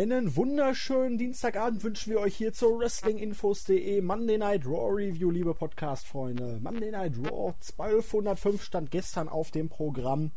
Einen 0.00 0.34
wunderschönen 0.34 1.18
Dienstagabend 1.18 1.84
wünschen 1.84 2.10
wir 2.10 2.20
euch 2.20 2.34
hier 2.34 2.54
zur 2.54 2.78
WrestlingInfos.de 2.78 4.00
Monday 4.00 4.38
Night 4.38 4.64
Raw 4.64 4.94
Review, 4.94 5.30
liebe 5.30 5.52
Podcast-Freunde. 5.52 6.58
Monday 6.62 6.90
Night 6.90 7.18
Raw 7.18 7.52
1205 7.78 8.62
stand 8.62 8.90
gestern 8.90 9.28
auf 9.28 9.50
dem 9.50 9.68
Programm. 9.68 10.30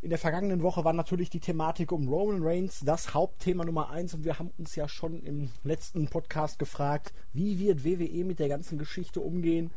In 0.00 0.10
der 0.10 0.18
vergangenen 0.18 0.64
Woche 0.64 0.84
war 0.84 0.92
natürlich 0.92 1.30
die 1.30 1.38
Thematik 1.38 1.92
um 1.92 2.08
Roman 2.08 2.42
Reigns 2.42 2.80
das 2.80 3.14
Hauptthema 3.14 3.64
Nummer 3.64 3.90
1 3.90 4.14
und 4.14 4.24
wir 4.24 4.40
haben 4.40 4.50
uns 4.58 4.74
ja 4.74 4.88
schon 4.88 5.22
im 5.22 5.50
letzten 5.62 6.08
Podcast 6.08 6.58
gefragt, 6.58 7.12
wie 7.32 7.60
wird 7.60 7.84
WWE 7.84 8.24
mit 8.24 8.40
der 8.40 8.48
ganzen 8.48 8.76
Geschichte 8.76 9.20
umgehen. 9.20 9.70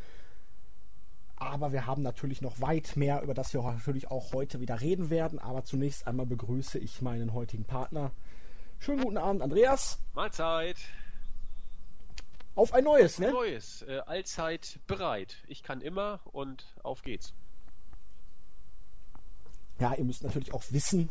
Aber 1.35 1.71
wir 1.71 1.85
haben 1.85 2.01
natürlich 2.01 2.41
noch 2.41 2.61
weit 2.61 2.97
mehr, 2.97 3.21
über 3.21 3.35
das 3.35 3.53
wir 3.53 3.61
natürlich 3.61 4.09
auch 4.09 4.33
heute 4.33 4.59
wieder 4.59 4.81
reden 4.81 5.11
werden. 5.11 5.37
Aber 5.37 5.63
zunächst 5.65 6.07
einmal 6.07 6.25
begrüße 6.25 6.79
ich 6.79 7.03
meinen 7.03 7.33
heutigen 7.33 7.65
Partner, 7.65 8.11
Schönen 8.79 9.03
guten 9.03 9.17
Abend, 9.17 9.41
Andreas. 9.41 9.99
Mahlzeit. 10.13 10.77
Auf 12.55 12.73
ein 12.73 12.83
neues, 12.83 13.19
ne? 13.19 13.27
Ein 13.27 13.33
neues. 13.33 13.81
Äh, 13.81 14.01
allzeit 14.05 14.79
bereit. 14.87 15.37
Ich 15.47 15.63
kann 15.63 15.81
immer 15.81 16.21
und 16.25 16.65
auf 16.83 17.01
geht's. 17.01 17.33
Ja, 19.79 19.93
ihr 19.93 20.05
müsst 20.05 20.23
natürlich 20.23 20.53
auch 20.53 20.63
wissen, 20.69 21.09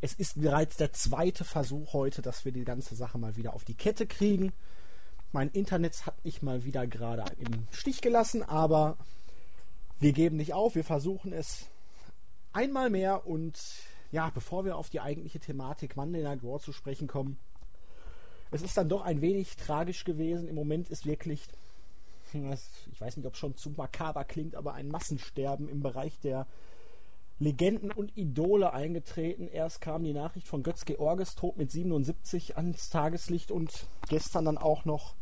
es 0.00 0.12
ist 0.14 0.40
bereits 0.40 0.76
der 0.76 0.92
zweite 0.92 1.44
Versuch 1.44 1.92
heute, 1.92 2.22
dass 2.22 2.44
wir 2.44 2.52
die 2.52 2.64
ganze 2.64 2.94
Sache 2.94 3.18
mal 3.18 3.36
wieder 3.36 3.54
auf 3.54 3.64
die 3.64 3.74
Kette 3.74 4.06
kriegen. 4.06 4.52
Mein 5.32 5.50
Internet 5.50 6.06
hat 6.06 6.24
mich 6.24 6.42
mal 6.42 6.64
wieder 6.64 6.86
gerade 6.86 7.24
im 7.38 7.66
Stich 7.72 8.00
gelassen, 8.00 8.42
aber 8.44 8.96
wir 9.98 10.12
geben 10.12 10.36
nicht 10.36 10.54
auf, 10.54 10.76
wir 10.76 10.84
versuchen 10.84 11.32
es 11.32 11.66
einmal 12.52 12.90
mehr 12.90 13.26
und 13.26 13.58
ja, 14.10 14.30
bevor 14.30 14.64
wir 14.64 14.76
auf 14.76 14.90
die 14.90 15.00
eigentliche 15.00 15.40
Thematik 15.40 15.96
Monday 15.96 16.22
Night 16.22 16.42
Raw 16.42 16.58
zu 16.58 16.72
sprechen 16.72 17.08
kommen, 17.08 17.38
es 18.50 18.62
ist 18.62 18.76
dann 18.76 18.88
doch 18.88 19.02
ein 19.02 19.20
wenig 19.20 19.56
tragisch 19.56 20.04
gewesen. 20.04 20.48
Im 20.48 20.54
Moment 20.54 20.88
ist 20.88 21.04
wirklich, 21.04 21.42
ich 22.32 23.00
weiß 23.00 23.16
nicht, 23.16 23.26
ob 23.26 23.34
es 23.34 23.38
schon 23.38 23.56
zu 23.56 23.70
makaber 23.70 24.24
klingt, 24.24 24.54
aber 24.54 24.74
ein 24.74 24.88
Massensterben 24.88 25.68
im 25.68 25.82
Bereich 25.82 26.18
der 26.20 26.46
Legenden 27.38 27.92
und 27.92 28.16
Idole 28.16 28.72
eingetreten. 28.72 29.48
Erst 29.48 29.80
kam 29.80 30.02
die 30.02 30.14
Nachricht 30.14 30.48
von 30.48 30.62
Götz 30.62 30.84
Georges 30.86 31.34
Tod 31.34 31.56
mit 31.56 31.70
77 31.70 32.56
ans 32.56 32.88
Tageslicht 32.88 33.50
und 33.50 33.86
gestern 34.08 34.46
dann 34.46 34.58
auch 34.58 34.84
noch 34.84 35.14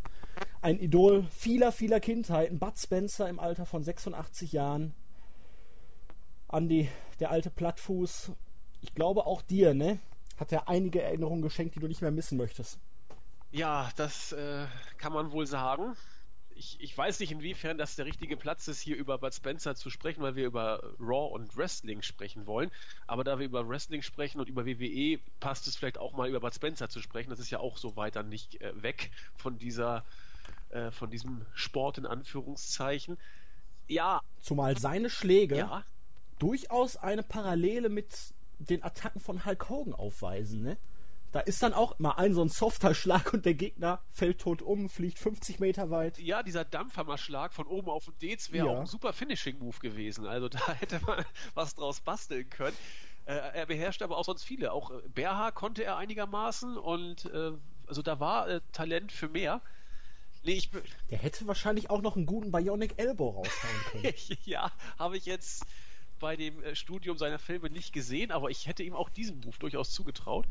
ein 0.62 0.79
Idol 0.79 1.25
vieler, 1.31 1.73
vieler 1.73 2.01
Kindheiten, 2.01 2.59
Bud 2.59 2.79
Spencer 2.79 3.29
im 3.29 3.39
Alter 3.41 3.67
von 3.67 3.83
86 3.83 4.53
Jahren. 4.53 4.95
Andy, 6.51 6.89
der 7.19 7.31
alte 7.31 7.51
Plattfuß, 7.51 8.33
ich 8.81 8.95
glaube 8.95 9.27
auch 9.27 9.43
dir, 9.43 9.75
ne? 9.75 9.99
Hat 10.37 10.53
er 10.53 10.69
einige 10.69 11.03
Erinnerungen 11.03 11.43
geschenkt, 11.43 11.75
die 11.75 11.81
du 11.81 11.89
nicht 11.89 12.03
mehr 12.03 12.11
missen 12.11 12.37
möchtest. 12.37 12.79
Ja, 13.53 13.89
das 13.97 14.33
äh, 14.33 14.67
kann 14.99 15.13
man 15.13 15.33
wohl 15.33 15.47
sagen. 15.47 15.97
Ich, 16.55 16.79
ich, 16.81 16.97
weiß 16.97 17.21
nicht, 17.21 17.33
inwiefern 17.33 17.77
das 17.77 17.97
der 17.97 18.07
richtige 18.07 18.37
Platz 18.37 18.67
ist, 18.69 18.81
hier 18.81 18.97
über 18.97 19.19
Bud 19.19 19.35
Spencer 19.35 19.75
zu 19.75 19.91
sprechen, 19.91 20.23
weil 20.23 20.37
wir 20.37 20.47
über 20.47 20.83
Raw 20.99 21.35
und 21.35 21.57
Wrestling 21.57 22.03
sprechen 22.03 22.47
wollen. 22.47 22.71
Aber 23.07 23.25
da 23.25 23.39
wir 23.39 23.47
über 23.47 23.69
Wrestling 23.69 24.03
sprechen 24.03 24.41
und 24.41 24.49
über 24.49 24.67
WWE, 24.67 25.19
passt 25.39 25.67
es 25.67 25.77
vielleicht 25.77 25.99
auch 25.99 26.13
mal 26.13 26.29
über 26.29 26.41
Bud 26.41 26.55
Spencer 26.55 26.89
zu 26.89 27.01
sprechen. 27.01 27.31
Das 27.31 27.39
ist 27.39 27.51
ja 27.51 27.61
auch 27.61 27.77
so 27.77 27.97
weit 27.97 28.17
dann 28.17 28.29
nicht 28.29 28.61
äh, 28.61 28.83
weg 28.83 29.11
von 29.37 29.59
dieser, 29.59 30.05
äh, 30.71 30.91
von 30.91 31.11
diesem 31.11 31.45
Sport 31.55 31.99
in 31.99 32.07
Anführungszeichen. 32.07 33.19
Ja. 33.89 34.21
Zumal 34.41 34.79
seine 34.79 35.11
Schläge 35.11 35.59
ja. 35.59 35.85
durchaus 36.39 36.97
eine 36.97 37.23
Parallele 37.23 37.89
mit 37.89 38.35
den 38.58 38.83
Attacken 38.83 39.20
von 39.20 39.44
Hulk 39.44 39.68
Hogan 39.68 39.94
aufweisen, 39.94 40.62
ne? 40.62 40.77
Da 41.33 41.40
ist 41.40 41.62
dann 41.62 41.74
auch 41.74 41.98
mal 41.98 42.12
ein 42.12 42.33
so 42.33 42.40
ein 42.40 42.48
softer 42.48 42.94
Schlag 42.94 43.34
und 43.34 43.44
der 43.44 43.52
Gegner 43.52 44.00
fällt 44.08 44.40
tot 44.40 44.62
um, 44.62 44.89
fliegt 44.89 45.18
50 45.18 45.61
Meter 45.61 45.90
weit. 45.90 46.18
Ja, 46.18 46.42
dieser 46.42 46.64
Dampfhammer-Schlag 46.64 47.52
von 47.52 47.67
oben 47.67 47.90
auf 47.90 48.06
den 48.06 48.18
Dez 48.20 48.52
wäre 48.52 48.68
ja. 48.68 48.72
auch 48.72 48.80
ein 48.80 48.86
super 48.86 49.12
Finishing-Move 49.12 49.78
gewesen. 49.80 50.27
Also 50.27 50.48
da 50.48 50.72
hätte 50.72 50.98
man 51.05 51.24
was 51.52 51.74
draus 51.74 52.00
basteln 52.00 52.48
können. 52.48 52.77
Äh, 53.27 53.34
er 53.34 53.67
beherrscht 53.67 54.00
aber 54.02 54.17
auch 54.17 54.24
sonst 54.24 54.44
viele. 54.44 54.73
Auch 54.73 54.90
äh, 54.90 55.02
Berha 55.08 55.50
konnte 55.50 55.84
er 55.84 55.98
einigermaßen 55.98 56.78
und 56.78 57.27
äh, 57.27 57.52
also 57.86 58.00
da 58.00 58.18
war 58.18 58.48
äh, 58.48 58.61
Talent 58.73 59.12
für 59.12 59.28
mehr. 59.28 59.61
Nee, 60.44 60.52
ich, 60.52 60.70
der 61.11 61.18
hätte 61.18 61.46
wahrscheinlich 61.48 61.90
auch 61.90 62.02
noch 62.02 62.17
einen 62.17 62.27
guten 62.27 62.52
Bionic 62.52 62.94
Elbow 62.98 63.30
raushauen 63.30 63.80
können. 63.90 64.14
ja, 64.44 64.70
habe 64.96 65.17
ich 65.17 65.27
jetzt 65.27 65.67
bei 66.19 66.37
dem 66.37 66.63
äh, 66.63 66.75
Studium 66.75 67.19
seiner 67.19 67.39
Filme 67.39 67.71
nicht 67.71 67.93
gesehen, 67.93 68.31
aber 68.31 68.51
ich 68.51 68.67
hätte 68.67 68.83
ihm 68.83 68.95
auch 68.95 69.09
diesen 69.09 69.41
Move 69.41 69.59
durchaus 69.59 69.93
zugetraut. 69.93 70.47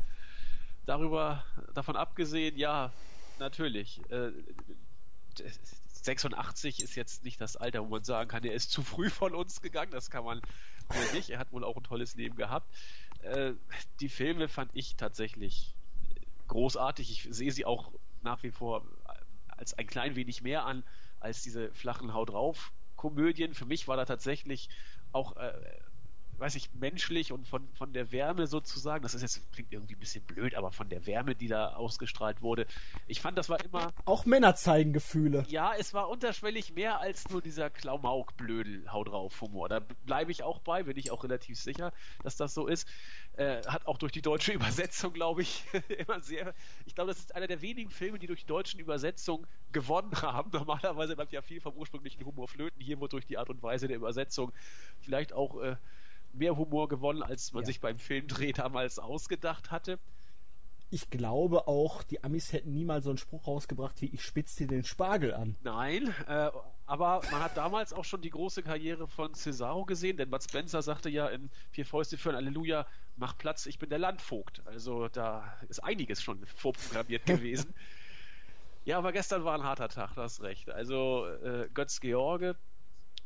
Darüber, 0.86 1.44
davon 1.74 1.96
abgesehen, 1.96 2.56
ja, 2.56 2.92
natürlich. 3.38 4.00
Äh, 4.10 4.30
86 5.90 6.82
ist 6.82 6.94
jetzt 6.94 7.24
nicht 7.24 7.40
das 7.40 7.56
Alter, 7.56 7.84
wo 7.84 7.88
man 7.88 8.04
sagen 8.04 8.28
kann, 8.28 8.44
er 8.44 8.54
ist 8.54 8.70
zu 8.70 8.82
früh 8.82 9.10
von 9.10 9.34
uns 9.34 9.60
gegangen. 9.60 9.90
Das 9.90 10.10
kann 10.10 10.24
man 10.24 10.40
wohl 10.88 11.12
nicht. 11.14 11.30
Er 11.30 11.38
hat 11.38 11.52
wohl 11.52 11.64
auch 11.64 11.76
ein 11.76 11.82
tolles 11.82 12.14
Leben 12.14 12.36
gehabt. 12.36 12.72
Äh, 13.22 13.54
die 14.00 14.08
Filme 14.08 14.48
fand 14.48 14.70
ich 14.74 14.96
tatsächlich 14.96 15.74
großartig. 16.48 17.10
Ich 17.10 17.34
sehe 17.34 17.50
sie 17.50 17.64
auch 17.64 17.92
nach 18.22 18.42
wie 18.42 18.52
vor 18.52 18.86
als 19.48 19.74
ein 19.74 19.86
klein 19.86 20.16
wenig 20.16 20.42
mehr 20.42 20.64
an 20.64 20.84
als 21.18 21.42
diese 21.42 21.72
flachen 21.72 22.14
Haut 22.14 22.30
drauf 22.30 22.72
Komödien. 22.96 23.54
Für 23.54 23.66
mich 23.66 23.88
war 23.88 23.96
da 23.96 24.04
tatsächlich 24.04 24.68
auch, 25.16 25.36
äh, 25.36 25.52
weiß 26.38 26.54
ich, 26.54 26.72
menschlich 26.74 27.32
und 27.32 27.46
von, 27.46 27.66
von 27.74 27.92
der 27.92 28.12
Wärme 28.12 28.46
sozusagen, 28.46 29.02
das 29.02 29.14
ist 29.14 29.22
jetzt, 29.22 29.52
klingt 29.52 29.72
irgendwie 29.72 29.94
ein 29.94 30.00
bisschen 30.00 30.24
blöd, 30.24 30.54
aber 30.54 30.70
von 30.70 30.88
der 30.88 31.06
Wärme, 31.06 31.34
die 31.34 31.48
da 31.48 31.74
ausgestrahlt 31.74 32.42
wurde, 32.42 32.66
ich 33.06 33.20
fand, 33.20 33.38
das 33.38 33.48
war 33.48 33.62
immer. 33.64 33.92
Auch 34.04 34.26
Männer 34.26 34.54
zeigen 34.54 34.92
Gefühle. 34.92 35.44
Ja, 35.48 35.72
es 35.78 35.94
war 35.94 36.08
unterschwellig 36.08 36.74
mehr 36.74 37.00
als 37.00 37.28
nur 37.30 37.40
dieser 37.40 37.70
Klamauk-Blödel, 37.70 38.92
hau 38.92 39.04
drauf 39.04 39.40
Humor. 39.40 39.68
Da 39.68 39.80
bleibe 40.04 40.30
ich 40.30 40.42
auch 40.42 40.58
bei, 40.60 40.82
bin 40.82 40.96
ich 40.96 41.10
auch 41.10 41.24
relativ 41.24 41.58
sicher, 41.58 41.92
dass 42.22 42.36
das 42.36 42.54
so 42.54 42.66
ist. 42.66 42.88
Äh, 43.36 43.62
hat 43.66 43.86
auch 43.86 43.98
durch 43.98 44.12
die 44.12 44.22
deutsche 44.22 44.52
Übersetzung, 44.52 45.12
glaube 45.12 45.42
ich, 45.42 45.64
immer 45.98 46.20
sehr. 46.20 46.54
Ich 46.86 46.94
glaube, 46.94 47.08
das 47.08 47.18
ist 47.18 47.34
einer 47.34 47.46
der 47.46 47.60
wenigen 47.60 47.90
Filme, 47.90 48.18
die 48.18 48.26
durch 48.26 48.40
die 48.40 48.46
deutschen 48.46 48.80
Übersetzung 48.80 49.46
gewonnen 49.72 50.12
haben. 50.22 50.50
Normalerweise 50.52 51.16
bleibt 51.16 51.32
ja 51.32 51.42
viel 51.42 51.60
vom 51.60 51.74
ursprünglichen 51.74 52.24
Humor 52.24 52.48
flöten. 52.48 52.80
Hier 52.80 53.00
wird 53.00 53.12
durch 53.12 53.26
die 53.26 53.38
Art 53.38 53.50
und 53.50 53.62
Weise 53.62 53.88
der 53.88 53.96
Übersetzung 53.96 54.52
vielleicht 55.00 55.32
auch 55.32 55.60
äh, 55.62 55.76
mehr 56.38 56.56
Humor 56.56 56.88
gewonnen, 56.88 57.22
als 57.22 57.52
man 57.52 57.62
ja. 57.62 57.66
sich 57.66 57.80
beim 57.80 57.98
Filmdreh 57.98 58.52
damals 58.52 58.98
ausgedacht 58.98 59.70
hatte. 59.70 59.98
Ich 60.90 61.10
glaube 61.10 61.66
auch, 61.66 62.04
die 62.04 62.22
Amis 62.22 62.52
hätten 62.52 62.72
niemals 62.72 63.04
so 63.04 63.10
einen 63.10 63.18
Spruch 63.18 63.46
rausgebracht 63.46 64.00
wie 64.02 64.06
ich 64.06 64.22
spitze 64.22 64.58
dir 64.58 64.68
den 64.68 64.84
Spargel 64.84 65.34
an. 65.34 65.56
Nein, 65.62 66.14
äh, 66.28 66.50
aber 66.86 67.20
man 67.32 67.42
hat 67.42 67.56
damals 67.56 67.92
auch 67.92 68.04
schon 68.04 68.22
die 68.22 68.30
große 68.30 68.62
Karriere 68.62 69.08
von 69.08 69.34
Cesaro 69.34 69.84
gesehen, 69.84 70.16
denn 70.16 70.30
Bud 70.30 70.44
Spencer 70.44 70.82
sagte 70.82 71.10
ja 71.10 71.26
in 71.26 71.50
Vier 71.72 71.84
Fäuste 71.84 72.16
für 72.16 72.30
ein 72.30 72.36
Halleluja, 72.36 72.86
mach 73.16 73.36
Platz, 73.36 73.66
ich 73.66 73.80
bin 73.80 73.90
der 73.90 73.98
Landvogt. 73.98 74.62
Also 74.66 75.08
da 75.08 75.52
ist 75.68 75.82
einiges 75.82 76.22
schon 76.22 76.46
vorprogrammiert 76.46 77.26
gewesen. 77.26 77.74
Ja, 78.84 78.98
aber 78.98 79.10
gestern 79.10 79.44
war 79.44 79.54
ein 79.54 79.64
harter 79.64 79.88
Tag, 79.88 80.14
du 80.14 80.22
hast 80.22 80.42
recht. 80.42 80.70
Also 80.70 81.26
äh, 81.26 81.68
Götz 81.74 81.98
George 81.98 82.54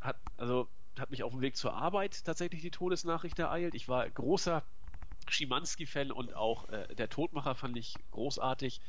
hat, 0.00 0.16
also, 0.38 0.68
hat 1.00 1.10
mich 1.10 1.22
auf 1.22 1.32
dem 1.32 1.40
Weg 1.40 1.56
zur 1.56 1.74
Arbeit 1.74 2.24
tatsächlich 2.24 2.62
die 2.62 2.70
Todesnachricht 2.70 3.38
ereilt. 3.38 3.74
Ich 3.74 3.88
war 3.88 4.08
großer 4.08 4.62
Schimanski-Fan 5.28 6.12
und 6.12 6.34
auch 6.34 6.68
äh, 6.68 6.94
der 6.94 7.08
Todmacher 7.08 7.54
fand 7.54 7.76
ich 7.76 8.02
großartig. 8.10 8.80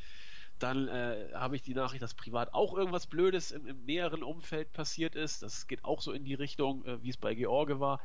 Dann 0.60 0.88
äh, 0.88 1.30
habe 1.34 1.56
ich 1.56 1.64
die 1.64 1.74
Nachricht, 1.74 2.04
dass 2.04 2.14
privat 2.14 2.54
auch 2.54 2.78
irgendwas 2.78 3.08
Blödes 3.08 3.52
im, 3.52 3.66
im, 3.66 3.84
näheren 3.86 4.22
Umfeld 4.22 4.72
passiert 4.74 5.16
ist. 5.16 5.42
Das 5.42 5.68
geht 5.68 5.84
auch 5.84 6.02
so 6.02 6.12
in 6.12 6.24
die 6.24 6.36
Richtung, 6.36 6.86
äh, 6.86 7.02
wie 7.02 7.10
es 7.10 7.18
bei 7.18 7.34
George 7.34 7.80
war. 7.80 8.00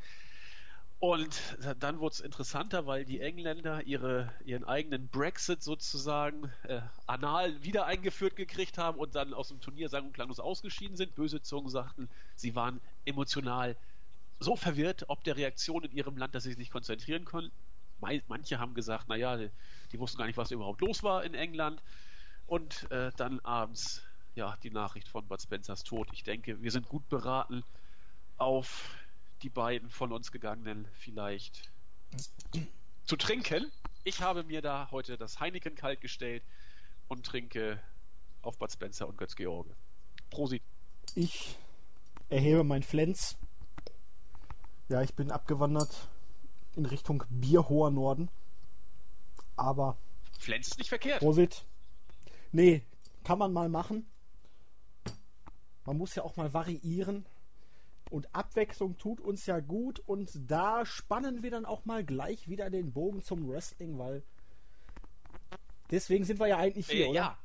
Und 0.99 1.59
dann 1.79 2.01
wurde 2.01 2.15
es 2.15 2.21
interessanter, 2.21 2.87
weil 2.87 3.05
die 3.05 3.21
Engländer 3.21 3.83
ihre, 3.83 4.33
ihren 4.47 4.65
eigenen 4.65 5.09
Brexit 5.09 5.63
sozusagen 5.63 6.51
äh, 6.63 6.81
anal 7.07 7.63
wieder 7.63 7.85
eingeführt 7.85 8.35
gekriegt 8.35 8.79
haben 8.79 8.99
und 8.99 9.15
dann 9.15 9.35
aus 9.35 9.49
dem 9.49 9.61
Turnier 9.61 9.91
sang- 9.91 10.07
und 10.07 10.13
klanglos 10.15 10.41
ausgeschieden 10.41 10.97
sind. 10.97 11.15
Böse 11.15 11.43
Zungen 11.43 11.69
sagten, 11.69 12.09
sie 12.35 12.55
waren 12.55 12.81
emotional 13.05 13.77
so 14.39 14.57
verwirrt, 14.57 15.05
ob 15.09 15.25
der 15.25 15.37
Reaktion 15.37 15.85
in 15.85 15.93
ihrem 15.93 16.17
Land, 16.17 16.35
dass 16.35 16.45
sie 16.45 16.51
sich 16.51 16.59
nicht 16.59 16.73
konzentrieren 16.73 17.25
konnten. 17.25 17.53
Manche 18.01 18.59
haben 18.59 18.75
gesagt, 18.75 19.09
naja, 19.09 19.37
die, 19.37 19.51
die 19.93 19.99
wussten 19.99 20.19
gar 20.19 20.27
nicht, 20.27 20.37
was 20.37 20.51
überhaupt 20.51 20.81
los 20.81 21.03
war 21.03 21.25
in 21.25 21.35
England. 21.35 21.83
Und 22.47 22.91
äh, 22.91 23.11
dann 23.17 23.41
abends, 23.41 24.03
ja, 24.35 24.57
die 24.63 24.71
Nachricht 24.71 25.09
von 25.09 25.27
Bud 25.27 25.41
Spencers 25.41 25.83
Tod. 25.83 26.09
Ich 26.13 26.23
denke, 26.23 26.63
wir 26.63 26.71
sind 26.71 26.89
gut 26.89 27.09
beraten, 27.09 27.65
auf 28.37 28.95
die 29.43 29.49
beiden 29.49 29.91
von 29.91 30.13
uns 30.13 30.31
gegangenen 30.31 30.87
vielleicht 30.93 31.71
zu 33.05 33.17
trinken. 33.17 33.71
Ich 34.05 34.21
habe 34.21 34.45
mir 34.45 34.63
da 34.63 34.89
heute 34.91 35.17
das 35.17 35.41
Heineken 35.41 35.75
kalt 35.75 36.01
gestellt 36.01 36.43
und 37.09 37.25
trinke 37.25 37.81
auf 38.43 38.59
Bud 38.59 38.71
Spencer 38.71 39.09
und 39.09 39.17
Götz 39.17 39.35
George. 39.35 39.71
Prosit. 40.31 40.63
Ich 41.15 41.57
erhebe 42.29 42.63
mein 42.63 42.83
Flens. 42.83 43.37
Ja, 44.89 45.03
ich 45.03 45.15
bin 45.15 45.31
abgewandert 45.31 46.09
in 46.77 46.87
Richtung 46.87 47.25
bierhoher 47.29 47.91
Norden. 47.91 48.29
Aber 49.57 49.97
Flens 50.39 50.69
ist 50.69 50.79
nicht 50.79 50.89
verkehrt. 50.91 51.21
Prosit. 51.21 51.65
Nee, 52.53 52.83
kann 53.25 53.39
man 53.39 53.53
mal 53.53 53.69
machen. 53.69 54.07
Man 55.85 55.99
muss 55.99 56.15
ja 56.15 56.23
auch 56.23 56.37
mal 56.37 56.53
variieren. 56.53 57.25
Und 58.11 58.33
Abwechslung 58.35 58.99
tut 58.99 59.21
uns 59.21 59.47
ja 59.47 59.59
gut. 59.61 60.01
Und 60.07 60.31
da 60.49 60.87
spannen 60.87 61.43
wir 61.43 61.51
dann 61.51 61.65
auch 61.65 61.85
mal 61.85 62.05
gleich 62.05 62.49
wieder 62.49 62.71
den 62.71 62.93
Bogen 62.93 63.23
zum 63.23 63.49
Wrestling, 63.49 63.99
weil 63.99 64.23
deswegen 65.91 66.25
sind 66.25 66.39
wir 66.39 66.47
ja 66.47 66.59
eigentlich 66.59 66.89
hier, 66.89 67.07
äh, 67.07 67.09
oder? 67.09 67.15
Ja. 67.15 67.39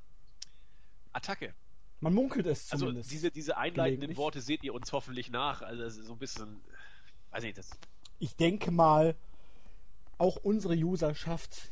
Attacke. 1.13 1.53
Man 1.99 2.13
munkelt 2.13 2.45
es 2.47 2.71
Also 2.71 2.85
zumindest. 2.85 3.11
diese, 3.11 3.31
diese 3.31 3.57
einleitenden. 3.57 4.17
Worte 4.17 4.41
seht 4.41 4.63
ihr 4.63 4.73
uns 4.73 4.91
hoffentlich 4.91 5.29
nach. 5.29 5.61
Also 5.61 5.89
so 6.03 6.13
ein 6.13 6.19
bisschen, 6.19 6.61
weiß 7.31 7.43
nicht, 7.43 7.57
das 7.57 7.69
ich 8.19 8.35
denke 8.35 8.69
mal, 8.69 9.15
auch 10.19 10.37
unsere 10.37 10.75
Userschaft 10.75 11.71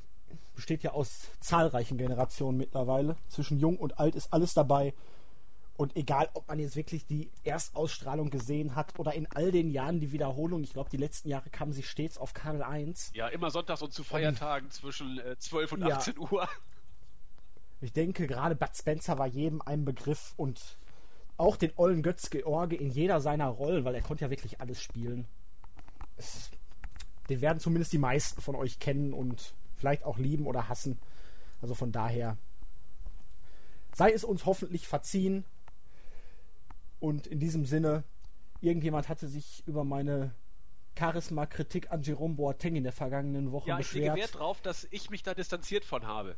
besteht 0.55 0.81
ja 0.83 0.91
aus 0.91 1.29
zahlreichen 1.39 1.97
Generationen 1.97 2.57
mittlerweile. 2.57 3.15
Zwischen 3.27 3.59
jung 3.59 3.77
und 3.77 3.99
alt 3.99 4.15
ist 4.15 4.33
alles 4.33 4.55
dabei. 4.55 4.93
Und 5.77 5.95
egal, 5.95 6.27
ob 6.33 6.47
man 6.47 6.59
jetzt 6.59 6.75
wirklich 6.75 7.05
die 7.05 7.29
Erstausstrahlung 7.43 8.31
gesehen 8.31 8.75
hat 8.75 8.99
oder 8.99 9.13
in 9.13 9.27
all 9.27 9.51
den 9.51 9.69
Jahren 9.69 10.01
die 10.01 10.11
Wiederholung, 10.11 10.63
ich 10.63 10.73
glaube, 10.73 10.89
die 10.89 10.97
letzten 10.97 11.29
Jahre 11.29 11.49
kamen 11.51 11.71
sie 11.71 11.83
stets 11.83 12.17
auf 12.17 12.33
Kabel 12.33 12.63
1. 12.63 13.11
ja 13.13 13.27
immer 13.27 13.51
sonntags 13.51 13.81
und 13.83 13.93
zu 13.93 14.03
Feiertagen 14.03 14.71
zwischen 14.71 15.19
äh, 15.19 15.37
12 15.37 15.71
und 15.73 15.81
Ja. 15.87 15.97
18 15.97 16.17
Uhr. 16.17 16.49
Ich 17.79 17.93
denke, 17.93 18.27
gerade 18.27 18.55
Bud 18.55 18.75
Spencer 18.75 19.17
war 19.19 19.27
jedem 19.27 19.61
ein 19.61 19.85
Begriff 19.85 20.33
und 20.35 20.77
auch 21.37 21.55
den 21.55 21.71
ollen 21.77 22.03
Götz 22.03 22.29
George 22.29 22.75
in 22.75 22.89
jeder 22.89 23.21
seiner 23.21 23.47
Rollen, 23.47 23.85
weil 23.85 23.95
er 23.95 24.01
konnte 24.01 24.25
ja 24.25 24.29
wirklich 24.29 24.59
alles 24.59 24.81
spielen. 24.81 25.27
Es, 26.19 26.51
den 27.29 27.41
werden 27.41 27.59
zumindest 27.59 27.93
die 27.93 27.97
meisten 27.97 28.41
von 28.41 28.55
euch 28.55 28.79
kennen 28.79 29.13
und 29.13 29.53
vielleicht 29.75 30.03
auch 30.03 30.17
lieben 30.17 30.45
oder 30.45 30.69
hassen. 30.69 30.99
Also 31.61 31.73
von 31.73 31.91
daher 31.91 32.37
sei 33.93 34.11
es 34.11 34.23
uns 34.23 34.45
hoffentlich 34.45 34.87
verziehen. 34.87 35.45
Und 36.99 37.27
in 37.27 37.39
diesem 37.39 37.65
Sinne, 37.65 38.03
irgendjemand 38.61 39.09
hatte 39.09 39.27
sich 39.27 39.63
über 39.65 39.83
meine 39.83 40.33
Charisma-Kritik 40.97 41.91
an 41.91 42.01
Jerome 42.01 42.35
Boateng 42.35 42.75
in 42.75 42.83
der 42.83 42.91
vergangenen 42.91 43.51
Woche 43.51 43.69
Ja, 43.69 43.79
ich 43.79 43.93
lege 43.93 44.07
beschwert. 44.07 44.17
Wert 44.17 44.39
drauf, 44.39 44.61
dass 44.61 44.87
ich 44.91 45.09
mich 45.09 45.23
da 45.23 45.33
distanziert 45.33 45.85
von 45.85 46.05
habe. 46.05 46.35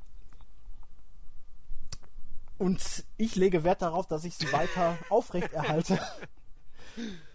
Und 2.57 3.05
ich 3.17 3.35
lege 3.35 3.63
Wert 3.63 3.81
darauf, 3.81 4.05
dass 4.05 4.23
ich 4.23 4.35
sie 4.35 4.51
weiter 4.53 4.97
aufrechterhalte. 5.09 5.99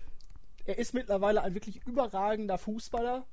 er 0.66 0.78
ist 0.78 0.94
mittlerweile 0.94 1.42
ein 1.42 1.54
wirklich 1.54 1.84
überragender 1.86 2.58
Fußballer. 2.58 3.24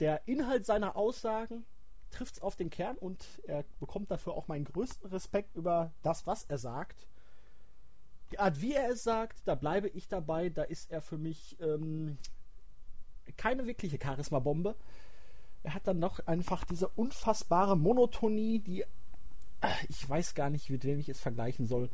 Der 0.00 0.26
Inhalt 0.26 0.66
seiner 0.66 0.96
Aussagen 0.96 1.64
trifft 2.10 2.34
es 2.34 2.42
auf 2.42 2.56
den 2.56 2.70
Kern 2.70 2.96
und 2.96 3.24
er 3.44 3.64
bekommt 3.80 4.10
dafür 4.10 4.34
auch 4.34 4.48
meinen 4.48 4.64
größten 4.64 5.10
Respekt 5.10 5.56
über 5.56 5.92
das, 6.02 6.26
was 6.26 6.44
er 6.44 6.58
sagt. 6.58 7.08
Die 8.30 8.38
Art, 8.38 8.60
wie 8.60 8.72
er 8.72 8.90
es 8.90 9.02
sagt, 9.02 9.38
da 9.46 9.54
bleibe 9.54 9.88
ich 9.88 10.08
dabei. 10.08 10.48
Da 10.48 10.62
ist 10.62 10.90
er 10.90 11.02
für 11.02 11.18
mich 11.18 11.56
ähm, 11.60 12.18
keine 13.36 13.66
wirkliche 13.66 13.98
Charisma-Bombe. 14.02 14.76
Er 15.62 15.74
hat 15.74 15.86
dann 15.86 15.98
noch 15.98 16.26
einfach 16.26 16.64
diese 16.64 16.88
unfassbare 16.88 17.76
Monotonie, 17.76 18.60
die 18.60 18.84
ich 19.88 20.08
weiß 20.08 20.34
gar 20.34 20.50
nicht, 20.50 20.70
mit 20.70 20.84
wem 20.84 20.98
ich 20.98 21.08
es 21.08 21.20
vergleichen 21.20 21.66
soll. 21.66 21.88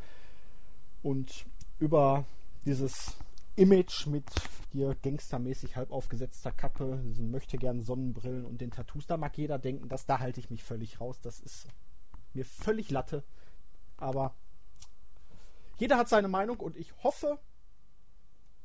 Und 1.03 1.47
über 1.79 2.25
dieses 2.65 3.17
Image 3.61 4.07
mit 4.07 4.25
hier 4.73 4.97
gangstermäßig 5.03 5.77
halb 5.77 5.91
aufgesetzter 5.91 6.51
Kappe, 6.53 7.03
möchte 7.19 7.59
gern 7.59 7.81
Sonnenbrillen 7.81 8.47
und 8.47 8.61
den 8.61 8.71
Tattoos, 8.71 9.07
da 9.07 9.17
mag 9.17 9.37
jeder 9.37 9.59
denken, 9.59 9.89
dass 9.89 10.07
da 10.07 10.19
halte 10.19 10.41
ich 10.41 10.49
mich 10.51 10.63
völlig 10.65 11.01
raus. 11.01 11.21
Das 11.21 11.41
ist 11.41 11.67
mir 12.33 12.45
völlig 12.45 12.91
Latte. 12.91 13.23
Aber 13.97 14.35
jeder 15.79 15.99
hat 15.99 16.09
seine 16.09 16.29
Meinung 16.29 16.59
und 16.59 16.77
ich 16.77 16.93
hoffe, 17.03 17.39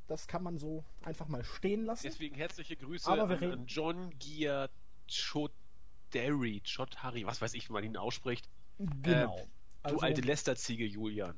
das 0.07 0.27
kann 0.27 0.43
man 0.43 0.57
so 0.57 0.85
einfach 1.03 1.27
mal 1.27 1.43
stehen 1.43 1.83
lassen. 1.83 2.03
Deswegen 2.07 2.35
herzliche 2.35 2.77
Grüße 2.77 3.09
Aber 3.09 3.27
wir 3.27 3.35
an, 3.37 3.43
reden- 3.43 3.65
John 3.67 4.17
Gia 4.19 4.69
Choderi, 5.09 6.61
Chodhari, 6.65 7.25
was 7.25 7.41
weiß 7.41 7.53
ich, 7.55 7.67
wie 7.69 7.73
man 7.73 7.83
ihn 7.83 7.97
ausspricht. 7.97 8.47
Genau. 8.77 9.45
Du 9.83 9.99
alte 9.99 10.21
Lästerziege, 10.21 10.85
Julian. 10.85 11.35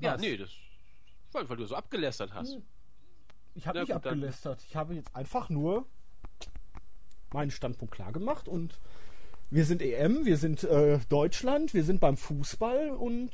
Ja, 0.00 0.14
Was? 0.14 0.20
nee, 0.20 0.36
das. 0.36 0.50
Weil, 1.32 1.48
weil 1.48 1.56
du 1.56 1.66
so 1.66 1.74
abgelästert 1.74 2.34
hast. 2.34 2.54
Hm. 2.54 2.62
Ich 3.54 3.66
habe 3.66 3.80
nicht 3.80 3.88
gut, 3.88 3.96
abgelästert. 3.96 4.62
Ich 4.68 4.76
habe 4.76 4.94
jetzt 4.94 5.14
einfach 5.16 5.48
nur 5.48 5.86
meinen 7.32 7.50
Standpunkt 7.50 7.94
klar 7.94 8.12
gemacht 8.12 8.48
und 8.48 8.78
wir 9.50 9.64
sind 9.64 9.80
EM, 9.80 10.24
wir 10.24 10.36
sind 10.36 10.64
äh, 10.64 10.98
Deutschland, 11.08 11.72
wir 11.72 11.84
sind 11.84 12.00
beim 12.00 12.16
Fußball 12.16 12.90
und 12.90 13.30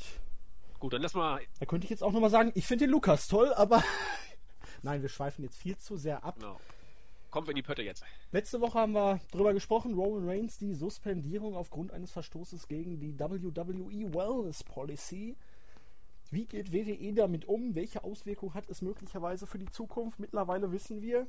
Gut, 0.78 0.92
dann 0.92 1.02
lass 1.02 1.14
mal. 1.14 1.40
da 1.58 1.66
könnte 1.66 1.84
ich 1.84 1.90
jetzt 1.90 2.02
auch 2.02 2.12
nochmal 2.12 2.30
sagen, 2.30 2.52
ich 2.54 2.66
finde 2.66 2.86
den 2.86 2.90
Lukas 2.90 3.28
toll, 3.28 3.52
aber 3.54 3.82
nein, 4.82 5.02
wir 5.02 5.08
schweifen 5.08 5.42
jetzt 5.42 5.56
viel 5.56 5.76
zu 5.78 5.96
sehr 5.96 6.24
ab. 6.24 6.36
Genau. 6.38 6.58
Kommen 7.30 7.46
wir 7.46 7.52
in 7.52 7.56
die 7.56 7.62
Pötte 7.62 7.82
jetzt. 7.82 8.04
Letzte 8.30 8.60
Woche 8.60 8.78
haben 8.78 8.92
wir 8.92 9.18
drüber 9.30 9.54
gesprochen, 9.54 9.94
Roman 9.94 10.28
Reigns, 10.28 10.58
die 10.58 10.74
Suspendierung 10.74 11.56
aufgrund 11.56 11.90
eines 11.90 12.10
Verstoßes 12.10 12.68
gegen 12.68 13.00
die 13.00 13.18
WWE 13.18 14.12
Wellness 14.12 14.62
Policy. 14.64 15.38
Wie 16.32 16.46
geht 16.46 16.72
WWE 16.72 17.12
damit 17.12 17.44
um? 17.44 17.74
Welche 17.74 18.02
Auswirkungen 18.04 18.54
hat 18.54 18.68
es 18.70 18.80
möglicherweise 18.80 19.46
für 19.46 19.58
die 19.58 19.70
Zukunft? 19.70 20.18
Mittlerweile 20.18 20.72
wissen 20.72 21.02
wir, 21.02 21.26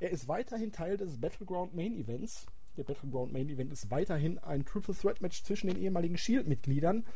er 0.00 0.10
ist 0.10 0.26
weiterhin 0.26 0.72
Teil 0.72 0.96
des 0.96 1.20
Battleground 1.20 1.76
Main 1.76 1.94
Events. 1.94 2.46
Der 2.76 2.82
Battleground 2.82 3.32
Main 3.32 3.48
Event 3.48 3.72
ist 3.72 3.92
weiterhin 3.92 4.40
ein 4.40 4.64
Triple 4.64 4.96
Threat 4.96 5.20
Match 5.20 5.44
zwischen 5.44 5.68
den 5.68 5.80
ehemaligen 5.80 6.18
Shield-Mitgliedern. 6.18 7.06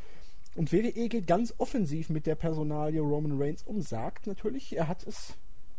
Und 0.54 0.72
WWE 0.72 1.08
geht 1.08 1.26
ganz 1.26 1.52
offensiv 1.58 2.10
mit 2.10 2.26
der 2.26 2.36
Personalie 2.36 3.00
Roman 3.00 3.42
Reigns 3.42 3.64
um, 3.64 3.82
sagt 3.82 4.28
natürlich, 4.28 4.76
er 4.76 4.86
hat 4.86 5.04
es 5.04 5.34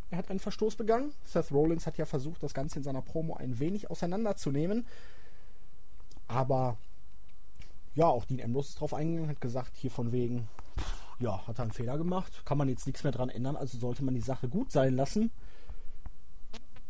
er 0.09 0.17
hat 0.17 0.29
einen 0.29 0.39
Verstoß 0.39 0.75
begangen. 0.75 1.13
Seth 1.23 1.51
Rollins 1.51 1.85
hat 1.85 1.97
ja 1.97 2.05
versucht, 2.05 2.43
das 2.43 2.53
Ganze 2.53 2.79
in 2.79 2.83
seiner 2.83 3.01
Promo 3.01 3.35
ein 3.35 3.59
wenig 3.59 3.89
auseinanderzunehmen. 3.89 4.85
Aber 6.27 6.77
ja, 7.95 8.07
auch 8.07 8.25
Dean 8.25 8.41
Ambrose 8.41 8.69
ist 8.69 8.81
drauf 8.81 8.93
eingegangen, 8.93 9.29
hat 9.29 9.41
gesagt, 9.41 9.77
hier 9.77 9.91
von 9.91 10.11
wegen, 10.11 10.47
ja, 11.19 11.45
hat 11.47 11.59
er 11.59 11.63
einen 11.63 11.71
Fehler 11.71 11.97
gemacht, 11.97 12.45
kann 12.45 12.57
man 12.57 12.69
jetzt 12.69 12.85
nichts 12.85 13.03
mehr 13.03 13.11
dran 13.11 13.29
ändern, 13.29 13.55
also 13.55 13.77
sollte 13.77 14.03
man 14.03 14.13
die 14.13 14.21
Sache 14.21 14.47
gut 14.49 14.71
sein 14.71 14.95
lassen. 14.95 15.31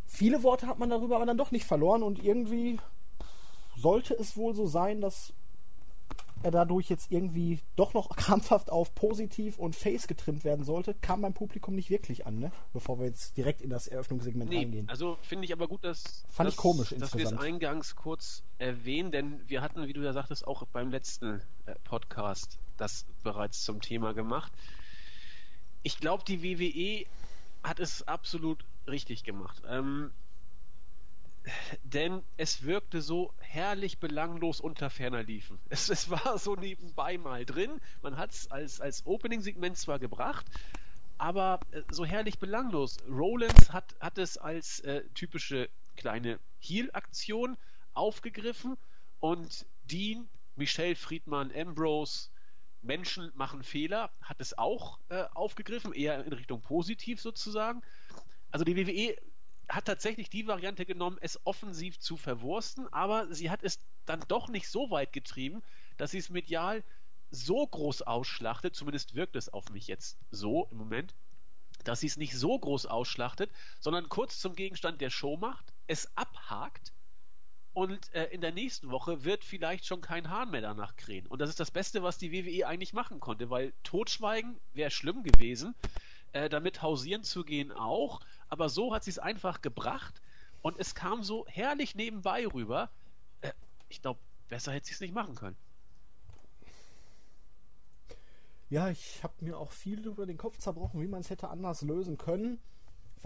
Viele 0.05 0.43
Worte 0.43 0.67
hat 0.67 0.79
man 0.79 0.89
darüber 0.89 1.17
aber 1.17 1.25
dann 1.25 1.37
doch 1.37 1.51
nicht 1.51 1.65
verloren 1.65 2.03
und 2.03 2.23
irgendwie 2.23 2.79
sollte 3.77 4.13
es 4.15 4.35
wohl 4.37 4.55
so 4.55 4.65
sein, 4.65 5.01
dass 5.01 5.33
er 6.43 6.51
dadurch 6.51 6.87
jetzt 6.89 7.11
irgendwie 7.11 7.59
doch 7.75 7.93
noch 7.93 8.09
krampfhaft 8.15 8.69
auf 8.71 8.93
positiv 8.95 9.57
und 9.57 9.75
face 9.75 10.07
getrimmt 10.07 10.43
werden 10.43 10.63
sollte, 10.65 10.93
kam 10.93 11.21
beim 11.21 11.33
Publikum 11.33 11.75
nicht 11.75 11.89
wirklich 11.89 12.25
an, 12.27 12.39
ne? 12.39 12.51
Bevor 12.73 12.99
wir 12.99 13.05
jetzt 13.07 13.37
direkt 13.37 13.61
in 13.61 13.69
das 13.69 13.87
Eröffnungssegment 13.87 14.49
Nee, 14.49 14.59
reingehen. 14.59 14.87
also 14.89 15.17
finde 15.23 15.45
ich 15.45 15.53
aber 15.53 15.67
gut, 15.67 15.83
dass, 15.83 16.25
Fand 16.29 16.47
dass, 16.47 16.53
ich 16.53 16.57
komisch 16.59 16.89
dass 16.89 16.99
wir 16.99 17.05
es 17.05 17.13
insgesamt. 17.13 17.41
eingangs 17.41 17.95
kurz 17.95 18.43
erwähnen, 18.59 19.11
denn 19.11 19.41
wir 19.47 19.61
hatten, 19.61 19.87
wie 19.87 19.93
du 19.93 20.01
ja 20.01 20.13
sagtest, 20.13 20.45
auch 20.47 20.63
beim 20.67 20.89
letzten 20.91 21.41
äh, 21.65 21.75
Podcast 21.83 22.59
das 22.77 23.05
bereits 23.23 23.63
zum 23.63 23.81
Thema 23.81 24.13
gemacht. 24.13 24.51
Ich 25.83 25.99
glaube, 25.99 26.23
die 26.25 26.43
WWE 26.43 27.05
hat 27.63 27.79
es 27.79 28.07
absolut 28.07 28.63
richtig 28.87 29.23
gemacht. 29.23 29.61
Ähm, 29.67 30.11
denn 31.83 32.23
es 32.35 32.63
wirkte 32.63 33.01
so 33.01 33.33
herrlich 33.39 33.99
belanglos 33.99 34.59
unter 34.59 34.89
ferner 34.89 35.23
Liefen. 35.23 35.59
Es, 35.69 35.89
es 35.89 36.09
war 36.09 36.37
so 36.37 36.55
nebenbei 36.55 37.17
mal 37.17 37.45
drin. 37.45 37.79
Man 38.01 38.17
hat 38.17 38.31
es 38.31 38.51
als, 38.51 38.81
als 38.81 39.05
Opening-Segment 39.05 39.77
zwar 39.77 39.99
gebracht, 39.99 40.45
aber 41.17 41.59
äh, 41.71 41.81
so 41.91 42.05
herrlich 42.05 42.39
belanglos. 42.39 42.97
Rollins 43.09 43.71
hat, 43.71 43.95
hat 43.99 44.17
es 44.17 44.37
als 44.37 44.79
äh, 44.81 45.03
typische 45.13 45.69
kleine 45.95 46.39
Heel-Aktion 46.59 47.57
aufgegriffen 47.93 48.77
und 49.19 49.65
Dean, 49.85 50.27
Michelle 50.55 50.95
Friedmann, 50.95 51.51
Ambrose, 51.55 52.29
Menschen 52.87 53.31
machen 53.35 53.63
Fehler, 53.63 54.11
hat 54.21 54.37
es 54.39 54.57
auch 54.57 54.99
äh, 55.09 55.25
aufgegriffen, 55.33 55.93
eher 55.93 56.25
in 56.25 56.33
Richtung 56.33 56.61
positiv 56.61 57.21
sozusagen. 57.21 57.83
Also 58.49 58.65
die 58.65 58.75
WWE 58.75 59.15
hat 59.69 59.85
tatsächlich 59.85 60.29
die 60.29 60.47
Variante 60.47 60.85
genommen, 60.85 61.17
es 61.21 61.45
offensiv 61.45 61.99
zu 61.99 62.17
verwursten, 62.17 62.91
aber 62.91 63.33
sie 63.33 63.49
hat 63.49 63.63
es 63.63 63.79
dann 64.05 64.23
doch 64.27 64.47
nicht 64.47 64.69
so 64.69 64.89
weit 64.89 65.13
getrieben, 65.13 65.61
dass 65.97 66.11
sie 66.11 66.17
es 66.19 66.29
medial 66.29 66.83
so 67.29 67.67
groß 67.67 68.03
ausschlachtet, 68.03 68.75
zumindest 68.75 69.13
wirkt 69.13 69.35
es 69.35 69.49
auf 69.49 69.69
mich 69.69 69.87
jetzt 69.87 70.17
so 70.31 70.67
im 70.71 70.77
Moment, 70.77 71.13
dass 71.83 71.99
sie 71.99 72.07
es 72.07 72.17
nicht 72.17 72.35
so 72.35 72.57
groß 72.57 72.85
ausschlachtet, 72.85 73.51
sondern 73.79 74.07
kurz 74.09 74.39
zum 74.39 74.55
Gegenstand 74.55 75.01
der 75.01 75.09
Show 75.09 75.35
macht, 75.35 75.73
es 75.87 76.09
abhakt 76.17 76.93
und 77.77 78.11
äh, 78.15 78.25
in 78.31 78.41
der 78.41 78.51
nächsten 78.51 78.89
Woche 78.89 79.23
wird 79.23 79.43
vielleicht 79.43 79.85
schon 79.85 80.01
kein 80.01 80.31
Hahn 80.31 80.49
mehr 80.49 80.61
danach 80.61 80.95
krähen. 80.95 81.27
Und 81.27 81.37
das 81.37 81.51
ist 81.51 81.59
das 81.59 81.69
Beste, 81.69 82.01
was 82.01 82.17
die 82.17 82.31
WWE 82.31 82.65
eigentlich 82.65 82.91
machen 82.91 83.19
konnte, 83.19 83.51
weil 83.51 83.71
Totschweigen 83.83 84.59
wäre 84.73 84.89
schlimm 84.89 85.21
gewesen, 85.21 85.75
äh, 86.31 86.49
damit 86.49 86.81
hausieren 86.81 87.23
zu 87.23 87.43
gehen 87.43 87.71
auch, 87.71 88.19
aber 88.49 88.69
so 88.69 88.95
hat 88.95 89.03
sie 89.03 89.11
es 89.11 89.19
einfach 89.19 89.61
gebracht 89.61 90.23
und 90.63 90.79
es 90.79 90.95
kam 90.95 91.21
so 91.21 91.45
herrlich 91.45 91.93
nebenbei 91.93 92.47
rüber. 92.47 92.89
Äh, 93.41 93.51
ich 93.89 94.01
glaube, 94.01 94.19
besser 94.49 94.71
hätte 94.71 94.87
sie 94.87 94.95
es 94.95 94.99
nicht 94.99 95.13
machen 95.13 95.35
können. 95.35 95.55
Ja, 98.71 98.89
ich 98.89 99.21
habe 99.21 99.35
mir 99.41 99.55
auch 99.55 99.71
viel 99.71 100.03
über 100.07 100.25
den 100.25 100.39
Kopf 100.39 100.57
zerbrochen, 100.57 100.99
wie 100.99 101.07
man 101.07 101.21
es 101.21 101.29
hätte 101.29 101.49
anders 101.49 101.83
lösen 101.83 102.17
können. 102.17 102.59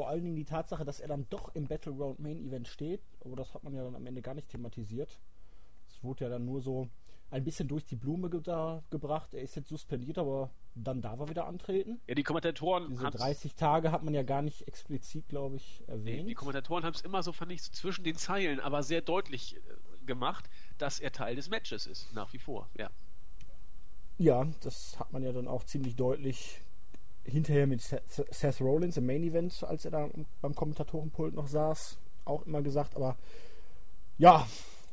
Vor 0.01 0.09
allen 0.09 0.23
Dingen 0.23 0.35
die 0.35 0.45
Tatsache, 0.45 0.83
dass 0.83 0.99
er 0.99 1.09
dann 1.09 1.27
doch 1.29 1.53
im 1.53 1.67
Battleground 1.67 2.17
Main 2.17 2.43
Event 2.43 2.67
steht. 2.67 3.03
Aber 3.23 3.35
das 3.35 3.53
hat 3.53 3.63
man 3.63 3.75
ja 3.75 3.83
dann 3.83 3.93
am 3.93 4.03
Ende 4.07 4.23
gar 4.23 4.33
nicht 4.33 4.49
thematisiert. 4.49 5.19
Es 5.87 6.03
wurde 6.03 6.23
ja 6.23 6.29
dann 6.31 6.43
nur 6.43 6.59
so 6.59 6.89
ein 7.29 7.43
bisschen 7.43 7.67
durch 7.67 7.85
die 7.85 7.95
Blume 7.95 8.31
ge 8.31 8.41
da 8.41 8.83
gebracht. 8.89 9.35
Er 9.35 9.43
ist 9.43 9.55
jetzt 9.55 9.69
suspendiert, 9.69 10.17
aber 10.17 10.49
dann 10.73 11.03
darf 11.03 11.19
er 11.19 11.29
wieder 11.29 11.45
antreten. 11.45 12.01
Ja, 12.07 12.15
die 12.15 12.23
Kommentatoren. 12.23 12.89
Diese 12.89 13.11
30 13.11 13.53
Tage 13.53 13.91
hat 13.91 14.01
man 14.01 14.15
ja 14.15 14.23
gar 14.23 14.41
nicht 14.41 14.67
explizit, 14.67 15.29
glaube 15.29 15.57
ich, 15.57 15.83
erwähnt. 15.85 16.23
Nee, 16.23 16.29
die 16.29 16.33
Kommentatoren 16.33 16.83
haben 16.83 16.95
es 16.95 17.01
immer 17.01 17.21
so, 17.21 17.31
fand 17.31 17.51
ich, 17.51 17.61
zwischen 17.61 18.03
den 18.03 18.15
Zeilen, 18.15 18.59
aber 18.59 18.81
sehr 18.81 19.01
deutlich 19.01 19.57
äh, 19.57 19.59
gemacht, 20.07 20.49
dass 20.79 20.99
er 20.99 21.11
Teil 21.11 21.35
des 21.35 21.51
Matches 21.51 21.85
ist, 21.85 22.11
nach 22.11 22.33
wie 22.33 22.39
vor, 22.39 22.67
ja. 22.75 22.89
Ja, 24.17 24.47
das 24.61 24.99
hat 24.99 25.13
man 25.13 25.21
ja 25.21 25.31
dann 25.31 25.47
auch 25.47 25.63
ziemlich 25.63 25.95
deutlich 25.95 26.59
hinterher 27.23 27.67
mit 27.67 27.81
Seth 27.81 28.61
Rollins 28.61 28.97
im 28.97 29.05
Main 29.05 29.23
Event, 29.23 29.63
als 29.63 29.85
er 29.85 29.91
da 29.91 30.09
beim 30.41 30.55
Kommentatorenpult 30.55 31.33
noch 31.33 31.47
saß, 31.47 31.97
auch 32.25 32.45
immer 32.45 32.61
gesagt. 32.61 32.95
Aber 32.95 33.17
ja, 34.17 34.47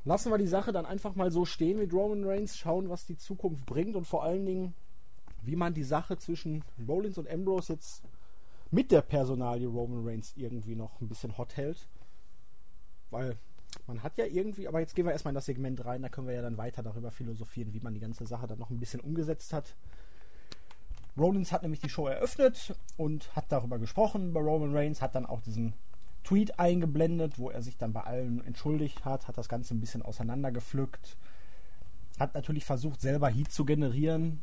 lassen 0.04 0.30
wir 0.30 0.38
die 0.38 0.46
Sache 0.46 0.72
dann 0.72 0.86
einfach 0.86 1.14
mal 1.14 1.30
so 1.30 1.44
stehen 1.44 1.78
mit 1.78 1.92
Roman 1.92 2.24
Reigns, 2.24 2.56
schauen, 2.56 2.88
was 2.88 3.06
die 3.06 3.16
Zukunft 3.16 3.66
bringt 3.66 3.96
und 3.96 4.06
vor 4.06 4.24
allen 4.24 4.46
Dingen, 4.46 4.74
wie 5.42 5.56
man 5.56 5.74
die 5.74 5.84
Sache 5.84 6.18
zwischen 6.18 6.64
Rollins 6.86 7.18
und 7.18 7.28
Ambrose 7.28 7.74
jetzt 7.74 8.02
mit 8.70 8.90
der 8.92 9.02
Personalie 9.02 9.66
Roman 9.66 10.06
Reigns 10.06 10.34
irgendwie 10.36 10.74
noch 10.74 11.00
ein 11.00 11.08
bisschen 11.08 11.36
hot 11.38 11.56
hält. 11.56 11.88
Weil 13.10 13.38
man 13.86 14.02
hat 14.02 14.18
ja 14.18 14.26
irgendwie, 14.26 14.68
aber 14.68 14.80
jetzt 14.80 14.94
gehen 14.94 15.06
wir 15.06 15.12
erstmal 15.12 15.32
in 15.32 15.36
das 15.36 15.46
Segment 15.46 15.84
rein, 15.84 16.02
da 16.02 16.08
können 16.08 16.26
wir 16.26 16.34
ja 16.34 16.42
dann 16.42 16.58
weiter 16.58 16.82
darüber 16.82 17.10
philosophieren, 17.10 17.72
wie 17.72 17.80
man 17.80 17.94
die 17.94 18.00
ganze 18.00 18.26
Sache 18.26 18.46
dann 18.46 18.58
noch 18.58 18.70
ein 18.70 18.80
bisschen 18.80 19.00
umgesetzt 19.00 19.52
hat. 19.52 19.76
Rollins 21.18 21.52
hat 21.52 21.62
nämlich 21.62 21.80
die 21.80 21.88
Show 21.88 22.06
eröffnet 22.06 22.76
und 22.96 23.34
hat 23.34 23.46
darüber 23.50 23.78
gesprochen. 23.78 24.32
Bei 24.32 24.40
Roman 24.40 24.74
Reigns, 24.74 25.02
hat 25.02 25.14
dann 25.14 25.26
auch 25.26 25.40
diesen 25.40 25.74
Tweet 26.24 26.58
eingeblendet, 26.58 27.38
wo 27.38 27.50
er 27.50 27.62
sich 27.62 27.76
dann 27.76 27.92
bei 27.92 28.02
allen 28.02 28.44
entschuldigt 28.44 29.04
hat, 29.04 29.28
hat 29.28 29.38
das 29.38 29.48
Ganze 29.48 29.74
ein 29.74 29.80
bisschen 29.80 30.02
auseinandergepflückt, 30.02 31.16
hat 32.18 32.34
natürlich 32.34 32.64
versucht, 32.64 33.00
selber 33.00 33.28
Heat 33.28 33.50
zu 33.50 33.64
generieren, 33.64 34.40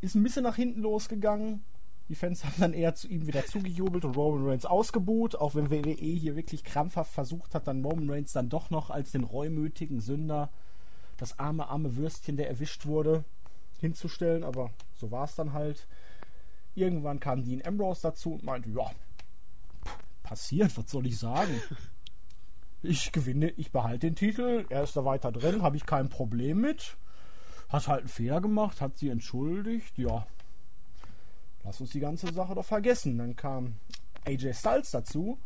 ist 0.00 0.14
ein 0.14 0.22
bisschen 0.22 0.44
nach 0.44 0.56
hinten 0.56 0.80
losgegangen. 0.80 1.62
Die 2.08 2.14
Fans 2.14 2.44
haben 2.44 2.54
dann 2.58 2.72
eher 2.72 2.94
zu 2.94 3.06
ihm 3.06 3.26
wieder 3.26 3.44
zugejubelt 3.44 4.04
und 4.04 4.16
Roman 4.16 4.48
Reigns 4.48 4.64
ausgebuht, 4.64 5.36
auch 5.36 5.54
wenn 5.54 5.70
WWE 5.70 5.94
hier 5.94 6.36
wirklich 6.36 6.64
krampfhaft 6.64 7.12
versucht 7.12 7.54
hat, 7.54 7.68
dann 7.68 7.84
Roman 7.84 8.10
Reigns 8.10 8.32
dann 8.32 8.48
doch 8.48 8.70
noch 8.70 8.90
als 8.90 9.12
den 9.12 9.24
reumütigen 9.24 10.00
Sünder, 10.00 10.50
das 11.18 11.38
arme, 11.38 11.68
arme 11.68 11.96
Würstchen, 11.96 12.36
der 12.36 12.48
erwischt 12.48 12.86
wurde, 12.86 13.24
hinzustellen, 13.80 14.44
aber 14.44 14.70
so 14.94 15.10
war 15.10 15.24
es 15.24 15.34
dann 15.34 15.52
halt. 15.52 15.86
Irgendwann 16.74 17.18
kam 17.18 17.42
Dean 17.42 17.66
Ambrose 17.66 18.02
dazu 18.02 18.34
und 18.34 18.44
meinte, 18.44 18.70
ja, 18.70 18.90
passiert, 20.22 20.76
was 20.78 20.90
soll 20.90 21.06
ich 21.06 21.18
sagen? 21.18 21.60
Ich 22.82 23.12
gewinne, 23.12 23.50
ich 23.58 23.72
behalte 23.72 24.06
den 24.06 24.16
Titel, 24.16 24.64
er 24.70 24.84
ist 24.84 24.96
da 24.96 25.04
weiter 25.04 25.30
drin, 25.32 25.60
habe 25.60 25.76
ich 25.76 25.84
kein 25.84 26.08
Problem 26.08 26.62
mit. 26.62 26.96
Hat 27.68 27.88
halt 27.88 28.00
einen 28.00 28.08
Fehler 28.08 28.40
gemacht, 28.40 28.80
hat 28.80 28.96
sie 28.96 29.10
entschuldigt, 29.10 29.98
ja. 29.98 30.26
Lass 31.62 31.80
uns 31.80 31.90
die 31.90 32.00
ganze 32.00 32.32
Sache 32.32 32.54
doch 32.54 32.64
vergessen. 32.64 33.18
Dann 33.18 33.36
kam 33.36 33.74
AJ 34.24 34.54
Styles 34.54 34.92
dazu 34.92 35.38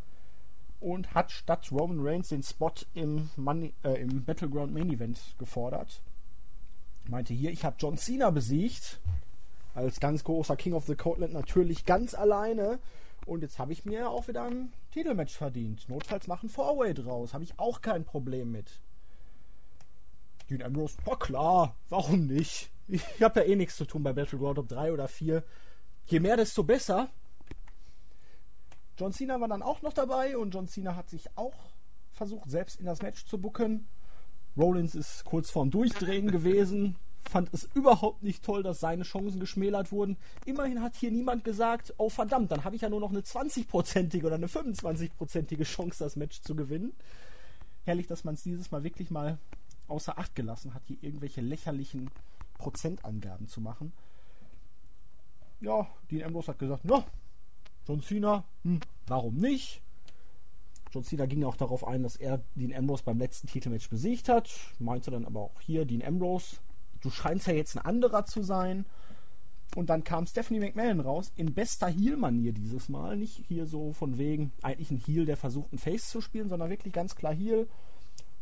und 0.79 1.13
hat 1.13 1.31
statt 1.31 1.71
Roman 1.71 1.99
Reigns 1.99 2.29
den 2.29 2.41
Spot 2.41 2.71
im, 2.93 3.29
Money, 3.35 3.73
äh, 3.83 4.01
im 4.01 4.23
Battleground 4.23 4.73
Main 4.73 4.89
Event 4.89 5.19
gefordert 5.37 6.01
meinte 7.09 7.33
hier, 7.33 7.51
ich 7.51 7.65
habe 7.65 7.75
John 7.79 7.97
Cena 7.97 8.29
besiegt. 8.29 8.99
Als 9.73 9.99
ganz 9.99 10.23
großer 10.23 10.55
King 10.55 10.73
of 10.73 10.85
the 10.85 10.95
Courtland 10.95 11.33
natürlich 11.33 11.85
ganz 11.85 12.13
alleine. 12.13 12.79
Und 13.25 13.41
jetzt 13.41 13.59
habe 13.59 13.73
ich 13.73 13.85
mir 13.85 14.09
auch 14.09 14.27
wieder 14.27 14.43
ein 14.43 14.71
Titelmatch 14.91 15.35
verdient. 15.35 15.89
Notfalls 15.89 16.27
machen 16.27 16.49
Four-Way 16.49 16.93
draus. 16.93 17.33
Habe 17.33 17.43
ich 17.43 17.59
auch 17.59 17.81
kein 17.81 18.05
Problem 18.05 18.51
mit. 18.51 18.79
Dean 20.49 20.61
Ambrose, 20.61 20.97
na 21.05 21.15
klar, 21.15 21.75
warum 21.89 22.27
nicht? 22.27 22.69
Ich 22.87 23.03
habe 23.21 23.39
ja 23.39 23.47
eh 23.47 23.55
nichts 23.55 23.77
zu 23.77 23.85
tun 23.85 24.03
bei 24.03 24.13
Battleground 24.13 24.59
ob 24.59 24.67
3 24.67 24.93
oder 24.93 25.07
4. 25.07 25.43
Je 26.05 26.19
mehr, 26.19 26.37
desto 26.37 26.63
besser. 26.63 27.09
John 28.97 29.11
Cena 29.11 29.41
war 29.41 29.47
dann 29.47 29.63
auch 29.63 29.81
noch 29.81 29.93
dabei 29.93 30.37
und 30.37 30.53
John 30.53 30.67
Cena 30.67 30.95
hat 30.95 31.09
sich 31.09 31.35
auch 31.35 31.55
versucht, 32.11 32.49
selbst 32.49 32.79
in 32.79 32.85
das 32.85 33.01
Match 33.01 33.25
zu 33.25 33.39
bucken. 33.39 33.87
Rollins 34.57 34.95
ist 34.95 35.25
kurz 35.25 35.49
vorm 35.49 35.71
Durchdrehen 35.71 36.31
gewesen, 36.31 36.95
fand 37.29 37.53
es 37.53 37.67
überhaupt 37.73 38.23
nicht 38.23 38.43
toll, 38.43 38.63
dass 38.63 38.79
seine 38.79 39.03
Chancen 39.03 39.39
geschmälert 39.39 39.91
wurden. 39.91 40.17
Immerhin 40.45 40.81
hat 40.81 40.95
hier 40.95 41.11
niemand 41.11 41.43
gesagt, 41.43 41.93
oh 41.97 42.09
verdammt, 42.09 42.51
dann 42.51 42.63
habe 42.63 42.75
ich 42.75 42.83
ja 42.83 42.89
nur 42.89 42.99
noch 42.99 43.09
eine 43.09 43.21
20-prozentige 43.21 44.25
oder 44.25 44.35
eine 44.35 44.47
25-prozentige 44.47 45.63
Chance, 45.63 46.03
das 46.03 46.15
Match 46.15 46.41
zu 46.41 46.55
gewinnen. 46.55 46.93
Herrlich, 47.83 48.07
dass 48.07 48.23
man 48.23 48.35
es 48.35 48.43
dieses 48.43 48.71
Mal 48.71 48.83
wirklich 48.83 49.11
mal 49.11 49.37
außer 49.87 50.17
Acht 50.17 50.35
gelassen 50.35 50.73
hat, 50.73 50.83
hier 50.85 50.97
irgendwelche 51.01 51.41
lächerlichen 51.41 52.09
Prozentangaben 52.57 53.47
zu 53.47 53.61
machen. 53.61 53.93
Ja, 55.61 55.87
Dean 56.09 56.23
Ambrose 56.23 56.47
hat 56.49 56.59
gesagt, 56.59 56.85
ja, 56.85 57.03
John 57.87 58.01
Cena, 58.01 58.43
hm, 58.63 58.79
warum 59.07 59.35
nicht? 59.35 59.81
John 60.95 61.03
Cena 61.03 61.25
ging 61.25 61.43
auch 61.43 61.57
darauf 61.57 61.85
ein, 61.85 62.03
dass 62.03 62.15
er 62.15 62.41
Dean 62.55 62.73
Ambrose 62.73 63.03
beim 63.03 63.19
letzten 63.19 63.47
Titelmatch 63.47 63.89
besiegt 63.89 64.29
hat. 64.29 64.49
Meinte 64.79 65.11
dann 65.11 65.25
aber 65.25 65.41
auch 65.41 65.59
hier, 65.59 65.83
Dean 65.83 66.01
Ambrose, 66.01 66.55
du 67.01 67.09
scheinst 67.09 67.47
ja 67.47 67.53
jetzt 67.53 67.75
ein 67.75 67.83
anderer 67.83 68.25
zu 68.25 68.43
sein. 68.43 68.85
Und 69.75 69.89
dann 69.89 70.05
kam 70.05 70.25
Stephanie 70.25 70.61
McMahon 70.61 71.01
raus, 71.01 71.33
in 71.35 71.53
bester 71.53 71.87
Heel-Manier 71.87 72.53
dieses 72.53 72.87
Mal. 72.87 73.17
Nicht 73.17 73.43
hier 73.45 73.65
so 73.65 73.91
von 73.91 74.17
wegen 74.17 74.53
eigentlich 74.61 74.89
ein 74.89 75.03
Heel, 75.05 75.25
der 75.25 75.35
versucht, 75.35 75.73
ein 75.73 75.79
Face 75.79 76.09
zu 76.09 76.21
spielen, 76.21 76.47
sondern 76.47 76.69
wirklich 76.69 76.93
ganz 76.93 77.13
klar 77.17 77.33
Heel. 77.33 77.67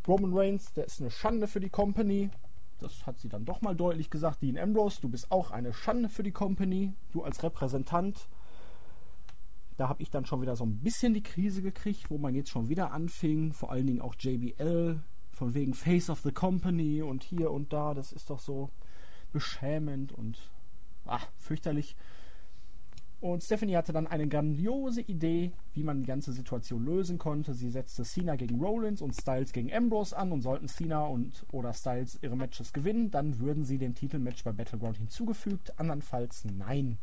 Roman 0.08 0.38
Reigns, 0.38 0.74
der 0.74 0.86
ist 0.86 1.02
eine 1.02 1.10
Schande 1.10 1.48
für 1.48 1.60
die 1.60 1.72
Company. 1.72 2.30
Das 2.78 3.08
hat 3.08 3.18
sie 3.18 3.30
dann 3.30 3.46
doch 3.46 3.62
mal 3.62 3.76
deutlich 3.76 4.12
gesagt. 4.12 4.44
Dean 4.44 4.60
Ambrose, 4.60 5.02
du 5.02 5.10
bist 5.10 5.32
auch 5.32 5.50
eine 5.50 5.74
Schande 5.74 6.08
für 6.08 6.22
die 6.22 6.32
Company. 6.32 6.94
Du 7.14 7.24
als 7.24 7.42
Repräsentant 7.42 8.28
da 9.78 9.90
habe 9.90 10.02
ich 10.02 10.10
dann 10.10 10.26
schon 10.26 10.42
wieder 10.42 10.56
so 10.56 10.66
ein 10.66 10.80
bisschen 10.80 11.14
die 11.14 11.24
Krise 11.24 11.62
gekriegt, 11.62 12.10
wo 12.10 12.18
man 12.18 12.36
jetzt 12.36 12.50
schon 12.50 12.70
wieder 12.70 12.92
anfing, 12.92 13.54
vor 13.54 13.72
allen 13.72 13.88
Dingen 13.88 14.02
auch 14.02 14.16
JBL, 14.18 15.02
von 15.32 15.54
wegen 15.54 15.74
Face 15.74 16.10
of 16.10 16.22
the 16.22 16.32
Company 16.32 17.02
und 17.02 17.24
hier 17.24 17.52
und 17.52 17.74
da, 17.74 17.94
das 17.94 18.12
ist 18.12 18.30
doch 18.30 18.40
so 18.40 18.70
beschämend 19.32 20.12
und 20.12 20.52
ach, 21.06 21.28
fürchterlich. 21.38 21.96
Und 23.20 23.42
Stephanie 23.42 23.78
hatte 23.78 23.94
dann 23.94 24.06
eine 24.06 24.28
grandiose 24.28 25.00
Idee, 25.00 25.54
wie 25.74 25.84
man 25.84 26.02
die 26.02 26.06
ganze 26.06 26.34
Situation 26.34 26.84
lösen 26.84 27.18
konnte. 27.18 27.54
Sie 27.54 27.70
setzte 27.70 28.04
Cena 28.04 28.36
gegen 28.36 28.60
Rollins 28.60 29.02
und 29.02 29.14
Styles 29.14 29.54
gegen 29.54 29.74
Ambrose 29.74 30.16
an 30.18 30.34
und 30.34 30.42
sollten 30.42 30.68
Cena 30.68 31.06
und 31.06 31.46
oder 31.54 31.74
Styles 31.74 32.20
ihre 32.22 32.36
Matches 32.36 32.74
gewinnen, 32.74 33.12
dann 33.12 33.40
würden 33.40 33.64
sie 33.64 33.78
dem 33.78 33.96
Titelmatch 33.96 34.44
bei 34.44 34.52
Battleground 34.52 34.98
hinzugefügt, 34.98 35.80
andernfalls 35.80 36.44
nein. 36.44 36.98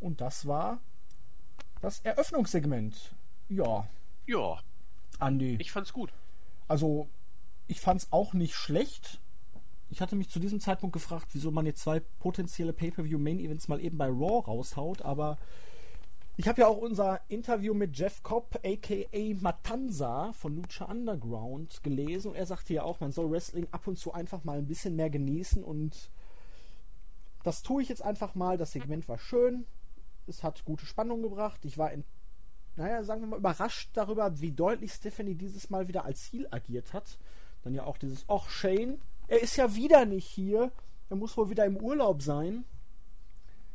Und 0.00 0.20
das 0.20 0.46
war 0.46 0.80
das 1.80 2.00
Eröffnungssegment. 2.00 3.14
Ja. 3.48 3.88
Ja. 4.26 4.58
Andi. 5.18 5.56
Ich 5.60 5.72
fand's 5.72 5.92
gut. 5.92 6.12
Also, 6.66 7.08
ich 7.66 7.80
fand's 7.80 8.08
auch 8.10 8.34
nicht 8.34 8.54
schlecht. 8.54 9.20
Ich 9.90 10.00
hatte 10.00 10.16
mich 10.16 10.28
zu 10.28 10.38
diesem 10.38 10.60
Zeitpunkt 10.60 10.92
gefragt, 10.92 11.28
wieso 11.32 11.50
man 11.50 11.66
jetzt 11.66 11.82
zwei 11.82 12.00
potenzielle 12.18 12.72
Pay-Per-View-Main-Events 12.72 13.68
mal 13.68 13.80
eben 13.80 13.96
bei 13.96 14.06
Raw 14.06 14.44
raushaut, 14.46 15.02
aber 15.02 15.38
ich 16.36 16.46
habe 16.46 16.60
ja 16.60 16.68
auch 16.68 16.76
unser 16.76 17.20
Interview 17.28 17.74
mit 17.74 17.98
Jeff 17.98 18.22
Cobb, 18.22 18.60
aka 18.64 19.34
Matanza 19.40 20.32
von 20.34 20.54
Lucha 20.54 20.84
Underground, 20.84 21.82
gelesen 21.82 22.30
und 22.30 22.36
er 22.36 22.46
sagte 22.46 22.74
ja 22.74 22.82
auch, 22.82 23.00
man 23.00 23.12
soll 23.12 23.30
Wrestling 23.30 23.66
ab 23.72 23.86
und 23.88 23.98
zu 23.98 24.12
einfach 24.12 24.44
mal 24.44 24.58
ein 24.58 24.68
bisschen 24.68 24.94
mehr 24.94 25.10
genießen 25.10 25.64
und 25.64 26.10
das 27.42 27.62
tue 27.62 27.82
ich 27.82 27.88
jetzt 27.88 28.02
einfach 28.02 28.34
mal. 28.34 28.56
Das 28.56 28.72
Segment 28.72 29.08
war 29.08 29.18
schön, 29.18 29.64
es 30.28 30.42
hat 30.42 30.64
gute 30.64 30.86
Spannung 30.86 31.22
gebracht. 31.22 31.64
Ich 31.64 31.78
war 31.78 31.92
in, 31.92 32.04
naja, 32.76 33.02
sagen 33.02 33.22
wir 33.22 33.28
mal, 33.28 33.38
überrascht 33.38 33.90
darüber, 33.94 34.40
wie 34.40 34.52
deutlich 34.52 34.92
Stephanie 34.92 35.34
dieses 35.34 35.70
Mal 35.70 35.88
wieder 35.88 36.04
als 36.04 36.30
Ziel 36.30 36.46
agiert 36.50 36.92
hat. 36.92 37.18
Dann 37.62 37.74
ja 37.74 37.84
auch 37.84 37.98
dieses, 37.98 38.24
ach 38.28 38.48
Shane, 38.48 39.00
er 39.26 39.42
ist 39.42 39.56
ja 39.56 39.74
wieder 39.74 40.04
nicht 40.04 40.28
hier. 40.28 40.70
Er 41.10 41.16
muss 41.16 41.36
wohl 41.36 41.50
wieder 41.50 41.64
im 41.64 41.76
Urlaub 41.76 42.22
sein. 42.22 42.64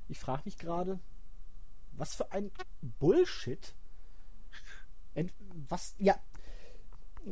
Ich 0.07 0.19
frage 0.19 0.43
mich 0.45 0.57
gerade, 0.57 1.00
was 1.93 2.15
für 2.15 2.31
ein 2.31 2.51
Bullshit. 2.81 3.75
Was, 5.69 5.95
ja, 6.00 6.15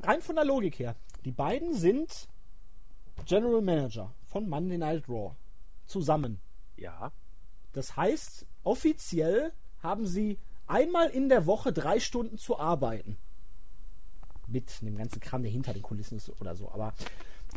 rein 0.03 0.21
von 0.21 0.35
der 0.35 0.45
Logik 0.45 0.79
her. 0.79 0.95
Die 1.25 1.31
beiden 1.31 1.73
sind 1.73 2.27
General 3.25 3.61
Manager 3.61 4.13
von 4.21 4.47
Monday 4.47 4.77
Night 4.77 5.07
Raw. 5.07 5.35
Zusammen. 5.85 6.39
Ja. 6.77 7.11
Das 7.73 7.95
heißt, 7.95 8.45
offiziell 8.63 9.53
haben 9.81 10.05
sie 10.05 10.37
einmal 10.67 11.09
in 11.09 11.29
der 11.29 11.45
Woche 11.45 11.73
drei 11.73 11.99
Stunden 11.99 12.37
zu 12.37 12.59
arbeiten. 12.59 13.17
mit 14.47 14.81
dem 14.81 14.97
ganzen 14.97 15.21
Kram, 15.21 15.43
der 15.43 15.51
hinter 15.51 15.73
den 15.73 15.81
Kulissen 15.81 16.17
ist 16.17 16.29
oder 16.41 16.55
so. 16.55 16.69
Aber 16.71 16.93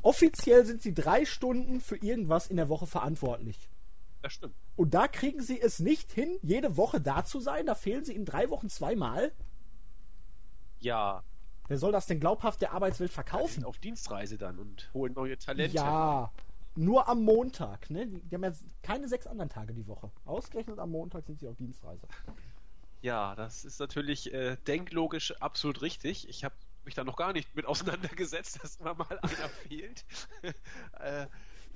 offiziell 0.02 0.64
sind 0.64 0.80
sie 0.80 0.94
drei 0.94 1.24
Stunden 1.24 1.80
für 1.80 1.96
irgendwas 1.96 2.46
in 2.46 2.56
der 2.56 2.68
Woche 2.68 2.86
verantwortlich. 2.86 3.68
Das 4.22 4.32
stimmt. 4.32 4.54
Und 4.76 4.94
da 4.94 5.08
kriegen 5.08 5.42
sie 5.42 5.60
es 5.60 5.80
nicht 5.80 6.12
hin, 6.12 6.38
jede 6.42 6.76
Woche 6.76 7.00
da 7.00 7.24
zu 7.24 7.40
sein. 7.40 7.66
Da 7.66 7.74
fehlen 7.74 8.04
sie 8.04 8.14
in 8.14 8.24
drei 8.24 8.48
Wochen 8.48 8.68
zweimal. 8.68 9.32
Ja. 10.80 11.22
Wer 11.68 11.78
soll 11.78 11.92
das 11.92 12.06
denn 12.06 12.20
glaubhaft 12.20 12.60
der 12.60 12.72
Arbeitswelt 12.72 13.12
verkaufen? 13.12 13.54
sind 13.54 13.64
auf 13.64 13.78
Dienstreise 13.78 14.38
dann 14.38 14.58
und 14.58 14.90
holen 14.94 15.14
neue 15.14 15.36
Talente. 15.38 15.74
Ja, 15.74 16.30
nur 16.76 17.08
am 17.08 17.22
Montag. 17.22 17.90
Ne? 17.90 18.06
Die 18.06 18.34
haben 18.34 18.44
ja 18.44 18.52
keine 18.82 19.08
sechs 19.08 19.26
anderen 19.26 19.50
Tage 19.50 19.74
die 19.74 19.86
Woche. 19.86 20.10
Ausgerechnet 20.24 20.78
am 20.78 20.90
Montag 20.90 21.26
sind 21.26 21.38
sie 21.40 21.48
auf 21.48 21.56
Dienstreise. 21.56 22.06
Ja, 23.02 23.34
das 23.34 23.64
ist 23.64 23.80
natürlich 23.80 24.32
äh, 24.32 24.56
denklogisch 24.66 25.32
absolut 25.40 25.82
richtig. 25.82 26.28
Ich 26.28 26.44
habe 26.44 26.54
mich 26.84 26.94
da 26.94 27.04
noch 27.04 27.16
gar 27.16 27.32
nicht 27.32 27.54
mit 27.54 27.66
auseinandergesetzt, 27.66 28.62
dass 28.62 28.76
immer 28.76 28.94
mal 28.94 29.18
einer 29.18 29.48
fehlt. 29.68 30.04
äh, 31.00 31.26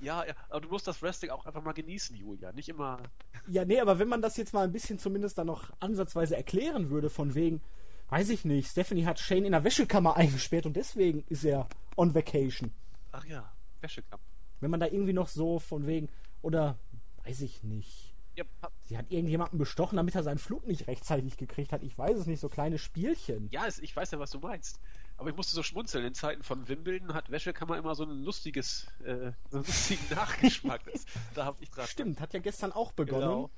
ja, 0.01 0.25
ja, 0.25 0.33
aber 0.49 0.61
du 0.61 0.69
musst 0.69 0.87
das 0.87 1.01
Wrestling 1.01 1.31
auch 1.31 1.45
einfach 1.45 1.61
mal 1.61 1.73
genießen, 1.73 2.15
Julia. 2.15 2.53
Nicht 2.53 2.69
immer. 2.69 3.03
Ja, 3.47 3.65
nee, 3.65 3.79
aber 3.79 3.99
wenn 3.99 4.07
man 4.07 4.21
das 4.21 4.37
jetzt 4.37 4.53
mal 4.53 4.63
ein 4.63 4.71
bisschen 4.71 4.97
zumindest 4.97 5.37
dann 5.37 5.47
noch 5.47 5.71
ansatzweise 5.79 6.37
erklären 6.37 6.89
würde, 6.89 7.09
von 7.09 7.35
wegen, 7.35 7.61
weiß 8.09 8.29
ich 8.29 8.45
nicht, 8.45 8.69
Stephanie 8.69 9.05
hat 9.05 9.19
Shane 9.19 9.45
in 9.45 9.51
der 9.51 9.63
Wäschekammer 9.63 10.15
eingesperrt 10.15 10.65
und 10.65 10.77
deswegen 10.77 11.25
ist 11.27 11.43
er 11.43 11.67
on 11.97 12.15
vacation. 12.15 12.71
Ach 13.11 13.25
ja, 13.25 13.51
Wäschekammer. 13.81 14.23
Wenn 14.61 14.71
man 14.71 14.79
da 14.79 14.87
irgendwie 14.87 15.13
noch 15.13 15.27
so 15.27 15.59
von 15.59 15.87
wegen, 15.87 16.09
oder 16.41 16.77
weiß 17.25 17.41
ich 17.41 17.63
nicht, 17.63 18.13
Ja, 18.35 18.43
pa- 18.61 18.71
sie 18.85 18.97
hat 18.97 19.11
irgendjemanden 19.11 19.57
bestochen, 19.59 19.97
damit 19.97 20.15
er 20.15 20.23
seinen 20.23 20.37
Flug 20.37 20.65
nicht 20.67 20.87
rechtzeitig 20.87 21.37
gekriegt 21.37 21.71
hat. 21.71 21.83
Ich 21.83 21.97
weiß 21.97 22.17
es 22.17 22.25
nicht, 22.25 22.39
so 22.39 22.49
kleine 22.49 22.77
Spielchen. 22.77 23.47
ja 23.51 23.67
ich 23.67 23.95
weiß 23.95 24.11
ja, 24.11 24.19
was 24.19 24.31
du 24.31 24.39
meinst. 24.39 24.79
Aber 25.17 25.29
ich 25.29 25.35
musste 25.35 25.53
so 25.53 25.63
schmunzeln. 25.63 26.05
In 26.05 26.13
Zeiten 26.13 26.43
von 26.43 26.67
Wimbledon 26.69 27.13
hat 27.13 27.29
Wäschekammer 27.29 27.77
immer 27.77 27.93
so 27.95 28.03
ein 28.03 28.23
lustiges, 28.23 28.87
äh, 29.03 29.31
so 29.49 29.57
einen 29.57 29.65
lustigen 29.65 30.03
Nachgeschmack. 30.15 30.81
Das, 30.91 31.05
da 31.33 31.43
habe 31.45 31.57
ich 31.61 31.69
dran. 31.69 31.87
Stimmt, 31.87 32.21
hat 32.21 32.33
ja 32.33 32.39
gestern 32.39 32.71
auch 32.71 32.93
begonnen. 32.93 33.21
Genau. 33.21 33.49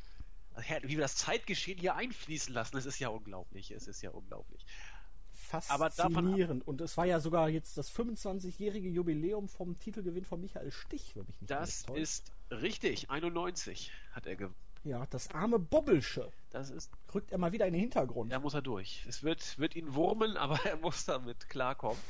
Wie 0.82 0.90
wir 0.90 1.02
das 1.02 1.16
Zeitgeschehen 1.16 1.80
hier 1.80 1.96
einfließen 1.96 2.54
lassen, 2.54 2.76
das 2.76 2.86
ist 2.86 3.00
ja 3.00 3.08
unglaublich. 3.10 3.72
Es 3.72 3.88
ist 3.88 4.02
ja 4.02 4.10
unglaublich. 4.10 4.66
Faszinierend. 5.52 6.68
Und 6.68 6.82
es 6.82 6.98
war 6.98 7.06
ja 7.06 7.20
sogar 7.20 7.50
jetzt 7.50 7.78
das 7.78 7.92
25-jährige 7.94 8.90
Jubiläum 8.90 9.48
vom 9.48 9.78
Titelgewinn 9.80 10.26
von 10.26 10.42
Michael 10.42 10.72
Stich, 10.72 11.16
wenn 11.16 11.26
mich 11.26 11.40
nicht 11.42 11.52
Das 11.52 11.86
ist 11.94 12.32
richtig. 12.50 13.10
91 13.10 13.92
hat 14.12 14.26
er 14.26 14.36
gewonnen. 14.36 14.56
Ja, 14.84 15.06
das 15.12 15.30
arme 15.30 15.60
Bobbelsche 15.60 16.32
Das 16.50 16.72
ist, 16.72 16.92
rückt 17.14 17.32
er 17.32 17.38
mal 17.38 17.52
wieder 17.52 17.68
in 17.68 17.74
den 17.74 17.82
Hintergrund. 17.82 18.32
da 18.32 18.40
muss 18.40 18.56
er 18.56 18.64
durch. 18.64 19.06
Es 19.08 19.22
wird, 19.22 19.60
wird 19.60 19.76
ihn 19.76 19.94
wurmen, 19.94 20.38
aber 20.38 20.60
er 20.66 20.78
muss 20.78 21.06
damit 21.06 21.50
klarkommen. 21.50 22.02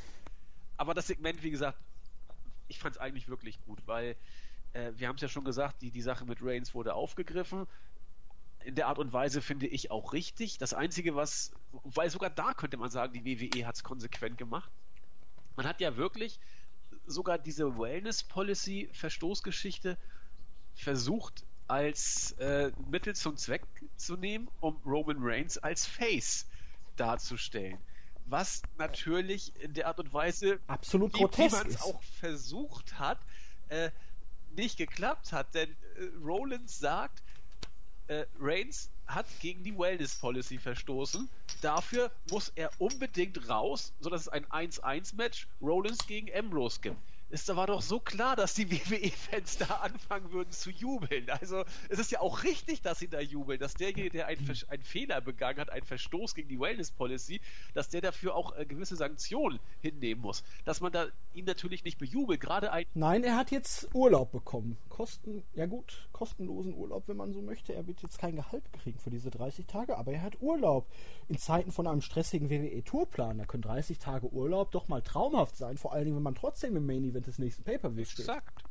Aber 0.78 0.94
das 0.94 1.08
Segment, 1.08 1.44
wie 1.44 1.52
gesagt, 1.52 1.78
ich 2.68 2.80
fand 2.80 2.96
es 2.96 3.02
eigentlich 3.02 3.28
wirklich 3.28 3.62
gut, 3.66 3.80
weil 3.86 4.16
äh, 4.74 4.94
wir 4.96 5.10
haben 5.10 5.16
es 5.16 5.22
ja 5.22 5.28
schon 5.28 5.44
gesagt, 5.44 5.82
die, 5.82 5.92
die 5.92 6.02
Sache 6.02 6.26
mit 6.26 6.40
Reigns 6.42 6.74
wurde 6.74 6.94
aufgegriffen. 6.94 7.68
In 8.64 8.76
der 8.76 8.88
Art 8.88 9.00
und 9.00 9.12
Weise 9.12 9.42
finde 9.42 9.68
ich 9.68 9.92
auch 9.92 10.14
richtig. 10.14 10.58
Das 10.58 10.74
Einzige, 10.74 11.16
was, 11.16 11.52
weil 11.84 12.10
sogar 12.10 12.30
da 12.30 12.54
könnte 12.54 12.78
man 12.78 12.90
sagen, 12.90 13.13
die 13.13 13.40
WWE 13.40 13.66
hat 13.66 13.75
es 13.75 13.84
konsequent 13.84 14.38
gemacht. 14.38 14.72
Man 15.56 15.66
hat 15.68 15.82
ja 15.82 15.98
wirklich 15.98 16.40
sogar 17.06 17.38
diese 17.38 17.78
Wellness-Policy-Verstoßgeschichte 17.78 19.98
versucht 20.75 21.46
als 21.68 22.32
äh, 22.34 22.72
Mittel 22.90 23.16
zum 23.16 23.38
Zweck 23.38 23.66
zu 23.96 24.18
nehmen, 24.18 24.50
um 24.60 24.81
Roman 24.86 25.18
Reigns 25.20 25.57
als 25.57 25.86
Face 25.86 26.46
darzustellen. 26.96 27.77
Was 28.25 28.62
natürlich 28.77 29.55
in 29.62 29.74
der 29.74 29.88
Art 29.88 30.00
und 30.00 30.14
Weise, 30.14 30.60
Absolut 30.68 31.14
wie, 31.14 31.50
man 31.50 31.68
es 31.68 31.81
auch 31.81 32.01
versucht 32.03 33.00
hat, 33.00 33.20
äh, 33.70 33.92
nicht 34.55 34.77
geklappt 34.77 35.31
hat. 35.31 35.53
Denn 35.53 35.70
äh, 35.70 35.75
Rollins 36.24 36.79
sagt, 36.79 37.24
äh, 38.07 38.25
Reigns 38.40 38.90
hat 39.14 39.26
gegen 39.40 39.64
die 39.64 39.78
Wellness 39.78 40.16
Policy 40.16 40.58
verstoßen. 40.58 41.30
Dafür 41.62 42.12
muss 42.30 42.52
er 42.56 42.72
unbedingt 42.80 43.50
raus, 43.50 43.94
sodass 44.00 44.22
es 44.22 44.30
ein 44.30 44.46
1-1-Match 44.46 45.48
Rollins 45.62 46.06
gegen 46.08 46.28
Ambrose 46.34 46.80
gibt. 46.82 47.11
Es 47.33 47.48
war 47.48 47.65
doch 47.67 47.81
so 47.81 48.00
klar, 48.00 48.35
dass 48.35 48.53
die 48.53 48.70
WWE-Fans 48.72 49.57
da 49.57 49.77
anfangen 49.77 50.31
würden 50.31 50.51
zu 50.51 50.70
jubeln. 50.70 51.29
Also 51.29 51.63
es 51.89 52.00
ist 52.00 52.11
ja 52.11 52.20
auch 52.20 52.44
richtig, 52.44 52.81
dass 52.81 53.00
sie 53.00 53.07
da 53.07 53.22
jubeln, 53.22 53.59
dass 53.59 53.74
derjenige, 53.74 54.09
der 54.09 54.27
einen, 54.27 54.51
einen 54.67 54.83
Fehler 54.83 55.22
begangen 55.22 55.59
hat, 55.59 55.70
einen 55.70 55.85
Verstoß 55.85 56.35
gegen 56.35 56.50
die 56.50 56.59
Wellness 56.59 56.91
Policy, 56.91 57.39
dass 57.74 57.89
der 57.89 58.01
dafür 58.01 58.35
auch 58.35 58.57
äh, 58.57 58.65
gewisse 58.65 58.98
Sanktionen 58.98 59.59
hinnehmen 59.81 60.22
muss. 60.22 60.44
Dass 60.65 60.81
man 60.81 60.91
da 60.91 61.07
ihn 61.33 61.46
natürlich 61.46 61.85
nicht 61.85 61.98
bejubelt, 61.98 62.41
gerade 62.41 62.72
ein 62.72 62.85
Nein, 62.94 63.24
er 63.24 63.37
hat 63.37 63.51
jetzt 63.51 63.87
Urlaub 63.94 64.31
bekommen. 64.31 64.77
Kosten, 64.89 65.44
ja 65.53 65.65
gut, 65.65 66.09
kostenlosen 66.11 66.74
Urlaub, 66.74 67.07
wenn 67.07 67.17
man 67.17 67.31
so 67.31 67.41
möchte. 67.41 67.74
Er 67.74 67.87
wird 67.87 68.01
jetzt 68.01 68.20
kein 68.20 68.35
Gehalt 68.35 68.63
kriegen 68.74 69.00
für 69.00 69.09
diese 69.09 69.31
30 69.31 69.65
Tage, 69.65 69.98
aber 69.98 70.11
er 70.11 70.22
hat 70.22 70.41
Urlaub. 70.41 70.87
In 71.29 71.37
Zeiten 71.37 71.72
von 71.72 71.87
einem 71.87 72.01
stressigen 72.01 72.50
WWE-Tourplan, 72.50 73.37
da 73.37 73.46
können 73.46 73.63
30 73.63 74.00
Tage 74.00 74.31
Urlaub 74.31 74.72
doch 74.72 74.89
mal 74.89 75.01
traumhaft 75.01 75.55
sein. 75.55 75.77
Vor 75.77 75.94
allen 75.94 76.05
Dingen, 76.05 76.17
wenn 76.17 76.24
man 76.24 76.35
trotzdem 76.35 76.75
im 76.75 76.85
Main 76.85 77.05
Event 77.05 77.21
des 77.27 77.40
nächsten 77.40 77.64
Pay-Per-Views 77.64 78.12
steht. 78.12 78.27
Exakt. 78.27 78.64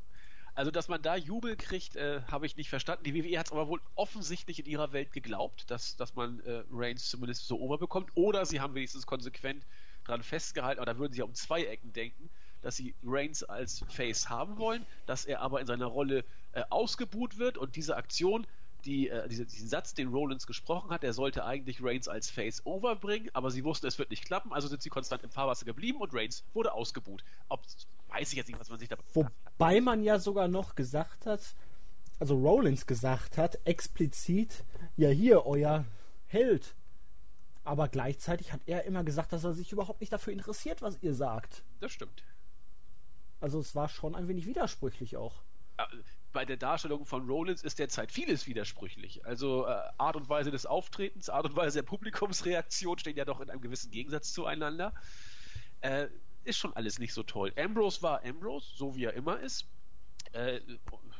Also, 0.55 0.71
dass 0.71 0.89
man 0.89 1.01
da 1.01 1.17
Jubel 1.17 1.57
kriegt, 1.57 1.97
äh, 1.97 2.23
habe 2.31 2.45
ich 2.45 2.57
nicht 2.57 2.69
verstanden. 2.69 3.05
Die 3.05 3.15
WWE 3.15 3.39
hat 3.39 3.47
es 3.47 3.53
aber 3.53 3.69
wohl 3.69 3.81
offensichtlich 3.95 4.59
in 4.59 4.67
ihrer 4.67 4.93
Welt 4.93 5.13
geglaubt, 5.13 5.71
dass, 5.71 5.97
dass 5.97 6.15
man 6.17 6.41
äh, 6.41 6.65
Reigns 6.71 7.09
zumindest 7.09 7.47
so 7.47 7.59
oberbekommt. 7.59 8.11
Oder 8.15 8.45
sie 8.45 8.61
haben 8.61 8.75
wenigstens 8.75 9.07
konsequent 9.07 9.65
dran 10.05 10.23
festgehalten, 10.23 10.81
aber 10.81 10.93
da 10.93 10.99
würden 10.99 11.13
sie 11.13 11.21
ja 11.21 11.25
um 11.25 11.35
zwei 11.35 11.65
Ecken 11.65 11.93
denken, 11.93 12.31
dass 12.63 12.77
sie 12.77 12.95
Reigns 13.03 13.43
als 13.43 13.85
Face 13.89 14.29
haben 14.29 14.59
wollen, 14.59 14.85
dass 15.07 15.25
er 15.25 15.41
aber 15.41 15.61
in 15.61 15.67
seiner 15.67 15.87
Rolle 15.87 16.25
äh, 16.53 16.63
ausgebuht 16.69 17.39
wird 17.39 17.57
und 17.57 17.77
diese 17.77 17.97
Aktion, 17.97 18.47
die, 18.85 19.09
äh, 19.09 19.29
diese, 19.29 19.47
diesen 19.47 19.69
Satz, 19.69 19.95
den 19.95 20.09
Rollins 20.09 20.47
gesprochen 20.47 20.91
hat, 20.91 21.03
der 21.03 21.13
sollte 21.13 21.45
eigentlich 21.45 21.83
Reigns 21.83 22.09
als 22.09 22.31
Face 22.31 22.65
overbringen, 22.65 23.31
aber 23.33 23.51
sie 23.51 23.65
wussten, 23.65 23.87
es 23.87 23.99
wird 23.99 24.11
nicht 24.11 24.25
klappen, 24.25 24.53
also 24.53 24.69
sind 24.69 24.83
sie 24.83 24.91
konstant 24.91 25.23
im 25.23 25.31
Fahrwasser 25.31 25.65
geblieben 25.65 26.01
und 26.01 26.15
Reigns 26.15 26.45
wurde 26.55 26.73
ausgebuht. 26.73 27.25
Ob, 27.49 27.63
weiß 28.09 28.31
ich 28.31 28.37
jetzt 28.37 28.49
nicht, 28.49 28.61
was 28.61 28.71
man 28.71 28.79
sich 28.79 28.89
da 28.89 28.97
Wobei 29.15 29.81
man 29.81 30.03
ja 30.03 30.19
sogar 30.19 30.49
noch 30.49 30.75
gesagt 30.75 31.27
hat, 31.27 31.55
also 32.19 32.37
Rollins 32.37 32.87
gesagt 32.87 33.39
hat, 33.39 33.59
explizit, 33.67 34.65
ja 34.97 35.09
hier, 35.09 35.47
euer 35.47 35.85
Held. 36.27 36.75
Aber 37.65 37.89
gleichzeitig 37.89 38.53
hat 38.53 38.61
er 38.67 38.85
immer 38.85 39.05
gesagt, 39.05 39.33
dass 39.33 39.45
er 39.45 39.55
sich 39.55 39.73
überhaupt 39.73 40.01
nicht 40.01 40.13
dafür 40.13 40.33
interessiert, 40.33 40.83
was 40.83 40.99
ihr 41.03 41.15
sagt. 41.15 41.63
Das 41.81 41.93
stimmt. 41.93 42.23
Also 43.41 43.59
es 43.59 43.75
war 43.75 43.89
schon 43.89 44.15
ein 44.15 44.29
wenig 44.29 44.47
widersprüchlich 44.47 45.17
auch. 45.17 45.43
Bei 46.33 46.45
der 46.45 46.57
Darstellung 46.57 47.07
von 47.07 47.27
Rollins 47.29 47.63
ist 47.63 47.79
derzeit 47.79 48.13
vieles 48.13 48.47
widersprüchlich. 48.47 49.25
Also 49.27 49.67
äh, 49.67 49.81
Art 49.99 50.17
und 50.17 50.29
Weise 50.29 50.51
des 50.51 50.65
Auftretens, 50.65 51.29
Art 51.29 51.45
und 51.45 51.57
Weise 51.57 51.79
der 51.79 51.83
Publikumsreaktion 51.83 52.99
stehen 52.99 53.17
ja 53.17 53.25
doch 53.25 53.41
in 53.41 53.51
einem 53.51 53.61
gewissen 53.61 53.91
Gegensatz 53.91 54.33
zueinander. 54.33 54.93
Äh, 55.81 56.07
ist 56.45 56.59
schon 56.59 56.75
alles 56.75 56.99
nicht 56.99 57.13
so 57.13 57.23
toll. 57.23 57.53
Ambrose 57.57 58.03
war 58.03 58.25
Ambrose, 58.25 58.71
so 58.75 58.95
wie 58.95 59.05
er 59.05 59.15
immer 59.15 59.41
ist. 59.41 59.67
Äh, 60.33 60.61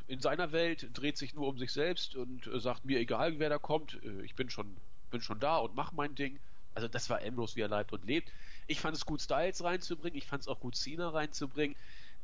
in 0.07 0.19
seiner 0.19 0.51
Welt 0.51 0.89
dreht 0.93 1.17
sich 1.17 1.33
nur 1.33 1.47
um 1.47 1.57
sich 1.57 1.71
selbst 1.71 2.15
und 2.15 2.47
äh, 2.47 2.59
sagt 2.59 2.85
mir 2.85 2.99
egal, 2.99 3.39
wer 3.39 3.49
da 3.49 3.57
kommt, 3.57 3.99
äh, 4.03 4.21
ich 4.23 4.35
bin 4.35 4.49
schon, 4.49 4.77
bin 5.09 5.21
schon 5.21 5.39
da 5.39 5.57
und 5.57 5.75
mach 5.75 5.91
mein 5.91 6.15
Ding. 6.15 6.39
Also 6.73 6.87
das 6.87 7.09
war 7.09 7.21
Ambrose, 7.21 7.55
wie 7.55 7.61
er 7.61 7.67
leibt 7.67 7.91
und 7.91 8.05
lebt. 8.05 8.31
Ich 8.67 8.79
fand 8.79 8.95
es 8.95 9.05
gut, 9.05 9.21
Styles 9.21 9.63
reinzubringen, 9.63 10.17
ich 10.17 10.25
fand 10.25 10.41
es 10.41 10.47
auch 10.47 10.59
gut, 10.59 10.75
Cena 10.75 11.09
reinzubringen. 11.09 11.75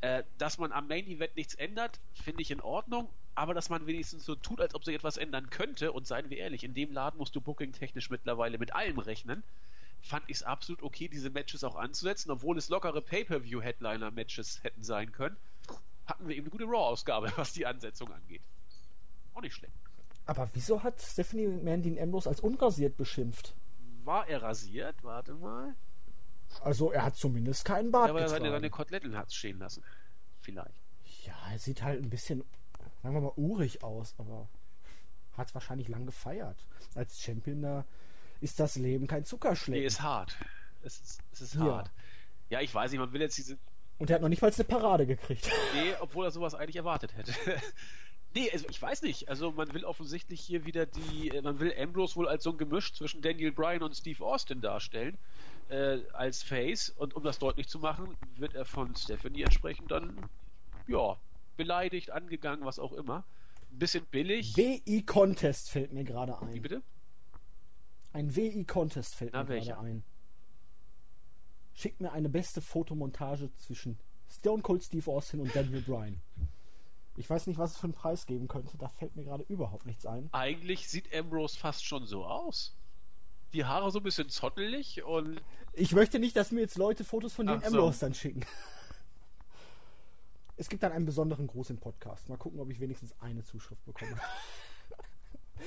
Äh, 0.01 0.23
dass 0.37 0.59
man 0.59 0.71
am 0.71 0.87
Main 0.87 1.07
Event 1.07 1.35
nichts 1.35 1.55
ändert, 1.55 1.99
finde 2.13 2.41
ich 2.41 2.51
in 2.51 2.61
Ordnung, 2.61 3.09
aber 3.33 3.53
dass 3.55 3.69
man 3.69 3.87
wenigstens 3.87 4.25
so 4.25 4.35
tut, 4.35 4.61
als 4.61 4.75
ob 4.75 4.85
sich 4.85 4.95
etwas 4.95 5.17
ändern 5.17 5.49
könnte 5.49 5.91
und 5.91 6.05
seien 6.05 6.29
wir 6.29 6.37
ehrlich, 6.37 6.63
in 6.63 6.75
dem 6.75 6.91
Laden 6.91 7.17
musst 7.17 7.35
du 7.35 7.41
booking-technisch 7.41 8.11
mittlerweile 8.11 8.59
mit 8.59 8.75
allem 8.75 8.99
rechnen, 8.99 9.43
fand 10.01 10.23
ich 10.27 10.37
es 10.37 10.43
absolut 10.43 10.83
okay, 10.83 11.07
diese 11.07 11.31
Matches 11.31 11.63
auch 11.63 11.75
anzusetzen, 11.75 12.29
obwohl 12.29 12.57
es 12.57 12.69
lockere 12.69 13.01
Pay-Per-View-Headliner-Matches 13.01 14.63
hätten 14.63 14.83
sein 14.83 15.11
können, 15.11 15.37
hatten 16.05 16.27
wir 16.27 16.35
eben 16.35 16.45
eine 16.45 16.51
gute 16.51 16.65
Raw-Ausgabe, 16.65 17.31
was 17.35 17.53
die 17.53 17.65
Ansetzung 17.65 18.11
angeht. 18.11 18.41
Auch 19.33 19.41
nicht 19.41 19.55
schlecht. 19.55 19.73
Aber 20.25 20.49
wieso 20.53 20.83
hat 20.83 21.01
Stephanie 21.01 21.47
McMahon 21.47 21.81
den 21.81 21.99
Ambrose 21.99 22.29
als 22.29 22.41
unrasiert 22.41 22.97
beschimpft? 22.97 23.55
War 24.03 24.27
er 24.27 24.41
rasiert? 24.41 24.95
Warte 25.03 25.33
mal. 25.33 25.75
Also 26.63 26.91
er 26.91 27.03
hat 27.03 27.15
zumindest 27.15 27.65
keinen 27.65 27.91
Bart 27.91 28.07
Ja, 28.07 28.11
aber 28.11 28.21
er 28.21 28.29
seine, 28.29 28.39
getragen. 28.45 28.55
seine 28.61 28.69
Koteletten 28.69 29.17
hat 29.17 29.33
stehen 29.33 29.59
lassen. 29.59 29.83
Vielleicht. 30.39 30.81
Ja, 31.25 31.35
er 31.51 31.59
sieht 31.59 31.81
halt 31.83 32.01
ein 32.03 32.09
bisschen, 32.09 32.43
sagen 33.03 33.15
wir 33.15 33.21
mal, 33.21 33.33
urig 33.35 33.83
aus, 33.83 34.15
aber 34.17 34.47
hat 35.37 35.53
wahrscheinlich 35.53 35.87
lang 35.87 36.05
gefeiert. 36.05 36.65
Als 36.95 37.21
Champion 37.21 37.61
da 37.61 37.85
ist 38.41 38.59
das 38.59 38.75
Leben 38.75 39.07
kein 39.07 39.25
Zuckerschlecken. 39.25 39.81
Nee, 39.81 39.87
ist 39.87 40.01
hart. 40.01 40.35
Es 40.83 40.99
ist, 40.99 41.21
es 41.33 41.41
ist 41.41 41.53
Ja. 41.55 41.61
hart. 41.77 41.91
Ja, 42.49 42.61
ich 42.61 42.73
weiß 42.73 42.91
nicht, 42.91 42.99
man 42.99 43.11
will 43.13 43.21
jetzt 43.21 43.37
diese. 43.37 43.57
Und 43.97 44.09
er 44.09 44.15
hat 44.15 44.21
noch 44.21 44.29
nicht 44.29 44.41
mal 44.41 44.51
eine 44.53 44.63
Parade 44.63 45.05
gekriegt. 45.05 45.49
Nee, 45.73 45.93
obwohl 45.99 46.25
er 46.25 46.31
sowas 46.31 46.53
eigentlich 46.55 46.75
erwartet 46.77 47.15
hätte. 47.15 47.33
Nee, 48.35 48.51
also 48.51 48.67
ich 48.69 48.79
weiß 48.79 49.01
nicht. 49.01 49.29
Also 49.29 49.51
man 49.53 49.73
will 49.73 49.83
offensichtlich 49.83 50.41
hier 50.41 50.65
wieder 50.65 50.85
die, 50.85 51.31
man 51.41 51.59
will 51.59 51.73
Ambrose 51.75 52.15
wohl 52.17 52.27
als 52.27 52.43
so 52.43 52.51
ein 52.51 52.57
Gemisch 52.57 52.93
zwischen 52.93 53.21
Daniel 53.21 53.51
Bryan 53.51 53.81
und 53.81 53.95
Steve 53.95 54.23
Austin 54.23 54.61
darstellen, 54.61 55.17
äh, 55.69 55.99
als 56.13 56.43
Face. 56.43 56.89
Und 56.89 57.15
um 57.15 57.23
das 57.23 57.39
deutlich 57.39 57.67
zu 57.67 57.79
machen, 57.79 58.15
wird 58.35 58.53
er 58.55 58.65
von 58.65 58.95
Stephanie 58.95 59.43
entsprechend 59.43 59.91
dann, 59.91 60.29
ja, 60.87 61.17
beleidigt, 61.55 62.11
angegangen, 62.11 62.65
was 62.65 62.79
auch 62.79 62.93
immer. 62.93 63.25
Ein 63.71 63.79
bisschen 63.79 64.05
billig. 64.05 64.55
WI-Contest 64.55 65.69
fällt 65.69 65.91
mir 65.93 66.03
gerade 66.03 66.39
ein. 66.41 66.53
Wie 66.53 66.59
bitte? 66.59 66.81
Ein 68.13 68.35
WI-Contest 68.35 69.15
fällt 69.15 69.33
Na, 69.33 69.43
mir 69.43 69.49
welcher? 69.49 69.73
gerade 69.75 69.87
ein. 69.87 70.03
Schickt 71.73 72.01
mir 72.01 72.11
eine 72.11 72.29
beste 72.29 72.61
Fotomontage 72.61 73.51
zwischen 73.57 73.99
Stone 74.29 74.63
Cold 74.63 74.83
Steve 74.83 75.11
Austin 75.11 75.41
und 75.41 75.55
Daniel 75.55 75.81
Bryan. 75.81 76.21
Ich 77.17 77.29
weiß 77.29 77.47
nicht, 77.47 77.57
was 77.57 77.71
es 77.71 77.77
für 77.77 77.85
einen 77.85 77.93
Preis 77.93 78.25
geben 78.25 78.47
könnte. 78.47 78.77
Da 78.77 78.87
fällt 78.87 79.15
mir 79.15 79.23
gerade 79.23 79.43
überhaupt 79.47 79.85
nichts 79.85 80.05
ein. 80.05 80.29
Eigentlich 80.31 80.87
sieht 80.87 81.13
Ambrose 81.13 81.57
fast 81.57 81.83
schon 81.83 82.05
so 82.05 82.25
aus. 82.25 82.76
Die 83.53 83.65
Haare 83.65 83.91
so 83.91 83.99
ein 83.99 84.03
bisschen 84.03 84.29
zottelig 84.29 85.03
und 85.03 85.41
Ich 85.73 85.93
möchte 85.93 86.19
nicht, 86.19 86.35
dass 86.35 86.51
mir 86.51 86.61
jetzt 86.61 86.77
Leute 86.77 87.03
Fotos 87.03 87.33
von 87.33 87.47
den 87.47 87.61
Ach 87.63 87.69
so. 87.69 87.91
Dann 87.99 88.13
schicken. 88.13 88.45
Es 90.57 90.69
gibt 90.69 90.83
dann 90.83 90.91
einen 90.91 91.05
besonderen 91.05 91.47
Gruß 91.47 91.69
im 91.69 91.77
Podcast. 91.77 92.27
Mal 92.29 92.37
gucken, 92.37 92.59
ob 92.59 92.69
ich 92.71 92.79
wenigstens 92.79 93.13
eine 93.21 93.43
Zuschrift 93.43 93.83
bekomme. 93.85 94.17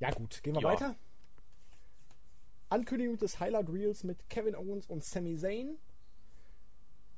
ja 0.00 0.10
gut, 0.10 0.42
gehen 0.42 0.54
wir 0.54 0.62
Ja. 0.62 0.68
weiter. 0.68 0.94
Ankündigung 2.68 3.18
des 3.18 3.38
Highlight 3.40 3.68
Reels 3.68 4.04
mit 4.04 4.28
Kevin 4.28 4.54
Owens 4.54 4.86
und 4.86 5.04
Sami 5.04 5.36
Zayn. 5.36 5.76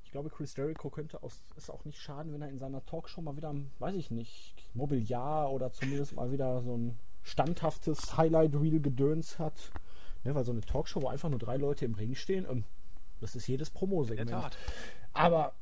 Ich 0.05 0.13
glaube, 0.13 0.31
Chris 0.31 0.57
Jericho 0.57 0.89
könnte 0.89 1.23
aus, 1.23 1.43
es 1.57 1.69
auch 1.69 1.85
nicht 1.85 2.01
schaden, 2.01 2.33
wenn 2.33 2.41
er 2.41 2.49
in 2.49 2.59
seiner 2.59 2.85
Talkshow 2.87 3.21
mal 3.21 3.37
wieder, 3.37 3.55
weiß 3.79 3.95
ich 3.95 4.11
nicht, 4.11 4.55
Mobiliar 4.75 5.51
oder 5.53 5.71
zumindest 5.73 6.15
mal 6.15 6.33
wieder 6.33 6.63
so 6.63 6.77
ein 6.77 6.99
standhaftes 7.23 8.17
Highlight 8.17 8.55
Reel 8.55 8.81
gedöns 8.81 9.39
hat. 9.39 9.71
Ne, 10.25 10.35
weil 10.35 10.45
so 10.45 10.53
eine 10.53 10.63
Talkshow, 10.63 11.03
wo 11.03 11.09
einfach 11.09 11.29
nur 11.29 11.39
drei 11.39 11.57
Leute 11.57 11.85
im 11.85 11.95
Ring 11.95 12.15
stehen, 12.15 12.45
ähm, 12.51 12.65
das 13.21 13.37
ist 13.37 13.47
jedes 13.47 13.71
Promo-Segment. 13.71 14.31
Aber 15.13 15.55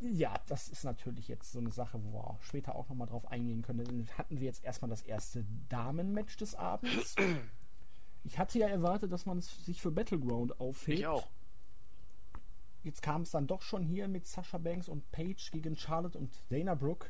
ja, 0.00 0.34
das 0.46 0.68
ist 0.68 0.84
natürlich 0.84 1.28
jetzt 1.28 1.52
so 1.52 1.58
eine 1.58 1.70
Sache, 1.70 1.98
wo 2.04 2.12
wir 2.12 2.38
später 2.42 2.74
auch 2.74 2.88
nochmal 2.88 3.06
drauf 3.06 3.30
eingehen 3.30 3.62
können. 3.62 3.84
Dann 3.84 4.08
hatten 4.18 4.40
wir 4.40 4.46
jetzt 4.46 4.64
erstmal 4.64 4.90
das 4.90 5.02
erste 5.02 5.44
Damen-Match 5.68 6.36
des 6.36 6.54
Abends. 6.54 7.16
Ich 8.24 8.38
hatte 8.38 8.58
ja 8.58 8.68
erwartet, 8.68 9.12
dass 9.12 9.24
man 9.24 9.38
es 9.38 9.64
sich 9.64 9.80
für 9.80 9.90
Battleground 9.90 10.60
aufhebt. 10.60 10.98
Ich 10.98 11.06
auch. 11.06 11.28
Jetzt 12.82 13.02
kam 13.02 13.22
es 13.22 13.30
dann 13.30 13.46
doch 13.46 13.62
schon 13.62 13.82
hier 13.82 14.06
mit 14.08 14.26
Sasha 14.26 14.58
Banks 14.58 14.88
und 14.88 15.10
Paige 15.10 15.48
gegen 15.50 15.76
Charlotte 15.76 16.18
und 16.18 16.30
Dana 16.50 16.74
Brooke. 16.74 17.08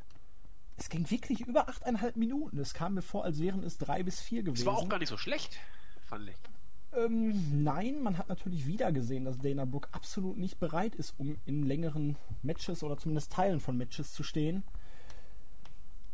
Es 0.77 0.89
ging 0.91 1.11
wirklich 1.11 1.41
über 1.41 1.69
8,5 1.69 2.19
Minuten. 2.19 2.59
Es 2.59 2.75
kam 2.75 2.95
mir 2.95 3.03
vor, 3.03 3.25
als 3.25 3.41
wären 3.41 3.63
es 3.63 3.79
drei 3.79 4.03
bis 4.03 4.21
vier 4.21 4.43
gewesen. 4.43 4.63
Es 4.63 4.67
war 4.67 4.77
auch 4.77 4.89
gar 4.89 4.99
nicht 4.99 5.09
so 5.09 5.17
schlecht, 5.17 5.59
fand 6.07 6.29
ich. 6.29 6.37
Ähm, 6.97 7.63
nein, 7.63 8.03
man 8.03 8.19
hat 8.19 8.29
natürlich 8.29 8.67
wieder 8.67 8.93
gesehen, 8.93 9.25
dass 9.25 9.39
Dana 9.39 9.65
Brooke 9.65 9.89
absolut 9.93 10.39
nicht 10.39 10.59
bereit 10.59 10.95
ist, 10.95 11.15
um 11.19 11.39
in 11.45 11.63
längeren 11.63 12.17
Matches 12.43 12.83
oder 12.83 12.97
zumindest 12.97 13.33
Teilen 13.33 13.61
von 13.61 13.77
Matches 13.77 14.13
zu 14.13 14.23
stehen. 14.23 14.65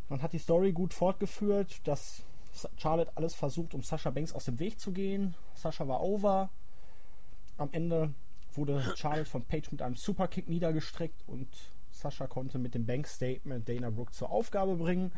Man 0.09 0.23
hat 0.23 0.33
die 0.33 0.39
Story 0.39 0.73
gut 0.73 0.93
fortgeführt, 0.93 1.81
dass 1.87 2.23
Charlotte 2.77 3.13
alles 3.15 3.35
versucht, 3.35 3.75
um 3.75 3.83
Sasha 3.83 4.11
Banks 4.11 4.33
aus 4.33 4.45
dem 4.45 4.59
Weg 4.59 4.79
zu 4.79 4.93
gehen. 4.93 5.35
Sasha 5.55 5.89
war 5.89 6.03
over. 6.03 6.51
Am 7.57 7.69
Ende 7.73 8.13
wurde 8.55 8.95
Charlotte 8.97 9.31
von 9.31 9.45
Page 9.45 9.71
mit 9.71 9.83
einem 9.83 9.97
Superkick 9.97 10.49
niedergestreckt 10.49 11.23
und 11.27 11.49
Sasha 11.93 12.27
konnte 12.27 12.59
mit 12.59 12.75
dem 12.75 12.87
Bank 12.87 13.07
Statement 13.07 13.69
Dana 13.69 13.91
Brooke 13.91 14.13
zur 14.13 14.31
Aufgabe 14.31 14.77
bringen. 14.77 15.13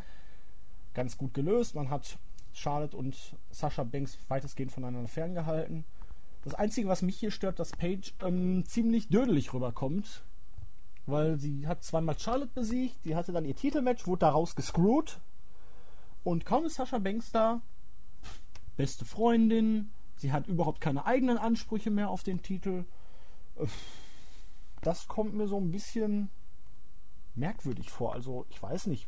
Ganz 0.93 1.17
gut 1.17 1.33
gelöst. 1.33 1.75
Man 1.75 1.89
hat 1.89 2.17
Charlotte 2.53 2.95
und 2.95 3.15
Sasha 3.51 3.83
Banks 3.83 4.17
weitestgehend 4.27 4.71
voneinander 4.71 5.09
ferngehalten. 5.09 5.85
Das 6.43 6.53
Einzige, 6.53 6.87
was 6.87 7.01
mich 7.01 7.17
hier 7.17 7.31
stört, 7.31 7.59
dass 7.59 7.71
Paige 7.71 8.11
ähm, 8.21 8.65
ziemlich 8.65 9.09
dödelig 9.09 9.53
rüberkommt. 9.53 10.23
Weil 11.07 11.37
sie 11.37 11.67
hat 11.67 11.83
zweimal 11.83 12.17
Charlotte 12.17 12.51
besiegt, 12.53 13.03
die 13.05 13.15
hatte 13.15 13.31
dann 13.31 13.45
ihr 13.45 13.55
Titelmatch, 13.55 14.07
wurde 14.07 14.21
daraus 14.21 14.55
gescrewt. 14.55 15.19
Und 16.23 16.45
kaum 16.45 16.65
ist 16.65 16.75
Sasha 16.75 16.97
Banks 16.97 17.31
da, 17.31 17.61
beste 18.77 19.05
Freundin, 19.05 19.91
sie 20.17 20.31
hat 20.31 20.47
überhaupt 20.47 20.81
keine 20.81 21.05
eigenen 21.05 21.37
Ansprüche 21.37 21.91
mehr 21.91 22.09
auf 22.09 22.23
den 22.23 22.41
Titel. 22.41 22.85
Das 24.81 25.07
kommt 25.07 25.35
mir 25.35 25.47
so 25.47 25.57
ein 25.57 25.71
bisschen 25.71 26.29
merkwürdig 27.37 27.89
vor. 27.89 28.13
Also, 28.13 28.45
ich 28.49 28.61
weiß 28.61 28.87
nicht. 28.87 29.07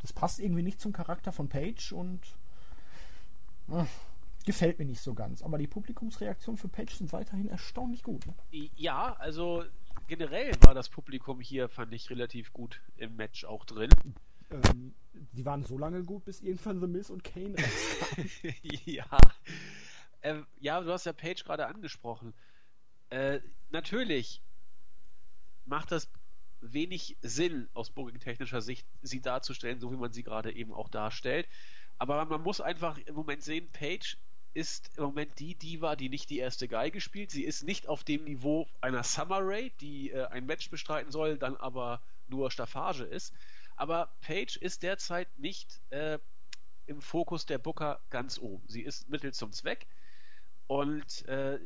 Das 0.00 0.12
passt 0.12 0.38
irgendwie 0.38 0.62
nicht 0.62 0.80
zum 0.80 0.92
Charakter 0.92 1.32
von 1.32 1.48
Paige 1.48 1.92
und 1.92 2.20
äh, 3.68 3.84
gefällt 4.46 4.78
mir 4.78 4.86
nicht 4.86 5.00
so 5.00 5.14
ganz. 5.14 5.42
Aber 5.42 5.58
die 5.58 5.66
Publikumsreaktionen 5.66 6.56
für 6.56 6.68
Paige 6.68 6.94
sind 6.94 7.12
weiterhin 7.12 7.48
erstaunlich 7.48 8.02
gut. 8.02 8.26
Ne? 8.26 8.34
Ja, 8.76 9.14
also 9.14 9.64
generell 10.06 10.52
war 10.62 10.74
das 10.74 10.88
Publikum 10.88 11.40
hier, 11.40 11.68
fand 11.68 11.92
ich, 11.92 12.10
relativ 12.10 12.52
gut 12.52 12.80
im 12.96 13.16
Match 13.16 13.44
auch 13.44 13.64
drin. 13.64 13.90
Ähm, 14.50 14.94
die 15.12 15.44
waren 15.44 15.64
so 15.64 15.76
lange 15.76 16.04
gut, 16.04 16.24
bis 16.24 16.40
irgendwann 16.40 16.80
The 16.80 16.86
Miz 16.86 17.10
und 17.10 17.24
Kane 17.24 17.54
rauskamen. 17.58 18.30
ja. 18.84 19.06
Ähm, 20.22 20.46
ja, 20.58 20.80
du 20.80 20.92
hast 20.92 21.06
ja 21.06 21.12
Paige 21.12 21.44
gerade 21.44 21.66
angesprochen. 21.66 22.34
Äh, 23.10 23.40
natürlich 23.70 24.42
macht 25.64 25.92
das 25.92 26.08
wenig 26.60 27.16
Sinn 27.22 27.68
aus 27.74 27.90
booking-technischer 27.90 28.62
Sicht, 28.62 28.86
sie 29.02 29.20
darzustellen, 29.20 29.80
so 29.80 29.92
wie 29.92 29.96
man 29.96 30.12
sie 30.12 30.22
gerade 30.22 30.52
eben 30.52 30.72
auch 30.72 30.88
darstellt. 30.88 31.48
Aber 31.98 32.24
man 32.24 32.42
muss 32.42 32.60
einfach 32.60 32.98
im 32.98 33.14
Moment 33.14 33.42
sehen, 33.42 33.68
Paige 33.72 34.16
ist 34.54 34.90
im 34.96 35.04
Moment 35.04 35.38
die 35.38 35.54
Diva, 35.54 35.96
die 35.96 36.08
nicht 36.08 36.30
die 36.30 36.38
erste 36.38 36.68
Geige 36.68 37.00
spielt. 37.00 37.30
Sie 37.30 37.44
ist 37.44 37.64
nicht 37.64 37.86
auf 37.86 38.04
dem 38.04 38.24
Niveau 38.24 38.68
einer 38.80 39.02
Summer 39.04 39.40
Rae, 39.40 39.70
die 39.80 40.10
äh, 40.10 40.26
ein 40.26 40.46
Match 40.46 40.70
bestreiten 40.70 41.12
soll, 41.12 41.38
dann 41.38 41.56
aber 41.56 42.02
nur 42.28 42.50
Staffage 42.50 43.00
ist. 43.00 43.32
Aber 43.76 44.10
Paige 44.20 44.58
ist 44.60 44.82
derzeit 44.82 45.28
nicht 45.38 45.80
äh, 45.90 46.18
im 46.86 47.00
Fokus 47.00 47.46
der 47.46 47.58
Booker 47.58 48.00
ganz 48.10 48.38
oben. 48.38 48.66
Sie 48.68 48.82
ist 48.82 49.08
Mittel 49.08 49.32
zum 49.32 49.52
Zweck 49.52 49.86
und 50.66 51.26
äh, 51.26 51.58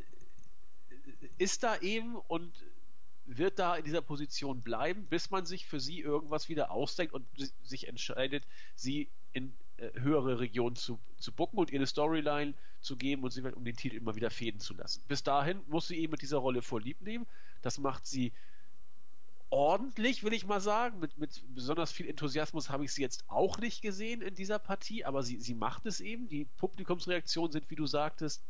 ist 1.39 1.63
da 1.63 1.79
eben 1.79 2.17
und 2.17 2.53
wird 3.39 3.59
da 3.59 3.77
in 3.77 3.85
dieser 3.85 4.03
Position 4.03 4.61
bleiben, 4.63 5.07
bis 5.07 5.31
man 5.31 5.47
sich 5.47 5.67
für 5.67 5.81
sie 5.81 6.01
irgendwas 6.01 6.49
wieder 6.49 6.71
ausdenkt 6.71 7.15
und 7.15 7.27
si- 7.37 7.51
sich 7.63 7.89
entscheidet, 7.89 8.45
sie 8.75 9.09
in 9.33 9.53
äh, 9.79 9.91
höhere 10.01 10.41
Regionen 10.41 10.77
zu, 10.77 10.99
zu 11.19 11.33
bucken 11.33 11.59
und 11.59 11.71
ihr 11.71 11.79
eine 11.79 11.87
Storyline 11.87 12.55
zu 12.81 12.97
geben 12.97 13.23
und 13.23 13.31
sie 13.31 13.43
um 13.43 13.65
den 13.65 13.77
Titel 13.77 13.97
immer 13.97 14.15
wieder 14.15 14.31
fäden 14.31 14.61
zu 14.61 14.75
lassen. 14.75 15.03
Bis 15.09 15.23
dahin 15.23 15.61
muss 15.69 15.89
sie 15.89 15.97
eben 15.97 16.11
mit 16.11 16.23
dieser 16.23 16.39
Rolle 16.39 16.63
vorlieb 16.63 17.01
nehmen. 17.01 17.27
Das 17.63 17.79
macht 17.79 18.07
sie 18.07 18.33
ordentlich, 19.51 20.25
will 20.25 20.33
ich 20.33 20.47
mal 20.47 20.61
sagen. 20.61 20.99
Mit, 20.99 21.17
mit 21.19 21.43
besonders 21.55 21.93
viel 21.93 22.09
Enthusiasmus 22.09 22.71
habe 22.71 22.85
ich 22.85 22.93
sie 22.93 23.03
jetzt 23.03 23.25
auch 23.29 23.59
nicht 23.59 23.83
gesehen 23.83 24.23
in 24.23 24.35
dieser 24.35 24.59
Partie, 24.59 25.05
aber 25.05 25.23
sie, 25.23 25.39
sie 25.41 25.55
macht 25.55 25.87
es 25.87 26.01
eben. 26.01 26.29
Die 26.29 26.45
Publikumsreaktionen 26.57 27.53
sind, 27.53 27.71
wie 27.71 27.77
du 27.77 27.87
sagtest, 27.87 28.43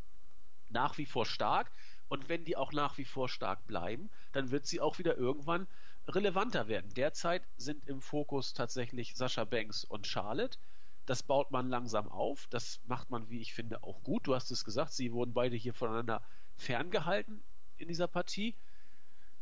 nach 0.71 0.97
wie 0.99 1.07
vor 1.07 1.27
stark. 1.27 1.71
Und 2.13 2.29
wenn 2.29 2.45
die 2.45 2.59
auch 2.59 2.75
nach 2.75 2.99
wie 2.99 3.07
vor 3.07 3.31
stark 3.31 3.67
bleiben, 3.67 4.11
dann 4.33 4.51
wird 4.51 4.67
sie 4.67 4.83
auch 4.83 4.99
wieder 4.99 5.17
irgendwann 5.17 5.67
relevanter 6.07 6.69
werden. 6.69 6.93
Derzeit 6.93 7.43
sind 7.57 7.89
im 7.89 8.03
Fokus 8.03 8.53
tatsächlich 8.53 9.15
Sascha 9.15 9.45
Banks 9.45 9.83
und 9.83 10.07
Charlotte. 10.07 10.59
Das 11.07 11.23
baut 11.23 11.51
man 11.51 11.71
langsam 11.71 12.11
auf. 12.11 12.49
Das 12.51 12.83
macht 12.85 13.09
man, 13.09 13.31
wie 13.31 13.41
ich 13.41 13.55
finde, 13.55 13.83
auch 13.83 14.03
gut. 14.03 14.27
Du 14.27 14.35
hast 14.35 14.51
es 14.51 14.63
gesagt, 14.63 14.93
sie 14.93 15.11
wurden 15.11 15.33
beide 15.33 15.57
hier 15.57 15.73
voneinander 15.73 16.23
ferngehalten 16.59 17.43
in 17.79 17.89
dieser 17.89 18.09
Partie. 18.09 18.57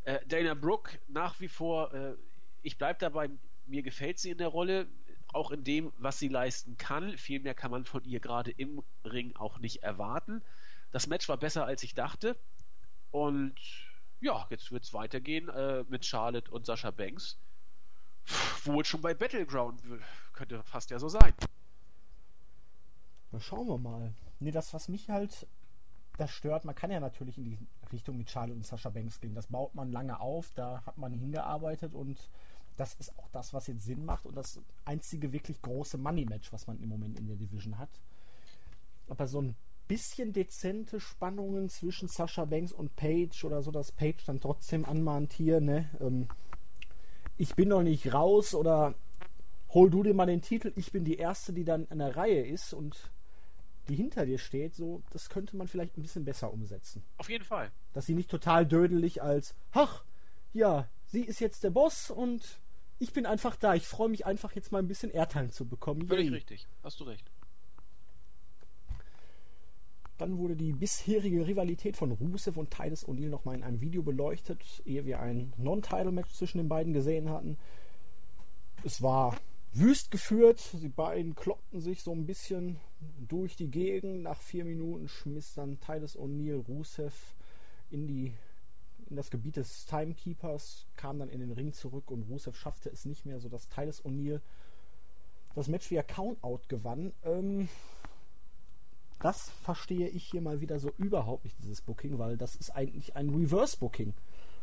Äh, 0.04 0.24
Dana 0.26 0.54
Brooke 0.54 1.00
nach 1.08 1.40
wie 1.40 1.48
vor, 1.48 1.92
äh, 1.92 2.14
ich 2.62 2.78
bleibe 2.78 3.00
dabei, 3.00 3.30
mir 3.66 3.82
gefällt 3.82 4.20
sie 4.20 4.30
in 4.30 4.38
der 4.38 4.46
Rolle, 4.46 4.86
auch 5.32 5.50
in 5.50 5.64
dem, 5.64 5.92
was 5.98 6.20
sie 6.20 6.28
leisten 6.28 6.76
kann. 6.76 7.18
Viel 7.18 7.40
mehr 7.40 7.54
kann 7.54 7.72
man 7.72 7.84
von 7.84 8.04
ihr 8.04 8.20
gerade 8.20 8.52
im 8.52 8.80
Ring 9.04 9.34
auch 9.34 9.58
nicht 9.58 9.82
erwarten. 9.82 10.40
Das 10.92 11.08
Match 11.08 11.28
war 11.28 11.36
besser, 11.36 11.64
als 11.66 11.82
ich 11.82 11.94
dachte. 11.94 12.36
Und 13.10 13.54
ja, 14.20 14.46
jetzt 14.50 14.70
wird 14.70 14.84
es 14.84 14.92
weitergehen 14.92 15.48
äh, 15.48 15.84
mit 15.88 16.04
Charlotte 16.04 16.50
und 16.50 16.66
Sascha 16.66 16.90
Banks. 16.90 17.38
Wohl 18.64 18.84
schon 18.84 19.00
bei 19.00 19.14
Battleground 19.14 19.82
könnte 20.32 20.62
fast 20.62 20.90
ja 20.90 20.98
so 20.98 21.08
sein. 21.08 21.32
Na, 23.32 23.40
schauen 23.40 23.66
wir 23.66 23.78
mal. 23.78 24.14
Nee, 24.38 24.50
das, 24.50 24.72
was 24.74 24.88
mich 24.88 25.08
halt 25.08 25.46
das 26.20 26.30
stört, 26.30 26.64
man 26.66 26.74
kann 26.74 26.90
ja 26.90 27.00
natürlich 27.00 27.38
in 27.38 27.44
die 27.44 27.58
Richtung 27.92 28.18
mit 28.18 28.30
Charlotte 28.30 28.56
und 28.56 28.66
Sascha 28.66 28.90
Banks 28.90 29.20
gehen. 29.20 29.34
Das 29.34 29.46
baut 29.46 29.74
man 29.74 29.90
lange 29.90 30.20
auf, 30.20 30.50
da 30.54 30.82
hat 30.84 30.98
man 30.98 31.14
hingearbeitet 31.14 31.94
und 31.94 32.28
das 32.76 32.94
ist 32.94 33.16
auch 33.18 33.28
das, 33.30 33.52
was 33.54 33.66
jetzt 33.66 33.84
Sinn 33.84 34.04
macht 34.04 34.26
und 34.26 34.36
das 34.36 34.60
einzige 34.84 35.32
wirklich 35.32 35.60
große 35.62 35.98
Money-Match, 35.98 36.52
was 36.52 36.66
man 36.66 36.78
im 36.80 36.88
Moment 36.88 37.18
in 37.18 37.26
der 37.26 37.36
Division 37.36 37.78
hat. 37.78 37.90
Aber 39.08 39.26
so 39.26 39.40
ein 39.42 39.56
bisschen 39.90 40.32
dezente 40.32 41.00
Spannungen 41.00 41.68
zwischen 41.68 42.06
Sascha 42.06 42.44
Banks 42.44 42.70
und 42.70 42.94
Paige 42.94 43.44
oder 43.44 43.60
so, 43.60 43.72
dass 43.72 43.90
Paige 43.90 44.22
dann 44.24 44.40
trotzdem 44.40 44.84
anmahnt 44.84 45.32
hier, 45.32 45.60
ne, 45.60 45.90
ähm, 46.00 46.28
ich 47.36 47.56
bin 47.56 47.70
noch 47.70 47.82
nicht 47.82 48.14
raus 48.14 48.54
oder 48.54 48.94
hol 49.70 49.90
du 49.90 50.04
dir 50.04 50.14
mal 50.14 50.26
den 50.26 50.42
Titel, 50.42 50.72
ich 50.76 50.92
bin 50.92 51.04
die 51.04 51.16
Erste, 51.16 51.52
die 51.52 51.64
dann 51.64 51.88
in 51.88 51.98
der 51.98 52.16
Reihe 52.16 52.46
ist 52.46 52.72
und 52.72 53.10
die 53.88 53.96
hinter 53.96 54.26
dir 54.26 54.38
steht, 54.38 54.76
so, 54.76 55.02
das 55.10 55.28
könnte 55.28 55.56
man 55.56 55.66
vielleicht 55.66 55.98
ein 55.98 56.02
bisschen 56.02 56.24
besser 56.24 56.52
umsetzen. 56.52 57.02
Auf 57.16 57.28
jeden 57.28 57.44
Fall. 57.44 57.72
Dass 57.92 58.06
sie 58.06 58.14
nicht 58.14 58.30
total 58.30 58.66
dödelig 58.66 59.22
als, 59.22 59.56
ach, 59.72 60.04
ja, 60.52 60.86
sie 61.06 61.22
ist 61.22 61.40
jetzt 61.40 61.64
der 61.64 61.70
Boss 61.70 62.12
und 62.12 62.60
ich 63.00 63.12
bin 63.12 63.26
einfach 63.26 63.56
da. 63.56 63.74
Ich 63.74 63.88
freue 63.88 64.08
mich 64.08 64.24
einfach 64.24 64.52
jetzt 64.52 64.70
mal 64.70 64.78
ein 64.78 64.86
bisschen 64.86 65.10
Airtime 65.10 65.50
zu 65.50 65.66
bekommen. 65.66 66.06
Völlig 66.06 66.26
Yay. 66.26 66.34
richtig. 66.34 66.68
Hast 66.84 67.00
du 67.00 67.04
recht. 67.04 67.28
Dann 70.20 70.36
wurde 70.36 70.54
die 70.54 70.72
bisherige 70.74 71.46
Rivalität 71.46 71.96
von 71.96 72.12
Rusev 72.12 72.58
und 72.58 72.70
Titus 72.70 73.08
O'Neill 73.08 73.30
nochmal 73.30 73.54
in 73.54 73.62
einem 73.62 73.80
Video 73.80 74.02
beleuchtet, 74.02 74.82
ehe 74.84 75.06
wir 75.06 75.18
ein 75.18 75.54
Non-Title-Match 75.56 76.34
zwischen 76.34 76.58
den 76.58 76.68
beiden 76.68 76.92
gesehen 76.92 77.30
hatten. 77.30 77.56
Es 78.84 79.00
war 79.00 79.38
wüst 79.72 80.10
geführt. 80.10 80.60
Die 80.74 80.90
beiden 80.90 81.34
kloppten 81.34 81.80
sich 81.80 82.02
so 82.02 82.12
ein 82.12 82.26
bisschen 82.26 82.76
durch 83.28 83.56
die 83.56 83.70
Gegend. 83.70 84.24
Nach 84.24 84.38
vier 84.42 84.66
Minuten 84.66 85.08
schmiss 85.08 85.54
dann 85.54 85.80
Titus 85.80 86.18
O'Neill 86.18 86.66
Rusev 86.66 87.14
in 87.90 88.06
die 88.06 88.34
in 89.08 89.16
das 89.16 89.30
Gebiet 89.30 89.56
des 89.56 89.86
Timekeepers, 89.86 90.86
kam 90.96 91.18
dann 91.18 91.30
in 91.30 91.40
den 91.40 91.50
Ring 91.50 91.72
zurück 91.72 92.10
und 92.10 92.28
Rusev 92.28 92.56
schaffte 92.56 92.90
es 92.90 93.06
nicht 93.06 93.24
mehr, 93.24 93.40
sodass 93.40 93.68
Titus 93.70 94.04
O'Neill 94.04 94.40
das 95.54 95.66
Match 95.66 95.90
via 95.90 96.02
Countout 96.02 96.60
gewann. 96.68 97.12
Ähm, 97.24 97.68
das 99.20 99.50
verstehe 99.62 100.08
ich 100.08 100.24
hier 100.24 100.40
mal 100.40 100.60
wieder 100.60 100.78
so 100.78 100.92
überhaupt 100.98 101.44
nicht, 101.44 101.56
dieses 101.62 101.82
Booking, 101.82 102.18
weil 102.18 102.36
das 102.36 102.56
ist 102.56 102.70
eigentlich 102.70 103.16
ein 103.16 103.28
Reverse-Booking. 103.30 104.14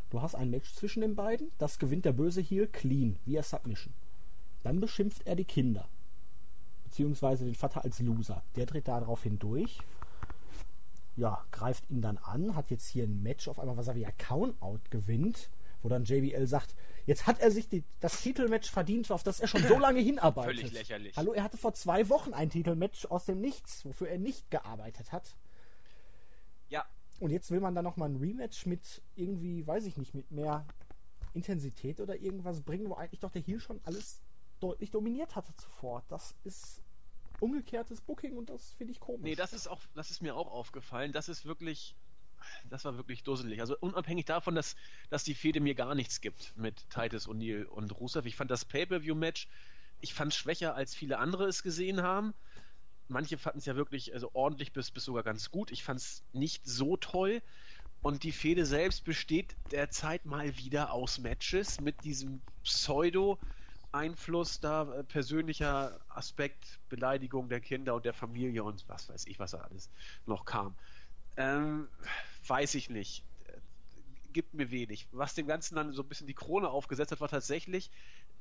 Du 0.10 0.22
hast 0.22 0.36
ein 0.36 0.50
Match 0.50 0.74
zwischen 0.74 1.02
den 1.02 1.15
beiden, 1.15 1.52
das 1.58 1.80
gewinnt 1.80 2.06
der 2.06 2.13
böse 2.13 2.41
Heel 2.41 2.67
clean, 2.67 3.17
via 3.26 3.43
Submission. 3.43 3.93
Dann 4.63 4.80
beschimpft 4.80 5.26
er 5.26 5.36
die 5.36 5.46
Kinder. 5.46 5.88
Beziehungsweise 6.86 7.46
den 7.46 7.56
Vater 7.56 7.84
als 7.84 8.00
Loser. 8.00 8.43
Der 8.56 8.65
dreht 8.65 8.88
daraufhin 8.88 9.38
durch. 9.38 9.80
Ja, 11.15 11.43
greift 11.52 11.89
ihn 11.89 12.02
dann 12.02 12.17
an, 12.17 12.56
hat 12.56 12.72
jetzt 12.72 12.88
hier 12.88 13.04
ein 13.04 13.22
Match 13.22 13.48
auf 13.48 13.60
einmal, 13.60 13.78
was 13.78 13.88
er 13.88 13.96
via 13.96 14.12
Count-Out 14.17 14.89
gewinnt, 14.89 15.50
wo 15.82 15.90
dann 15.90 16.04
JBL 16.04 16.48
sagt, 16.48 16.76
Jetzt 17.08 17.26
hat 17.26 17.40
er 17.40 17.52
sich 17.52 17.70
die, 17.70 17.86
das 18.02 18.22
Titelmatch 18.22 18.70
verdient, 18.70 19.10
auf 19.12 19.24
das 19.24 19.40
er 19.40 19.48
schon 19.48 19.63
so 19.63 19.80
lange 19.80 20.02
hinarbeitet. 20.02 20.58
Völlig 20.58 20.74
lächerlich. 20.74 21.16
Hallo, 21.16 21.32
er 21.32 21.42
hatte 21.42 21.56
vor 21.56 21.74
zwei 21.74 22.10
Wochen 22.10 22.34
ein 22.34 22.50
Titelmatch 22.50 23.06
aus 23.06 23.24
dem 23.24 23.40
Nichts, 23.40 23.86
wofür 23.86 24.10
er 24.10 24.18
nicht 24.18 24.52
gearbeitet 24.52 25.13
hat. 25.13 25.38
Ja. 26.68 26.86
Und 27.22 27.32
jetzt 27.32 27.50
will 27.50 27.62
man 27.62 27.74
dann 27.74 27.86
nochmal 27.86 28.10
ein 28.10 28.18
Rematch 28.18 28.66
mit 28.66 29.02
irgendwie, 29.16 29.66
weiß 29.66 29.86
ich 29.86 29.96
nicht, 29.96 30.13
mit 30.13 30.32
mehr 30.32 30.68
Intensität 31.34 32.02
oder 32.02 32.18
irgendwas 32.18 32.62
bringen, 32.62 32.90
wo 32.90 32.96
eigentlich 32.96 33.22
doch 33.22 33.32
der 33.32 33.42
Heel 33.42 33.62
schon 33.62 33.80
alles 33.86 34.20
deutlich 34.60 34.92
dominiert 34.92 35.38
hatte 35.38 35.56
zuvor. 35.56 36.04
Das 36.10 36.36
ist 36.44 36.84
umgekehrtes 37.40 38.02
Booking 38.02 38.36
und 38.36 38.50
das 38.50 38.74
finde 38.74 38.92
ich 38.92 39.00
komisch. 39.00 39.24
Nee, 39.24 39.36
das 39.36 39.54
ist 39.54 39.68
auch, 39.68 39.80
das 39.96 40.12
ist 40.12 40.22
mir 40.22 40.36
auch 40.36 40.52
aufgefallen. 40.52 41.13
Das 41.13 41.30
ist 41.30 41.46
wirklich 41.46 41.96
das 42.69 42.86
war 42.86 42.97
wirklich 42.97 43.23
dusselig. 43.23 43.60
Also 43.60 43.78
unabhängig 43.80 44.26
davon, 44.26 44.56
dass, 44.56 44.76
dass 45.10 45.23
die 45.23 45.36
Fehde 45.36 45.60
mir 45.60 45.76
gar 45.76 45.95
nichts 45.95 46.21
gibt 46.21 46.56
mit 46.56 46.89
Titus 46.89 47.28
O'Neill 47.28 47.65
und 47.65 47.91
Rusev. 47.91 48.26
Ich 48.26 48.36
fand 48.36 48.52
das 48.52 48.65
Pay-Per-View-Match, 48.65 49.47
ich 50.00 50.13
fand 50.13 50.34
schwächer, 50.34 50.76
als 50.76 50.95
viele 50.95 51.17
andere 51.17 51.45
es 51.45 51.63
gesehen 51.63 52.02
haben. 52.02 52.34
Manche 53.08 53.38
fanden 53.38 53.60
es 53.60 53.65
ja 53.65 53.76
wirklich 53.76 54.13
also 54.13 54.32
ordentlich 54.34 54.73
bis, 54.73 54.91
bis 54.91 55.06
sogar 55.06 55.23
ganz 55.23 55.50
gut. 55.50 55.71
Ich 55.71 55.84
fand 55.84 56.00
es 56.00 56.23
nicht 56.34 56.65
so 56.65 56.97
toll. 56.97 57.41
Und 58.02 58.23
die 58.23 58.32
Fehde 58.32 58.65
selbst 58.65 59.04
besteht 59.06 59.58
derzeit 59.71 60.26
mal 60.26 60.56
wieder 60.58 60.93
aus 60.93 61.17
Matches 61.19 61.80
mit 61.80 62.04
diesem 62.04 62.41
Pseudo-Einfluss 62.63 64.60
da, 64.60 64.93
äh, 64.93 65.04
persönlicher 65.04 66.00
Aspekt, 66.08 66.80
Beleidigung 66.89 67.50
der 67.50 67.60
Kinder 67.60 67.95
und 67.95 68.06
der 68.06 68.13
Familie 68.13 68.63
und 68.63 68.88
was 68.88 69.10
weiß 69.10 69.26
ich, 69.26 69.39
was 69.39 69.52
da 69.52 69.60
alles 69.60 69.89
noch 70.26 70.45
kam. 70.45 70.76
Ähm, 71.38 71.88
weiß 72.47 72.76
ich 72.76 72.89
nicht. 72.89 73.23
Gibt 74.34 74.54
mir 74.54 74.69
wenig. 74.69 75.08
Was 75.12 75.36
dem 75.36 75.47
Ganzen 75.47 75.76
dann 75.76 75.93
so 75.93 76.02
ein 76.04 76.08
bisschen 76.08 76.28
die 76.28 76.34
Krone 76.34 76.69
aufgesetzt 76.69 77.12
hat, 77.12 77.21
war 77.21 77.30
tatsächlich, 77.30 77.89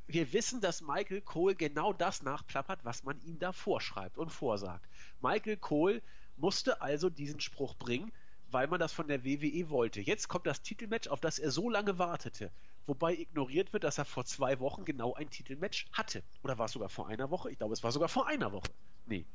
wir 0.07 0.33
wissen, 0.33 0.61
dass 0.61 0.83
Michael 0.83 1.21
Cole 1.21 1.55
genau 1.55 1.93
das 1.93 2.23
nachplappert, 2.23 2.85
was 2.85 3.05
man 3.05 3.21
ihm 3.23 3.39
da 3.39 3.53
vorschreibt 3.53 4.19
und 4.19 4.31
vorsagt. 4.31 4.89
Michael 5.21 5.57
Cole 5.57 6.03
musste 6.37 6.81
also 6.81 7.11
diesen 7.11 7.41
Spruch 7.41 7.75
bringen, 7.75 8.13
weil 8.51 8.69
man 8.69 8.79
das 8.79 8.93
von 8.93 9.09
der 9.09 9.25
WWE 9.25 9.71
wollte. 9.71 10.01
Jetzt 10.01 10.29
kommt 10.29 10.47
das 10.47 10.63
Titelmatch, 10.63 11.09
auf 11.09 11.21
das 11.21 11.39
er 11.39 11.51
so 11.51 11.69
lange 11.71 11.99
wartete. 11.99 12.51
Wobei 12.87 13.15
ignoriert 13.15 13.73
wird, 13.73 13.83
dass 13.85 13.99
er 13.99 14.05
vor 14.05 14.25
zwei 14.25 14.61
Wochen 14.61 14.85
genau 14.85 15.15
ein 15.15 15.29
Titelmatch 15.29 15.87
hatte. 15.93 16.23
Oder 16.43 16.57
war 16.57 16.67
es 16.67 16.73
sogar 16.73 16.89
vor 16.89 17.09
einer 17.09 17.31
Woche? 17.31 17.51
Ich 17.51 17.59
glaube, 17.59 17.75
es 17.75 17.83
war 17.83 17.91
sogar 17.91 18.09
vor 18.09 18.29
einer 18.29 18.53
Woche. 18.53 18.71
Nee. 19.07 19.27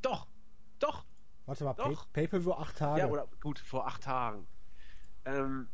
Doch. 0.00 0.28
Doch. 0.78 1.04
Warte 1.46 1.64
mal, 1.64 1.74
Pay-Per-View 2.12 2.52
acht 2.52 2.78
Tage. 2.78 3.00
Ja, 3.00 3.08
oder 3.08 3.26
gut, 3.40 3.58
vor 3.58 3.86
acht 3.86 4.02
Tagen. 4.02 4.46
Ähm, 5.24 5.68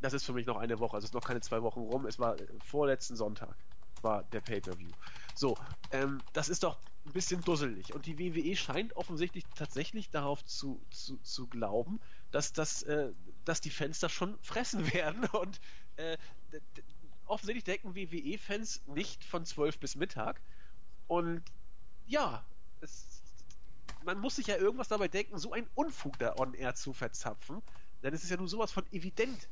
das 0.00 0.12
ist 0.12 0.24
für 0.24 0.32
mich 0.32 0.46
noch 0.46 0.56
eine 0.56 0.78
Woche, 0.78 0.96
also 0.96 1.04
es 1.04 1.10
ist 1.10 1.14
noch 1.14 1.24
keine 1.24 1.40
zwei 1.40 1.62
Wochen 1.62 1.80
rum. 1.80 2.06
Es 2.06 2.18
war 2.18 2.36
vorletzten 2.62 3.16
Sonntag 3.16 3.56
war 4.04 4.22
der 4.24 4.40
Pay-Per-View. 4.40 4.90
So, 5.34 5.56
ähm, 5.90 6.20
das 6.32 6.48
ist 6.48 6.62
doch 6.62 6.78
ein 7.06 7.12
bisschen 7.12 7.40
dusselig. 7.40 7.92
Und 7.92 8.06
die 8.06 8.18
WWE 8.18 8.54
scheint 8.54 8.94
offensichtlich 8.96 9.44
tatsächlich 9.56 10.10
darauf 10.10 10.44
zu, 10.44 10.80
zu, 10.90 11.16
zu 11.18 11.48
glauben, 11.48 12.00
dass, 12.30 12.52
das, 12.52 12.82
äh, 12.84 13.12
dass 13.44 13.60
die 13.60 13.70
Fans 13.70 13.98
das 13.98 14.12
schon 14.12 14.38
fressen 14.42 14.92
werden. 14.94 15.24
Und 15.32 15.60
äh, 15.96 16.16
offensichtlich 17.26 17.64
denken 17.64 17.96
WWE-Fans 17.96 18.82
nicht 18.86 19.24
von 19.24 19.44
12 19.44 19.78
bis 19.78 19.96
Mittag. 19.96 20.40
Und 21.08 21.42
ja, 22.06 22.44
es, 22.80 23.13
man 24.04 24.18
muss 24.18 24.36
sich 24.36 24.46
ja 24.46 24.56
irgendwas 24.56 24.88
dabei 24.88 25.08
denken, 25.08 25.38
so 25.38 25.52
ein 25.52 25.66
Unfug 25.74 26.18
da 26.18 26.36
on 26.36 26.54
air 26.54 26.74
zu 26.74 26.92
verzapfen. 26.92 27.62
Denn 28.02 28.12
es 28.14 28.22
ist 28.22 28.30
ja 28.30 28.36
nur 28.36 28.48
sowas 28.48 28.70
von 28.70 28.84
evident 28.92 29.48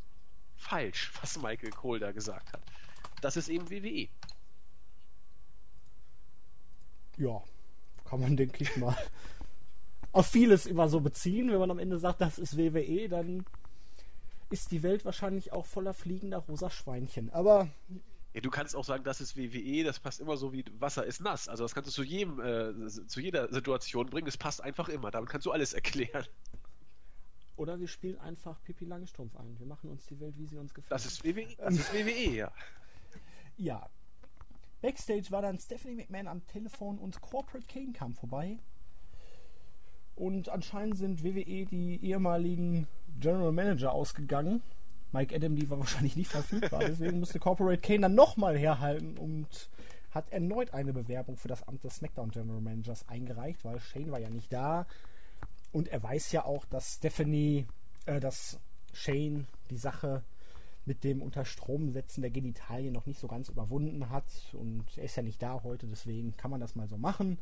falsch, 0.57 1.13
was 1.21 1.41
Michael 1.41 1.71
Cole 1.71 2.01
da 2.01 2.13
gesagt 2.13 2.53
hat. 2.53 2.63
Das 3.21 3.37
ist 3.37 3.49
eben 3.49 3.71
WWE. 3.71 4.09
Ja, 7.19 7.43
kann 8.05 8.21
man, 8.21 8.37
denke 8.37 8.63
ich 8.63 8.77
mal, 8.77 8.97
auf 10.13 10.27
vieles 10.27 10.67
immer 10.67 10.89
so 10.89 11.01
beziehen. 11.01 11.51
Wenn 11.51 11.59
man 11.59 11.71
am 11.71 11.79
Ende 11.79 11.99
sagt, 11.99 12.21
das 12.21 12.39
ist 12.39 12.57
WWE, 12.57 13.09
dann 13.09 13.45
ist 14.51 14.71
die 14.71 14.83
Welt 14.83 15.05
wahrscheinlich 15.05 15.53
auch 15.53 15.65
voller 15.65 15.95
fliegender 15.95 16.39
rosa 16.39 16.69
Schweinchen. 16.69 17.31
Aber 17.31 17.69
ja, 18.35 18.41
du 18.41 18.51
kannst 18.51 18.75
auch 18.75 18.85
sagen, 18.85 19.05
das 19.05 19.21
ist 19.21 19.37
WWE, 19.37 19.85
das 19.85 20.01
passt 20.01 20.21
immer 20.21 20.37
so 20.37 20.53
wie 20.53 20.65
Wasser 20.79 21.05
ist 21.05 21.21
nass. 21.21 21.49
Also 21.49 21.65
das 21.65 21.75
kannst 21.75 21.89
du 21.89 21.93
zu 21.93 22.03
jedem, 22.03 22.41
äh, 22.41 22.89
zu 22.89 23.21
jeder 23.21 23.53
Situation 23.53 24.07
bringen, 24.07 24.27
das 24.27 24.39
passt 24.39 24.63
einfach 24.63 24.89
immer. 24.89 25.11
Damit 25.11 25.29
kannst 25.29 25.47
du 25.47 25.53
alles 25.53 25.75
erklären. 25.75 26.27
Oder 27.57 27.79
wir 27.79 27.89
spielen 27.89 28.19
einfach 28.19 28.63
Pippi 28.63 28.87
Langstrumpf 28.87 29.37
ein. 29.37 29.59
Wir 29.59 29.67
machen 29.67 29.91
uns 29.91 30.07
die 30.07 30.19
Welt, 30.19 30.39
wie 30.39 30.47
sie 30.47 30.57
uns 30.57 30.73
gefällt. 30.73 30.91
Das 30.91 31.05
ist 31.05 31.23
WWE, 31.25 31.55
das 31.59 31.75
ist 31.75 31.93
WWE 31.93 32.31
ja. 32.31 32.53
Ja. 33.59 33.91
Backstage 34.81 35.31
war 35.31 35.43
dann 35.43 35.59
Stephanie 35.59 35.95
McMahon 35.95 36.27
am 36.27 36.47
Telefon 36.47 36.99
und 36.99 37.21
Corporate 37.21 37.67
Kane 37.67 37.93
kam 37.93 38.15
vorbei. 38.15 38.59
Und 40.15 40.49
anscheinend 40.49 40.97
sind 40.97 41.23
WWE 41.23 41.67
die 41.67 42.01
ehemaligen 42.03 42.89
General 43.21 43.53
Manager 43.53 43.93
ausgegangen 43.93 44.63
Mike 45.13 45.35
Adam, 45.35 45.71
war 45.71 45.79
wahrscheinlich 45.79 46.17
nicht 46.17 46.31
verfügbar. 46.31 46.81
Deswegen 46.81 47.21
musste 47.21 47.39
Corporate 47.39 47.81
Kane 47.81 48.01
dann 48.01 48.15
nochmal 48.15 48.57
herhalten 48.57 49.19
und 49.19 49.71
hat 50.11 50.31
erneut 50.31 50.75
eine 50.75 50.93
Bewerbung 50.93 51.37
für 51.37 51.49
das 51.49 51.67
Amt 51.69 51.85
des 51.85 51.97
SmackDown 51.97 52.31
General 52.31 52.61
Managers 52.61 53.09
eingereicht, 53.09 53.65
weil 53.65 53.81
Shane 53.81 54.11
war 54.11 54.19
ja 54.19 54.31
nicht 54.31 54.53
da. 54.53 54.87
Und 55.73 55.89
er 55.89 56.03
weiß 56.03 56.33
ja 56.33 56.45
auch, 56.45 56.65
dass 56.67 56.95
Stephanie, 56.95 57.67
äh, 58.07 58.21
dass 58.21 58.59
Shane 58.93 59.47
die 59.71 59.79
Sache 59.79 60.23
mit 60.85 61.05
dem 61.05 61.23
Unterstromsetzen 61.23 62.23
der 62.23 62.31
Genitalien 62.31 62.93
noch 62.93 63.07
nicht 63.07 63.21
so 63.21 63.29
ganz 63.29 63.49
überwunden 63.49 64.11
hat. 64.11 64.27
Und 64.53 64.85
er 64.97 65.05
ist 65.05 65.17
ja 65.17 65.23
nicht 65.23 65.43
da 65.43 65.63
heute, 65.63 65.87
deswegen 65.87 66.37
kann 66.37 66.51
man 66.51 66.61
das 66.61 66.75
mal 66.75 66.89
so 66.89 66.99
machen. 66.99 67.39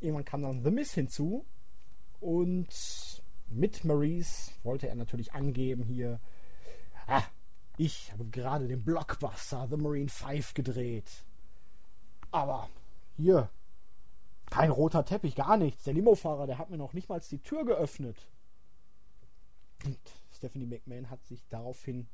Irgendwann 0.00 0.24
kam 0.24 0.42
dann 0.42 0.64
The 0.64 0.70
Miss 0.70 0.94
hinzu. 0.94 1.44
Und 2.20 3.22
mit 3.48 3.84
Maurice 3.84 4.52
wollte 4.62 4.88
er 4.88 4.94
natürlich 4.94 5.32
angeben 5.32 5.84
hier, 5.84 6.20
Ah, 7.08 7.24
ich 7.78 8.12
habe 8.12 8.26
gerade 8.26 8.68
den 8.68 8.84
Blockbuster 8.84 9.66
The 9.70 9.78
Marine 9.78 10.10
5 10.10 10.52
gedreht. 10.52 11.24
Aber 12.30 12.68
hier, 13.16 13.48
kein 14.50 14.70
roter 14.70 15.06
Teppich, 15.06 15.34
gar 15.34 15.56
nichts. 15.56 15.84
Der 15.84 15.94
Limofahrer, 15.94 16.46
der 16.46 16.58
hat 16.58 16.68
mir 16.68 16.76
noch 16.76 16.92
nicht 16.92 17.08
mal 17.08 17.20
die 17.20 17.38
Tür 17.38 17.64
geöffnet. 17.64 18.16
Und 19.86 19.98
Stephanie 20.34 20.66
McMahon 20.66 21.08
hat 21.08 21.24
sich 21.24 21.42
daraufhin 21.48 22.08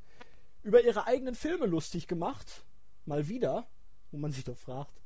über 0.63 0.81
ihre 0.81 1.07
eigenen 1.07 1.35
Filme 1.35 1.65
lustig 1.65 2.07
gemacht. 2.07 2.63
Mal 3.05 3.27
wieder, 3.27 3.67
wo 4.11 4.17
man 4.17 4.31
sich 4.31 4.45
doch 4.45 4.57
fragt, 4.57 5.01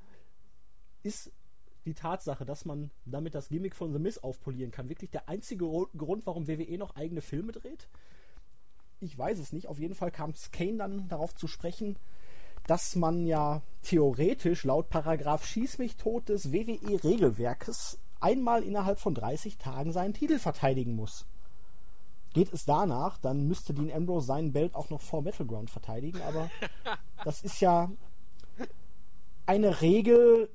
ist 1.01 1.31
die 1.85 1.95
Tatsache, 1.95 2.45
dass 2.45 2.63
man 2.63 2.91
damit 3.05 3.33
das 3.33 3.49
Gimmick 3.49 3.75
von 3.75 3.91
The 3.91 3.99
Miz 3.99 4.19
aufpolieren 4.19 4.69
kann, 4.69 4.87
wirklich 4.87 5.09
der 5.09 5.27
einzige 5.27 5.65
Grund, 5.97 6.27
warum 6.27 6.47
WWE 6.47 6.77
noch 6.77 6.95
eigene 6.95 7.21
Filme 7.21 7.53
dreht? 7.53 7.87
Ich 8.99 9.17
weiß 9.17 9.39
es 9.39 9.53
nicht. 9.53 9.67
Auf 9.67 9.79
jeden 9.79 9.95
Fall 9.95 10.11
kam 10.11 10.33
Kane 10.51 10.77
dann 10.77 11.07
darauf 11.07 11.33
zu 11.35 11.47
sprechen, 11.47 11.97
dass 12.67 12.95
man 12.95 13.25
ja 13.25 13.61
theoretisch 13.81 14.63
laut 14.63 14.89
Paragraph 14.89 15.45
Schieß 15.45 15.77
mich 15.77 15.95
tot 15.95 16.29
des 16.29 16.51
WWE-Regelwerkes 16.51 17.97
einmal 18.19 18.63
innerhalb 18.63 18.99
von 18.99 19.15
30 19.15 19.57
Tagen 19.57 19.91
seinen 19.91 20.13
Titel 20.13 20.39
verteidigen 20.39 20.95
muss. 20.95 21.25
Geht 22.33 22.53
es 22.53 22.65
danach, 22.65 23.17
dann 23.17 23.47
müsste 23.47 23.73
Dean 23.73 23.91
Ambrose 23.91 24.27
seinen 24.27 24.53
Belt 24.53 24.75
auch 24.75 24.89
noch 24.89 25.01
vor 25.01 25.23
Battleground 25.23 25.69
verteidigen, 25.69 26.21
aber 26.21 26.51
das 27.23 27.41
ist 27.41 27.59
ja 27.59 27.91
eine 29.45 29.81
Regel, 29.81 30.49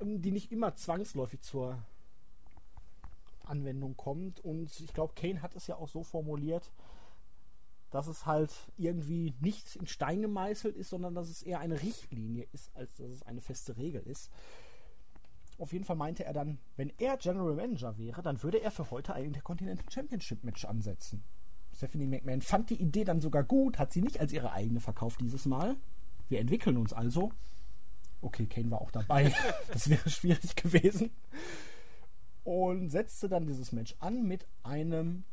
die 0.00 0.30
nicht 0.30 0.50
immer 0.50 0.74
zwangsläufig 0.76 1.42
zur 1.42 1.84
Anwendung 3.44 3.96
kommt. 3.96 4.40
Und 4.40 4.80
ich 4.80 4.94
glaube, 4.94 5.12
Kane 5.14 5.42
hat 5.42 5.54
es 5.56 5.66
ja 5.66 5.76
auch 5.76 5.88
so 5.88 6.02
formuliert, 6.02 6.70
dass 7.96 8.08
es 8.08 8.26
halt 8.26 8.52
irgendwie 8.76 9.32
nicht 9.40 9.74
in 9.76 9.86
Stein 9.86 10.20
gemeißelt 10.20 10.76
ist, 10.76 10.90
sondern 10.90 11.14
dass 11.14 11.30
es 11.30 11.42
eher 11.42 11.60
eine 11.60 11.80
Richtlinie 11.80 12.46
ist, 12.52 12.70
als 12.76 12.94
dass 12.96 13.08
es 13.08 13.22
eine 13.22 13.40
feste 13.40 13.78
Regel 13.78 14.02
ist. 14.02 14.30
Auf 15.56 15.72
jeden 15.72 15.86
Fall 15.86 15.96
meinte 15.96 16.22
er 16.22 16.34
dann, 16.34 16.58
wenn 16.76 16.92
er 16.98 17.16
General 17.16 17.54
Manager 17.54 17.96
wäre, 17.96 18.20
dann 18.20 18.42
würde 18.42 18.60
er 18.60 18.70
für 18.70 18.90
heute 18.90 19.14
ein 19.14 19.24
Intercontinental 19.24 19.90
Championship 19.90 20.44
Match 20.44 20.66
ansetzen. 20.66 21.24
Stephanie 21.74 22.06
McMahon 22.06 22.42
fand 22.42 22.68
die 22.68 22.82
Idee 22.82 23.04
dann 23.04 23.22
sogar 23.22 23.44
gut, 23.44 23.78
hat 23.78 23.94
sie 23.94 24.02
nicht 24.02 24.20
als 24.20 24.30
ihre 24.34 24.52
eigene 24.52 24.80
verkauft 24.80 25.22
dieses 25.22 25.46
Mal. 25.46 25.76
Wir 26.28 26.40
entwickeln 26.40 26.76
uns 26.76 26.92
also. 26.92 27.32
Okay, 28.20 28.44
Kane 28.44 28.70
war 28.70 28.82
auch 28.82 28.90
dabei. 28.90 29.34
das 29.72 29.88
wäre 29.88 30.10
schwierig 30.10 30.54
gewesen. 30.54 31.10
Und 32.44 32.90
setzte 32.90 33.30
dann 33.30 33.46
dieses 33.46 33.72
Match 33.72 33.96
an 34.00 34.22
mit 34.24 34.46
einem 34.62 35.24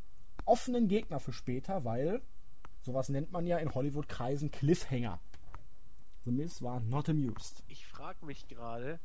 offenen 0.45 0.87
Gegner 0.87 1.19
für 1.19 1.33
später, 1.33 1.83
weil 1.83 2.21
sowas 2.83 3.09
nennt 3.09 3.31
man 3.31 3.47
ja 3.47 3.57
in 3.57 3.73
Hollywood-Kreisen 3.73 4.51
Cliffhanger. 4.51 5.19
The 6.25 6.31
Miz 6.31 6.61
war 6.61 6.79
not 6.79 7.09
amused. 7.09 7.63
Ich 7.67 7.85
frage 7.87 8.25
mich 8.25 8.47
gerade, 8.47 8.99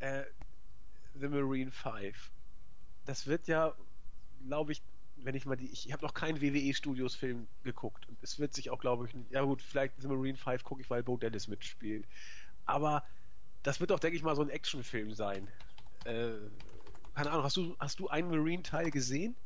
äh, 0.00 0.24
The 1.14 1.28
Marine 1.28 1.70
5. 1.70 2.32
Das 3.04 3.26
wird 3.26 3.46
ja, 3.46 3.74
glaube 4.46 4.72
ich, 4.72 4.82
wenn 5.16 5.34
ich 5.34 5.46
mal 5.46 5.56
die, 5.56 5.70
ich, 5.70 5.92
habe 5.92 6.04
noch 6.04 6.14
keinen 6.14 6.40
WWE 6.40 6.74
Studios 6.74 7.14
Film 7.14 7.46
geguckt 7.62 8.08
und 8.08 8.18
es 8.22 8.38
wird 8.38 8.54
sich 8.54 8.70
auch, 8.70 8.78
glaube 8.80 9.06
ich, 9.06 9.14
ja 9.30 9.42
gut, 9.42 9.62
vielleicht 9.62 10.00
The 10.00 10.08
Marine 10.08 10.36
5 10.36 10.64
gucke 10.64 10.80
ich, 10.80 10.90
weil 10.90 11.02
Bo 11.02 11.16
Dallas 11.16 11.48
mitspielt. 11.48 12.06
Aber 12.66 13.04
das 13.62 13.80
wird 13.80 13.90
doch, 13.90 14.00
denke 14.00 14.16
ich 14.16 14.22
mal, 14.22 14.36
so 14.36 14.42
ein 14.42 14.50
Actionfilm 14.50 15.12
sein. 15.12 15.48
Äh, 16.04 16.34
keine 17.14 17.30
Ahnung, 17.30 17.44
hast 17.44 17.56
du, 17.56 17.76
hast 17.78 18.00
du 18.00 18.08
einen 18.08 18.28
Marine-Teil 18.28 18.90
gesehen? 18.90 19.36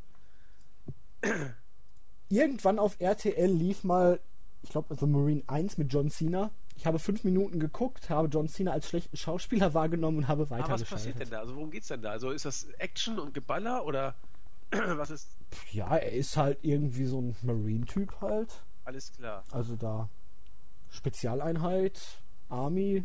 Irgendwann 2.29 2.79
auf 2.79 2.97
RTL 3.01 3.51
lief 3.51 3.85
mal, 3.85 4.21
ich 4.63 4.71
glaube, 4.71 4.95
The 4.95 5.07
Marine 5.07 5.43
1 5.47 5.79
mit 5.79 5.93
John 5.93 6.11
Cena. 6.11 6.51
Ich 6.77 6.87
habe 6.87 6.99
fünf 6.99 7.25
Minuten 7.25 7.59
geguckt, 7.59 8.11
habe 8.11 8.29
John 8.29 8.49
Cena 8.49 8.73
als 8.73 8.89
schlechten 8.89 9.17
Schauspieler 9.17 9.75
wahrgenommen 9.75 10.19
und 10.19 10.29
habe 10.29 10.49
weiter 10.51 10.65
Aber 10.65 10.75
was 10.75 10.85
passiert 10.85 11.19
denn 11.19 11.31
da? 11.31 11.41
Also 11.41 11.57
worum 11.57 11.71
geht's 11.71 11.89
denn 11.89 12.03
da? 12.03 12.11
Also 12.11 12.31
ist 12.31 12.45
das 12.45 12.65
Action 12.79 13.19
und 13.19 13.35
Geballer 13.35 13.85
oder 13.85 14.15
was 14.71 15.11
ist? 15.11 15.29
Ja, 15.73 15.97
er 15.97 16.13
ist 16.13 16.37
halt 16.37 16.59
irgendwie 16.63 17.07
so 17.07 17.21
ein 17.21 17.37
Marine-Typ 17.43 18.21
halt. 18.21 18.63
Alles 18.85 19.13
klar. 19.13 19.45
Also 19.51 19.77
da 19.77 20.09
Spezialeinheit, 20.91 22.01
Army 22.49 23.03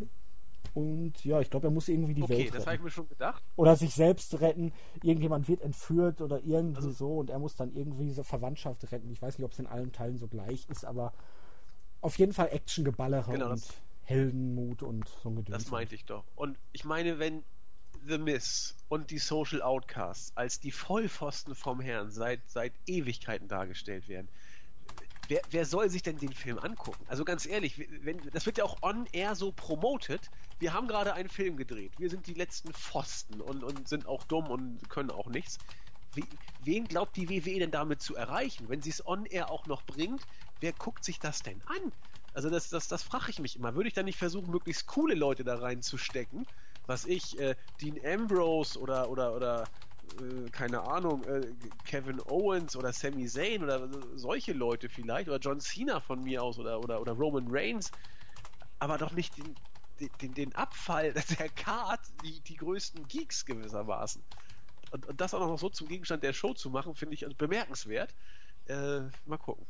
und 0.73 1.23
ja, 1.26 1.39
ich 1.41 1.49
glaube, 1.49 1.67
er 1.67 1.71
muss 1.71 1.88
irgendwie 1.88 2.13
die 2.13 2.23
okay, 2.23 2.34
Welt 2.38 2.47
das 2.49 2.54
retten. 2.56 2.65
habe 2.67 2.76
ich 2.78 2.82
mir 2.84 2.89
schon 2.91 3.08
gedacht. 3.10 3.43
Oder 3.56 3.76
sich 3.76 3.93
selbst 3.93 4.39
retten. 4.41 4.71
Irgendjemand 5.04 5.47
wird 5.47 5.62
entführt 5.62 6.21
oder 6.21 6.39
irgendwie 6.43 6.78
Also- 6.78 6.91
so 6.91 7.17
und 7.17 7.30
er 7.30 7.39
muss 7.39 7.56
dann 7.56 7.73
irgendwie 7.76 8.10
so 8.12 8.23
Verwandtschaft 8.23 8.91
retten. 8.91 9.10
Ich 9.12 9.21
weiß 9.21 9.38
nicht, 9.38 9.45
ob 9.45 9.52
es 9.52 9.60
in 9.60 9.67
allen 9.67 9.91
Teilen 9.91 10.17
so 10.17 10.28
gleich 10.28 10.65
ist, 10.69 10.86
aber 10.86 11.13
auf 12.02 12.17
jeden 12.17 12.34
Fall 12.34 12.49
Actiongeballere 12.52 13.32
Genau, 13.32 13.45
und 13.52 13.52
das- 13.62 13.73
Heldenmut 14.06 14.84
und 14.84 15.08
so 15.21 15.30
ein 15.30 15.36
Gedöns. 15.38 15.63
Das 15.63 15.71
meinte 15.71 15.95
ich 15.95 16.06
doch. 16.06 16.23
Und 16.36 16.58
ich 16.73 16.84
meine, 16.84 17.19
wenn 17.19 17.43
The 18.06 18.17
Miss 18.17 18.76
und 18.89 19.12
die 19.12 19.17
Social 19.17 19.62
Outcasts 19.62 20.36
als 20.36 20.60
die 20.60 20.71
Vollpfosten 20.71 21.56
vom 21.56 21.80
Herrn 21.80 22.12
seit, 22.12 22.41
seit 22.49 22.73
Ewigkeiten 22.86 23.47
dargestellt 23.47 24.10
werden, 24.10 24.28
wer, 25.28 25.42
wer 25.50 25.66
soll 25.66 25.90
sich 25.90 26.02
denn 26.02 26.18
den 26.18 26.34
Film 26.34 26.60
angucken? 26.60 27.04
Also 27.08 27.26
ganz 27.26 27.46
ehrlich, 27.46 27.88
wenn, 28.04 28.18
das 28.32 28.46
wird 28.46 28.58
ja 28.58 28.64
auch 28.64 28.82
on-air 28.82 29.36
so 29.36 29.52
promotet. 29.52 30.30
Wir 30.60 30.74
haben 30.74 30.88
gerade 30.88 31.14
einen 31.14 31.30
Film 31.30 31.58
gedreht. 31.58 31.94
Wir 31.98 32.10
sind 32.10 32.28
die 32.28 32.34
letzten 32.34 32.74
Pfosten 32.74 33.42
und, 33.42 33.64
und 33.64 33.88
sind 33.88 34.06
auch 34.08 34.24
dumm 34.24 34.48
und 34.48 34.90
können 34.90 35.12
auch 35.12 35.28
nichts. 35.28 35.60
Wie, 36.14 36.26
wen 36.64 36.88
glaubt 36.88 37.16
die 37.16 37.30
WWE 37.30 37.60
denn 37.60 37.72
damit 37.72 38.02
zu 38.02 38.16
erreichen? 38.16 38.70
Wenn 38.70 38.82
sie 38.82 38.92
es 38.92 39.06
on-air 39.06 39.50
auch 39.50 39.66
noch 39.66 39.84
bringt, 39.84 40.28
wer 40.60 40.74
guckt 40.74 41.04
sich 41.04 41.20
das 41.20 41.42
denn 41.42 41.62
an? 41.66 41.92
Also 42.34 42.50
das, 42.50 42.70
das, 42.70 42.88
das 42.88 43.04
frage 43.04 43.30
ich 43.30 43.40
mich 43.40 43.56
immer. 43.56 43.76
Würde 43.76 43.88
ich 43.88 43.94
dann 43.94 44.06
nicht 44.06 44.18
versuchen, 44.18 44.52
möglichst 44.52 44.88
coole 44.88 45.16
Leute 45.16 45.44
da 45.44 45.58
reinzustecken? 45.58 46.46
Was 46.86 47.06
ich, 47.06 47.40
äh, 47.40 47.56
Dean 47.82 47.98
Ambrose 48.04 48.80
oder, 48.80 49.10
oder, 49.10 49.36
oder 49.36 49.64
äh, 50.19 50.49
keine 50.52 50.82
Ahnung, 50.84 51.23
äh, 51.26 51.56
Kevin 51.84 52.19
Owens 52.21 52.76
oder 52.76 52.93
Sami 52.93 53.28
Zayn 53.28 53.63
oder 53.63 53.89
solche 54.17 54.54
Leute 54.54 54.89
vielleicht, 54.89 55.30
oder 55.30 55.39
John 55.39 55.60
Cena 55.60 55.99
von 56.02 56.21
mir 56.23 56.43
aus 56.43 56.60
oder, 56.60 56.82
oder, 56.82 57.02
oder 57.02 57.13
Roman 57.13 57.45
Reigns, 57.49 57.91
aber 58.80 58.97
doch 58.97 59.12
nicht 59.13 59.38
den, 59.38 59.58
den, 60.21 60.34
den 60.34 60.56
Abfall 60.56 61.13
der 61.39 61.49
Card, 61.49 62.02
die, 62.23 62.41
die 62.41 62.56
größten 62.56 63.08
Geeks 63.08 63.45
gewissermaßen. 63.45 64.26
Und, 64.91 65.06
und 65.08 65.21
das 65.21 65.34
auch 65.34 65.39
noch 65.41 65.60
so 65.60 65.69
zum 65.69 65.88
Gegenstand 65.88 66.23
der 66.23 66.34
Show 66.34 66.54
zu 66.54 66.69
machen, 66.69 66.95
finde 66.95 67.15
ich 67.15 67.26
also 67.26 67.36
bemerkenswert. 67.38 68.15
Äh, 68.65 69.02
mal 69.26 69.38
gucken. 69.39 69.67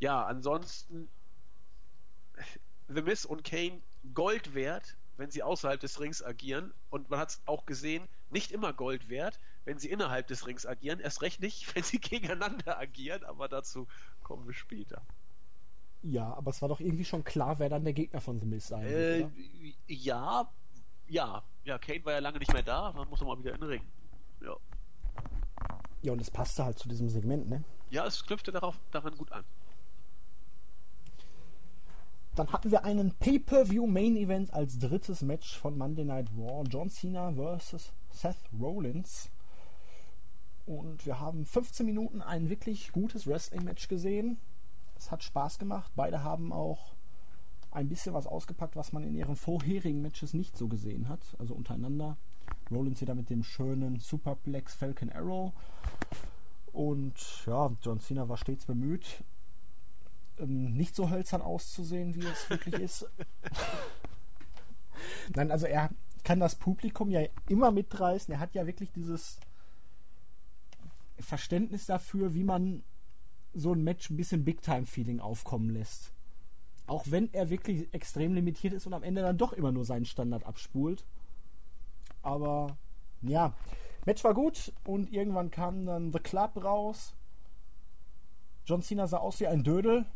Ja, 0.00 0.24
ansonsten 0.26 1.10
The 2.88 3.02
Miz 3.02 3.24
und 3.24 3.42
Kane 3.44 3.82
Gold 4.14 4.54
wert, 4.54 4.96
wenn 5.16 5.30
sie 5.30 5.42
außerhalb 5.42 5.80
des 5.80 5.98
Rings 6.00 6.22
agieren. 6.22 6.72
Und 6.90 7.10
man 7.10 7.18
hat 7.20 7.30
es 7.30 7.42
auch 7.46 7.66
gesehen, 7.66 8.08
nicht 8.28 8.52
immer 8.52 8.72
Gold 8.72 9.08
wert, 9.08 9.40
wenn 9.64 9.78
sie 9.78 9.90
innerhalb 9.90 10.26
des 10.26 10.46
Rings 10.46 10.66
agieren. 10.66 11.00
Erst 11.00 11.22
recht 11.22 11.40
nicht, 11.40 11.72
wenn 11.74 11.82
sie 11.82 11.98
gegeneinander 12.00 12.78
agieren, 12.78 13.24
aber 13.24 13.48
dazu 13.48 13.86
kommen 14.22 14.46
wir 14.46 14.54
später. 14.54 15.02
Ja, 16.02 16.34
aber 16.34 16.50
es 16.50 16.60
war 16.62 16.68
doch 16.68 16.80
irgendwie 16.80 17.04
schon 17.04 17.22
klar, 17.22 17.58
wer 17.60 17.68
dann 17.68 17.84
der 17.84 17.92
Gegner 17.92 18.20
von 18.20 18.40
The 18.40 18.46
Miz 18.46 18.66
sein 18.68 18.84
Äh, 18.84 18.90
wird, 18.90 19.24
oder? 19.24 19.32
ja, 19.86 20.50
ja. 21.08 21.42
Ja, 21.64 21.78
Kane 21.78 22.04
war 22.04 22.12
ja 22.14 22.18
lange 22.18 22.38
nicht 22.40 22.52
mehr 22.52 22.64
da, 22.64 22.92
dann 22.92 23.08
muss 23.08 23.20
er 23.20 23.26
mal 23.28 23.38
wieder 23.38 23.54
in 23.54 23.60
den 23.60 23.68
Ring. 23.68 23.82
Ja. 24.40 24.56
Ja, 26.02 26.12
und 26.12 26.20
es 26.20 26.28
passte 26.30 26.64
halt 26.64 26.76
zu 26.76 26.88
diesem 26.88 27.08
Segment, 27.08 27.48
ne? 27.48 27.62
Ja, 27.90 28.04
es 28.04 28.24
knüpfte 28.26 28.50
darauf, 28.50 28.76
daran 28.90 29.16
gut 29.16 29.30
an. 29.30 29.44
Dann 32.34 32.50
hatten 32.50 32.70
wir 32.70 32.84
einen 32.84 33.14
Pay-Per-View 33.14 33.86
Main 33.86 34.16
Event 34.16 34.52
als 34.52 34.78
drittes 34.78 35.20
Match 35.22 35.56
von 35.56 35.76
Monday 35.76 36.04
Night 36.04 36.28
Raw. 36.36 36.64
John 36.68 36.88
Cena 36.88 37.30
vs. 37.32 37.92
Seth 38.10 38.38
Rollins. 38.58 39.30
Und 40.66 41.06
wir 41.06 41.18
haben 41.18 41.44
15 41.44 41.84
Minuten 41.84 42.22
ein 42.22 42.48
wirklich 42.48 42.92
gutes 42.92 43.26
Wrestling-Match 43.26 43.88
gesehen. 43.88 44.38
Es 44.96 45.10
hat 45.10 45.22
Spaß 45.22 45.58
gemacht. 45.58 45.90
Beide 45.96 46.22
haben 46.22 46.52
auch 46.52 46.94
ein 47.72 47.88
bisschen 47.88 48.14
was 48.14 48.26
ausgepackt, 48.26 48.76
was 48.76 48.92
man 48.92 49.02
in 49.02 49.14
ihren 49.14 49.34
vorherigen 49.34 50.02
Matches 50.02 50.34
nicht 50.34 50.56
so 50.56 50.68
gesehen 50.68 51.08
hat. 51.08 51.20
Also 51.38 51.54
untereinander. 51.54 52.16
Rollins 52.70 53.00
wieder 53.00 53.14
mit 53.14 53.30
dem 53.30 53.42
schönen 53.42 53.98
Superplex 53.98 54.74
Falcon 54.74 55.10
Arrow. 55.10 55.52
Und 56.72 57.44
ja, 57.46 57.70
John 57.82 58.00
Cena 58.00 58.28
war 58.28 58.36
stets 58.36 58.64
bemüht, 58.64 59.24
ähm, 60.38 60.72
nicht 60.74 60.94
so 60.94 61.10
hölzern 61.10 61.42
auszusehen, 61.42 62.14
wie 62.14 62.24
es 62.24 62.48
wirklich 62.48 62.74
ist. 62.74 63.06
Nein, 65.34 65.50
also 65.50 65.66
er 65.66 65.90
kann 66.24 66.40
das 66.40 66.54
Publikum 66.54 67.10
ja 67.10 67.22
immer 67.48 67.70
mitreißen. 67.70 68.32
Er 68.32 68.40
hat 68.40 68.54
ja 68.54 68.66
wirklich 68.66 68.90
dieses 68.92 69.38
Verständnis 71.22 71.86
dafür, 71.86 72.34
wie 72.34 72.44
man 72.44 72.82
so 73.54 73.72
ein 73.72 73.82
Match 73.82 74.10
ein 74.10 74.16
bisschen 74.16 74.44
Big-Time-Feeling 74.44 75.20
aufkommen 75.20 75.70
lässt. 75.70 76.12
Auch 76.86 77.04
wenn 77.08 77.32
er 77.32 77.50
wirklich 77.50 77.92
extrem 77.92 78.34
limitiert 78.34 78.72
ist 78.72 78.86
und 78.86 78.94
am 78.94 79.02
Ende 79.02 79.22
dann 79.22 79.38
doch 79.38 79.52
immer 79.52 79.72
nur 79.72 79.84
seinen 79.84 80.04
Standard 80.04 80.44
abspult. 80.44 81.04
Aber 82.22 82.76
ja, 83.22 83.54
Match 84.04 84.24
war 84.24 84.34
gut 84.34 84.72
und 84.84 85.12
irgendwann 85.12 85.50
kam 85.50 85.86
dann 85.86 86.12
The 86.12 86.18
Club 86.18 86.62
raus. 86.62 87.14
John 88.64 88.82
Cena 88.82 89.06
sah 89.06 89.18
aus 89.18 89.40
wie 89.40 89.46
ein 89.46 89.64
Dödel, 89.64 90.06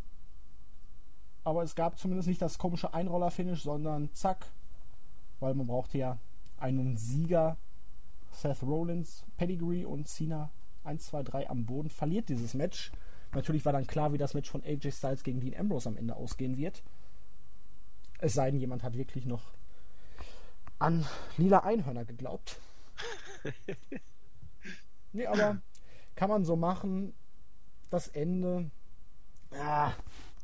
aber 1.45 1.63
es 1.63 1.75
gab 1.75 1.99
zumindest 1.99 2.29
nicht 2.29 2.43
das 2.43 2.59
komische 2.59 2.95
Einroller-Finish, 2.95 3.63
sondern 3.63 4.13
zack, 4.13 4.47
weil 5.41 5.55
man 5.55 5.67
brauchte 5.67 5.99
ja 5.99 6.19
einen 6.59 6.97
Sieger. 6.97 7.57
Seth 8.33 8.63
Rollins, 8.63 9.25
Pedigree 9.39 9.85
und 9.85 10.09
Cena 10.09 10.51
1, 10.87 11.07
2, 11.07 11.23
3 11.23 11.51
am 11.51 11.67
Boden 11.67 11.91
verliert 11.91 12.29
dieses 12.29 12.55
Match. 12.55 12.93
Natürlich 13.33 13.65
war 13.65 13.73
dann 13.73 13.87
klar, 13.87 14.13
wie 14.13 14.19
das 14.19 14.35
Match 14.35 14.51
von 14.51 14.63
AJ 14.65 14.93
Styles 14.93 15.23
gegen 15.23 15.41
Dean 15.41 15.59
Ambrose 15.59 15.89
am 15.89 15.97
Ende 15.97 16.17
ausgehen 16.17 16.57
wird. 16.57 16.83
Es 18.19 18.35
sei 18.35 18.51
denn, 18.51 18.61
jemand 18.61 18.83
hat 18.83 18.97
wirklich 18.97 19.27
noch 19.27 19.43
an 20.79 21.07
lila 21.37 21.61
Einhörner 21.61 22.05
geglaubt. 22.05 22.61
nee, 25.13 25.27
aber 25.27 25.61
kann 26.15 26.31
man 26.31 26.45
so 26.45 26.57
machen. 26.57 27.15
Das 27.91 28.09
Ende. 28.09 28.71
Ah, 29.53 29.93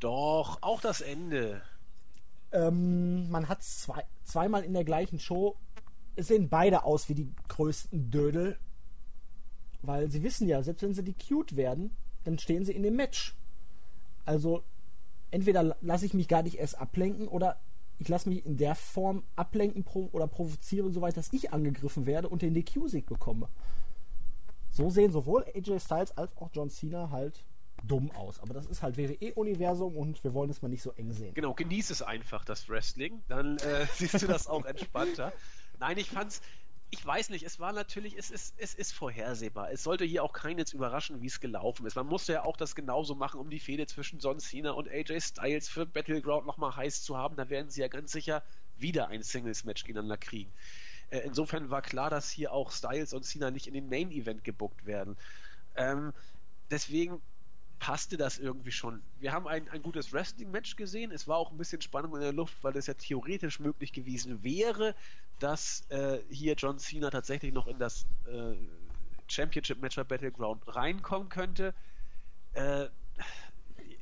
Doch, 0.01 0.59
auch 0.63 0.81
das 0.81 1.01
Ende. 1.01 1.63
Ähm, 2.53 3.31
man 3.31 3.49
hat 3.49 3.63
zwei, 3.63 4.05
zweimal 4.25 4.65
in 4.65 4.75
der 4.75 4.85
gleichen 4.85 5.19
Show. 5.19 5.57
Es 6.15 6.29
sehen 6.29 6.49
beide 6.49 6.85
aus 6.85 7.09
wie 7.09 7.15
die 7.15 7.33
größten 7.49 8.11
Dödel. 8.11 8.59
Weil 9.83 10.11
sie 10.11 10.23
wissen 10.23 10.49
ja, 10.49 10.63
selbst 10.63 10.83
wenn 10.83 10.95
sie 10.95 11.05
die 11.05 11.15
cute 11.15 11.57
werden, 11.57 11.91
dann 12.25 12.39
stehen 12.39 12.65
sie 12.65 12.73
in 12.73 12.83
dem 12.83 12.97
Match. 12.97 13.35
Also 14.25 14.63
entweder 15.31 15.77
lasse 15.81 16.07
ich 16.07 16.15
mich 16.15 16.29
gar 16.29 16.43
nicht 16.43 16.59
erst 16.59 16.79
ablenken 16.79 17.27
oder 17.27 17.61
ich 17.99 18.09
lasse 18.09 18.29
mich 18.29 18.45
in 18.45 18.57
der 18.57 18.75
Form 18.75 19.23
ablenken 19.37 19.85
oder 19.85 20.27
provozieren, 20.27 20.93
soweit 20.93 21.17
dass 21.17 21.33
ich 21.33 21.53
angegriffen 21.53 22.07
werde 22.07 22.29
und 22.29 22.43
den 22.43 22.55
DQ-Sieg 22.55 23.07
bekomme. 23.07 23.49
So 24.71 24.91
sehen 24.91 25.13
sowohl 25.13 25.45
AJ 25.55 25.81
Styles 25.81 26.17
als 26.17 26.37
auch 26.37 26.51
John 26.53 26.71
Cena 26.71 27.11
halt 27.11 27.45
dumm 27.85 28.11
aus. 28.13 28.41
Aber 28.41 28.55
das 28.55 28.67
ist 28.67 28.83
halt 28.83 28.97
WWE-Universum 28.97 29.97
und 29.97 30.23
wir 30.25 30.35
wollen 30.35 30.51
es 30.51 30.63
mal 30.63 30.69
nicht 30.69 30.83
so 30.83 30.93
eng 30.93 31.13
sehen. 31.13 31.35
Genau, 31.35 31.55
genieß 31.55 31.91
es 31.91 32.03
einfach, 32.03 32.45
das 32.45 32.69
Wrestling. 32.69 33.23
Dann 33.29 33.59
äh, 33.59 33.87
siehst 33.95 34.23
du 34.23 34.27
das 34.27 34.47
auch 34.47 34.65
entspannter. 34.65 35.33
Nein, 35.79 35.99
ich 35.99 36.11
fand's, 36.11 36.43
ich 36.93 37.05
weiß 37.05 37.31
nicht, 37.31 37.43
es 37.43 37.59
war 37.59 37.73
natürlich, 37.73 38.19
es 38.19 38.31
ist, 38.31 38.55
es 38.59 38.75
ist 38.75 38.93
vorhersehbar. 38.93 39.73
Es 39.73 39.83
sollte 39.83 40.05
hier 40.05 40.23
auch 40.23 40.35
keinen 40.35 40.59
jetzt 40.59 40.75
überraschen, 40.75 41.23
wie 41.23 41.27
es 41.27 41.41
gelaufen 41.41 41.87
ist. 41.87 41.97
Man 41.97 42.07
musste 42.07 42.35
ja 42.35 42.45
auch 42.45 42.59
das 42.59 42.75
genauso 42.75 43.15
machen, 43.15 43.41
um 43.41 43.49
die 43.49 43.61
Fehde 43.61 43.87
zwischen 43.87 44.19
John 44.19 44.39
Cena 44.39 44.73
und 44.73 44.91
AJ 44.91 45.23
Styles 45.23 45.71
für 45.71 45.87
Battleground 45.87 46.47
nochmal 46.47 46.77
heiß 46.77 47.03
zu 47.03 47.17
haben. 47.17 47.35
Da 47.37 47.49
werden 47.49 47.71
sie 47.71 47.81
ja 47.81 47.89
ganz 47.89 48.13
sicher 48.13 48.43
wieder 48.77 49.09
ein 49.09 49.23
Singles-Match 49.23 49.85
gegeneinander 49.85 50.19
kriegen. 50.19 50.53
Äh, 51.09 51.21
insofern 51.21 51.71
war 51.71 51.81
klar, 51.81 52.11
dass 52.11 52.31
hier 52.31 52.53
auch 52.53 52.71
Styles 52.71 53.15
und 53.15 53.25
Cena 53.25 53.51
nicht 53.51 53.67
in 53.67 53.75
den 53.75 53.89
Main-Event 53.89 54.45
gebuckt 54.45 54.85
werden. 54.85 55.17
Ähm, 55.77 56.13
deswegen 56.71 57.23
passte 57.83 58.17
das 58.17 58.39
irgendwie 58.39 58.71
schon. 58.71 59.03
Wir 59.19 59.33
haben 59.33 59.49
ein, 59.49 59.69
ein 59.71 59.83
gutes 59.83 60.13
Wrestling-Match 60.13 60.77
gesehen. 60.77 61.11
Es 61.11 61.27
war 61.27 61.37
auch 61.37 61.51
ein 61.51 61.59
bisschen 61.59 61.83
Spannung 61.83 62.15
in 62.15 62.21
der 62.21 62.33
Luft, 62.33 62.55
weil 62.63 62.77
es 62.77 62.87
ja 62.87 62.95
theoretisch 62.95 63.59
möglich 63.59 63.93
gewesen 63.93 64.45
wäre, 64.45 64.95
dass 65.41 65.85
äh, 65.89 66.21
hier 66.31 66.55
John 66.55 66.79
Cena 66.79 67.11
tatsächlich 67.11 67.53
noch 67.53 67.67
in 67.67 67.81
das 67.81 68.07
äh, 68.29 68.55
Championship-Match 69.27 69.97
bei 69.97 70.05
Battleground 70.05 70.63
reinkommen 70.69 71.29
könnte. 71.29 71.75
Äh, 72.53 72.87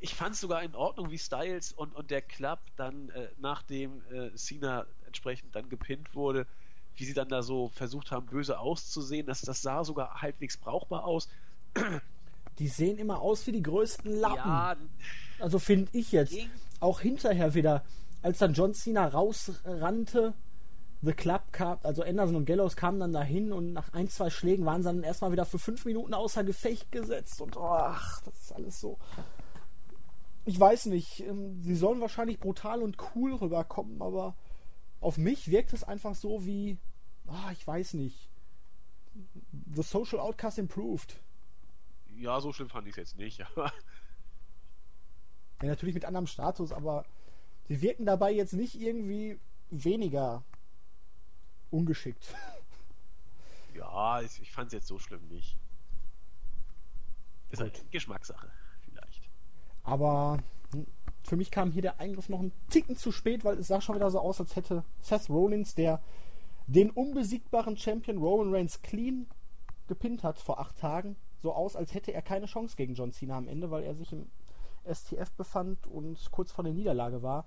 ich 0.00 0.14
fand 0.14 0.34
es 0.34 0.42
sogar 0.42 0.62
in 0.62 0.74
Ordnung, 0.74 1.10
wie 1.10 1.18
Styles 1.18 1.72
und, 1.72 1.96
und 1.96 2.10
der 2.10 2.20
Club 2.20 2.58
dann, 2.76 3.08
äh, 3.08 3.28
nachdem 3.38 4.02
äh, 4.12 4.34
Cena 4.34 4.84
entsprechend 5.06 5.56
dann 5.56 5.70
gepinnt 5.70 6.14
wurde, 6.14 6.46
wie 6.96 7.06
sie 7.06 7.14
dann 7.14 7.30
da 7.30 7.42
so 7.42 7.70
versucht 7.70 8.10
haben, 8.10 8.26
böse 8.26 8.58
auszusehen. 8.58 9.26
Das, 9.26 9.40
das 9.40 9.62
sah 9.62 9.84
sogar 9.84 10.20
halbwegs 10.20 10.58
brauchbar 10.58 11.04
aus. 11.06 11.30
Die 12.58 12.68
sehen 12.68 12.98
immer 12.98 13.20
aus 13.20 13.46
wie 13.46 13.52
die 13.52 13.62
größten 13.62 14.12
Lappen. 14.12 14.36
Ja, 14.36 14.76
also 15.38 15.58
finde 15.58 15.90
ich 15.92 16.12
jetzt. 16.12 16.36
Auch 16.80 17.00
hinterher 17.00 17.54
wieder, 17.54 17.84
als 18.22 18.38
dann 18.38 18.52
John 18.54 18.74
Cena 18.74 19.06
rausrannte 19.06 20.34
The 21.02 21.12
Club 21.12 21.52
kam, 21.52 21.78
also 21.82 22.02
Anderson 22.02 22.36
und 22.36 22.44
Gallows 22.44 22.76
kamen 22.76 23.00
dann 23.00 23.12
dahin 23.12 23.52
und 23.52 23.72
nach 23.72 23.92
ein, 23.94 24.08
zwei 24.08 24.28
Schlägen 24.28 24.66
waren 24.66 24.82
sie 24.82 24.88
dann 24.88 25.02
erstmal 25.02 25.32
wieder 25.32 25.46
für 25.46 25.58
fünf 25.58 25.86
Minuten 25.86 26.12
außer 26.12 26.44
Gefecht 26.44 26.92
gesetzt 26.92 27.40
und 27.40 27.56
ach, 27.56 28.20
das 28.22 28.38
ist 28.38 28.52
alles 28.52 28.80
so. 28.80 28.98
Ich 30.44 30.60
weiß 30.60 30.86
nicht, 30.86 31.20
ähm, 31.20 31.62
sie 31.62 31.74
sollen 31.74 32.00
wahrscheinlich 32.00 32.38
brutal 32.38 32.82
und 32.82 32.98
cool 33.14 33.34
rüberkommen, 33.34 34.02
aber 34.02 34.36
auf 35.00 35.16
mich 35.16 35.50
wirkt 35.50 35.72
es 35.72 35.84
einfach 35.84 36.14
so 36.14 36.44
wie, 36.44 36.76
oh, 37.26 37.50
ich 37.52 37.66
weiß 37.66 37.94
nicht. 37.94 38.28
The 39.74 39.82
Social 39.82 40.20
Outcast 40.20 40.58
improved. 40.58 41.16
Ja, 42.20 42.38
so 42.38 42.52
schlimm 42.52 42.68
fand 42.68 42.86
ich 42.86 42.92
es 42.92 42.96
jetzt 42.96 43.16
nicht. 43.16 43.44
Ja, 45.62 45.68
natürlich 45.68 45.94
mit 45.94 46.06
anderem 46.06 46.26
Status, 46.26 46.72
aber 46.72 47.04
sie 47.68 47.82
wirken 47.82 48.06
dabei 48.06 48.32
jetzt 48.32 48.54
nicht 48.54 48.80
irgendwie 48.80 49.38
weniger 49.70 50.42
ungeschickt. 51.70 52.34
Ja, 53.74 54.20
ich, 54.20 54.42
ich 54.42 54.50
fand 54.50 54.66
es 54.66 54.72
jetzt 54.72 54.88
so 54.88 54.98
schlimm 54.98 55.26
nicht. 55.28 55.56
Ist 57.50 57.60
Gut. 57.60 57.72
halt 57.72 57.90
Geschmackssache, 57.92 58.50
vielleicht. 58.80 59.30
Aber 59.84 60.38
hm, 60.72 60.86
für 61.22 61.36
mich 61.36 61.50
kam 61.50 61.70
hier 61.70 61.82
der 61.82 62.00
Eingriff 62.00 62.28
noch 62.28 62.40
einen 62.40 62.52
Ticken 62.68 62.96
zu 62.96 63.12
spät, 63.12 63.44
weil 63.44 63.58
es 63.58 63.68
sah 63.68 63.80
schon 63.80 63.94
wieder 63.94 64.10
so 64.10 64.18
aus, 64.18 64.40
als 64.40 64.56
hätte 64.56 64.84
Seth 65.00 65.28
Rollins, 65.30 65.74
der 65.74 66.02
den 66.66 66.90
unbesiegbaren 66.90 67.76
Champion 67.76 68.18
Roman 68.18 68.52
Reigns 68.52 68.82
clean 68.82 69.26
gepinnt 69.86 70.24
hat 70.24 70.38
vor 70.38 70.58
acht 70.58 70.76
Tagen, 70.78 71.16
so 71.40 71.52
aus, 71.52 71.76
als 71.76 71.94
hätte 71.94 72.12
er 72.12 72.22
keine 72.22 72.46
Chance 72.46 72.76
gegen 72.76 72.94
John 72.94 73.12
Cena 73.12 73.36
am 73.36 73.48
Ende, 73.48 73.70
weil 73.70 73.82
er 73.82 73.94
sich 73.94 74.12
im 74.12 74.26
STF 74.90 75.32
befand 75.32 75.86
und 75.86 76.30
kurz 76.30 76.52
vor 76.52 76.64
der 76.64 76.72
Niederlage 76.72 77.22
war. 77.22 77.46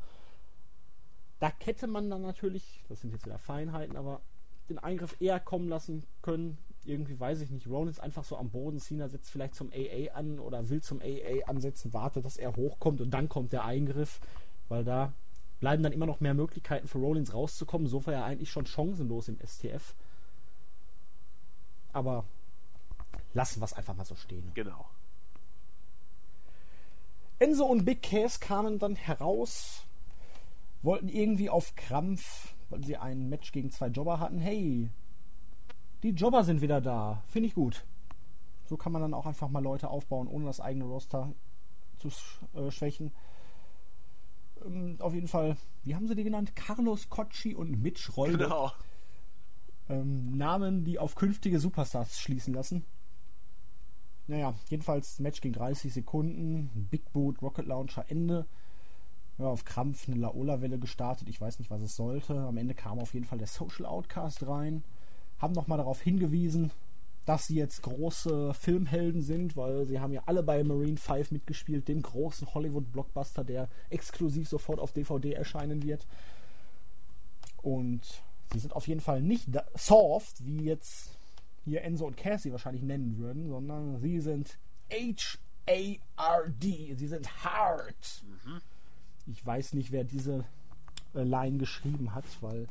Da 1.40 1.52
hätte 1.60 1.88
man 1.88 2.10
dann 2.10 2.22
natürlich, 2.22 2.84
das 2.90 3.02
sind 3.02 3.12
jetzt 3.12 3.26
wieder 3.26 3.38
Feinheiten, 3.38 3.98
aber 3.98 4.22
den 4.70 4.80
Eingriff 4.80 5.20
eher 5.20 5.40
kommen 5.40 5.68
lassen 5.68 6.04
können. 6.22 6.58
Irgendwie 6.86 7.20
weiß 7.20 7.42
ich 7.42 7.50
nicht. 7.50 7.68
Rollins 7.68 8.00
einfach 8.00 8.24
so 8.24 8.38
am 8.38 8.50
Boden. 8.50 8.80
Cena 8.80 9.08
setzt 9.10 9.30
vielleicht 9.30 9.56
zum 9.56 9.72
AA 9.72 10.14
an 10.14 10.40
oder 10.40 10.70
will 10.70 10.82
zum 10.82 11.02
AA 11.02 11.46
ansetzen, 11.48 11.94
wartet, 11.94 12.26
dass 12.26 12.38
er 12.38 12.56
hochkommt 12.56 13.02
und 13.02 13.12
dann 13.12 13.30
kommt 13.30 13.54
der 13.54 13.66
Eingriff, 13.66 14.20
weil 14.70 14.84
da 14.84 15.14
bleiben 15.60 15.84
dann 15.84 15.94
immer 15.94 16.06
noch 16.06 16.20
mehr 16.20 16.34
Möglichkeiten 16.34 16.88
für 16.88 16.98
Rollins 16.98 17.34
rauszukommen. 17.34 17.88
So 17.88 18.06
war 18.06 18.14
er 18.14 18.26
eigentlich 18.26 18.52
schon 18.52 18.66
chancenlos 18.66 19.30
im 19.30 19.38
STF. 19.40 19.96
Aber 21.94 22.26
lassen 23.34 23.62
wir 23.62 23.66
es 23.66 23.74
einfach 23.74 23.96
mal 23.96 24.06
so 24.06 24.16
stehen. 24.16 24.52
Genau. 24.54 24.86
Enzo 27.40 27.66
und 27.66 27.86
Big 27.86 28.02
Cass 28.04 28.40
kamen 28.40 28.80
dann 28.80 28.96
heraus 28.96 29.86
wollten 30.84 31.08
irgendwie 31.08 31.50
auf 31.50 31.76
Krampf, 31.76 32.54
weil 32.70 32.84
sie 32.84 32.98
ein 32.98 33.30
Match 33.30 33.52
gegen 33.52 33.72
zwei 33.72 33.88
Jobber 33.88 34.20
hatten, 34.20 34.40
hey, 34.40 34.90
die 36.04 36.10
Jobber 36.10 36.44
sind 36.44 36.62
wieder 36.62 36.82
da. 36.82 37.24
Finde 37.28 37.48
ich 37.48 37.56
gut. 37.56 37.86
So 38.66 38.78
kann 38.78 38.92
man 38.92 39.02
dann 39.02 39.14
auch 39.14 39.26
einfach 39.26 39.50
mal 39.50 39.64
Leute 39.64 39.90
aufbauen, 39.90 40.28
ohne 40.28 40.46
das 40.46 40.60
eigene 40.60 40.86
Roster 40.86 41.34
zu 41.98 42.10
äh, 42.54 42.70
schwächen. 42.70 43.12
Ähm, 44.66 44.98
auf 45.00 45.14
jeden 45.14 45.28
Fall, 45.28 45.58
wie 45.84 45.96
haben 45.96 46.08
sie 46.08 46.16
die 46.16 46.24
genannt? 46.24 46.56
Carlos 46.56 47.10
Cocci 47.10 47.56
und 47.56 47.82
Mitch 47.82 48.12
Rolde. 48.16 48.38
Genau. 48.38 48.72
Ähm, 49.90 50.38
Namen, 50.38 50.84
die 50.84 51.00
auf 51.00 51.16
künftige 51.16 51.60
Superstars 51.60 52.20
schließen 52.20 52.54
lassen. 52.54 52.86
Naja, 54.34 54.56
jedenfalls 54.68 55.20
Match 55.20 55.42
ging 55.42 55.54
30 55.54 55.94
Sekunden. 55.94 56.88
Big 56.90 57.14
Boot, 57.14 57.40
Rocket 57.44 57.68
Launcher, 57.68 58.04
Ende 58.08 58.48
ja, 59.38 59.46
auf 59.46 59.64
Krampf 59.64 60.08
eine 60.08 60.18
Laola-Welle 60.18 60.80
gestartet. 60.80 61.30
Ich 61.30 61.40
weiß 61.40 61.60
nicht, 61.60 61.70
was 61.70 61.84
es 61.84 61.96
sollte. 61.96 62.36
Am 62.40 62.58
Ende 62.58 62.74
kam 62.74 62.98
auf 62.98 63.14
jeden 63.14 63.28
Fall 63.28 63.38
der 63.38 63.46
Social 63.46 63.86
Outcast 63.86 64.48
rein. 64.48 64.84
Haben 65.38 65.54
nochmal 65.54 65.78
darauf 65.78 66.02
hingewiesen, 66.02 66.72
dass 67.26 67.46
sie 67.46 67.58
jetzt 67.58 67.84
große 67.84 68.56
Filmhelden 68.56 69.22
sind, 69.22 69.56
weil 69.56 69.86
sie 69.86 70.00
haben 70.00 70.14
ja 70.14 70.24
alle 70.26 70.42
bei 70.42 70.64
Marine 70.64 70.98
5 70.98 71.30
mitgespielt, 71.30 71.88
dem 71.88 72.02
großen 72.02 72.56
Hollywood-Blockbuster, 72.56 73.44
der 73.44 73.70
exklusiv 73.92 74.50
sofort 74.50 74.80
auf 74.80 74.94
DVD 74.94 75.34
erscheinen 75.34 75.84
wird. 75.84 76.08
Und 77.62 78.02
sie 78.52 78.58
sind 78.58 78.76
auf 78.76 78.88
jeden 78.88 79.02
Fall 79.02 79.22
nicht 79.22 79.50
soft, 79.76 80.44
wie 80.44 80.64
jetzt 80.64 81.20
hier 81.66 81.84
Enzo 81.84 82.06
und 82.06 82.18
Cassie 82.18 82.52
wahrscheinlich 82.52 82.84
nennen 82.84 83.18
würden, 83.18 83.48
sondern 83.48 84.00
sie 84.00 84.20
sind 84.20 84.60
H-A-R-D. 84.92 86.96
Sie 86.96 87.08
sind 87.08 87.44
hard. 87.44 88.24
Mhm. 88.26 88.62
Ich 89.28 89.46
weiß 89.46 89.74
nicht, 89.74 89.92
wer 89.92 90.04
diese 90.04 90.46
äh, 91.14 91.24
Line 91.24 91.58
geschrieben 91.58 92.14
hat, 92.14 92.26
weil 92.42 92.68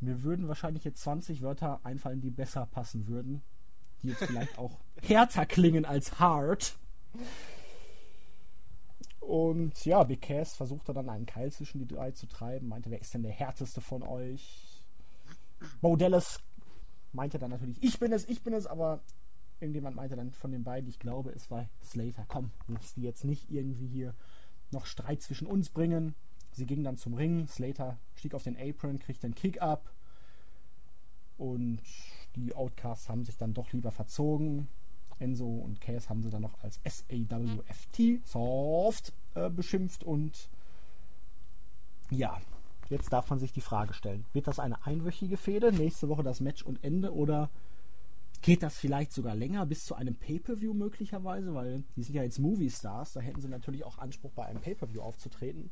mir 0.00 0.22
würden 0.22 0.48
wahrscheinlich 0.48 0.84
jetzt 0.84 1.02
20 1.02 1.42
Wörter 1.42 1.80
einfallen, 1.84 2.20
die 2.20 2.30
besser 2.30 2.66
passen 2.66 3.08
würden. 3.08 3.42
Die 4.02 4.08
jetzt 4.08 4.24
vielleicht 4.24 4.58
auch 4.58 4.78
härter 5.02 5.46
klingen 5.46 5.84
als 5.84 6.20
hard. 6.20 6.78
Und 9.20 9.84
ja, 9.84 10.04
Big 10.04 10.22
Cass 10.22 10.54
versuchte 10.54 10.92
dann 10.92 11.08
einen 11.08 11.26
Keil 11.26 11.50
zwischen 11.50 11.80
die 11.80 11.86
drei 11.86 12.12
zu 12.12 12.28
treiben, 12.28 12.68
meinte, 12.68 12.90
wer 12.90 13.00
ist 13.00 13.12
denn 13.12 13.24
der 13.24 13.32
härteste 13.32 13.80
von 13.80 14.04
euch? 14.04 14.84
Bo 15.80 15.96
Dallas 15.96 16.40
meinte 17.16 17.38
dann 17.38 17.50
natürlich, 17.50 17.82
ich 17.82 17.98
bin 17.98 18.12
es, 18.12 18.28
ich 18.28 18.42
bin 18.42 18.52
es, 18.52 18.66
aber 18.66 19.00
irgendjemand 19.58 19.96
meinte 19.96 20.14
dann 20.14 20.30
von 20.30 20.52
den 20.52 20.62
beiden, 20.62 20.88
ich 20.88 21.00
glaube, 21.00 21.30
es 21.32 21.50
war 21.50 21.68
Slater. 21.82 22.24
Komm, 22.28 22.52
willst 22.68 22.96
die 22.96 23.02
jetzt 23.02 23.24
nicht 23.24 23.50
irgendwie 23.50 23.88
hier 23.88 24.14
noch 24.70 24.86
Streit 24.86 25.22
zwischen 25.22 25.46
uns 25.46 25.70
bringen. 25.70 26.14
Sie 26.52 26.66
ging 26.66 26.84
dann 26.84 26.96
zum 26.96 27.14
Ring. 27.14 27.48
Slater 27.48 27.98
stieg 28.14 28.34
auf 28.34 28.44
den 28.44 28.56
Apron, 28.56 28.98
kriegte 28.98 29.26
einen 29.26 29.34
Kick-Up. 29.34 29.92
Und 31.38 31.82
die 32.36 32.54
Outcasts 32.54 33.08
haben 33.08 33.24
sich 33.24 33.36
dann 33.36 33.54
doch 33.54 33.72
lieber 33.72 33.90
verzogen. 33.90 34.68
Enzo 35.18 35.46
und 35.46 35.80
Cass 35.80 36.10
haben 36.10 36.22
sie 36.22 36.30
dann 36.30 36.42
noch 36.42 36.62
als 36.62 36.80
SAWFT, 36.84 38.26
Soft, 38.26 39.14
äh, 39.34 39.48
beschimpft. 39.48 40.04
Und 40.04 40.50
ja, 42.10 42.40
jetzt 42.90 43.12
darf 43.12 43.30
man 43.30 43.38
sich 43.38 43.52
die 43.52 43.60
Frage 43.60 43.94
stellen: 43.94 44.24
Wird 44.32 44.46
das 44.46 44.58
eine 44.58 44.84
einwöchige 44.86 45.36
Fehde? 45.36 45.72
Nächste 45.72 46.08
Woche 46.08 46.22
das 46.22 46.40
Match 46.40 46.62
und 46.62 46.82
Ende? 46.82 47.14
Oder 47.14 47.50
Geht 48.42 48.62
das 48.62 48.78
vielleicht 48.78 49.12
sogar 49.12 49.34
länger 49.34 49.66
bis 49.66 49.84
zu 49.84 49.94
einem 49.94 50.14
Pay-per-view 50.14 50.72
möglicherweise, 50.74 51.54
weil 51.54 51.82
die 51.96 52.02
sind 52.02 52.14
ja 52.14 52.22
jetzt 52.22 52.38
Movie-Stars, 52.38 53.14
da 53.14 53.20
hätten 53.20 53.40
sie 53.40 53.48
natürlich 53.48 53.84
auch 53.84 53.98
Anspruch 53.98 54.30
bei 54.32 54.44
einem 54.46 54.60
Pay-per-view 54.60 55.00
aufzutreten. 55.00 55.70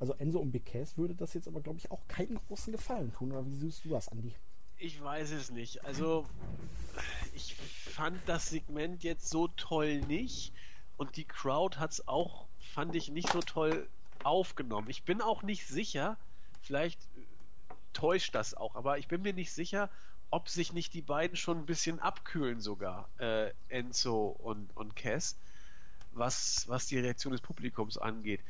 Also 0.00 0.14
Enzo 0.14 0.38
und 0.38 0.52
Cass 0.64 0.96
würde 0.96 1.14
das 1.14 1.34
jetzt 1.34 1.48
aber, 1.48 1.60
glaube 1.60 1.78
ich, 1.78 1.90
auch 1.90 2.06
keinen 2.08 2.36
großen 2.36 2.72
Gefallen 2.72 3.12
tun. 3.12 3.32
Oder 3.32 3.46
wie 3.46 3.54
siehst 3.54 3.84
du 3.84 3.90
das, 3.90 4.08
Andi? 4.08 4.34
Ich 4.76 5.02
weiß 5.02 5.30
es 5.32 5.50
nicht. 5.50 5.84
Also 5.84 6.24
ich 7.34 7.54
fand 7.54 8.16
das 8.26 8.50
Segment 8.50 9.02
jetzt 9.02 9.28
so 9.28 9.48
toll 9.48 10.00
nicht 10.02 10.52
und 10.96 11.16
die 11.16 11.24
Crowd 11.24 11.78
hat 11.78 11.92
es 11.92 12.06
auch, 12.06 12.46
fand 12.58 12.94
ich, 12.94 13.10
nicht 13.10 13.32
so 13.32 13.40
toll 13.40 13.88
aufgenommen. 14.24 14.88
Ich 14.90 15.04
bin 15.04 15.20
auch 15.20 15.42
nicht 15.42 15.66
sicher, 15.66 16.16
vielleicht 16.62 17.00
täuscht 17.92 18.34
das 18.34 18.54
auch, 18.54 18.74
aber 18.74 18.98
ich 18.98 19.08
bin 19.08 19.22
mir 19.22 19.32
nicht 19.32 19.52
sicher, 19.52 19.90
ob 20.30 20.48
sich 20.48 20.72
nicht 20.72 20.94
die 20.94 21.02
beiden 21.02 21.36
schon 21.36 21.58
ein 21.58 21.66
bisschen 21.66 22.00
abkühlen 22.00 22.60
sogar, 22.60 23.08
äh, 23.18 23.50
Enzo 23.68 24.28
und, 24.28 24.76
und 24.76 24.94
Cass, 24.94 25.36
was, 26.12 26.68
was 26.68 26.86
die 26.86 26.98
Reaktion 26.98 27.32
des 27.32 27.40
Publikums 27.40 27.96
angeht. 27.98 28.40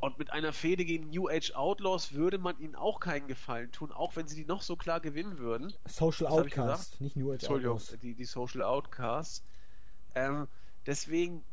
Und 0.00 0.18
mit 0.18 0.32
einer 0.32 0.52
Fehde 0.52 0.84
gegen 0.84 1.10
New 1.10 1.28
Age 1.28 1.52
Outlaws 1.54 2.12
würde 2.12 2.36
man 2.36 2.58
ihnen 2.58 2.74
auch 2.74 2.98
keinen 2.98 3.28
Gefallen 3.28 3.70
tun, 3.70 3.92
auch 3.92 4.16
wenn 4.16 4.26
sie 4.26 4.34
die 4.34 4.44
noch 4.44 4.60
so 4.60 4.74
klar 4.74 4.98
gewinnen 4.98 5.38
würden. 5.38 5.72
Social 5.86 6.26
Outcast, 6.26 7.00
nicht 7.00 7.14
New 7.14 7.32
Age 7.32 7.48
Outlaws. 7.48 7.96
Die, 8.02 8.14
die 8.14 8.24
Social 8.24 8.62
Outcasts. 8.62 9.44
Ähm, 10.16 10.48
deswegen, 10.86 11.44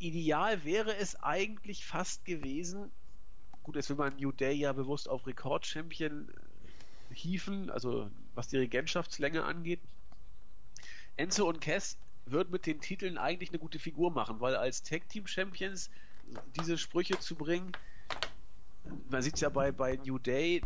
ideal 0.00 0.64
wäre 0.64 0.96
es 0.96 1.22
eigentlich 1.22 1.86
fast 1.86 2.24
gewesen, 2.24 2.90
gut, 3.62 3.76
jetzt 3.76 3.90
will 3.90 3.96
man 3.96 4.16
New 4.16 4.32
Day 4.32 4.54
ja 4.54 4.72
bewusst 4.72 5.08
auf 5.08 5.26
Rekord-Champion 5.26 6.28
äh, 6.28 7.14
hieven, 7.14 7.70
also 7.70 8.10
was 8.34 8.48
die 8.48 8.56
Regentschaftslänge 8.56 9.44
angeht. 9.44 9.80
Enzo 11.16 11.48
und 11.48 11.60
Cass 11.60 11.98
wird 12.24 12.50
mit 12.50 12.66
den 12.66 12.80
Titeln 12.80 13.18
eigentlich 13.18 13.50
eine 13.50 13.58
gute 13.58 13.78
Figur 13.78 14.10
machen, 14.10 14.40
weil 14.40 14.56
als 14.56 14.82
Tag 14.82 15.08
Team 15.08 15.26
Champions 15.26 15.90
diese 16.56 16.78
Sprüche 16.78 17.18
zu 17.18 17.34
bringen. 17.34 17.72
Man 19.10 19.22
sieht 19.22 19.34
es 19.34 19.40
ja 19.40 19.48
bei, 19.48 19.72
bei 19.72 19.96
New 19.96 20.18
Day, 20.18 20.62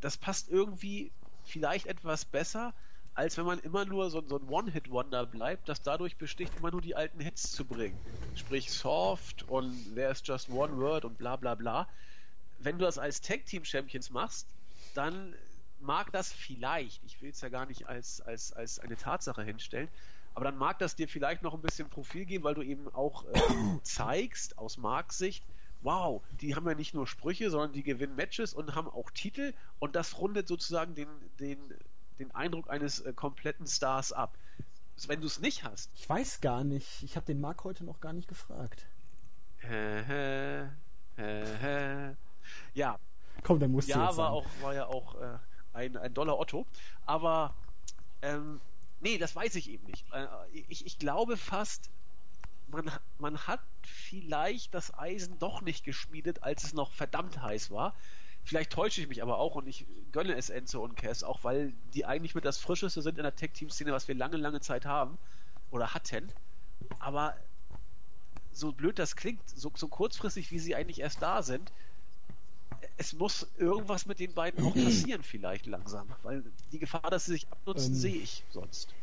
das 0.00 0.16
passt 0.16 0.48
irgendwie 0.48 1.12
vielleicht 1.44 1.86
etwas 1.86 2.24
besser, 2.24 2.74
als 3.14 3.36
wenn 3.36 3.44
man 3.44 3.58
immer 3.60 3.84
nur 3.84 4.10
so, 4.10 4.22
so 4.26 4.38
ein 4.38 4.48
One-Hit-Wonder 4.48 5.26
bleibt, 5.26 5.68
das 5.68 5.82
dadurch 5.82 6.16
besticht, 6.16 6.52
immer 6.56 6.70
nur 6.70 6.80
die 6.80 6.94
alten 6.94 7.20
Hits 7.20 7.52
zu 7.52 7.64
bringen. 7.64 7.98
Sprich 8.34 8.72
Soft 8.72 9.48
und 9.48 9.94
There's 9.94 10.22
Just 10.24 10.48
One 10.48 10.76
Word 10.78 11.04
und 11.04 11.18
bla 11.18 11.36
bla 11.36 11.54
bla. 11.54 11.88
Wenn 12.58 12.78
du 12.78 12.84
das 12.84 12.98
als 12.98 13.20
Tag-Team-Champions 13.20 14.10
machst, 14.10 14.46
dann 14.94 15.34
mag 15.80 16.12
das 16.12 16.32
vielleicht, 16.32 17.02
ich 17.04 17.20
will 17.20 17.30
es 17.30 17.40
ja 17.40 17.48
gar 17.48 17.66
nicht 17.66 17.88
als, 17.88 18.20
als, 18.20 18.52
als 18.52 18.78
eine 18.78 18.96
Tatsache 18.96 19.42
hinstellen, 19.42 19.88
aber 20.34 20.46
dann 20.46 20.56
mag 20.56 20.78
das 20.78 20.96
dir 20.96 21.08
vielleicht 21.08 21.42
noch 21.42 21.54
ein 21.54 21.60
bisschen 21.60 21.90
Profil 21.90 22.24
geben, 22.24 22.44
weil 22.44 22.54
du 22.54 22.62
eben 22.62 22.88
auch 22.94 23.24
äh, 23.26 23.40
zeigst, 23.82 24.56
aus 24.58 24.78
Marks 24.78 25.18
Sicht, 25.18 25.44
wow, 25.82 26.22
die 26.40 26.54
haben 26.54 26.66
ja 26.66 26.74
nicht 26.74 26.94
nur 26.94 27.06
Sprüche, 27.06 27.50
sondern 27.50 27.72
die 27.72 27.82
gewinnen 27.82 28.14
Matches 28.14 28.54
und 28.54 28.74
haben 28.74 28.88
auch 28.88 29.10
Titel 29.10 29.52
und 29.80 29.96
das 29.96 30.18
rundet 30.18 30.48
sozusagen 30.48 30.94
den, 30.94 31.08
den, 31.40 31.58
den 32.24 32.34
Eindruck 32.34 32.70
eines 32.70 33.00
äh, 33.00 33.12
kompletten 33.12 33.66
Stars 33.66 34.12
ab. 34.12 34.36
Wenn 35.06 35.20
du 35.20 35.26
es 35.26 35.40
nicht 35.40 35.64
hast. 35.64 35.90
Ich 35.94 36.08
weiß 36.08 36.40
gar 36.40 36.62
nicht. 36.64 37.02
Ich 37.02 37.16
habe 37.16 37.26
den 37.26 37.40
Mark 37.40 37.64
heute 37.64 37.84
noch 37.84 38.00
gar 38.00 38.12
nicht 38.12 38.28
gefragt. 38.28 38.86
ja. 42.74 42.98
Komm, 43.42 43.58
dann 43.58 43.72
musst 43.72 43.88
ja, 43.88 43.96
du 43.96 44.02
jetzt 44.02 44.16
war 44.16 44.32
sagen. 44.32 44.34
auch 44.34 44.46
war 44.62 44.74
ja 44.74 44.86
auch 44.86 45.20
äh, 45.20 45.38
ein, 45.72 45.96
ein 45.96 46.14
Dollar 46.14 46.38
Otto. 46.38 46.66
Aber 47.06 47.54
ähm, 48.20 48.60
Nee, 49.02 49.18
das 49.18 49.34
weiß 49.34 49.56
ich 49.56 49.68
eben 49.68 49.84
nicht. 49.86 50.04
Äh, 50.12 50.26
ich, 50.68 50.86
ich 50.86 50.98
glaube 50.98 51.36
fast, 51.36 51.90
man, 52.68 52.88
man 53.18 53.36
hat 53.48 53.60
vielleicht 53.82 54.72
das 54.74 54.96
Eisen 54.96 55.40
doch 55.40 55.60
nicht 55.60 55.84
geschmiedet, 55.84 56.44
als 56.44 56.62
es 56.62 56.72
noch 56.72 56.92
verdammt 56.92 57.42
heiß 57.42 57.72
war. 57.72 57.96
Vielleicht 58.44 58.72
täusche 58.72 59.00
ich 59.00 59.08
mich 59.08 59.22
aber 59.22 59.38
auch 59.38 59.54
und 59.54 59.68
ich 59.68 59.86
gönne 60.10 60.34
es 60.34 60.50
Enzo 60.50 60.82
und 60.82 60.96
Cass, 60.96 61.22
auch 61.22 61.44
weil 61.44 61.72
die 61.94 62.04
eigentlich 62.04 62.34
mit 62.34 62.44
das 62.44 62.58
Frischeste 62.58 63.00
sind 63.00 63.18
in 63.18 63.22
der 63.22 63.36
Tech-Team-Szene, 63.36 63.92
was 63.92 64.08
wir 64.08 64.14
lange, 64.14 64.36
lange 64.36 64.60
Zeit 64.60 64.84
haben 64.84 65.16
oder 65.70 65.94
hatten. 65.94 66.28
Aber 66.98 67.36
so 68.52 68.72
blöd 68.72 68.98
das 68.98 69.16
klingt, 69.16 69.40
so, 69.48 69.72
so 69.74 69.88
kurzfristig, 69.88 70.50
wie 70.50 70.58
sie 70.58 70.74
eigentlich 70.74 71.00
erst 71.00 71.22
da 71.22 71.42
sind, 71.42 71.72
es 72.96 73.12
muss 73.12 73.46
irgendwas 73.58 74.06
mit 74.06 74.18
den 74.18 74.34
beiden 74.34 74.64
auch 74.64 74.74
passieren, 74.84 75.22
vielleicht 75.22 75.66
langsam. 75.66 76.08
Weil 76.22 76.44
die 76.72 76.78
Gefahr, 76.78 77.10
dass 77.10 77.26
sie 77.26 77.32
sich 77.32 77.48
abnutzen, 77.48 77.94
ähm, 77.94 78.00
sehe 78.00 78.16
ich 78.16 78.44
sonst. 78.50 78.94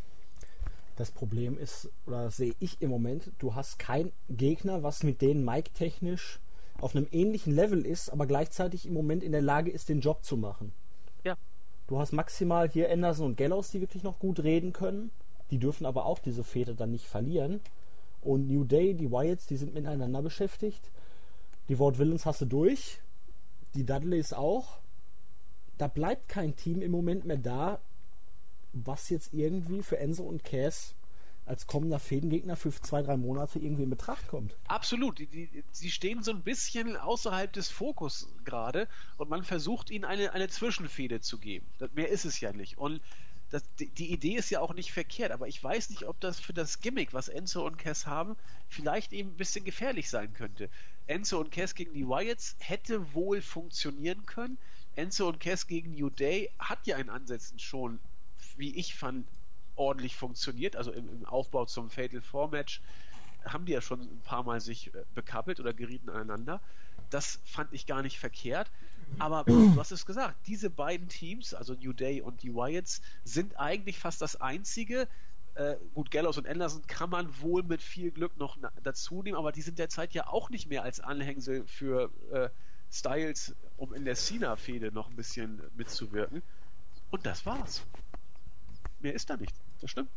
Das 0.96 1.12
Problem 1.12 1.58
ist, 1.58 1.90
oder 2.06 2.30
sehe 2.30 2.56
ich 2.60 2.82
im 2.82 2.90
Moment, 2.90 3.32
du 3.40 3.56
hast 3.56 3.80
keinen 3.80 4.12
Gegner, 4.30 4.84
was 4.84 5.04
mit 5.04 5.22
denen 5.22 5.46
Mike 5.46 5.72
technisch 5.72 6.40
auf 6.82 6.96
einem 6.96 7.08
ähnlichen 7.12 7.54
Level 7.54 7.86
ist, 7.86 8.10
aber 8.10 8.26
gleichzeitig 8.26 8.86
im 8.86 8.94
Moment 8.94 9.24
in 9.24 9.32
der 9.32 9.42
Lage 9.42 9.72
ist, 9.72 9.90
den 9.90 10.02
Job 10.02 10.24
zu 10.24 10.38
machen. 10.38 10.72
Ja. 11.24 11.36
Du 11.88 12.00
hast 12.00 12.12
maximal 12.12 12.70
hier 12.70 12.92
Anderson 12.92 13.28
und 13.28 13.38
Gallows, 13.38 13.72
die 13.72 13.82
wirklich 13.82 14.04
noch 14.04 14.20
gut 14.20 14.42
reden 14.42 14.74
können. 14.74 15.12
Die 15.52 15.58
dürfen 15.58 15.86
aber 15.86 16.06
auch 16.06 16.20
diese 16.20 16.44
Fehde 16.44 16.76
dann 16.76 16.92
nicht 16.92 17.06
verlieren. 17.06 17.62
Und 18.22 18.48
New 18.48 18.64
Day, 18.64 18.94
die 18.94 19.12
Wyatts, 19.12 19.48
die 19.48 19.58
sind 19.58 19.74
miteinander 19.74 20.22
beschäftigt. 20.22 20.92
Die 21.68 21.80
Ward 21.80 21.98
Villains 21.98 22.26
hast 22.26 22.42
du 22.42 22.46
durch 22.46 23.00
die 23.74 23.86
Dudleys 23.86 24.34
auch. 24.34 24.80
Da 25.78 25.88
bleibt 25.88 26.28
kein 26.28 26.56
Team 26.56 26.82
im 26.82 26.92
Moment 26.92 27.26
mehr 27.26 27.38
da, 27.38 27.80
was 28.74 29.10
jetzt 29.10 29.34
irgendwie 29.34 29.82
für 29.82 29.98
Enzo 29.98 30.24
und 30.24 30.44
Cass 30.44 30.96
als 31.50 31.66
kommender 31.66 32.00
Fädengegner 32.00 32.56
für 32.56 32.70
zwei, 32.70 33.02
drei 33.02 33.18
Monate 33.18 33.58
irgendwie 33.58 33.82
in 33.82 33.90
Betracht 33.90 34.28
kommt. 34.28 34.56
Absolut. 34.68 35.18
Die, 35.18 35.26
die, 35.26 35.64
sie 35.72 35.90
stehen 35.90 36.22
so 36.22 36.32
ein 36.32 36.44
bisschen 36.44 36.96
außerhalb 36.96 37.52
des 37.52 37.70
Fokus 37.70 38.30
gerade 38.46 38.88
und 39.18 39.32
man 39.32 39.44
versucht 39.44 39.90
ihnen 39.90 40.06
eine, 40.06 40.34
eine 40.34 40.48
Zwischenfehde 40.48 41.22
zu 41.22 41.40
geben. 41.40 41.66
Das, 41.80 41.92
mehr 41.94 42.10
ist 42.10 42.24
es 42.24 42.40
ja 42.40 42.54
nicht. 42.54 42.78
Und 42.78 43.02
das, 43.50 43.64
die, 43.80 43.88
die, 43.88 44.12
Idee 44.14 44.36
ist 44.36 44.52
ja 44.52 44.62
auch 44.62 44.76
nicht 44.76 44.92
verkehrt, 44.92 45.32
aber 45.32 45.48
ich 45.48 45.62
weiß 45.62 45.90
nicht, 45.90 46.04
ob 46.04 46.20
das 46.20 46.40
für 46.40 46.54
das 46.54 46.82
Gimmick, 46.82 47.14
was 47.14 47.30
Enzo 47.30 47.66
und 47.66 47.80
Cass 47.80 48.06
haben, 48.06 48.36
vielleicht 48.68 49.12
eben 49.12 49.32
ein 49.32 49.38
bisschen 49.38 49.66
gefährlich 49.66 50.08
sein 50.08 50.32
könnte. 50.34 50.70
Enzo 51.08 51.40
und 51.40 51.52
Cass 51.52 51.74
gegen 51.74 51.94
die 51.94 52.08
Wyatts 52.08 52.58
hätte 52.60 53.16
wohl 53.16 53.42
funktionieren 53.42 54.28
können. 54.28 54.60
Enzo 54.96 55.28
und 55.28 55.40
Cass 55.40 55.66
gegen 55.66 55.96
New 55.96 56.12
Day 56.12 56.52
hat 56.60 56.86
ja 56.86 56.98
in 56.98 57.10
Ansätzen 57.10 57.58
schon, 57.58 58.00
wie 58.56 58.76
ich 58.76 58.94
fand, 58.94 59.26
ordentlich 59.80 60.16
funktioniert. 60.16 60.76
Also 60.76 60.92
im, 60.92 61.10
im 61.10 61.26
Aufbau 61.26 61.66
zum 61.66 61.90
Fatal 61.90 62.22
Four 62.22 62.50
Match 62.50 62.82
haben 63.46 63.66
die 63.66 63.72
ja 63.72 63.82
schon 63.82 64.02
ein 64.02 64.22
paar 64.24 64.44
Mal 64.44 64.60
sich 64.60 64.94
äh, 64.94 65.04
bekappelt 65.16 65.60
oder 65.60 65.74
gerieten 65.74 66.10
aneinander. 66.10 66.62
Das 67.10 67.40
fand 67.46 67.74
ich 67.74 67.88
gar 67.88 68.02
nicht 68.02 68.20
verkehrt. 68.20 68.70
Aber 69.18 69.44
du 69.48 69.76
hast 69.78 69.92
es 69.92 70.06
gesagt, 70.06 70.36
diese 70.48 70.70
beiden 70.70 71.08
Teams, 71.08 71.54
also 71.54 71.74
New 71.74 71.94
Day 71.94 72.22
und 72.22 72.44
die 72.44 72.54
Wyatts, 72.54 73.02
sind 73.24 73.60
eigentlich 73.60 73.98
fast 73.98 74.22
das 74.22 74.40
einzige. 74.40 75.08
Äh, 75.56 75.78
gut, 75.94 76.12
Gallows 76.12 76.38
und 76.38 76.48
Anderson 76.48 76.86
kann 76.88 77.10
man 77.10 77.42
wohl 77.42 77.64
mit 77.64 77.82
viel 77.82 78.12
Glück 78.12 78.38
noch 78.38 78.58
dazu 78.84 79.24
nehmen, 79.24 79.38
aber 79.38 79.52
die 79.52 79.62
sind 79.62 79.80
derzeit 79.80 80.14
ja 80.14 80.28
auch 80.28 80.50
nicht 80.50 80.70
mehr 80.70 80.84
als 80.84 81.00
Anhängsel 81.00 81.66
für 81.66 82.12
äh, 82.32 82.50
Styles, 82.92 83.56
um 83.78 83.94
in 83.94 84.06
der 84.06 84.16
Cena-Fehde 84.16 84.92
noch 84.92 85.10
ein 85.10 85.16
bisschen 85.16 85.62
mitzuwirken. 85.76 86.44
Und 87.12 87.26
das 87.26 87.46
war's. 87.46 87.84
Mehr 89.00 89.14
ist 89.14 89.30
da 89.30 89.38
nicht. 89.38 89.56
Das 89.80 89.92
stimmt. 89.92 90.10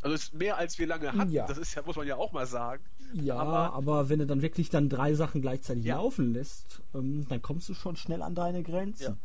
Also 0.00 0.14
ist 0.14 0.34
mehr 0.34 0.56
als 0.56 0.78
wir 0.78 0.86
lange 0.86 1.12
hatten. 1.12 1.30
Ja. 1.30 1.46
Das 1.46 1.58
ist 1.58 1.74
ja, 1.74 1.82
muss 1.82 1.96
man 1.96 2.06
ja 2.06 2.16
auch 2.16 2.32
mal 2.32 2.46
sagen. 2.46 2.84
Ja, 3.14 3.36
aber, 3.36 3.72
aber 3.72 4.08
wenn 4.08 4.20
du 4.20 4.26
dann 4.26 4.42
wirklich 4.42 4.70
dann 4.70 4.88
drei 4.88 5.14
Sachen 5.14 5.40
gleichzeitig 5.40 5.84
ja. 5.84 5.96
laufen 5.96 6.32
lässt, 6.32 6.82
ähm, 6.94 7.26
dann 7.28 7.42
kommst 7.42 7.68
du 7.68 7.74
schon 7.74 7.96
schnell 7.96 8.22
an 8.22 8.34
deine 8.34 8.62
Grenzen. 8.62 9.02
Ja. 9.02 9.16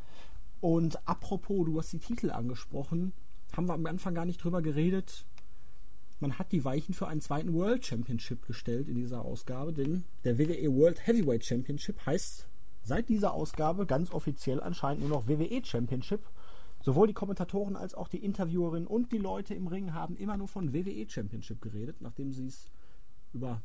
Und 0.62 1.08
apropos, 1.08 1.66
du 1.66 1.78
hast 1.78 1.92
die 1.92 2.00
Titel 2.00 2.32
angesprochen, 2.32 3.14
haben 3.56 3.68
wir 3.68 3.74
am 3.74 3.86
Anfang 3.86 4.16
gar 4.16 4.26
nicht 4.26 4.44
drüber 4.44 4.62
geredet. 4.62 5.26
Man 6.20 6.40
hat 6.40 6.52
die 6.52 6.64
Weichen 6.64 6.94
für 6.94 7.08
einen 7.08 7.22
zweiten 7.22 7.54
World 7.54 7.86
Championship 7.86 8.48
gestellt 8.48 8.88
in 8.88 8.96
dieser 8.96 9.24
Ausgabe, 9.24 9.74
denn 9.74 10.06
der 10.24 10.40
WWE 10.40 10.74
World 10.74 11.06
Heavyweight 11.06 11.46
Championship 11.46 12.04
heißt 12.06 12.48
seit 12.84 13.10
dieser 13.10 13.34
Ausgabe 13.34 13.86
ganz 13.86 14.12
offiziell 14.12 14.62
anscheinend 14.62 15.02
nur 15.02 15.10
noch 15.10 15.28
WWE 15.28 15.64
Championship. 15.64 16.22
Sowohl 16.84 17.08
die 17.08 17.14
Kommentatoren 17.14 17.78
als 17.78 17.96
auch 17.96 18.10
die 18.10 18.24
Interviewerin 18.24 18.86
und 18.86 19.14
die 19.14 19.18
Leute 19.18 19.54
im 19.54 19.68
Ring 19.68 19.94
haben 19.94 20.18
immer 20.18 20.36
nur 20.36 20.50
von 20.50 20.74
WWE 20.74 21.10
Championship 21.10 21.62
geredet, 21.62 22.02
nachdem 22.02 22.34
sie 22.34 22.46
es 22.46 22.70
über 23.32 23.62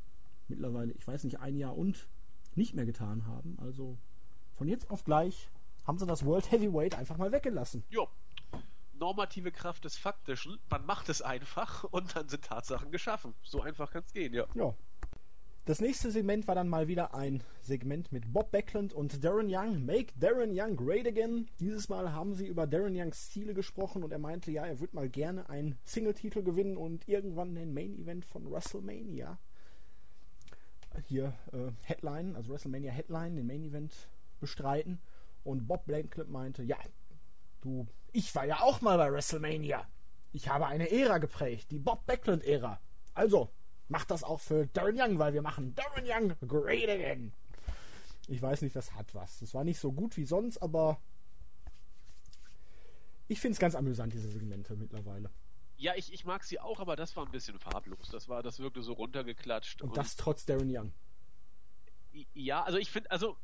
mittlerweile, 0.47 0.93
ich 0.93 1.07
weiß 1.07 1.25
nicht, 1.25 1.41
ein 1.41 1.57
Jahr 1.57 1.77
und 1.77 2.09
nicht 2.55 2.75
mehr 2.75 2.87
getan 2.87 3.27
haben. 3.27 3.59
Also 3.61 3.99
von 4.55 4.69
jetzt 4.69 4.89
auf 4.89 5.03
gleich 5.03 5.51
haben 5.85 5.99
sie 5.99 6.07
das 6.07 6.25
World 6.25 6.53
Heavyweight 6.53 6.95
einfach 6.95 7.17
mal 7.17 7.33
weggelassen. 7.33 7.83
Ja. 7.91 8.07
Normative 9.01 9.51
Kraft 9.51 9.85
des 9.85 9.97
Faktischen. 9.97 10.59
Man 10.71 10.87
macht 10.87 11.09
es 11.09 11.21
einfach 11.21 11.83
und 11.85 12.15
dann 12.15 12.29
sind 12.29 12.45
Tatsachen 12.45 12.93
geschaffen. 12.93 13.35
So 13.43 13.61
einfach 13.63 13.91
kann 13.91 14.05
es 14.07 14.13
gehen, 14.13 14.33
ja. 14.33 14.47
Ja. 14.55 14.75
Das 15.69 15.83
nächste 15.83 16.11
Segment 16.11 16.49
war 16.49 16.55
dann 16.55 16.71
mal 16.71 16.89
wieder 16.89 17.15
ein 17.15 17.43
Segment 17.61 18.11
mit 18.11 18.33
Bob 18.33 18.51
Backlund 18.53 18.95
und 18.95 19.23
Darren 19.23 19.49
Young. 19.51 19.85
Make 19.85 20.15
Darren 20.19 20.53
Young 20.55 20.77
great 20.77 21.07
again. 21.07 21.47
Dieses 21.61 21.91
Mal 21.91 22.11
haben 22.15 22.33
sie 22.33 22.47
über 22.47 22.67
Darren 22.67 22.97
Youngs 22.97 23.29
Ziele 23.29 23.53
gesprochen 23.53 24.03
und 24.03 24.11
er 24.11 24.19
meinte, 24.19 24.51
ja, 24.51 24.65
er 24.65 24.81
würde 24.81 24.97
mal 24.97 25.11
gerne 25.11 25.51
einen 25.51 25.77
Single-Titel 25.85 26.43
gewinnen 26.43 26.79
und 26.79 27.07
irgendwann 27.07 27.55
den 27.55 27.75
Main-Event 27.75 28.25
von 28.25 28.51
WrestleMania 28.51 29.39
hier 31.07 31.35
äh, 31.53 31.71
Headline, 31.83 32.35
also 32.35 32.51
WrestleMania 32.51 32.91
Headline, 32.91 33.37
den 33.37 33.47
Main 33.47 33.63
Event 33.63 34.09
bestreiten. 34.41 35.03
Und 35.45 35.69
Bob 35.69 35.85
Blanklip 35.85 36.31
meinte, 36.31 36.63
ja, 36.63 36.79
du, 37.61 37.87
ich 38.13 38.35
war 38.35 38.47
ja 38.47 38.61
auch 38.63 38.81
mal 38.81 38.97
bei 38.97 39.13
WrestleMania. 39.13 39.87
Ich 40.33 40.49
habe 40.49 40.67
eine 40.67 40.91
Ära 40.91 41.19
geprägt, 41.19 41.71
die 41.73 41.79
Bob 41.79 42.07
Backlund-Ära. 42.07 42.81
Also, 43.13 43.51
mach 43.89 44.05
das 44.05 44.25
auch 44.25 44.41
für 44.41 44.67
Darren 44.69 44.99
Young, 44.99 45.19
weil 45.19 45.35
wir 45.35 45.43
machen 45.43 45.75
Darren 45.75 46.05
Young 46.05 46.35
great 46.47 46.89
again. 46.89 47.33
Ich 48.29 48.43
weiß 48.43 48.63
nicht, 48.63 48.77
das 48.77 48.95
hat 48.95 49.15
was. 49.15 49.39
Das 49.41 49.55
war 49.55 49.65
nicht 49.65 49.81
so 49.81 49.93
gut 49.93 50.17
wie 50.17 50.25
sonst, 50.25 50.59
aber 50.59 51.01
ich 53.27 53.41
finde 53.41 53.55
es 53.55 53.59
ganz 53.59 53.75
amüsant, 53.75 54.13
diese 54.13 54.29
Segmente 54.29 54.77
mittlerweile. 54.77 55.31
Ja, 55.77 55.95
ich, 55.95 56.13
ich 56.13 56.25
mag 56.25 56.45
sie 56.45 56.59
auch, 56.59 56.81
aber 56.81 56.97
das 56.97 57.17
war 57.17 57.25
ein 57.25 57.31
bisschen 57.31 57.59
farblos. 57.59 58.09
Das 58.11 58.29
war, 58.29 58.43
das 58.43 58.59
wirkte 58.59 58.83
so 58.83 58.93
runtergeklatscht. 58.95 59.81
Und, 59.83 59.91
und 59.91 59.97
das 59.97 60.17
trotz 60.17 60.45
Darren 60.45 60.69
Young. 60.71 60.93
Ja, 62.35 62.65
also 62.65 62.79
ich 62.79 62.91
finde, 62.91 63.11
also 63.11 63.37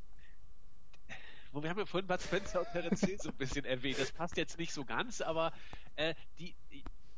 wir 1.63 1.71
haben 1.71 1.79
ja 1.79 1.87
vorhin 1.87 2.09
Bud 2.09 2.21
Spencer 2.21 2.61
und 2.61 2.73
Terence 2.73 3.01
Hill 3.01 3.19
so 3.21 3.29
ein 3.29 3.37
bisschen 3.37 3.65
erwähnt. 3.65 3.99
Das 4.01 4.11
passt 4.11 4.37
jetzt 4.37 4.59
nicht 4.59 4.73
so 4.73 4.85
ganz, 4.85 5.21
aber 5.21 5.53
äh, 5.97 6.15
die, 6.39 6.55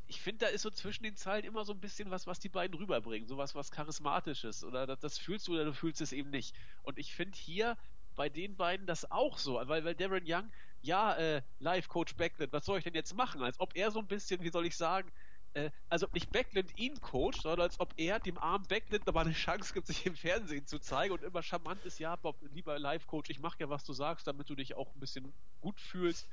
ich 0.07 0.21
finde, 0.21 0.45
da 0.45 0.51
ist 0.51 0.61
so 0.61 0.69
zwischen 0.69 1.03
den 1.03 1.15
Zeilen 1.15 1.43
immer 1.43 1.65
so 1.65 1.73
ein 1.73 1.79
bisschen 1.79 2.09
was, 2.11 2.27
was 2.27 2.39
die 2.39 2.49
beiden 2.49 2.77
rüberbringen. 2.77 3.27
Sowas, 3.27 3.55
was 3.55 3.71
Charismatisches. 3.71 4.63
Oder 4.63 4.87
das, 4.87 4.99
das 4.99 5.17
fühlst 5.17 5.47
du 5.47 5.53
oder 5.53 5.65
du 5.65 5.73
fühlst 5.73 6.01
es 6.01 6.13
eben 6.13 6.29
nicht. 6.29 6.55
Und 6.83 6.97
ich 6.97 7.13
finde 7.13 7.37
hier 7.37 7.77
bei 8.15 8.29
den 8.29 8.55
beiden 8.55 8.87
das 8.87 9.09
auch 9.11 9.37
so, 9.37 9.55
weil, 9.65 9.83
weil 9.85 9.95
Darren 9.95 10.23
Young, 10.25 10.51
ja, 10.81 11.13
äh, 11.15 11.41
Live-Coach 11.59 12.15
Backlund, 12.15 12.51
was 12.51 12.65
soll 12.65 12.79
ich 12.79 12.83
denn 12.83 12.95
jetzt 12.95 13.15
machen? 13.15 13.43
Als 13.43 13.59
ob 13.59 13.75
er 13.75 13.91
so 13.91 13.99
ein 13.99 14.07
bisschen, 14.07 14.41
wie 14.41 14.49
soll 14.49 14.65
ich 14.65 14.75
sagen, 14.75 15.11
äh, 15.53 15.71
als 15.89 16.03
ob 16.03 16.13
nicht 16.13 16.31
Backlund 16.31 16.77
ihn 16.77 16.99
coacht, 17.01 17.41
sondern 17.41 17.61
als 17.61 17.79
ob 17.79 17.93
er 17.97 18.19
dem 18.19 18.37
armen 18.37 18.65
Backlund 18.67 19.05
nochmal 19.05 19.25
eine 19.25 19.33
Chance 19.33 19.73
gibt, 19.73 19.87
sich 19.87 20.05
im 20.05 20.15
Fernsehen 20.15 20.65
zu 20.65 20.79
zeigen 20.79 21.13
und 21.13 21.23
immer 21.23 21.43
charmant 21.43 21.83
ist, 21.85 21.99
ja, 21.99 22.15
Bob, 22.15 22.37
lieber 22.53 22.79
Live-Coach, 22.79 23.29
ich 23.29 23.39
mache 23.39 23.57
ja, 23.59 23.69
was 23.69 23.83
du 23.83 23.93
sagst, 23.93 24.27
damit 24.27 24.49
du 24.49 24.55
dich 24.55 24.75
auch 24.75 24.93
ein 24.95 24.99
bisschen 24.99 25.33
gut 25.61 25.79
fühlst. 25.79 26.27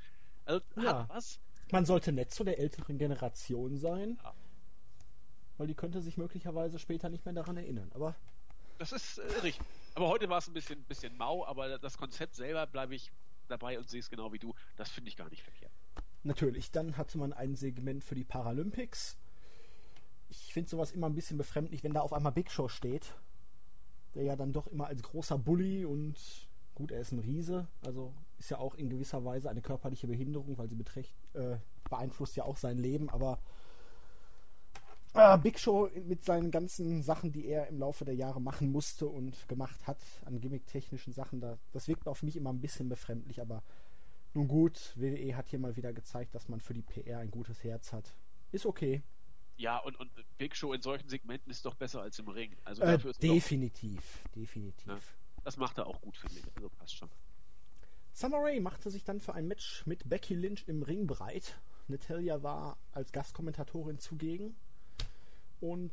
Also, 0.45 0.63
ja. 0.77 1.07
was? 1.09 1.39
Man 1.71 1.85
sollte 1.85 2.11
nett 2.11 2.31
zu 2.31 2.43
der 2.43 2.59
älteren 2.59 2.97
Generation 2.97 3.77
sein, 3.77 4.19
ja. 4.23 4.33
weil 5.57 5.67
die 5.67 5.75
könnte 5.75 6.01
sich 6.01 6.17
möglicherweise 6.17 6.79
später 6.79 7.09
nicht 7.09 7.25
mehr 7.25 7.33
daran 7.33 7.57
erinnern, 7.57 7.91
aber... 7.93 8.15
Das 8.77 8.91
ist 8.91 9.17
äh, 9.17 9.23
richtig. 9.41 9.59
Aber 9.95 10.09
heute 10.09 10.29
war 10.29 10.39
es 10.39 10.47
ein 10.47 10.53
bisschen, 10.53 10.83
bisschen 10.83 11.15
mau, 11.17 11.45
aber 11.45 11.79
das 11.79 11.97
Konzept 11.97 12.35
selber 12.35 12.67
bleibe 12.67 12.93
ich 12.93 13.11
dabei 13.47 13.79
und 13.79 13.89
sehe 13.89 13.99
es 13.99 14.09
genau 14.09 14.33
wie 14.33 14.39
du. 14.39 14.53
Das 14.75 14.89
finde 14.89 15.09
ich 15.09 15.15
gar 15.15 15.29
nicht 15.29 15.43
verkehrt. 15.43 15.71
Natürlich, 16.23 16.71
dann 16.71 16.97
hatte 16.97 17.17
man 17.17 17.33
ein 17.33 17.55
Segment 17.55 18.03
für 18.03 18.15
die 18.15 18.23
Paralympics. 18.23 19.17
Ich 20.29 20.53
finde 20.53 20.69
sowas 20.69 20.91
immer 20.91 21.07
ein 21.07 21.15
bisschen 21.15 21.37
befremdlich, 21.37 21.83
wenn 21.83 21.93
da 21.93 22.01
auf 22.01 22.13
einmal 22.13 22.31
Big 22.31 22.51
Show 22.51 22.67
steht. 22.67 23.15
Der 24.15 24.23
ja 24.23 24.35
dann 24.35 24.51
doch 24.51 24.67
immer 24.67 24.87
als 24.87 25.03
großer 25.03 25.37
Bully 25.37 25.85
und 25.85 26.15
gut, 26.73 26.91
er 26.91 26.99
ist 26.99 27.11
ein 27.11 27.19
Riese, 27.19 27.67
also 27.85 28.13
ist 28.37 28.49
ja 28.49 28.57
auch 28.57 28.75
in 28.75 28.89
gewisser 28.89 29.23
Weise 29.23 29.49
eine 29.49 29.61
körperliche 29.61 30.07
Behinderung, 30.07 30.57
weil 30.57 30.69
sie 30.69 30.75
beträcht, 30.75 31.13
äh, 31.33 31.57
beeinflusst 31.89 32.35
ja 32.35 32.43
auch 32.43 32.57
sein 32.57 32.77
Leben, 32.77 33.09
aber 33.09 33.39
äh, 35.13 35.37
Big 35.37 35.59
Show 35.59 35.89
mit 36.05 36.25
seinen 36.25 36.51
ganzen 36.51 37.01
Sachen, 37.01 37.31
die 37.31 37.47
er 37.47 37.67
im 37.67 37.79
Laufe 37.79 38.03
der 38.03 38.15
Jahre 38.15 38.41
machen 38.41 38.71
musste 38.71 39.07
und 39.07 39.47
gemacht 39.47 39.87
hat, 39.87 39.99
an 40.25 40.41
gimmicktechnischen 40.41 41.13
Sachen, 41.13 41.39
da, 41.39 41.57
das 41.71 41.87
wirkt 41.87 42.07
auf 42.07 42.21
mich 42.21 42.35
immer 42.35 42.51
ein 42.51 42.59
bisschen 42.59 42.89
befremdlich, 42.89 43.41
aber 43.41 43.63
nun 44.33 44.49
gut, 44.49 44.93
WWE 44.95 45.37
hat 45.37 45.49
hier 45.49 45.59
mal 45.59 45.77
wieder 45.77 45.93
gezeigt, 45.93 46.35
dass 46.35 46.49
man 46.49 46.59
für 46.59 46.73
die 46.73 46.81
PR 46.81 47.19
ein 47.19 47.31
gutes 47.31 47.63
Herz 47.63 47.93
hat. 47.93 48.13
Ist 48.51 48.65
okay. 48.65 49.01
Ja, 49.57 49.77
und, 49.77 49.97
und 49.97 50.11
Big 50.37 50.53
Show 50.53 50.73
in 50.73 50.81
solchen 50.81 51.07
Segmenten 51.07 51.49
ist 51.49 51.65
doch 51.65 51.75
besser 51.75 52.01
als 52.01 52.19
im 52.19 52.27
Ring. 52.27 52.53
Also 52.65 52.81
äh, 52.81 52.97
definitiv, 53.21 54.21
doch, 54.25 54.31
definitiv. 54.33 54.87
Ja, 54.87 54.99
das 55.45 55.55
macht 55.55 55.77
er 55.77 55.87
auch 55.87 56.01
gut, 56.01 56.17
finde 56.17 56.39
ich. 56.39 56.55
Also 56.55 56.67
passt 56.69 56.95
schon. 56.95 57.09
Summer 58.17 58.37
Rae 58.37 58.61
machte 58.61 58.89
sich 58.89 59.03
dann 59.03 59.19
für 59.19 59.33
ein 59.33 59.45
Match 59.45 59.85
mit 59.85 60.07
Becky 60.07 60.35
Lynch 60.35 60.63
im 60.67 60.83
Ring 60.83 61.05
bereit. 61.05 61.59
Natalia 61.89 62.41
war 62.41 62.77
als 62.93 63.11
Gastkommentatorin 63.11 63.99
zugegen. 63.99 64.55
Und 65.59 65.91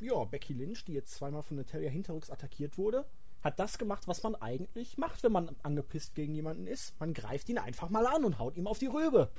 ja, 0.00 0.24
Becky 0.24 0.54
Lynch, 0.54 0.86
die 0.86 0.94
jetzt 0.94 1.12
zweimal 1.12 1.42
von 1.42 1.58
Natalia 1.58 1.90
hinterrücks 1.90 2.30
attackiert 2.30 2.78
wurde, 2.78 3.04
hat 3.42 3.58
das 3.58 3.76
gemacht, 3.76 4.08
was 4.08 4.22
man 4.22 4.36
eigentlich 4.36 4.96
macht, 4.96 5.22
wenn 5.22 5.32
man 5.32 5.54
angepisst 5.62 6.14
gegen 6.14 6.34
jemanden 6.34 6.66
ist. 6.66 6.98
Man 6.98 7.12
greift 7.12 7.50
ihn 7.50 7.58
einfach 7.58 7.90
mal 7.90 8.06
an 8.06 8.24
und 8.24 8.38
haut 8.38 8.56
ihm 8.56 8.66
auf 8.66 8.78
die 8.78 8.86
Röbe. 8.86 9.30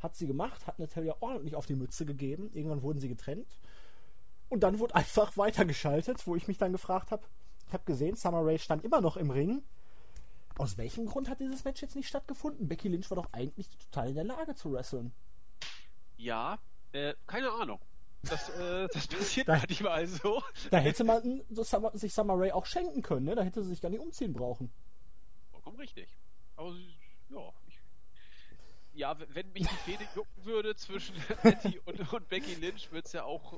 Hat 0.00 0.16
sie 0.16 0.26
gemacht, 0.26 0.66
hat 0.66 0.78
Natalia 0.78 1.16
ordentlich 1.20 1.56
auf 1.56 1.64
die 1.64 1.74
Mütze 1.74 2.04
gegeben. 2.04 2.50
Irgendwann 2.52 2.82
wurden 2.82 3.00
sie 3.00 3.08
getrennt. 3.08 3.58
Und 4.50 4.60
dann 4.60 4.78
wurde 4.78 4.94
einfach 4.94 5.38
weitergeschaltet, 5.38 6.26
wo 6.26 6.36
ich 6.36 6.48
mich 6.48 6.58
dann 6.58 6.72
gefragt 6.72 7.10
habe, 7.10 7.22
ich 7.66 7.72
habe 7.72 7.84
gesehen, 7.84 8.16
Summer 8.16 8.44
Rae 8.44 8.58
stand 8.58 8.84
immer 8.84 9.00
noch 9.00 9.16
im 9.16 9.30
Ring. 9.30 9.62
Aus 10.60 10.76
welchem 10.76 11.06
Grund 11.06 11.30
hat 11.30 11.40
dieses 11.40 11.64
Match 11.64 11.80
jetzt 11.80 11.96
nicht 11.96 12.06
stattgefunden? 12.06 12.68
Becky 12.68 12.88
Lynch 12.88 13.08
war 13.08 13.16
doch 13.16 13.32
eigentlich 13.32 13.66
total 13.70 14.10
in 14.10 14.14
der 14.14 14.24
Lage 14.24 14.54
zu 14.54 14.70
wresteln. 14.70 15.10
Ja, 16.18 16.58
äh, 16.92 17.14
keine 17.26 17.50
Ahnung. 17.50 17.80
Das, 18.24 18.50
äh, 18.50 18.86
das 18.92 19.06
passiert 19.06 19.48
da, 19.48 19.56
manchmal 19.56 20.06
so. 20.06 20.42
Da 20.70 20.76
hätte 20.76 21.02
man 21.04 21.42
sich 21.94 22.12
Summer 22.12 22.34
Rae 22.36 22.52
auch 22.52 22.66
schenken 22.66 23.00
können, 23.00 23.24
ne? 23.24 23.36
Da 23.36 23.42
hätte 23.42 23.62
sie 23.62 23.70
sich 23.70 23.80
gar 23.80 23.88
nicht 23.88 24.00
umziehen 24.00 24.34
brauchen. 24.34 24.70
Vollkommen 25.50 25.78
richtig. 25.78 26.14
Aber 26.56 26.74
ja, 27.30 27.52
ich, 27.66 27.69
ja, 28.94 29.16
wenn 29.34 29.52
mich 29.52 29.66
die 29.66 29.90
Fehde 29.90 30.04
jucken 30.14 30.44
würde 30.44 30.74
zwischen 30.76 31.14
Betty 31.42 31.80
und, 31.84 32.12
und, 32.12 32.28
Becky 32.28 32.54
Lynch, 32.54 32.90
wird 32.92 33.06
es 33.06 33.12
ja 33.12 33.24
auch, 33.24 33.54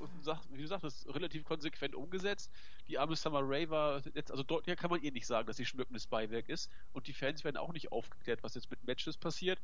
wie 0.51 0.63
du 0.63 0.67
sagst, 0.67 1.07
relativ 1.09 1.45
konsequent 1.45 1.95
umgesetzt. 1.95 2.51
Die 2.89 2.99
arme 2.99 3.17
Summer 3.17 3.41
Rae 3.43 3.69
war 3.71 4.03
jetzt, 4.15 4.31
also 4.31 4.43
deutlicher 4.43 4.77
kann 4.77 4.91
man 4.91 5.03
ihr 5.03 5.13
nicht 5.13 5.27
sagen, 5.27 5.47
dass 5.47 5.57
sie 5.57 5.65
schmückendes 5.65 6.07
Beiwerk 6.07 6.49
ist. 6.49 6.71
Und 6.93 7.07
die 7.07 7.13
Fans 7.13 7.45
werden 7.45 7.57
auch 7.57 7.73
nicht 7.73 7.93
aufgeklärt, 7.93 8.43
was 8.43 8.55
jetzt 8.55 8.71
mit 8.71 8.85
Matches 8.85 9.17
passiert. 9.17 9.59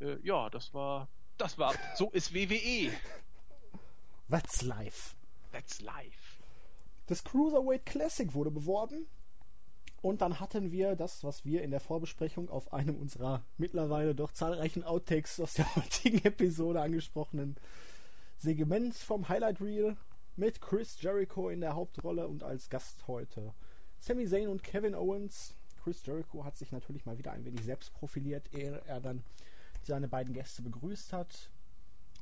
Äh, 0.00 0.16
ja, 0.22 0.50
das 0.50 0.74
war, 0.74 1.08
das 1.38 1.58
war, 1.58 1.74
so 1.96 2.10
ist 2.10 2.34
WWE. 2.34 2.92
That's 4.28 4.62
life. 4.62 5.14
That's 5.52 5.80
life. 5.80 6.42
Das 7.06 7.22
Cruiserweight 7.22 7.86
Classic 7.86 8.32
wurde 8.34 8.50
beworben. 8.50 9.06
Und 10.04 10.20
dann 10.20 10.38
hatten 10.38 10.70
wir 10.70 10.96
das, 10.96 11.24
was 11.24 11.46
wir 11.46 11.62
in 11.62 11.70
der 11.70 11.80
Vorbesprechung 11.80 12.50
auf 12.50 12.74
einem 12.74 12.94
unserer 12.94 13.42
mittlerweile 13.56 14.14
doch 14.14 14.32
zahlreichen 14.32 14.84
Outtakes 14.84 15.40
aus 15.40 15.54
der 15.54 15.76
heutigen 15.76 16.18
Episode 16.26 16.82
angesprochenen 16.82 17.56
Segments 18.36 19.02
vom 19.02 19.30
Highlight 19.30 19.62
Reel 19.62 19.96
mit 20.36 20.60
Chris 20.60 21.00
Jericho 21.00 21.48
in 21.48 21.62
der 21.62 21.74
Hauptrolle 21.74 22.28
und 22.28 22.42
als 22.42 22.68
Gast 22.68 23.08
heute 23.08 23.54
Sami 23.98 24.26
Zayn 24.26 24.48
und 24.48 24.62
Kevin 24.62 24.94
Owens. 24.94 25.54
Chris 25.82 26.04
Jericho 26.04 26.44
hat 26.44 26.58
sich 26.58 26.70
natürlich 26.70 27.06
mal 27.06 27.16
wieder 27.16 27.32
ein 27.32 27.46
wenig 27.46 27.64
selbst 27.64 27.94
profiliert, 27.94 28.52
ehe 28.52 28.82
er 28.84 29.00
dann 29.00 29.24
seine 29.84 30.08
beiden 30.08 30.34
Gäste 30.34 30.60
begrüßt 30.60 31.14
hat 31.14 31.48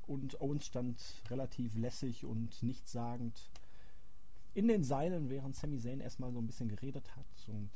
und 0.06 0.40
Owens 0.40 0.66
stand 0.66 1.00
relativ 1.30 1.74
lässig 1.74 2.24
und 2.24 2.62
nichtssagend 2.62 3.50
in 4.54 4.68
den 4.68 4.84
Seilen, 4.84 5.30
während 5.30 5.56
Sami 5.56 5.78
Zayn 5.78 6.00
erstmal 6.00 6.32
so 6.32 6.38
ein 6.38 6.46
bisschen 6.46 6.68
geredet 6.68 7.16
hat 7.16 7.48
und 7.48 7.70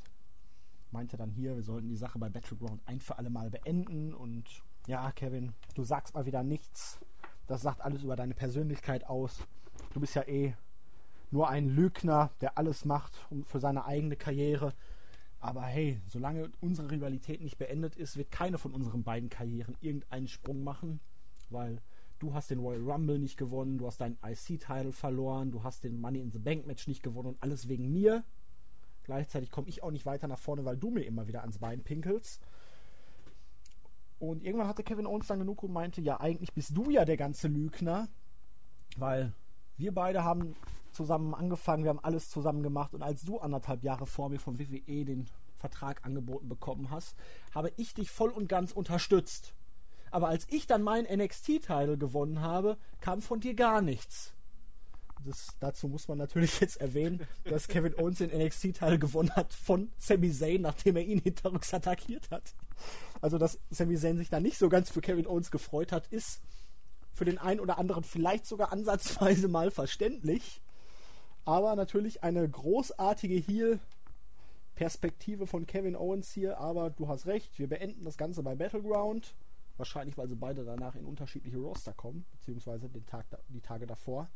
meinte 0.90 1.16
dann 1.16 1.30
hier, 1.30 1.56
wir 1.56 1.62
sollten 1.62 1.88
die 1.88 1.96
Sache 1.96 2.18
bei 2.18 2.28
Battleground 2.28 2.80
ein 2.86 3.00
für 3.00 3.18
alle 3.18 3.30
Mal 3.30 3.50
beenden 3.50 4.14
und 4.14 4.44
ja, 4.86 5.10
Kevin, 5.12 5.52
du 5.74 5.82
sagst 5.82 6.14
mal 6.14 6.26
wieder 6.26 6.42
nichts. 6.42 7.00
Das 7.46 7.62
sagt 7.62 7.80
alles 7.80 8.02
über 8.02 8.16
deine 8.16 8.34
Persönlichkeit 8.34 9.06
aus. 9.06 9.40
Du 9.92 10.00
bist 10.00 10.14
ja 10.14 10.22
eh 10.26 10.54
nur 11.30 11.48
ein 11.48 11.68
Lügner, 11.68 12.30
der 12.40 12.56
alles 12.56 12.84
macht 12.84 13.26
für 13.44 13.60
seine 13.60 13.84
eigene 13.84 14.16
Karriere. 14.16 14.72
Aber 15.40 15.62
hey, 15.62 16.00
solange 16.06 16.50
unsere 16.60 16.90
Rivalität 16.90 17.40
nicht 17.40 17.58
beendet 17.58 17.96
ist, 17.96 18.16
wird 18.16 18.30
keine 18.30 18.58
von 18.58 18.72
unseren 18.72 19.02
beiden 19.02 19.28
Karrieren 19.28 19.76
irgendeinen 19.80 20.28
Sprung 20.28 20.64
machen, 20.64 21.00
weil 21.50 21.80
du 22.18 22.34
hast 22.34 22.50
den 22.50 22.58
Royal 22.58 22.82
Rumble 22.82 23.18
nicht 23.18 23.36
gewonnen, 23.36 23.78
du 23.78 23.86
hast 23.86 24.00
deinen 24.00 24.18
IC-Title 24.24 24.92
verloren, 24.92 25.50
du 25.50 25.62
hast 25.62 25.84
den 25.84 26.00
Money 26.00 26.20
in 26.20 26.32
the 26.32 26.38
Bank 26.38 26.66
Match 26.66 26.86
nicht 26.86 27.02
gewonnen 27.02 27.28
und 27.28 27.42
alles 27.42 27.68
wegen 27.68 27.92
mir. 27.92 28.24
Gleichzeitig 29.04 29.50
komme 29.50 29.68
ich 29.68 29.82
auch 29.82 29.90
nicht 29.90 30.06
weiter 30.06 30.26
nach 30.26 30.38
vorne, 30.38 30.64
weil 30.64 30.76
du 30.76 30.90
mir 30.90 31.02
immer 31.02 31.28
wieder 31.28 31.42
ans 31.42 31.58
Bein 31.58 31.82
pinkelst. 31.82 32.40
Und 34.18 34.42
irgendwann 34.42 34.68
hatte 34.68 34.82
Kevin 34.82 35.06
Owens 35.06 35.26
dann 35.26 35.38
genug 35.38 35.62
und 35.62 35.72
meinte, 35.72 36.00
ja, 36.00 36.20
eigentlich 36.20 36.54
bist 36.54 36.76
du 36.76 36.90
ja 36.90 37.04
der 37.04 37.16
ganze 37.16 37.48
Lügner, 37.48 38.08
weil 38.96 39.32
wir 39.76 39.92
beide 39.92 40.24
haben 40.24 40.56
zusammen 40.92 41.34
angefangen, 41.34 41.84
wir 41.84 41.90
haben 41.90 42.02
alles 42.02 42.30
zusammen 42.30 42.62
gemacht 42.62 42.94
und 42.94 43.02
als 43.02 43.22
du 43.22 43.38
anderthalb 43.38 43.82
Jahre 43.82 44.06
vor 44.06 44.30
mir 44.30 44.40
vom 44.40 44.58
WWE 44.58 45.04
den 45.04 45.26
Vertrag 45.56 46.04
angeboten 46.04 46.48
bekommen 46.48 46.90
hast, 46.90 47.14
habe 47.54 47.72
ich 47.76 47.94
dich 47.94 48.10
voll 48.10 48.30
und 48.30 48.48
ganz 48.48 48.72
unterstützt. 48.72 49.54
Aber 50.10 50.28
als 50.28 50.46
ich 50.50 50.66
dann 50.66 50.82
meinen 50.82 51.06
NXT-Title 51.06 51.98
gewonnen 51.98 52.40
habe, 52.40 52.76
kam 53.00 53.22
von 53.22 53.40
dir 53.40 53.54
gar 53.54 53.82
nichts. 53.82 54.32
Das, 55.24 55.56
dazu 55.58 55.88
muss 55.88 56.06
man 56.08 56.18
natürlich 56.18 56.60
jetzt 56.60 56.80
erwähnen, 56.80 57.26
dass 57.44 57.68
Kevin 57.68 57.94
Owens 57.98 58.18
den 58.18 58.30
NXT-Title 58.30 58.98
gewonnen 58.98 59.34
hat 59.34 59.52
von 59.52 59.90
Sami 59.98 60.32
Zayn, 60.32 60.62
nachdem 60.62 60.96
er 60.96 61.04
ihn 61.04 61.18
hinterrücks 61.18 61.74
attackiert 61.74 62.30
hat. 62.30 62.54
Also, 63.20 63.38
dass 63.38 63.58
Sami 63.70 63.96
Zayn 63.96 64.18
sich 64.18 64.30
da 64.30 64.40
nicht 64.40 64.58
so 64.58 64.68
ganz 64.68 64.90
für 64.90 65.00
Kevin 65.00 65.26
Owens 65.26 65.50
gefreut 65.50 65.90
hat, 65.90 66.06
ist 66.08 66.42
für 67.12 67.24
den 67.24 67.38
einen 67.38 67.60
oder 67.60 67.78
anderen 67.78 68.04
vielleicht 68.04 68.46
sogar 68.46 68.72
ansatzweise 68.72 69.48
mal 69.48 69.70
verständlich. 69.70 70.60
Aber 71.44 71.74
natürlich 71.76 72.22
eine 72.22 72.48
großartige 72.48 73.36
Heel-Perspektive 73.36 75.46
von 75.46 75.66
Kevin 75.66 75.96
Owens 75.96 76.32
hier. 76.32 76.58
Aber 76.58 76.90
du 76.90 77.08
hast 77.08 77.26
recht, 77.26 77.58
wir 77.58 77.68
beenden 77.68 78.04
das 78.04 78.18
Ganze 78.18 78.42
bei 78.42 78.54
Battleground. 78.54 79.34
Wahrscheinlich, 79.76 80.16
weil 80.16 80.28
sie 80.28 80.36
beide 80.36 80.64
danach 80.64 80.94
in 80.94 81.04
unterschiedliche 81.04 81.58
Roster 81.58 81.92
kommen, 81.92 82.24
beziehungsweise 82.32 82.88
den 82.88 83.06
Tag, 83.06 83.26
die 83.48 83.60
Tage 83.60 83.86
davor. 83.86 84.28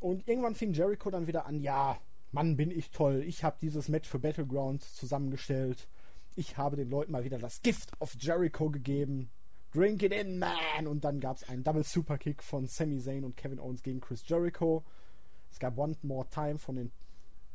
Und 0.00 0.26
irgendwann 0.28 0.54
fing 0.54 0.72
Jericho 0.72 1.10
dann 1.10 1.26
wieder 1.26 1.46
an, 1.46 1.60
ja, 1.60 1.98
Mann, 2.32 2.56
bin 2.56 2.70
ich 2.72 2.90
toll. 2.90 3.22
Ich 3.24 3.44
habe 3.44 3.56
dieses 3.60 3.88
Match 3.88 4.08
für 4.08 4.18
Battleground 4.18 4.82
zusammengestellt. 4.82 5.86
Ich 6.34 6.56
habe 6.56 6.76
den 6.76 6.90
Leuten 6.90 7.12
mal 7.12 7.24
wieder 7.24 7.38
das 7.38 7.62
Gift 7.62 7.92
of 8.00 8.16
Jericho 8.18 8.70
gegeben. 8.70 9.30
Drink 9.72 10.02
it 10.02 10.12
in, 10.12 10.38
man! 10.38 10.88
Und 10.88 11.04
dann 11.04 11.20
gab 11.20 11.36
es 11.36 11.48
einen 11.48 11.62
Double 11.62 11.84
Superkick 11.84 12.42
von 12.42 12.66
Sami 12.66 12.98
Zayn 12.98 13.24
und 13.24 13.36
Kevin 13.36 13.60
Owens 13.60 13.82
gegen 13.82 14.00
Chris 14.00 14.24
Jericho. 14.26 14.82
Es 15.50 15.60
gab 15.60 15.78
One 15.78 15.96
More 16.02 16.28
Time 16.28 16.58
von 16.58 16.74
dem 16.74 16.90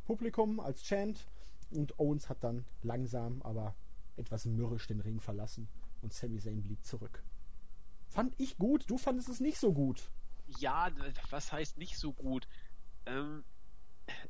Publikum 0.06 0.62
als 0.62 0.82
Chant. 0.84 1.28
Und 1.72 2.00
Owens 2.00 2.30
hat 2.30 2.44
dann 2.44 2.66
langsam, 2.82 3.42
aber 3.44 3.76
etwas 4.16 4.46
mürrisch 4.46 4.88
den 4.88 5.02
Ring 5.02 5.20
verlassen. 5.20 5.68
Und 6.02 6.14
Sami 6.14 6.40
Zayn 6.40 6.62
blieb 6.62 6.84
zurück. 6.86 7.24
Fand 8.08 8.34
ich 8.40 8.58
gut, 8.58 8.90
du 8.90 8.98
fandest 8.98 9.30
es 9.30 9.40
nicht 9.40 9.60
so 9.60 9.74
gut. 9.74 10.10
Ja, 10.60 10.90
was 11.30 11.52
heißt 11.52 11.78
nicht 11.78 11.98
so 11.98 12.12
gut? 12.12 12.48
Ähm, 13.06 13.44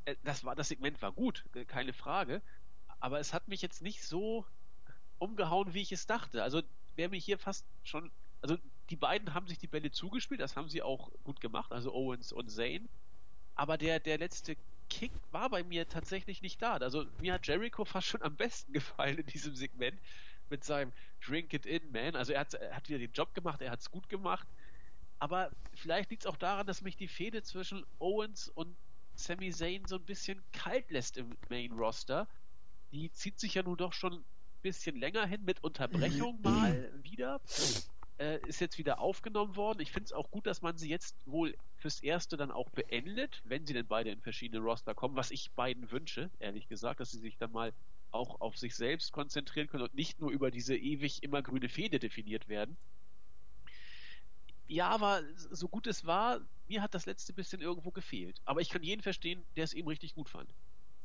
äh, 0.05 0.15
das 0.23 0.43
war, 0.43 0.55
das 0.55 0.67
Segment 0.67 1.01
war 1.01 1.11
gut, 1.11 1.45
äh, 1.53 1.65
keine 1.65 1.93
Frage. 1.93 2.41
Aber 2.99 3.19
es 3.19 3.33
hat 3.33 3.47
mich 3.47 3.61
jetzt 3.61 3.81
nicht 3.81 4.03
so 4.03 4.45
umgehauen, 5.17 5.73
wie 5.73 5.81
ich 5.81 5.91
es 5.91 6.07
dachte. 6.07 6.43
Also 6.43 6.61
wäre 6.95 7.09
mir 7.09 7.19
hier 7.19 7.37
fast 7.37 7.65
schon, 7.83 8.11
also 8.41 8.57
die 8.89 8.95
beiden 8.95 9.33
haben 9.33 9.47
sich 9.47 9.57
die 9.57 9.67
Bälle 9.67 9.91
zugespielt, 9.91 10.41
das 10.41 10.55
haben 10.55 10.69
sie 10.69 10.81
auch 10.81 11.11
gut 11.23 11.39
gemacht, 11.39 11.71
also 11.71 11.93
Owens 11.93 12.31
und 12.31 12.49
Zane. 12.49 12.87
Aber 13.55 13.77
der, 13.77 13.99
der 13.99 14.17
letzte 14.17 14.57
Kick 14.89 15.11
war 15.31 15.49
bei 15.49 15.63
mir 15.63 15.87
tatsächlich 15.87 16.41
nicht 16.41 16.61
da. 16.61 16.77
Also 16.77 17.05
mir 17.21 17.33
hat 17.33 17.47
Jericho 17.47 17.85
fast 17.85 18.07
schon 18.07 18.23
am 18.23 18.35
besten 18.35 18.73
gefallen 18.73 19.19
in 19.19 19.25
diesem 19.27 19.55
Segment 19.55 19.99
mit 20.49 20.63
seinem 20.63 20.91
Drink 21.25 21.53
It 21.53 21.65
In, 21.65 21.91
Man. 21.91 22.15
Also 22.15 22.33
er 22.33 22.41
hat, 22.41 22.53
er 22.53 22.75
hat 22.75 22.89
wieder 22.89 22.99
den 22.99 23.11
Job 23.11 23.33
gemacht, 23.33 23.61
er 23.61 23.71
hat 23.71 23.79
es 23.79 23.91
gut 23.91 24.09
gemacht. 24.09 24.47
Aber 25.19 25.51
vielleicht 25.75 26.09
liegt 26.11 26.23
es 26.23 26.27
auch 26.27 26.37
daran, 26.37 26.65
dass 26.65 26.81
mich 26.81 26.95
die 26.95 27.07
Fehde 27.07 27.43
zwischen 27.43 27.85
Owens 27.99 28.47
und 28.49 28.75
Sami 29.15 29.51
Zayn 29.51 29.85
so 29.85 29.97
ein 29.97 30.05
bisschen 30.05 30.41
kalt 30.53 30.89
lässt 30.91 31.17
im 31.17 31.35
Main 31.49 31.73
Roster. 31.73 32.27
Die 32.91 33.11
zieht 33.11 33.39
sich 33.39 33.55
ja 33.55 33.63
nun 33.63 33.77
doch 33.77 33.93
schon 33.93 34.13
ein 34.13 34.25
bisschen 34.61 34.95
länger 34.95 35.25
hin, 35.25 35.43
mit 35.43 35.63
Unterbrechung 35.63 36.41
mal 36.41 36.89
wieder. 37.03 37.41
Äh, 38.17 38.39
ist 38.47 38.59
jetzt 38.59 38.77
wieder 38.77 38.99
aufgenommen 38.99 39.55
worden. 39.55 39.79
Ich 39.81 39.91
finde 39.91 40.05
es 40.05 40.13
auch 40.13 40.31
gut, 40.31 40.45
dass 40.45 40.61
man 40.61 40.77
sie 40.77 40.89
jetzt 40.89 41.15
wohl 41.25 41.55
fürs 41.77 42.01
Erste 42.01 42.35
dann 42.35 42.51
auch 42.51 42.69
beendet, 42.69 43.41
wenn 43.45 43.65
sie 43.65 43.73
denn 43.73 43.87
beide 43.87 44.09
in 44.09 44.21
verschiedene 44.21 44.61
Roster 44.61 44.93
kommen, 44.93 45.15
was 45.15 45.31
ich 45.31 45.51
beiden 45.51 45.89
wünsche, 45.91 46.29
ehrlich 46.39 46.67
gesagt, 46.67 46.99
dass 46.99 47.11
sie 47.11 47.19
sich 47.19 47.37
dann 47.37 47.51
mal 47.51 47.73
auch 48.11 48.41
auf 48.41 48.57
sich 48.57 48.75
selbst 48.75 49.11
konzentrieren 49.11 49.67
können 49.67 49.83
und 49.83 49.95
nicht 49.95 50.19
nur 50.19 50.31
über 50.31 50.51
diese 50.51 50.75
ewig 50.75 51.23
immer 51.23 51.41
grüne 51.41 51.69
Fehde 51.69 51.99
definiert 51.99 52.47
werden. 52.47 52.77
Ja, 54.67 54.89
aber 54.89 55.23
so 55.49 55.67
gut 55.67 55.87
es 55.87 56.05
war, 56.05 56.41
mir 56.67 56.83
hat 56.83 56.93
das 56.93 57.07
letzte 57.07 57.33
bisschen 57.33 57.61
irgendwo 57.61 57.91
gefehlt. 57.91 58.39
Aber 58.45 58.61
ich 58.61 58.69
kann 58.69 58.83
jeden 58.83 59.01
verstehen, 59.01 59.43
der 59.55 59.63
es 59.63 59.73
eben 59.73 59.87
richtig 59.87 60.13
gut 60.13 60.29
fand. 60.29 60.53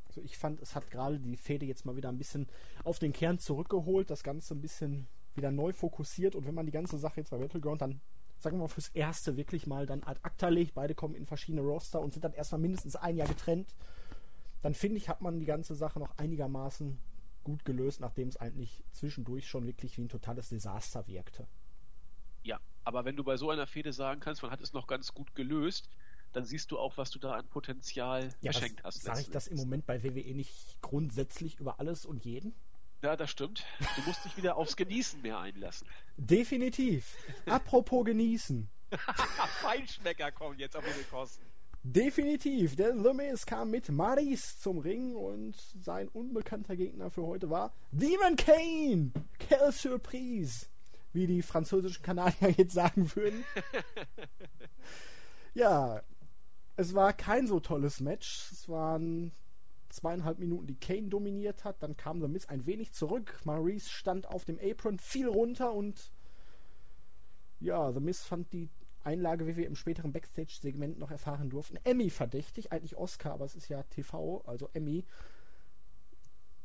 Also 0.06 0.20
ich 0.20 0.36
fand, 0.36 0.60
es 0.60 0.74
hat 0.74 0.90
gerade 0.90 1.18
die 1.18 1.36
Fehde 1.36 1.66
jetzt 1.66 1.86
mal 1.86 1.96
wieder 1.96 2.10
ein 2.10 2.18
bisschen 2.18 2.46
auf 2.84 2.98
den 2.98 3.12
Kern 3.12 3.38
zurückgeholt, 3.38 4.10
das 4.10 4.22
Ganze 4.22 4.54
ein 4.54 4.60
bisschen 4.60 5.08
wieder 5.34 5.50
neu 5.50 5.72
fokussiert 5.72 6.36
und 6.36 6.46
wenn 6.46 6.54
man 6.54 6.66
die 6.66 6.72
ganze 6.72 6.98
Sache 6.98 7.20
jetzt 7.20 7.30
bei 7.30 7.38
Battleground 7.38 7.82
dann, 7.82 8.00
sagen 8.38 8.58
wir 8.58 8.62
mal, 8.62 8.68
fürs 8.68 8.90
Erste 8.90 9.36
wirklich 9.36 9.66
mal 9.66 9.86
dann 9.86 10.02
ad 10.04 10.20
acta 10.22 10.48
legt, 10.48 10.74
beide 10.74 10.94
kommen 10.94 11.14
in 11.14 11.26
verschiedene 11.26 11.62
Roster 11.62 12.00
und 12.00 12.12
sind 12.12 12.22
dann 12.22 12.34
erstmal 12.34 12.60
mindestens 12.60 12.96
ein 12.96 13.16
Jahr 13.16 13.26
getrennt, 13.26 13.74
dann 14.64 14.72
finde 14.72 14.96
ich, 14.96 15.10
hat 15.10 15.20
man 15.20 15.38
die 15.38 15.44
ganze 15.44 15.74
Sache 15.74 15.98
noch 15.98 16.16
einigermaßen 16.16 16.98
gut 17.42 17.66
gelöst, 17.66 18.00
nachdem 18.00 18.28
es 18.28 18.38
eigentlich 18.38 18.82
zwischendurch 18.92 19.46
schon 19.46 19.66
wirklich 19.66 19.98
wie 19.98 20.04
ein 20.04 20.08
totales 20.08 20.48
Desaster 20.48 21.06
wirkte. 21.06 21.46
Ja, 22.42 22.58
aber 22.82 23.04
wenn 23.04 23.14
du 23.14 23.24
bei 23.24 23.36
so 23.36 23.50
einer 23.50 23.66
Fehde 23.66 23.92
sagen 23.92 24.20
kannst, 24.20 24.40
man 24.40 24.50
hat 24.50 24.62
es 24.62 24.72
noch 24.72 24.86
ganz 24.86 25.12
gut 25.12 25.34
gelöst, 25.34 25.90
dann 26.32 26.46
siehst 26.46 26.70
du 26.70 26.78
auch, 26.78 26.96
was 26.96 27.10
du 27.10 27.18
da 27.18 27.32
an 27.34 27.46
Potenzial 27.46 28.30
ja, 28.40 28.52
verschenkt 28.52 28.82
hast. 28.84 29.02
Sage 29.02 29.20
ich 29.20 29.28
das 29.28 29.48
im 29.48 29.58
Moment 29.58 29.84
bei 29.84 30.02
WWE 30.02 30.34
nicht 30.34 30.80
grundsätzlich 30.80 31.60
über 31.60 31.78
alles 31.78 32.06
und 32.06 32.24
jeden? 32.24 32.54
Ja, 33.02 33.16
das 33.16 33.30
stimmt. 33.30 33.66
Du 33.96 34.02
musst 34.06 34.24
dich 34.24 34.34
wieder 34.38 34.56
aufs 34.56 34.76
Genießen 34.76 35.20
mehr 35.20 35.40
einlassen. 35.40 35.86
Definitiv. 36.16 37.18
Apropos 37.44 38.06
Genießen. 38.06 38.70
Feinschmecker 39.60 40.32
kommen 40.32 40.58
jetzt 40.58 40.74
auf 40.74 40.86
ihre 40.86 41.04
Kosten. 41.04 41.44
Definitiv. 41.86 42.76
Der 42.76 42.96
The 42.96 43.12
Miz 43.12 43.44
kam 43.44 43.70
mit 43.70 43.90
Maris 43.90 44.58
zum 44.58 44.78
Ring 44.78 45.14
und 45.14 45.54
sein 45.82 46.08
unbekannter 46.08 46.76
Gegner 46.76 47.10
für 47.10 47.26
heute 47.26 47.50
war 47.50 47.74
Demon 47.92 48.36
Kane. 48.36 49.12
Quelle 49.38 49.70
Surprise 49.70 50.66
wie 51.12 51.26
die 51.26 51.42
französischen 51.42 52.02
Kanadier 52.02 52.48
jetzt 52.56 52.72
sagen 52.72 53.14
würden. 53.14 53.44
ja, 55.54 56.02
es 56.76 56.94
war 56.94 57.12
kein 57.12 57.46
so 57.46 57.60
tolles 57.60 58.00
Match. 58.00 58.50
Es 58.50 58.66
waren 58.66 59.32
zweieinhalb 59.90 60.38
Minuten, 60.38 60.66
die 60.66 60.80
Kane 60.80 61.08
dominiert 61.08 61.64
hat. 61.64 61.82
Dann 61.82 61.98
kam 61.98 62.22
The 62.22 62.28
Miz 62.28 62.46
ein 62.46 62.64
wenig 62.64 62.94
zurück. 62.94 63.40
Maurice 63.44 63.90
stand 63.90 64.26
auf 64.26 64.46
dem 64.46 64.58
Apron, 64.58 64.98
fiel 64.98 65.28
runter 65.28 65.74
und 65.74 66.12
ja, 67.60 67.92
The 67.92 68.00
Miz 68.00 68.24
fand 68.24 68.54
die 68.54 68.70
Einlage, 69.04 69.46
wie 69.46 69.56
wir 69.56 69.66
im 69.66 69.76
späteren 69.76 70.12
Backstage-Segment 70.12 70.98
noch 70.98 71.10
erfahren 71.10 71.50
durften, 71.50 71.78
Emmy 71.84 72.10
verdächtig. 72.10 72.72
Eigentlich 72.72 72.96
Oscar, 72.96 73.32
aber 73.32 73.44
es 73.44 73.54
ist 73.54 73.68
ja 73.68 73.82
TV, 73.84 74.42
also 74.46 74.68
Emmy 74.72 75.04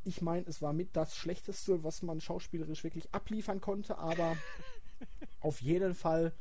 ich 0.04 0.22
meine, 0.22 0.46
es 0.48 0.62
war 0.62 0.74
mit 0.74 0.96
das 0.96 1.16
Schlechteste, 1.16 1.84
was 1.84 2.02
man 2.02 2.22
schauspielerisch 2.22 2.84
wirklich 2.84 3.14
abliefern 3.14 3.62
konnte, 3.62 3.98
aber 3.98 4.38
auf 5.40 5.62
jeden 5.62 5.94
Fall 5.94 6.34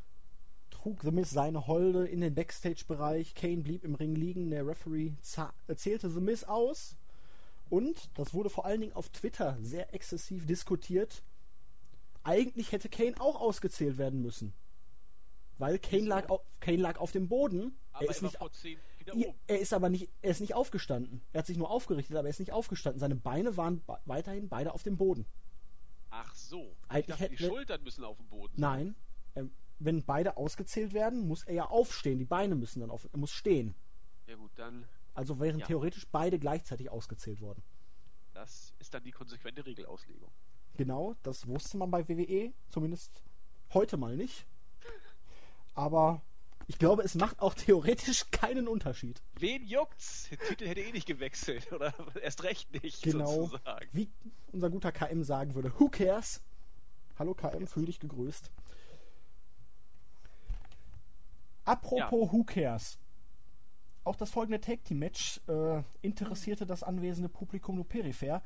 trug 0.71 1.03
The 1.03 1.11
Miz 1.11 1.31
seine 1.31 1.67
Holde 1.67 2.07
in 2.07 2.21
den 2.21 2.35
Backstage-Bereich. 2.35 3.35
Kane 3.35 3.63
blieb 3.63 3.85
im 3.85 3.95
Ring 3.95 4.15
liegen. 4.15 4.51
Der 4.51 4.67
Referee 4.67 5.13
zählte 5.23 6.11
The 6.11 6.21
Miz 6.21 6.45
aus. 6.45 6.97
Und, 7.69 8.11
das 8.15 8.33
wurde 8.33 8.49
vor 8.49 8.65
allen 8.65 8.81
Dingen 8.81 8.95
auf 8.95 9.11
Twitter 9.11 9.59
sehr 9.61 9.93
exzessiv 9.93 10.47
diskutiert, 10.47 11.23
eigentlich 12.25 12.73
hätte 12.73 12.89
Kane 12.89 13.15
auch 13.21 13.41
ausgezählt 13.41 13.99
werden 13.99 14.23
müssen. 14.23 14.55
Weil 15.59 15.79
Kane 15.79 16.05
lag, 16.05 16.29
auf, 16.29 16.41
Kane 16.61 16.79
lag 16.79 16.99
auf 16.99 17.13
dem 17.13 17.29
Boden. 17.29 17.77
Aber 17.93 18.05
er 18.05 18.11
ist 18.11 18.23
nicht. 18.23 18.39
Er 19.47 19.59
ist 19.59 19.73
aber 19.73 19.89
nicht, 19.89 20.11
er 20.23 20.31
ist 20.31 20.41
nicht 20.41 20.55
aufgestanden. 20.55 21.23
Er 21.33 21.41
hat 21.41 21.47
sich 21.47 21.57
nur 21.57 21.71
aufgerichtet, 21.71 22.17
aber 22.17 22.29
er 22.29 22.31
ist 22.31 22.41
nicht 22.41 22.53
aufgestanden. 22.53 23.01
Seine 23.01 23.17
Beine 23.17 23.57
waren 23.57 23.83
weiterhin 24.05 24.49
beide 24.49 24.73
auf 24.73 24.83
dem 24.83 24.97
Boden. 24.97 25.27
Ach 26.11 26.35
so. 26.35 26.77
Eigentlich 26.89 27.07
dachte, 27.07 27.23
hätte, 27.25 27.37
die 27.37 27.45
Schultern 27.45 27.83
müssen 27.83 28.05
auf 28.05 28.17
dem 28.19 28.29
Boden 28.29 28.55
sein. 28.57 28.71
Nein. 28.71 28.97
Ähm, 29.35 29.53
wenn 29.79 30.05
beide 30.05 30.37
ausgezählt 30.37 30.93
werden, 30.93 31.27
muss 31.27 31.45
er 31.45 31.55
ja 31.55 31.65
aufstehen. 31.67 32.19
Die 32.19 32.25
Beine 32.25 32.55
müssen 32.55 32.81
dann 32.81 32.91
auf, 32.91 33.09
er 33.11 33.19
muss 33.19 33.31
stehen. 33.31 33.75
Ja 34.27 34.37
gut, 34.37 34.51
dann. 34.57 34.87
Also 35.15 35.41
wären 35.41 35.61
ja. 35.61 35.67
theoretisch 35.67 36.07
beide 36.11 36.39
gleichzeitig 36.39 36.91
ausgezählt 36.91 37.41
worden. 37.41 37.63
Das 38.35 38.75
ist 38.79 38.95
dann 38.95 39.03
die 39.03 39.11
konsequente 39.11 39.65
Regelauslegung. 39.65 40.31
Genau, 40.77 41.17
das 41.23 41.47
wusste 41.47 41.77
man 41.77 41.91
bei 41.91 42.09
WWE, 42.09 42.53
zumindest 42.69 43.23
heute 43.75 43.97
mal 43.97 44.17
nicht. 44.17 44.47
Aber 45.79 46.23
ich 46.67 46.77
glaube, 46.81 47.05
es 47.05 47.15
macht 47.15 47.39
auch 47.39 47.55
theoretisch 47.55 48.33
keinen 48.33 48.67
Unterschied. 48.67 49.23
Wen 49.39 49.65
juckt's? 49.65 50.29
Der 50.29 50.39
Titel 50.41 50.67
hätte 50.67 50.81
eh 50.81 50.91
nicht 50.91 51.07
gewechselt 51.07 51.71
oder 51.73 51.95
erst 52.21 52.43
recht 52.43 52.83
nicht. 52.83 53.01
Genau. 53.05 53.47
Sozusagen. 53.47 53.89
Wie 53.93 54.11
unser 54.51 54.71
guter 54.71 54.91
KM 54.91 55.23
sagen 55.23 55.55
würde: 55.55 55.73
Who 55.79 55.89
cares? 55.89 56.43
Hallo 57.17 57.33
KM, 57.33 57.69
fühl 57.69 57.85
dich 57.85 58.01
gegrüßt. 58.01 58.51
Apropos 61.65 62.27
ja. 62.27 62.33
Who 62.33 62.43
cares? 62.43 62.99
Auch 64.03 64.17
das 64.17 64.31
folgende 64.31 64.61
Tag 64.61 64.83
Team 64.83 64.99
Match 64.99 65.41
äh, 65.47 65.85
interessierte 66.03 66.67
das 66.67 66.83
anwesende 66.83 67.29
Publikum 67.29 67.77
nur 67.77 67.87
peripher. 67.87 68.43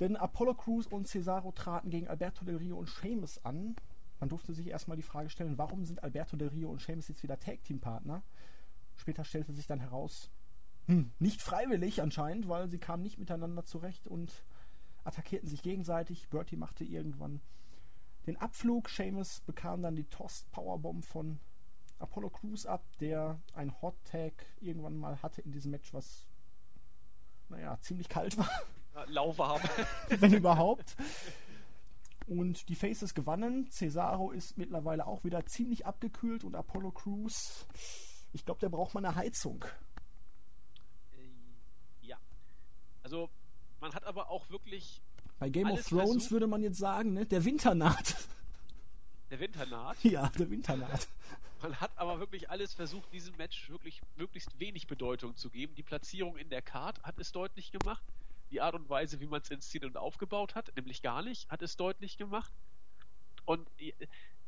Denn 0.00 0.16
Apollo 0.16 0.54
Crews 0.54 0.88
und 0.88 1.06
Cesaro 1.06 1.52
traten 1.52 1.90
gegen 1.90 2.08
Alberto 2.08 2.44
Del 2.44 2.56
Rio 2.56 2.76
und 2.76 2.88
Sheamus 2.88 3.38
an. 3.44 3.76
Man 4.20 4.28
durfte 4.28 4.52
sich 4.52 4.68
erstmal 4.68 4.96
die 4.96 5.02
Frage 5.02 5.30
stellen, 5.30 5.58
warum 5.58 5.84
sind 5.84 6.02
Alberto 6.02 6.36
Del 6.36 6.48
Rio 6.48 6.70
und 6.70 6.80
Sheamus 6.80 7.08
jetzt 7.08 7.22
wieder 7.22 7.38
Tag-Team-Partner? 7.38 8.22
Später 8.96 9.24
stellte 9.24 9.52
sich 9.52 9.66
dann 9.66 9.80
heraus, 9.80 10.30
hm, 10.86 11.10
nicht 11.18 11.40
freiwillig 11.40 12.02
anscheinend, 12.02 12.48
weil 12.48 12.68
sie 12.68 12.78
kamen 12.78 13.02
nicht 13.02 13.18
miteinander 13.18 13.64
zurecht 13.64 14.06
und 14.06 14.44
attackierten 15.04 15.48
sich 15.48 15.62
gegenseitig. 15.62 16.28
Bertie 16.28 16.56
machte 16.56 16.84
irgendwann 16.84 17.40
den 18.26 18.36
Abflug. 18.36 18.90
Sheamus 18.90 19.40
bekam 19.40 19.82
dann 19.82 19.96
die 19.96 20.04
Tossed 20.04 20.50
Powerbomb 20.52 21.04
von 21.04 21.40
Apollo 21.98 22.30
Crews 22.30 22.66
ab, 22.66 22.84
der 23.00 23.40
ein 23.54 23.80
Hot 23.80 23.96
Tag 24.04 24.32
irgendwann 24.60 24.96
mal 24.96 25.22
hatte 25.22 25.40
in 25.42 25.52
diesem 25.52 25.70
Match, 25.70 25.92
was 25.94 26.26
naja, 27.48 27.78
ziemlich 27.80 28.08
kalt 28.08 28.36
war. 28.38 28.50
Lauwarm. 29.06 29.60
Wenn 30.08 30.34
überhaupt. 30.34 30.96
Und 32.30 32.68
die 32.68 32.76
Faces 32.76 33.14
gewannen. 33.14 33.68
Cesaro 33.72 34.30
ist 34.30 34.56
mittlerweile 34.56 35.08
auch 35.08 35.24
wieder 35.24 35.44
ziemlich 35.46 35.84
abgekühlt 35.84 36.44
und 36.44 36.54
Apollo 36.54 36.92
Crews, 36.92 37.66
ich 38.32 38.44
glaube, 38.44 38.60
der 38.60 38.68
braucht 38.68 38.94
mal 38.94 39.04
eine 39.04 39.16
Heizung. 39.16 39.64
Äh, 41.10 42.06
ja. 42.06 42.16
Also, 43.02 43.28
man 43.80 43.92
hat 43.94 44.04
aber 44.04 44.30
auch 44.30 44.48
wirklich. 44.48 45.02
Bei 45.40 45.48
Game 45.48 45.72
of 45.72 45.84
Thrones 45.84 46.10
versucht. 46.10 46.30
würde 46.30 46.46
man 46.46 46.62
jetzt 46.62 46.78
sagen, 46.78 47.14
ne? 47.14 47.26
der 47.26 47.44
Winter 47.44 47.74
naht. 47.74 48.14
Der 49.30 49.40
Winter 49.40 49.66
naht? 49.66 49.96
Ja, 50.04 50.28
der 50.28 50.50
Winter 50.50 50.76
naht. 50.76 51.08
Man 51.62 51.80
hat 51.80 51.90
aber 51.96 52.20
wirklich 52.20 52.48
alles 52.48 52.74
versucht, 52.74 53.12
diesem 53.12 53.36
Match 53.38 53.68
wirklich 53.70 54.02
möglichst 54.16 54.60
wenig 54.60 54.86
Bedeutung 54.86 55.34
zu 55.34 55.50
geben. 55.50 55.74
Die 55.74 55.82
Platzierung 55.82 56.36
in 56.36 56.48
der 56.48 56.62
Card 56.62 57.02
hat 57.02 57.18
es 57.18 57.32
deutlich 57.32 57.72
gemacht. 57.72 58.04
Die 58.50 58.60
Art 58.60 58.74
und 58.74 58.88
Weise, 58.88 59.20
wie 59.20 59.26
man 59.26 59.40
es 59.42 59.50
inszeniert 59.50 59.90
und 59.90 59.96
aufgebaut 59.96 60.54
hat, 60.54 60.72
nämlich 60.76 61.02
gar 61.02 61.22
nicht, 61.22 61.48
hat 61.50 61.62
es 61.62 61.76
deutlich 61.76 62.18
gemacht. 62.18 62.52
Und 63.44 63.68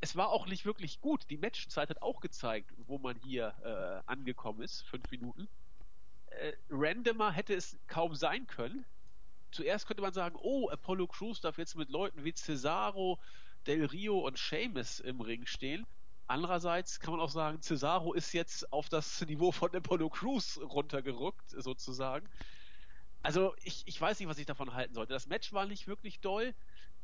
es 0.00 0.16
war 0.16 0.30
auch 0.30 0.46
nicht 0.46 0.64
wirklich 0.64 1.00
gut. 1.00 1.24
Die 1.30 1.36
Matchzeit 1.36 1.88
hat 1.90 2.02
auch 2.02 2.20
gezeigt, 2.20 2.72
wo 2.86 2.98
man 2.98 3.16
hier 3.20 3.54
äh, 3.64 4.10
angekommen 4.10 4.62
ist, 4.62 4.82
fünf 4.82 5.08
Minuten. 5.10 5.48
Äh, 6.30 6.52
randomer 6.70 7.30
hätte 7.30 7.54
es 7.54 7.76
kaum 7.86 8.14
sein 8.14 8.46
können. 8.46 8.84
Zuerst 9.52 9.86
könnte 9.86 10.02
man 10.02 10.12
sagen, 10.12 10.36
oh, 10.40 10.68
Apollo 10.70 11.06
Crews 11.08 11.40
darf 11.40 11.58
jetzt 11.58 11.76
mit 11.76 11.90
Leuten 11.90 12.24
wie 12.24 12.32
Cesaro, 12.32 13.18
Del 13.66 13.84
Rio 13.84 14.18
und 14.26 14.38
Seamus 14.38 14.98
im 15.00 15.20
Ring 15.20 15.46
stehen. 15.46 15.86
Andererseits 16.26 16.98
kann 16.98 17.12
man 17.12 17.20
auch 17.20 17.30
sagen, 17.30 17.60
Cesaro 17.60 18.14
ist 18.14 18.32
jetzt 18.32 18.72
auf 18.72 18.88
das 18.88 19.20
Niveau 19.26 19.52
von 19.52 19.74
Apollo 19.74 20.08
Crews 20.10 20.58
runtergerückt, 20.60 21.50
sozusagen. 21.50 22.28
Also 23.22 23.54
ich, 23.62 23.82
ich 23.86 24.00
weiß 24.00 24.18
nicht, 24.18 24.28
was 24.28 24.38
ich 24.38 24.46
davon 24.46 24.74
halten 24.74 24.94
sollte. 24.94 25.12
Das 25.12 25.26
Match 25.26 25.52
war 25.52 25.66
nicht 25.66 25.86
wirklich 25.86 26.20
doll. 26.20 26.54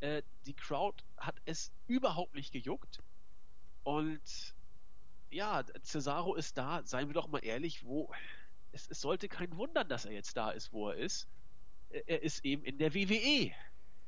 Äh, 0.01 0.23
die 0.47 0.55
Crowd 0.55 1.03
hat 1.17 1.37
es 1.45 1.73
überhaupt 1.87 2.35
nicht 2.35 2.53
gejuckt. 2.53 3.01
Und 3.85 4.55
ja, 5.31 5.65
Cesaro 5.83 6.35
ist 6.35 6.59
da, 6.59 6.83
seien 6.85 7.09
wir 7.09 7.15
doch 7.15 7.29
mal 7.29 7.45
ehrlich, 7.45 7.85
wo 7.85 8.11
es, 8.73 8.89
es 8.89 9.01
sollte 9.01 9.29
kein 9.29 9.57
wundern, 9.57 9.89
dass 9.89 10.05
er 10.05 10.13
jetzt 10.13 10.37
da 10.37 10.51
ist, 10.51 10.73
wo 10.73 10.89
er 10.89 10.97
ist. 10.97 11.29
Er 11.91 12.23
ist 12.23 12.45
eben 12.45 12.65
in 12.65 12.79
der 12.79 12.95
WWE. 12.95 13.53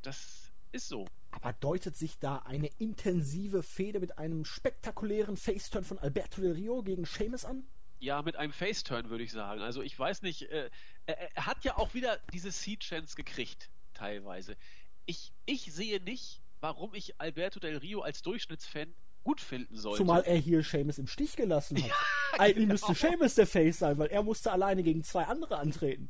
Das 0.03 0.51
ist 0.73 0.89
so. 0.89 1.07
Aber 1.31 1.53
deutet 1.55 1.97
sich 1.97 2.19
da 2.19 2.39
eine 2.39 2.69
intensive 2.79 3.63
Fehde 3.63 4.01
mit 4.01 4.19
einem 4.19 4.45
spektakulären 4.45 5.37
Faceturn 5.37 5.85
von 5.85 5.99
Alberto 5.99 6.43
Del 6.43 6.53
Rio 6.53 6.83
gegen 6.83 7.05
Seamus 7.05 7.45
an? 7.45 7.65
Ja, 8.01 8.23
mit 8.23 8.37
einem 8.37 8.53
Faceturn 8.53 9.11
würde 9.11 9.25
ich 9.25 9.31
sagen. 9.31 9.61
Also 9.61 9.83
ich 9.83 9.97
weiß 9.97 10.23
nicht, 10.23 10.51
äh, 10.51 10.71
er, 11.05 11.37
er, 11.37 11.47
hat 11.47 11.65
ja 11.65 11.77
auch 11.77 11.93
wieder 11.93 12.19
diese 12.33 12.51
Seed-Chance 12.51 13.15
gekriegt, 13.15 13.69
teilweise. 13.93 14.57
Ich, 15.05 15.33
ich 15.45 15.73
sehe 15.73 16.01
nicht, 16.01 16.41
warum 16.61 16.95
ich 16.95 17.21
Alberto 17.21 17.61
Del 17.61 17.77
Rio 17.77 18.01
als 18.01 18.23
Durchschnittsfan 18.23 18.95
gut 19.23 19.41
finden 19.43 19.77
sollte. 19.77 19.99
Zumal 19.99 20.23
er 20.23 20.37
hier 20.37 20.63
Seamus 20.63 20.99
im 20.99 21.07
Stich 21.07 21.37
gelassen 21.37 21.77
hat. 21.83 21.91
Ja, 22.33 22.39
Eigentlich 22.39 22.69
genau. 22.69 22.89
müsste 22.89 22.95
Seamus 22.95 23.35
der 23.35 23.47
Face 23.47 23.81
sein, 23.81 23.99
weil 23.99 24.07
er 24.07 24.23
musste 24.23 24.53
alleine 24.53 24.85
gegen 24.85 25.03
zwei 25.03 25.25
andere 25.25 25.59
antreten. 25.59 26.09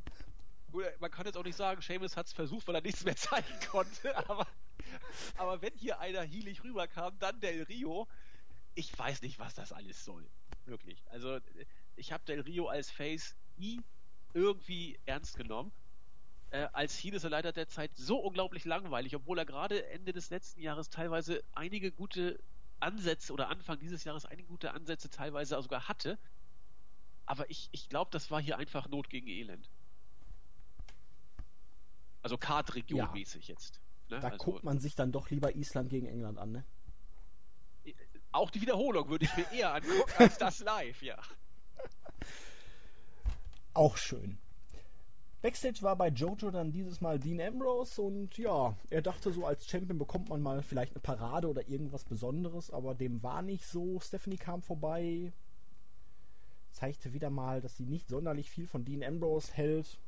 Man 0.98 1.10
kann 1.10 1.24
jetzt 1.24 1.36
auch 1.36 1.44
nicht 1.44 1.56
sagen, 1.56 1.80
Seamus 1.80 2.14
hat 2.14 2.26
es 2.26 2.34
versucht, 2.34 2.68
weil 2.68 2.74
er 2.74 2.82
nichts 2.82 3.04
mehr 3.04 3.16
zeigen 3.16 3.58
konnte, 3.70 4.14
aber, 4.28 4.46
aber 5.38 5.62
wenn 5.62 5.72
hier 5.74 5.98
einer 5.98 6.22
hielig 6.22 6.62
rüberkam, 6.62 7.18
dann 7.18 7.40
Del 7.40 7.62
Rio, 7.62 8.06
ich 8.74 8.96
weiß 8.96 9.22
nicht, 9.22 9.38
was 9.38 9.54
das 9.54 9.72
alles 9.72 10.04
soll. 10.04 10.26
Wirklich. 10.66 11.02
Also, 11.08 11.40
ich 12.00 12.12
habe 12.12 12.24
Del 12.24 12.40
Rio 12.40 12.66
als 12.66 12.90
Face 12.90 13.36
nie 13.56 13.80
irgendwie 14.34 14.98
ernst 15.06 15.36
genommen. 15.36 15.70
Äh, 16.50 16.68
als 16.72 16.96
Heel 16.98 17.14
ist 17.14 17.24
er 17.24 17.30
leider 17.30 17.52
derzeit 17.52 17.96
so 17.96 18.18
unglaublich 18.18 18.64
langweilig, 18.64 19.14
obwohl 19.14 19.38
er 19.38 19.46
gerade 19.46 19.86
Ende 19.90 20.12
des 20.12 20.30
letzten 20.30 20.60
Jahres 20.60 20.90
teilweise 20.90 21.44
einige 21.52 21.92
gute 21.92 22.40
Ansätze 22.80 23.32
oder 23.32 23.48
Anfang 23.48 23.78
dieses 23.78 24.02
Jahres 24.04 24.24
einige 24.24 24.48
gute 24.48 24.72
Ansätze 24.72 25.10
teilweise 25.10 25.60
sogar 25.62 25.86
hatte. 25.86 26.18
Aber 27.26 27.48
ich, 27.50 27.68
ich 27.70 27.88
glaube, 27.88 28.10
das 28.10 28.30
war 28.30 28.40
hier 28.40 28.58
einfach 28.58 28.88
Not 28.88 29.10
gegen 29.10 29.28
Elend. 29.28 29.70
Also 32.22 32.36
Kartregion-mäßig 32.36 33.46
ja. 33.46 33.54
jetzt. 33.54 33.80
Ne? 34.08 34.18
Da 34.18 34.28
also, 34.28 34.44
guckt 34.44 34.64
man 34.64 34.80
sich 34.80 34.94
dann 34.96 35.12
doch 35.12 35.30
lieber 35.30 35.54
Island 35.54 35.90
gegen 35.90 36.06
England 36.06 36.38
an, 36.38 36.50
ne? 36.50 36.64
Auch 38.32 38.50
die 38.50 38.60
Wiederholung 38.60 39.08
würde 39.08 39.24
ich 39.24 39.36
mir 39.36 39.50
eher 39.52 39.74
angucken 39.74 40.12
als 40.18 40.38
das 40.38 40.60
live, 40.64 41.02
ja. 41.02 41.18
Auch 43.74 43.96
schön. 43.96 44.38
Backstage 45.42 45.80
war 45.82 45.96
bei 45.96 46.08
Jojo 46.08 46.50
dann 46.50 46.70
dieses 46.70 47.00
Mal 47.00 47.18
Dean 47.18 47.40
Ambrose 47.40 48.02
und 48.02 48.36
ja, 48.36 48.76
er 48.90 49.00
dachte 49.00 49.32
so, 49.32 49.46
als 49.46 49.66
Champion 49.66 49.98
bekommt 49.98 50.28
man 50.28 50.42
mal 50.42 50.62
vielleicht 50.62 50.94
eine 50.94 51.00
Parade 51.00 51.48
oder 51.48 51.66
irgendwas 51.66 52.04
Besonderes, 52.04 52.70
aber 52.70 52.94
dem 52.94 53.22
war 53.22 53.40
nicht 53.40 53.64
so. 53.64 54.00
Stephanie 54.00 54.36
kam 54.36 54.60
vorbei, 54.60 55.32
zeigte 56.70 57.14
wieder 57.14 57.30
mal, 57.30 57.62
dass 57.62 57.78
sie 57.78 57.86
nicht 57.86 58.08
sonderlich 58.08 58.50
viel 58.50 58.66
von 58.66 58.84
Dean 58.84 59.02
Ambrose 59.02 59.52
hält 59.54 59.98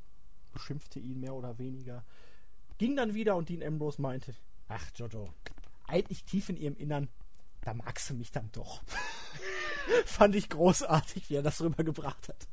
beschimpfte 0.52 1.00
ihn 1.00 1.20
mehr 1.20 1.34
oder 1.34 1.58
weniger. 1.58 2.04
Ging 2.78 2.96
dann 2.96 3.14
wieder 3.14 3.36
und 3.36 3.48
Dean 3.48 3.62
Ambrose 3.62 4.00
meinte, 4.00 4.34
ach 4.68 4.86
Jojo, 4.94 5.32
eigentlich 5.86 6.24
tief 6.24 6.48
in 6.48 6.56
ihrem 6.56 6.76
Innern, 6.76 7.08
da 7.62 7.74
magst 7.74 8.10
du 8.10 8.14
mich 8.14 8.30
dann 8.30 8.50
doch. 8.52 8.82
Fand 10.04 10.34
ich 10.34 10.48
großartig, 10.48 11.30
wie 11.30 11.36
er 11.36 11.42
das 11.42 11.60
rübergebracht 11.60 12.28
hat. 12.28 12.48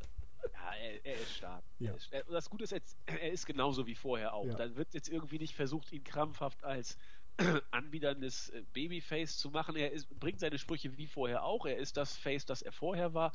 Er, 0.80 1.06
er 1.06 1.16
ist 1.16 1.36
stark. 1.36 1.64
Ja. 1.80 1.92
Er 2.12 2.22
ist, 2.22 2.32
das 2.32 2.50
Gute 2.50 2.64
ist 2.64 2.72
jetzt, 2.72 2.98
er 3.06 3.32
ist 3.32 3.46
genauso 3.46 3.86
wie 3.88 3.96
vorher 3.96 4.34
auch. 4.34 4.46
Ja. 4.46 4.56
Dann 4.56 4.76
wird 4.76 4.94
jetzt 4.94 5.10
irgendwie 5.10 5.40
nicht 5.40 5.56
versucht, 5.56 5.92
ihn 5.92 6.04
krampfhaft 6.04 6.64
als 6.64 6.98
anbiederndes 7.72 8.50
äh, 8.50 8.64
Babyface 8.74 9.38
zu 9.38 9.50
machen. 9.50 9.76
Er 9.76 9.92
ist, 9.92 10.10
bringt 10.20 10.40
seine 10.40 10.58
Sprüche 10.58 10.98
wie 10.98 11.08
vorher 11.08 11.44
auch. 11.44 11.66
Er 11.66 11.78
ist 11.78 11.98
das 11.98 12.18
Face, 12.18 12.46
das 12.46 12.62
er 12.62 12.72
vorher 12.72 13.14
war. 13.14 13.32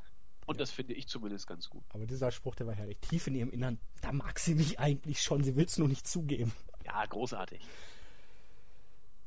Und 0.47 0.57
ja. 0.57 0.59
das 0.59 0.71
finde 0.71 0.95
ich 0.95 1.09
zumindest 1.09 1.47
ganz 1.47 1.71
gut. 1.71 1.83
Aber 1.91 2.07
dieser 2.07 2.31
Spruch, 2.31 2.55
der 2.55 2.67
war 2.67 2.75
herrlich. 2.75 2.99
Tief 2.99 3.27
in 3.27 3.35
ihrem 3.35 3.51
Innern, 3.51 3.79
da 4.03 4.13
mag 4.13 4.39
sie 4.39 4.55
mich 4.55 4.79
eigentlich 4.79 5.23
schon, 5.23 5.43
sie 5.43 5.57
will 5.57 5.65
es 5.65 5.79
nur 5.79 5.89
nicht 5.89 6.07
zugeben. 6.07 6.53
Ja, 6.85 7.05
großartig. 7.07 7.63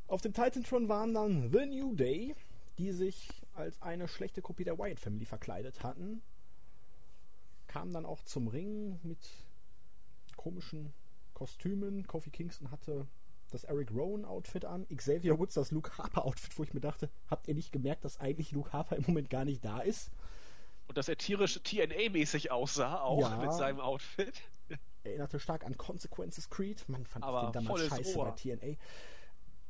Auf 0.07 0.21
dem 0.21 0.33
Titantron 0.33 0.87
waren 0.87 1.13
dann 1.13 1.51
The 1.51 1.65
New 1.65 1.95
Day, 1.95 2.35
die 2.77 2.91
sich 2.91 3.29
als 3.55 3.81
eine 3.81 4.07
schlechte 4.07 4.41
Kopie 4.41 4.63
der 4.63 4.77
Wyatt 4.77 4.99
Family 4.99 5.25
verkleidet 5.25 5.83
hatten. 5.83 6.21
Kamen 7.77 7.93
dann 7.93 8.07
auch 8.07 8.23
zum 8.23 8.47
Ring 8.47 8.99
mit 9.03 9.19
komischen 10.35 10.93
Kostümen. 11.35 12.07
Kofi 12.07 12.31
Kingston 12.31 12.71
hatte 12.71 13.05
das 13.51 13.65
Eric 13.65 13.91
Rowan 13.91 14.25
Outfit 14.25 14.65
an, 14.65 14.87
Xavier 14.87 15.37
Woods 15.37 15.53
das 15.53 15.69
Luke 15.69 15.95
Harper 15.95 16.25
Outfit, 16.25 16.57
wo 16.57 16.63
ich 16.63 16.73
mir 16.73 16.79
dachte, 16.79 17.11
habt 17.29 17.47
ihr 17.47 17.53
nicht 17.53 17.71
gemerkt, 17.71 18.03
dass 18.03 18.19
eigentlich 18.19 18.51
Luke 18.51 18.73
Harper 18.73 18.95
im 18.95 19.03
Moment 19.05 19.29
gar 19.29 19.45
nicht 19.45 19.63
da 19.63 19.81
ist? 19.81 20.09
Und 20.87 20.97
dass 20.97 21.07
er 21.07 21.17
tierisch 21.17 21.57
TNA-mäßig 21.57 22.49
aussah, 22.49 22.99
auch 22.99 23.21
ja. 23.21 23.37
mit 23.37 23.53
seinem 23.53 23.79
Outfit. 23.79 24.41
Erinnerte 25.03 25.39
stark 25.39 25.63
an 25.63 25.77
Consequences 25.77 26.49
Creed. 26.49 26.83
Man 26.89 27.05
fand 27.05 27.23
Aber 27.23 27.51
den 27.51 27.63
damals 27.63 27.89
scheiße 27.89 28.17
Ohr. 28.17 28.25
bei 28.25 28.31
TNA. 28.31 28.75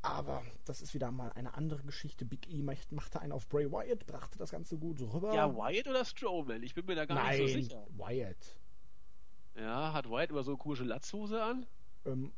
Aber 0.01 0.43
das 0.65 0.81
ist 0.81 0.93
wieder 0.93 1.11
mal 1.11 1.31
eine 1.33 1.53
andere 1.55 1.83
Geschichte. 1.83 2.23
Big 2.23 2.49
E 2.49 2.61
machte 2.61 3.19
einen 3.19 3.31
auf 3.31 3.47
Bray 3.49 3.71
Wyatt, 3.71 4.05
brachte 4.05 4.37
das 4.37 4.51
Ganze 4.51 4.77
gut 4.77 5.01
rüber. 5.01 5.33
Ja, 5.33 5.53
Wyatt 5.53 5.87
oder 5.87 6.05
Strowman? 6.05 6.63
Ich 6.63 6.75
bin 6.75 6.85
mir 6.85 6.95
da 6.95 7.05
gar 7.05 7.15
Nein, 7.15 7.39
nicht 7.39 7.51
so 7.53 7.59
sicher. 7.59 7.87
Wyatt. 7.97 8.57
Ja, 9.55 9.93
hat 9.93 10.09
Wyatt 10.09 10.29
über 10.29 10.43
so 10.43 10.51
eine 10.51 10.57
komische 10.57 10.83
Latzhose 10.83 11.43
an? 11.43 11.65
Ähm, 12.05 12.31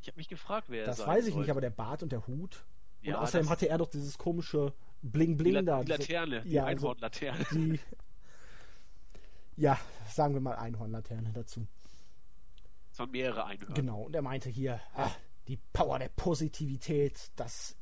ich 0.00 0.06
habe 0.08 0.18
mich 0.18 0.28
gefragt, 0.28 0.68
wer 0.70 0.82
er 0.82 0.86
Das 0.86 1.00
weiß 1.00 1.26
ich 1.26 1.32
sollte. 1.32 1.40
nicht, 1.40 1.50
aber 1.50 1.60
der 1.60 1.70
Bart 1.70 2.02
und 2.02 2.12
der 2.12 2.26
Hut. 2.26 2.64
Und 3.00 3.08
ja, 3.08 3.20
außerdem 3.20 3.48
hatte 3.48 3.68
er 3.68 3.78
doch 3.78 3.88
dieses 3.88 4.18
komische 4.18 4.72
Bling-Bling 5.02 5.64
da. 5.64 5.82
Die 5.82 5.90
Laterne, 5.90 6.42
die 6.42 6.50
ja, 6.50 6.64
also 6.64 6.88
Einhornlaterne. 6.88 7.46
Die 7.52 7.80
ja, 9.56 9.78
sagen 10.08 10.34
wir 10.34 10.40
mal 10.40 10.56
Einhornlaterne 10.56 11.32
dazu. 11.32 11.66
Es 12.92 12.98
waren 12.98 13.10
mehrere 13.10 13.44
Einhörner. 13.44 13.74
Genau, 13.74 14.02
und 14.02 14.14
er 14.14 14.22
meinte 14.22 14.48
hier, 14.48 14.80
ach, 14.94 15.16
die 15.48 15.58
Power 15.72 15.98
der 15.98 16.10
Positivität, 16.10 17.30
das 17.36 17.76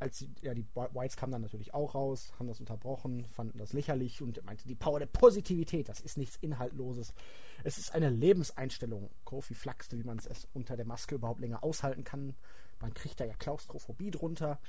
als 0.00 0.24
ja, 0.42 0.54
die 0.54 0.64
Whites 0.74 1.16
kamen 1.16 1.32
dann 1.32 1.42
natürlich 1.42 1.74
auch 1.74 1.94
raus, 1.94 2.32
haben 2.38 2.46
das 2.46 2.60
unterbrochen, 2.60 3.24
fanden 3.26 3.58
das 3.58 3.72
lächerlich 3.72 4.22
und 4.22 4.44
meinte, 4.44 4.68
die 4.68 4.76
Power 4.76 5.00
der 5.00 5.06
Positivität, 5.06 5.88
das 5.88 6.00
ist 6.00 6.16
nichts 6.16 6.36
Inhaltloses. 6.36 7.12
Es 7.64 7.78
ist 7.78 7.92
eine 7.94 8.08
Lebenseinstellung. 8.10 9.10
Kofi 9.24 9.54
flachste, 9.54 9.98
wie 9.98 10.04
man 10.04 10.18
es 10.18 10.46
unter 10.52 10.76
der 10.76 10.86
Maske 10.86 11.16
überhaupt 11.16 11.40
länger 11.40 11.64
aushalten 11.64 12.04
kann. 12.04 12.36
Man 12.80 12.94
kriegt 12.94 13.18
da 13.18 13.24
ja 13.24 13.34
Klaustrophobie 13.34 14.12
drunter. 14.12 14.60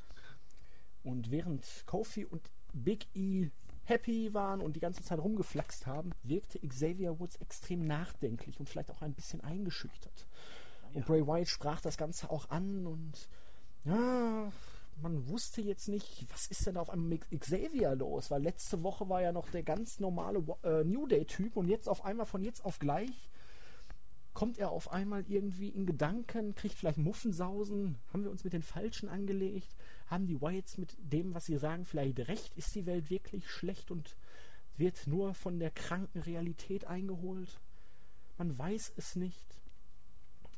Und 1.03 1.29
während 1.29 1.83
Kofi 1.85 2.25
und 2.25 2.41
Big 2.73 3.05
E 3.13 3.49
happy 3.83 4.33
waren 4.33 4.61
und 4.61 4.75
die 4.75 4.79
ganze 4.79 5.03
Zeit 5.03 5.19
rumgeflaxt 5.19 5.87
haben, 5.87 6.11
wirkte 6.23 6.59
Xavier 6.59 7.19
Woods 7.19 7.35
extrem 7.37 7.85
nachdenklich 7.85 8.59
und 8.59 8.67
vielleicht 8.67 8.91
auch 8.91 9.01
ein 9.01 9.13
bisschen 9.13 9.41
eingeschüchtert. 9.41 10.27
Und 10.93 11.05
Bray 11.05 11.25
Wyatt 11.25 11.47
sprach 11.47 11.81
das 11.81 11.97
Ganze 11.97 12.29
auch 12.29 12.49
an 12.49 12.85
und 12.85 13.29
ja, 13.85 14.51
man 15.01 15.27
wusste 15.29 15.61
jetzt 15.61 15.87
nicht, 15.87 16.25
was 16.31 16.47
ist 16.47 16.65
denn 16.65 16.77
auf 16.77 16.89
einmal 16.89 17.09
mit 17.09 17.41
Xavier 17.41 17.95
los, 17.95 18.31
weil 18.31 18.43
letzte 18.43 18.83
Woche 18.83 19.07
war 19.07 19.21
ja 19.21 19.31
noch 19.31 19.49
der 19.49 19.63
ganz 19.63 19.99
normale 19.99 20.43
äh, 20.63 20.83
New 20.83 21.07
Day-Typ 21.07 21.55
und 21.55 21.67
jetzt 21.67 21.87
auf 21.87 22.03
einmal 22.03 22.25
von 22.25 22.43
jetzt 22.43 22.65
auf 22.65 22.79
gleich 22.79 23.29
kommt 24.33 24.57
er 24.57 24.71
auf 24.71 24.91
einmal 24.91 25.25
irgendwie 25.27 25.67
in 25.67 25.85
Gedanken, 25.85 26.55
kriegt 26.55 26.75
vielleicht 26.75 26.97
Muffensausen, 26.97 27.97
haben 28.13 28.23
wir 28.23 28.31
uns 28.31 28.45
mit 28.45 28.53
den 28.53 28.63
Falschen 28.63 29.09
angelegt, 29.09 29.75
haben 30.07 30.27
die 30.27 30.41
Wyatts 30.41 30.77
mit 30.77 30.95
dem, 30.99 31.33
was 31.33 31.45
sie 31.45 31.57
sagen, 31.57 31.83
vielleicht 31.83 32.19
recht, 32.19 32.55
ist 32.55 32.73
die 32.73 32.85
Welt 32.85 33.09
wirklich 33.09 33.49
schlecht 33.49 33.91
und 33.91 34.15
wird 34.77 35.07
nur 35.07 35.33
von 35.33 35.59
der 35.59 35.71
kranken 35.71 36.21
Realität 36.21 36.85
eingeholt? 36.85 37.59
Man 38.37 38.57
weiß 38.57 38.93
es 38.95 39.17
nicht. 39.17 39.58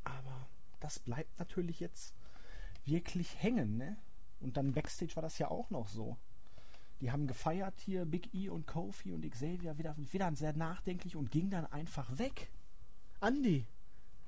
Aber 0.03 0.47
das 0.79 0.99
bleibt 0.99 1.39
natürlich 1.39 1.79
jetzt 1.79 2.13
wirklich 2.85 3.41
hängen, 3.41 3.77
ne? 3.77 3.97
Und 4.39 4.57
dann 4.57 4.73
Backstage 4.73 5.15
war 5.15 5.23
das 5.23 5.37
ja 5.37 5.49
auch 5.49 5.69
noch 5.69 5.87
so. 5.87 6.17
Die 6.99 7.11
haben 7.11 7.27
gefeiert 7.27 7.79
hier, 7.79 8.05
Big 8.05 8.33
E 8.33 8.49
und 8.49 8.67
Kofi 8.67 9.11
und 9.11 9.29
Xavier 9.29 9.77
wieder, 9.77 9.95
wieder 9.97 10.35
sehr 10.35 10.53
nachdenklich 10.53 11.15
und 11.15 11.31
ging 11.31 11.49
dann 11.49 11.65
einfach 11.65 12.17
weg. 12.17 12.51
Andy, 13.21 13.65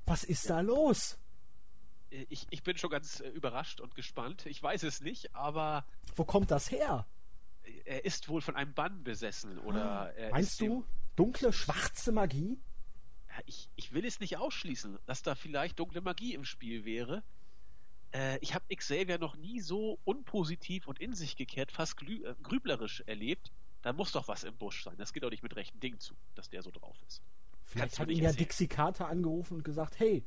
was 0.06 0.24
ist 0.24 0.50
da 0.50 0.60
los? 0.60 1.18
Ich, 2.10 2.46
ich 2.50 2.62
bin 2.62 2.76
schon 2.76 2.90
ganz 2.90 3.20
äh, 3.20 3.28
überrascht 3.28 3.80
und 3.80 3.94
gespannt. 3.94 4.46
Ich 4.46 4.62
weiß 4.62 4.84
es 4.84 5.00
nicht, 5.00 5.34
aber. 5.34 5.84
Wo 6.14 6.24
kommt 6.24 6.50
das 6.50 6.70
her? 6.70 7.06
Er 7.84 8.04
ist 8.04 8.28
wohl 8.28 8.40
von 8.40 8.56
einem 8.56 8.72
Bann 8.74 9.02
besessen, 9.02 9.58
oder? 9.58 10.12
Meinst 10.30 10.60
du 10.60 10.84
dunkle, 11.16 11.52
schwarze 11.52 12.12
Magie? 12.12 12.60
Ich, 13.46 13.68
ich 13.76 13.92
will 13.92 14.04
es 14.04 14.20
nicht 14.20 14.36
ausschließen, 14.36 14.98
dass 15.06 15.22
da 15.22 15.34
vielleicht 15.34 15.78
dunkle 15.78 16.00
Magie 16.00 16.34
im 16.34 16.44
Spiel 16.44 16.84
wäre. 16.84 17.22
Äh, 18.12 18.38
ich 18.38 18.54
habe 18.54 18.74
Xavier 18.74 19.18
noch 19.18 19.36
nie 19.36 19.60
so 19.60 19.98
unpositiv 20.04 20.86
und 20.86 21.00
in 21.00 21.14
sich 21.14 21.36
gekehrt, 21.36 21.72
fast 21.72 22.00
äh, 22.02 22.34
grüblerisch 22.42 23.02
erlebt. 23.06 23.52
Da 23.82 23.92
muss 23.92 24.12
doch 24.12 24.28
was 24.28 24.44
im 24.44 24.56
Busch 24.56 24.84
sein. 24.84 24.96
Das 24.96 25.12
geht 25.12 25.22
doch 25.22 25.30
nicht 25.30 25.42
mit 25.42 25.56
rechten 25.56 25.78
Dingen 25.80 25.98
zu, 26.00 26.14
dass 26.34 26.48
der 26.48 26.62
so 26.62 26.70
drauf 26.70 26.96
ist. 27.06 27.22
Vielleicht 27.64 27.98
hat 27.98 28.08
ihn 28.08 28.22
ja 28.22 28.32
Dixie 28.32 28.68
Carter 28.68 29.08
angerufen 29.08 29.56
und 29.56 29.64
gesagt, 29.64 29.98
hey, 29.98 30.24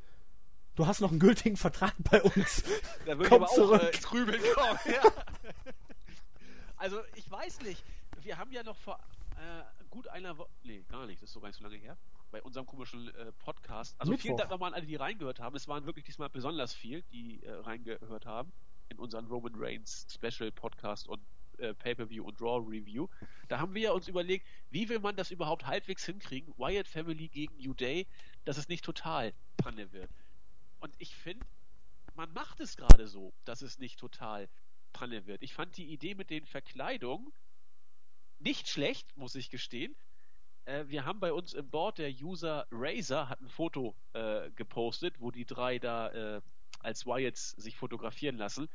du 0.74 0.86
hast 0.86 1.00
noch 1.00 1.10
einen 1.10 1.18
gültigen 1.18 1.56
Vertrag 1.56 1.94
bei 1.98 2.22
uns. 2.22 2.62
da 3.06 3.18
würde 3.18 3.28
Komm 3.28 3.42
aber 3.42 3.52
zurück. 3.52 3.80
auch 3.82 3.88
äh, 3.88 3.98
Grübeln 4.02 4.42
kommen. 4.54 4.78
Ja. 4.86 5.02
also 6.76 7.00
ich 7.16 7.30
weiß 7.30 7.62
nicht. 7.62 7.82
Wir 8.22 8.36
haben 8.36 8.52
ja 8.52 8.62
noch 8.62 8.76
vor 8.76 8.98
äh, 9.36 9.62
gut 9.88 10.08
einer 10.08 10.36
Woche, 10.36 10.50
nee, 10.64 10.84
gar 10.88 11.06
nicht, 11.06 11.22
das 11.22 11.30
ist 11.30 11.34
so 11.34 11.40
gar 11.40 11.48
nicht 11.48 11.56
so 11.56 11.64
lange 11.64 11.76
her, 11.76 11.96
bei 12.30 12.42
unserem 12.42 12.66
komischen 12.66 13.08
äh, 13.14 13.32
Podcast. 13.32 13.94
Also 13.98 14.12
Mittwoch. 14.12 14.22
vielen 14.22 14.36
Dank 14.36 14.50
nochmal 14.50 14.68
an 14.68 14.74
alle, 14.74 14.86
die 14.86 14.96
reingehört 14.96 15.40
haben. 15.40 15.56
Es 15.56 15.68
waren 15.68 15.86
wirklich 15.86 16.04
diesmal 16.04 16.28
besonders 16.28 16.74
viel, 16.74 17.02
die 17.12 17.42
äh, 17.42 17.52
reingehört 17.52 18.26
haben 18.26 18.52
in 18.88 18.98
unseren 18.98 19.26
Roman 19.26 19.54
Reigns 19.56 20.06
Special 20.10 20.50
Podcast 20.52 21.08
und 21.08 21.20
äh, 21.58 21.74
Pay-Per-View 21.74 22.24
und 22.24 22.40
Raw 22.40 22.64
Review. 22.66 23.08
Da 23.48 23.58
haben 23.58 23.74
wir 23.74 23.82
ja 23.82 23.92
uns 23.92 24.08
überlegt, 24.08 24.46
wie 24.70 24.88
will 24.88 25.00
man 25.00 25.16
das 25.16 25.30
überhaupt 25.30 25.66
halbwegs 25.66 26.04
hinkriegen, 26.04 26.54
Wyatt 26.56 26.86
Family 26.86 27.28
gegen 27.28 27.56
New 27.58 27.74
Day, 27.74 28.06
dass 28.44 28.58
es 28.58 28.68
nicht 28.68 28.84
total 28.84 29.32
Panne 29.56 29.92
wird. 29.92 30.10
Und 30.80 30.94
ich 30.98 31.16
finde, 31.16 31.46
man 32.14 32.32
macht 32.32 32.60
es 32.60 32.76
gerade 32.76 33.08
so, 33.08 33.32
dass 33.44 33.62
es 33.62 33.78
nicht 33.78 33.98
total 33.98 34.48
Panne 34.92 35.26
wird. 35.26 35.42
Ich 35.42 35.54
fand 35.54 35.76
die 35.76 35.92
Idee 35.92 36.14
mit 36.14 36.30
den 36.30 36.46
Verkleidungen 36.46 37.32
nicht 38.38 38.68
schlecht, 38.68 39.16
muss 39.16 39.34
ich 39.34 39.50
gestehen. 39.50 39.96
Äh, 40.68 40.88
wir 40.88 41.04
haben 41.06 41.18
bei 41.18 41.32
uns 41.32 41.54
im 41.54 41.68
Board 41.70 41.98
der 41.98 42.10
User 42.10 42.66
Razer 42.70 43.28
hat 43.28 43.40
ein 43.40 43.48
Foto 43.48 43.96
äh, 44.12 44.50
gepostet, 44.50 45.18
wo 45.18 45.30
die 45.30 45.46
drei 45.46 45.78
da 45.78 46.08
äh, 46.10 46.40
als 46.80 47.06
Wyatts 47.06 47.52
sich 47.52 47.76
fotografieren 47.76 48.36
lassen. 48.36 48.68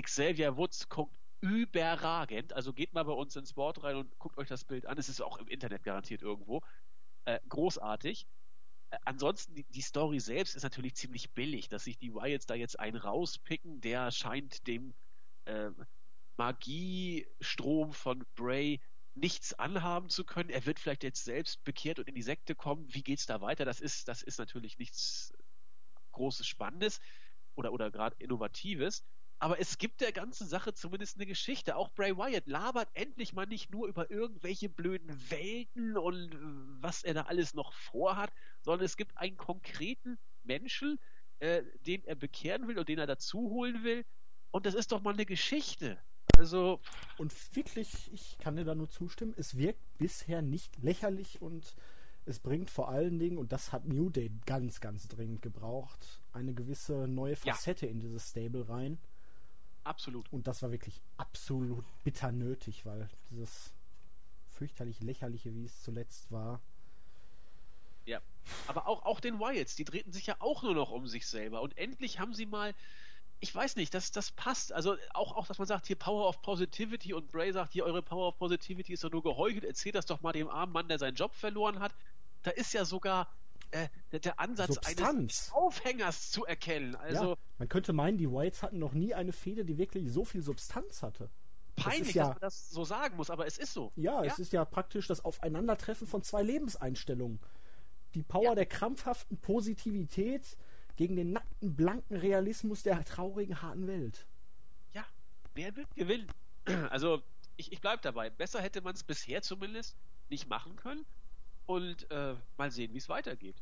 Xavier 0.00 0.56
Woods 0.56 0.88
guckt 0.88 1.16
überragend. 1.40 2.52
Also 2.52 2.72
geht 2.72 2.92
mal 2.92 3.04
bei 3.04 3.12
uns 3.12 3.34
ins 3.34 3.54
Board 3.54 3.82
rein 3.82 3.96
und 3.96 4.18
guckt 4.18 4.38
euch 4.38 4.48
das 4.48 4.64
Bild 4.64 4.86
an. 4.86 4.98
Es 4.98 5.08
ist 5.08 5.22
auch 5.22 5.38
im 5.38 5.48
Internet 5.48 5.82
garantiert 5.82 6.22
irgendwo. 6.22 6.60
Äh, 7.24 7.40
großartig. 7.48 8.26
Äh, 8.90 8.98
ansonsten, 9.06 9.54
die, 9.54 9.64
die, 9.64 9.80
Story 9.80 10.20
selbst 10.20 10.54
ist 10.54 10.64
natürlich 10.64 10.96
ziemlich 10.96 11.32
billig, 11.32 11.68
dass 11.68 11.84
sich 11.84 11.98
die 11.98 12.12
Wyatts 12.14 12.46
da 12.46 12.54
jetzt 12.54 12.78
einen 12.78 12.96
rauspicken, 12.96 13.80
der 13.80 14.10
scheint 14.10 14.66
dem 14.66 14.94
äh, 15.46 15.70
Magiestrom 16.36 17.92
von 17.92 18.24
Bray 18.34 18.80
nichts 19.18 19.54
anhaben 19.54 20.08
zu 20.08 20.24
können. 20.24 20.50
Er 20.50 20.66
wird 20.66 20.78
vielleicht 20.78 21.02
jetzt 21.02 21.24
selbst 21.24 21.62
bekehrt 21.64 21.98
und 21.98 22.08
in 22.08 22.14
die 22.14 22.22
Sekte 22.22 22.54
kommen. 22.54 22.86
Wie 22.92 23.02
geht's 23.02 23.26
da 23.26 23.40
weiter? 23.40 23.64
Das 23.64 23.80
ist, 23.80 24.08
das 24.08 24.22
ist 24.22 24.38
natürlich 24.38 24.78
nichts 24.78 25.32
Großes 26.12 26.46
Spannendes 26.46 27.00
oder, 27.54 27.72
oder 27.72 27.90
gerade 27.90 28.16
Innovatives. 28.18 29.04
Aber 29.40 29.60
es 29.60 29.78
gibt 29.78 30.00
der 30.00 30.12
ganzen 30.12 30.48
Sache 30.48 30.74
zumindest 30.74 31.16
eine 31.16 31.26
Geschichte. 31.26 31.76
Auch 31.76 31.92
Bray 31.92 32.16
Wyatt 32.16 32.46
labert 32.48 32.88
endlich 32.94 33.32
mal 33.32 33.46
nicht 33.46 33.70
nur 33.70 33.86
über 33.86 34.10
irgendwelche 34.10 34.68
blöden 34.68 35.30
Welten 35.30 35.96
und 35.96 36.36
was 36.82 37.04
er 37.04 37.14
da 37.14 37.22
alles 37.22 37.54
noch 37.54 37.72
vorhat, 37.72 38.32
sondern 38.62 38.84
es 38.84 38.96
gibt 38.96 39.16
einen 39.16 39.36
konkreten 39.36 40.18
Menschen, 40.42 40.98
äh, 41.38 41.62
den 41.86 42.02
er 42.04 42.16
bekehren 42.16 42.66
will 42.66 42.78
und 42.78 42.88
den 42.88 42.98
er 42.98 43.06
dazu 43.06 43.38
holen 43.38 43.84
will. 43.84 44.04
Und 44.50 44.66
das 44.66 44.74
ist 44.74 44.90
doch 44.90 45.02
mal 45.02 45.14
eine 45.14 45.26
Geschichte. 45.26 46.02
Also. 46.36 46.80
Und 47.16 47.32
wirklich, 47.56 48.12
ich 48.12 48.38
kann 48.38 48.56
dir 48.56 48.64
da 48.64 48.74
nur 48.74 48.88
zustimmen, 48.88 49.34
es 49.36 49.56
wirkt 49.56 49.80
bisher 49.98 50.42
nicht 50.42 50.82
lächerlich 50.82 51.40
und 51.42 51.74
es 52.26 52.38
bringt 52.38 52.70
vor 52.70 52.88
allen 52.90 53.18
Dingen, 53.18 53.38
und 53.38 53.52
das 53.52 53.72
hat 53.72 53.86
New 53.86 54.10
Day 54.10 54.30
ganz, 54.44 54.80
ganz 54.80 55.08
dringend 55.08 55.40
gebraucht, 55.42 56.20
eine 56.32 56.52
gewisse 56.52 57.08
neue 57.08 57.36
Facette 57.36 57.86
ja. 57.86 57.92
in 57.92 58.00
dieses 58.00 58.28
Stable 58.30 58.68
rein. 58.68 58.98
Absolut. 59.84 60.30
Und 60.32 60.46
das 60.46 60.62
war 60.62 60.70
wirklich 60.70 61.00
absolut 61.16 61.84
bitter 62.04 62.30
nötig, 62.30 62.84
weil 62.84 63.08
dieses 63.30 63.72
fürchterlich 64.50 65.00
lächerliche, 65.00 65.54
wie 65.54 65.64
es 65.64 65.82
zuletzt 65.82 66.30
war. 66.30 66.60
Ja. 68.04 68.20
Aber 68.66 68.86
auch, 68.86 69.04
auch 69.04 69.20
den 69.20 69.38
Wyatts, 69.38 69.76
die 69.76 69.84
drehten 69.84 70.12
sich 70.12 70.26
ja 70.26 70.36
auch 70.40 70.62
nur 70.62 70.74
noch 70.74 70.90
um 70.90 71.06
sich 71.06 71.26
selber. 71.26 71.62
Und 71.62 71.78
endlich 71.78 72.18
haben 72.18 72.34
sie 72.34 72.46
mal 72.46 72.74
ich 73.40 73.54
weiß 73.54 73.76
nicht, 73.76 73.94
das, 73.94 74.10
das 74.10 74.30
passt. 74.32 74.72
Also 74.72 74.96
auch, 75.14 75.36
auch, 75.36 75.46
dass 75.46 75.58
man 75.58 75.66
sagt, 75.66 75.86
hier 75.86 75.96
Power 75.96 76.28
of 76.28 76.42
Positivity 76.42 77.14
und 77.14 77.30
Bray 77.30 77.52
sagt, 77.52 77.72
hier 77.72 77.84
eure 77.84 78.02
Power 78.02 78.28
of 78.28 78.38
Positivity 78.38 78.92
ist 78.92 79.04
doch 79.04 79.10
nur 79.10 79.22
geheuchelt, 79.22 79.64
erzählt 79.64 79.94
das 79.94 80.06
doch 80.06 80.20
mal 80.22 80.32
dem 80.32 80.48
armen 80.48 80.72
Mann, 80.72 80.88
der 80.88 80.98
seinen 80.98 81.14
Job 81.14 81.34
verloren 81.34 81.78
hat. 81.80 81.94
Da 82.42 82.50
ist 82.50 82.72
ja 82.72 82.84
sogar 82.84 83.28
äh, 83.70 83.88
der, 84.12 84.40
Ansatz 84.40 84.74
Substanz. 84.74 85.08
eines 85.08 85.52
Aufhängers 85.52 86.30
zu 86.30 86.44
erkennen. 86.46 86.96
Also, 86.96 87.30
ja, 87.30 87.36
man 87.58 87.68
könnte 87.68 87.92
meinen, 87.92 88.18
die 88.18 88.30
Whites 88.30 88.62
hatten 88.62 88.78
noch 88.78 88.92
nie 88.92 89.14
eine 89.14 89.32
Fehde, 89.32 89.64
die 89.64 89.78
wirklich 89.78 90.10
so 90.10 90.24
viel 90.24 90.42
Substanz 90.42 91.02
hatte. 91.02 91.30
Peinlich, 91.76 92.06
das 92.08 92.14
ja, 92.14 92.24
dass 92.24 92.34
man 92.34 92.40
das 92.40 92.70
so 92.70 92.84
sagen 92.84 93.16
muss, 93.16 93.30
aber 93.30 93.46
es 93.46 93.58
ist 93.58 93.72
so. 93.72 93.92
Ja, 93.94 94.24
ja, 94.24 94.32
es 94.32 94.38
ist 94.38 94.52
ja 94.52 94.64
praktisch 94.64 95.06
das 95.06 95.24
Aufeinandertreffen 95.24 96.06
von 96.06 96.22
zwei 96.22 96.42
Lebenseinstellungen. 96.42 97.38
Die 98.14 98.22
Power 98.22 98.54
der 98.54 98.66
krampfhaften 98.66 99.36
Positivität 99.36 100.56
gegen 100.98 101.14
den 101.14 101.32
nackten, 101.32 101.76
blanken 101.76 102.16
Realismus 102.16 102.82
der 102.82 103.04
traurigen, 103.04 103.62
harten 103.62 103.86
Welt. 103.86 104.26
Ja, 104.92 105.06
wer 105.54 105.74
wird 105.76 105.94
gewinnen? 105.94 106.26
Also, 106.90 107.22
ich, 107.56 107.72
ich 107.72 107.80
bleibe 107.80 108.02
dabei. 108.02 108.28
Besser 108.28 108.60
hätte 108.60 108.82
man 108.82 108.94
es 108.94 109.02
bisher 109.02 109.40
zumindest 109.40 109.96
nicht 110.28 110.46
machen 110.46 110.76
können. 110.76 111.06
Und 111.64 112.10
äh, 112.10 112.34
mal 112.58 112.70
sehen, 112.70 112.92
wie 112.92 112.98
es 112.98 113.08
weitergeht. 113.08 113.56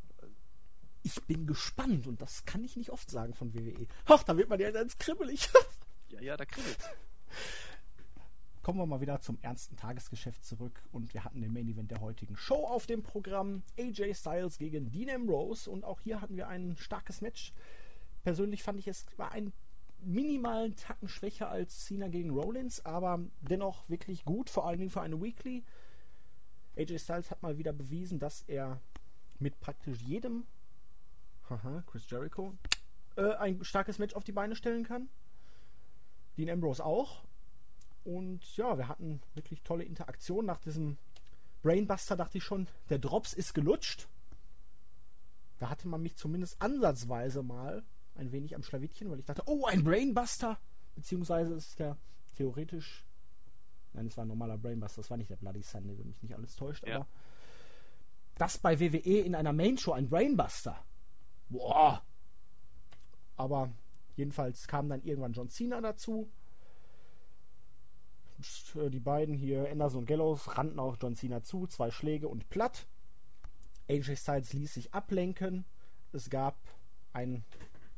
Ich 1.05 1.23
bin 1.23 1.47
gespannt 1.47 2.09
und 2.09 2.21
das 2.21 2.45
kann 2.47 2.65
ich 2.65 2.75
nicht 2.75 2.91
oft 2.91 3.09
sagen 3.09 3.33
von 3.33 3.55
WWE. 3.55 3.87
Ach, 4.07 4.25
da 4.25 4.37
wird 4.37 4.49
man 4.49 4.59
ja 4.59 4.73
ganz 4.73 4.99
kribbelig. 4.99 5.49
ja, 6.09 6.21
ja, 6.21 6.37
da 6.37 6.45
kribbelt 6.45 6.79
kommen 8.67 8.81
wir 8.81 8.87
mal 8.87 9.01
wieder 9.01 9.21
zum 9.21 9.39
ernsten 9.43 9.77
Tagesgeschäft 9.77 10.45
zurück 10.45 10.83
und 10.91 11.15
wir 11.15 11.23
hatten 11.23 11.41
den 11.41 11.53
Main 11.53 11.69
Event 11.69 11.93
der 11.93 12.01
heutigen 12.01 12.37
Show 12.37 12.67
auf 12.67 12.85
dem 12.85 13.05
Programm. 13.05 13.63
AJ 13.79 14.15
Styles 14.15 14.59
gegen 14.59 14.91
Dean 14.91 15.09
Ambrose 15.09 15.71
und 15.71 15.85
auch 15.85 16.01
hier 16.01 16.21
hatten 16.21 16.37
wir 16.37 16.49
ein 16.49 16.77
starkes 16.77 17.21
Match. 17.21 17.53
Persönlich 18.25 18.65
fand 18.65 18.81
ich 18.81 18.89
es 18.89 19.07
war 19.19 19.31
ein 19.31 19.53
minimalen 20.01 20.75
Tacken 20.75 21.07
schwächer 21.07 21.49
als 21.49 21.85
Cena 21.85 22.09
gegen 22.09 22.31
Rollins, 22.31 22.85
aber 22.85 23.21
dennoch 23.41 23.89
wirklich 23.89 24.25
gut, 24.25 24.51
vor 24.51 24.67
allen 24.67 24.81
Dingen 24.81 24.91
für 24.91 25.01
eine 25.01 25.23
Weekly. 25.23 25.63
AJ 26.77 26.99
Styles 26.99 27.31
hat 27.31 27.45
mal 27.45 27.59
wieder 27.59 27.73
bewiesen, 27.73 28.19
dass 28.19 28.43
er 28.49 28.81
mit 29.39 29.61
praktisch 29.61 30.01
jedem, 30.01 30.45
haha, 31.49 31.85
Chris 31.87 32.11
Jericho, 32.11 32.53
äh, 33.15 33.33
ein 33.35 33.63
starkes 33.63 34.01
Match 34.01 34.17
auf 34.17 34.25
die 34.25 34.33
Beine 34.33 34.57
stellen 34.57 34.83
kann. 34.83 35.09
Dean 36.37 36.51
Ambrose 36.51 36.85
auch. 36.85 37.26
Und 38.07 38.57
ja, 38.57 38.79
wir 38.79 38.87
hatten 38.87 39.21
wirklich 39.35 39.63
tolle 39.63 39.83
Interaktion. 39.83 40.47
Nach 40.47 40.61
diesem 40.61 40.97
Brainbuster 41.63 42.15
dachte 42.15 42.39
ich 42.39 42.45
schon, 42.45 42.69
der 42.89 43.01
Drops 43.01 43.33
ist 43.35 43.53
gelutscht. 43.53 44.07
Da 45.59 45.71
hatte 45.71 45.89
man 45.89 46.03
mich 46.03 46.15
zumindest 46.15 46.63
ansatzweise 46.63 47.43
mal 47.43 47.83
ein 48.15 48.31
wenig 48.31 48.55
am 48.55 48.63
Schlawittchen, 48.63 49.11
weil 49.11 49.19
ich 49.19 49.25
dachte, 49.25 49.43
oh, 49.47 49.67
ein 49.67 49.83
Brainbuster! 49.83 50.57
Beziehungsweise 50.95 51.55
ist 51.55 51.81
ja 51.81 51.97
theoretisch. 52.37 53.05
Nein, 53.93 54.07
es 54.07 54.17
war 54.17 54.25
ein 54.25 54.29
normaler 54.29 54.57
Brainbuster, 54.57 55.03
das 55.03 55.11
war 55.11 55.17
nicht 55.17 55.31
der 55.31 55.37
Bloody 55.37 55.63
Sunday, 55.63 55.99
wenn 55.99 56.07
mich 56.07 56.23
nicht 56.23 56.37
alles 56.37 56.55
täuscht, 56.55 56.87
ja. 56.87 56.97
aber 56.97 57.07
das 58.37 58.59
bei 58.59 58.79
WWE 58.79 59.21
in 59.21 59.35
einer 59.35 59.53
Main-Show, 59.53 59.93
ein 59.93 60.09
Brainbuster. 60.09 60.79
Boah! 61.49 62.05
Aber 63.37 63.73
jedenfalls 64.15 64.69
kam 64.69 64.89
dann 64.89 65.03
irgendwann 65.03 65.33
John 65.33 65.49
Cena 65.49 65.81
dazu 65.81 66.31
die 68.91 69.01
beiden 69.01 69.35
hier, 69.35 69.71
Anderson 69.71 70.01
und 70.01 70.07
Gallows, 70.07 70.57
rannten 70.57 70.79
auf 70.79 70.97
John 71.01 71.15
Cena 71.15 71.43
zu, 71.43 71.67
zwei 71.67 71.91
Schläge 71.91 72.29
und 72.29 72.49
platt. 72.51 72.87
AJ 73.89 74.17
Styles 74.17 74.53
ließ 74.53 74.75
sich 74.75 74.93
ablenken. 74.93 75.65
Es 76.13 76.31
gab 76.31 76.57
ein 77.13 77.45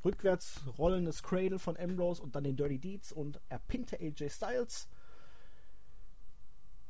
rückwärts 0.04 0.60
rollendes 0.78 1.22
Cradle 1.22 1.58
von 1.58 1.76
Ambrose 1.76 2.22
und 2.22 2.34
dann 2.34 2.44
den 2.44 2.56
Dirty 2.56 2.78
Deeds 2.78 3.12
und 3.12 3.40
er 3.48 3.58
pinnte 3.58 3.98
AJ 4.00 4.30
Styles. 4.30 4.88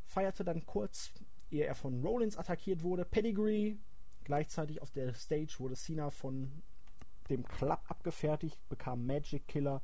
Feierte 0.06 0.44
dann 0.44 0.64
kurz, 0.66 1.10
ehe 1.50 1.64
er 1.64 1.74
von 1.74 2.02
Rollins 2.04 2.36
attackiert 2.36 2.82
wurde. 2.82 3.04
Pedigree. 3.04 3.76
Gleichzeitig 4.24 4.82
auf 4.82 4.90
der 4.90 5.14
Stage 5.14 5.54
wurde 5.58 5.74
Cena 5.74 6.10
von 6.10 6.50
dem 7.30 7.46
Club 7.46 7.80
abgefertigt, 7.88 8.58
bekam 8.68 9.06
Magic 9.06 9.46
Killer 9.48 9.82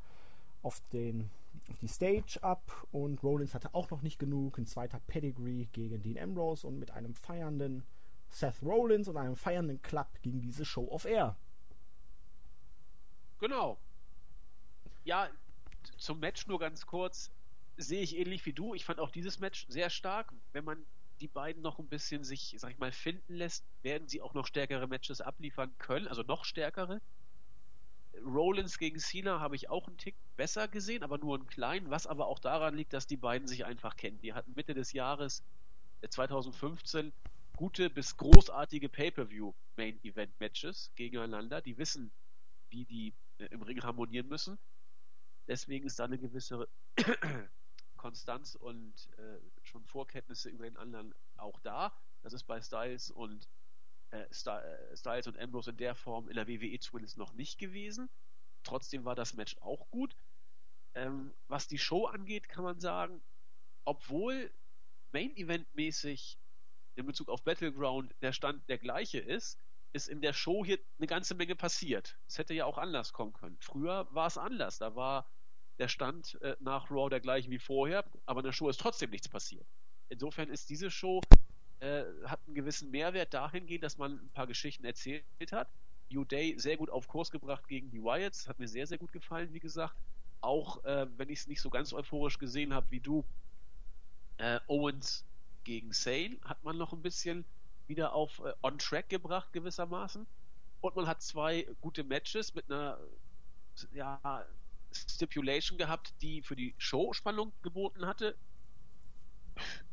auf, 0.62 0.82
den, 0.92 1.30
auf 1.70 1.78
die 1.78 1.88
Stage 1.88 2.38
ab 2.42 2.86
und 2.92 3.22
Rollins 3.22 3.54
hatte 3.54 3.74
auch 3.74 3.90
noch 3.90 4.02
nicht 4.02 4.18
genug. 4.18 4.58
Ein 4.58 4.66
zweiter 4.66 5.00
Pedigree 5.06 5.66
gegen 5.72 6.02
Dean 6.02 6.18
Ambrose 6.18 6.66
und 6.66 6.78
mit 6.78 6.90
einem 6.90 7.14
feiernden 7.14 7.84
Seth 8.28 8.62
Rollins 8.62 9.08
und 9.08 9.16
einem 9.16 9.36
feiernden 9.36 9.80
Club 9.82 10.08
ging 10.22 10.40
diese 10.40 10.64
Show 10.64 10.88
auf 10.88 11.04
Air. 11.04 11.36
Genau. 13.40 13.78
Ja, 15.04 15.28
zum 15.98 16.20
Match 16.20 16.46
nur 16.46 16.58
ganz 16.58 16.86
kurz. 16.86 17.30
Sehe 17.76 18.02
ich 18.02 18.16
ähnlich 18.16 18.46
wie 18.46 18.52
du. 18.52 18.74
Ich 18.74 18.84
fand 18.84 19.00
auch 19.00 19.10
dieses 19.10 19.38
Match 19.40 19.66
sehr 19.68 19.90
stark. 19.90 20.32
Wenn 20.52 20.64
man 20.64 20.84
die 21.20 21.28
beiden 21.28 21.62
noch 21.62 21.78
ein 21.78 21.88
bisschen 21.88 22.24
sich, 22.24 22.54
sag 22.58 22.70
ich 22.70 22.78
mal, 22.78 22.92
finden 22.92 23.34
lässt, 23.34 23.64
werden 23.82 24.08
sie 24.08 24.20
auch 24.20 24.34
noch 24.34 24.46
stärkere 24.46 24.86
Matches 24.86 25.20
abliefern 25.20 25.72
können, 25.78 26.08
also 26.08 26.22
noch 26.22 26.44
stärkere. 26.44 27.00
Rollins 28.24 28.78
gegen 28.78 28.98
Cena 28.98 29.40
habe 29.40 29.56
ich 29.56 29.68
auch 29.68 29.86
einen 29.86 29.98
Tick 29.98 30.14
besser 30.36 30.68
gesehen, 30.68 31.02
aber 31.02 31.18
nur 31.18 31.36
einen 31.36 31.46
kleinen, 31.46 31.90
was 31.90 32.06
aber 32.06 32.26
auch 32.26 32.38
daran 32.38 32.74
liegt, 32.74 32.92
dass 32.92 33.06
die 33.06 33.16
beiden 33.16 33.48
sich 33.48 33.64
einfach 33.64 33.96
kennen. 33.96 34.20
Die 34.20 34.32
hatten 34.32 34.52
Mitte 34.54 34.74
des 34.74 34.92
Jahres 34.92 35.42
2015 36.08 37.08
äh, 37.08 37.12
gute 37.56 37.90
bis 37.90 38.16
großartige 38.16 38.88
Pay-per-view 38.88 39.52
Main 39.76 40.02
Event 40.04 40.38
Matches 40.40 40.90
gegeneinander. 40.96 41.60
Die 41.60 41.78
wissen, 41.78 42.10
wie 42.70 42.84
die 42.84 43.14
äh, 43.38 43.46
im 43.46 43.62
Ring 43.62 43.82
harmonieren 43.82 44.28
müssen. 44.28 44.58
Deswegen 45.46 45.86
ist 45.86 45.98
da 45.98 46.04
eine 46.04 46.18
gewisse 46.18 46.68
Konstanz 47.96 48.54
und 48.54 48.94
äh, 49.18 49.38
schon 49.62 49.84
Vorkenntnisse 49.84 50.48
über 50.48 50.64
den 50.64 50.76
anderen 50.76 51.14
auch 51.36 51.60
da. 51.60 51.92
Das 52.22 52.32
ist 52.32 52.44
bei 52.44 52.60
Styles 52.60 53.10
und 53.10 53.48
äh, 54.14 54.22
äh 54.22 54.96
Styles 54.96 55.26
und 55.26 55.38
Ambrose 55.38 55.70
in 55.70 55.76
der 55.76 55.94
Form 55.94 56.28
in 56.28 56.36
der 56.36 56.48
WWE 56.48 56.78
zumindest 56.78 57.16
noch 57.18 57.32
nicht 57.34 57.58
gewesen. 57.58 58.08
Trotzdem 58.62 59.04
war 59.04 59.14
das 59.14 59.34
Match 59.34 59.56
auch 59.60 59.90
gut. 59.90 60.16
Ähm, 60.94 61.34
was 61.48 61.66
die 61.68 61.78
Show 61.78 62.06
angeht, 62.06 62.48
kann 62.48 62.64
man 62.64 62.80
sagen, 62.80 63.20
obwohl 63.84 64.50
Main 65.12 65.36
Event 65.36 65.66
mäßig 65.74 66.38
in 66.96 67.06
Bezug 67.06 67.28
auf 67.28 67.42
Battleground 67.42 68.14
der 68.22 68.32
Stand 68.32 68.68
der 68.68 68.78
gleiche 68.78 69.18
ist, 69.18 69.58
ist 69.92 70.08
in 70.08 70.20
der 70.20 70.32
Show 70.32 70.64
hier 70.64 70.78
eine 70.98 71.06
ganze 71.06 71.34
Menge 71.34 71.54
passiert. 71.56 72.18
Es 72.26 72.38
hätte 72.38 72.54
ja 72.54 72.64
auch 72.64 72.78
anders 72.78 73.12
kommen 73.12 73.32
können. 73.32 73.56
Früher 73.60 74.08
war 74.12 74.26
es 74.26 74.38
anders. 74.38 74.78
Da 74.78 74.96
war 74.96 75.30
der 75.78 75.88
Stand 75.88 76.40
äh, 76.42 76.56
nach 76.60 76.90
Raw 76.90 77.08
der 77.10 77.20
gleiche 77.20 77.50
wie 77.50 77.58
vorher, 77.58 78.04
aber 78.26 78.40
in 78.40 78.44
der 78.44 78.52
Show 78.52 78.68
ist 78.68 78.80
trotzdem 78.80 79.10
nichts 79.10 79.28
passiert. 79.28 79.66
Insofern 80.08 80.48
ist 80.50 80.70
diese 80.70 80.90
Show 80.90 81.20
äh, 81.80 82.04
hat 82.24 82.40
einen 82.46 82.54
gewissen 82.54 82.90
Mehrwert 82.90 83.34
dahingehend, 83.34 83.84
dass 83.84 83.98
man 83.98 84.12
ein 84.12 84.30
paar 84.30 84.46
Geschichten 84.46 84.84
erzählt 84.84 85.24
hat. 85.52 85.68
New 86.10 86.24
Day 86.24 86.54
sehr 86.58 86.76
gut 86.76 86.90
auf 86.90 87.08
Kurs 87.08 87.30
gebracht 87.30 87.66
gegen 87.68 87.90
die 87.90 88.02
Wyatts, 88.02 88.48
hat 88.48 88.58
mir 88.58 88.68
sehr, 88.68 88.86
sehr 88.86 88.98
gut 88.98 89.12
gefallen, 89.12 89.52
wie 89.52 89.60
gesagt. 89.60 89.96
Auch 90.40 90.84
äh, 90.84 91.06
wenn 91.16 91.30
ich 91.30 91.40
es 91.40 91.46
nicht 91.46 91.60
so 91.60 91.70
ganz 91.70 91.92
euphorisch 91.92 92.38
gesehen 92.38 92.74
habe 92.74 92.86
wie 92.90 93.00
du, 93.00 93.24
äh, 94.36 94.60
Owens 94.66 95.24
gegen 95.64 95.92
Sale 95.92 96.36
hat 96.44 96.62
man 96.62 96.76
noch 96.76 96.92
ein 96.92 97.02
bisschen 97.02 97.44
wieder 97.86 98.12
auf 98.12 98.40
äh, 98.40 98.52
on 98.62 98.78
track 98.78 99.08
gebracht 99.08 99.52
gewissermaßen. 99.52 100.26
Und 100.80 100.96
man 100.96 101.06
hat 101.06 101.22
zwei 101.22 101.66
gute 101.80 102.04
Matches 102.04 102.54
mit 102.54 102.70
einer 102.70 102.98
ja, 103.92 104.46
Stipulation 104.92 105.78
gehabt, 105.78 106.12
die 106.20 106.42
für 106.42 106.56
die 106.56 106.74
Show 106.78 107.12
Spannung 107.12 107.52
geboten 107.62 108.06
hatte. 108.06 108.36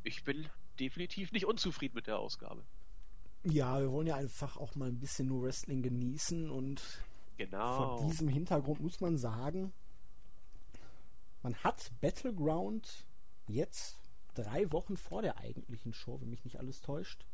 Ich 0.04 0.24
bin 0.24 0.50
definitiv 0.82 1.32
nicht 1.32 1.46
unzufrieden 1.46 1.96
mit 1.96 2.08
der 2.08 2.20
Ausgabe. 2.20 2.64
Ja, 3.44 3.80
wir 3.80 3.92
wollen 3.92 4.08
ja 4.08 4.16
einfach 4.16 4.58
auch 4.58 4.76
mal 4.76 4.90
ein 4.90 5.00
bisschen 5.00 5.28
nur 5.28 5.44
Wrestling 5.44 5.82
genießen 5.82 6.50
und 6.50 6.82
genau. 7.38 7.98
vor 7.98 8.08
diesem 8.08 8.28
Hintergrund 8.28 8.82
muss 8.82 9.00
man 9.00 9.18
sagen, 9.18 9.72
man 11.44 11.56
hat 11.56 11.92
Battleground 12.02 13.06
jetzt 13.48 13.98
drei 14.36 14.72
Wochen 14.72 14.98
vor 14.98 15.22
der 15.22 15.38
eigentlichen 15.38 15.94
Show, 15.94 16.20
wenn 16.22 16.30
mich 16.30 16.44
nicht 16.44 16.60
alles 16.60 16.82
täuscht. 16.82 17.26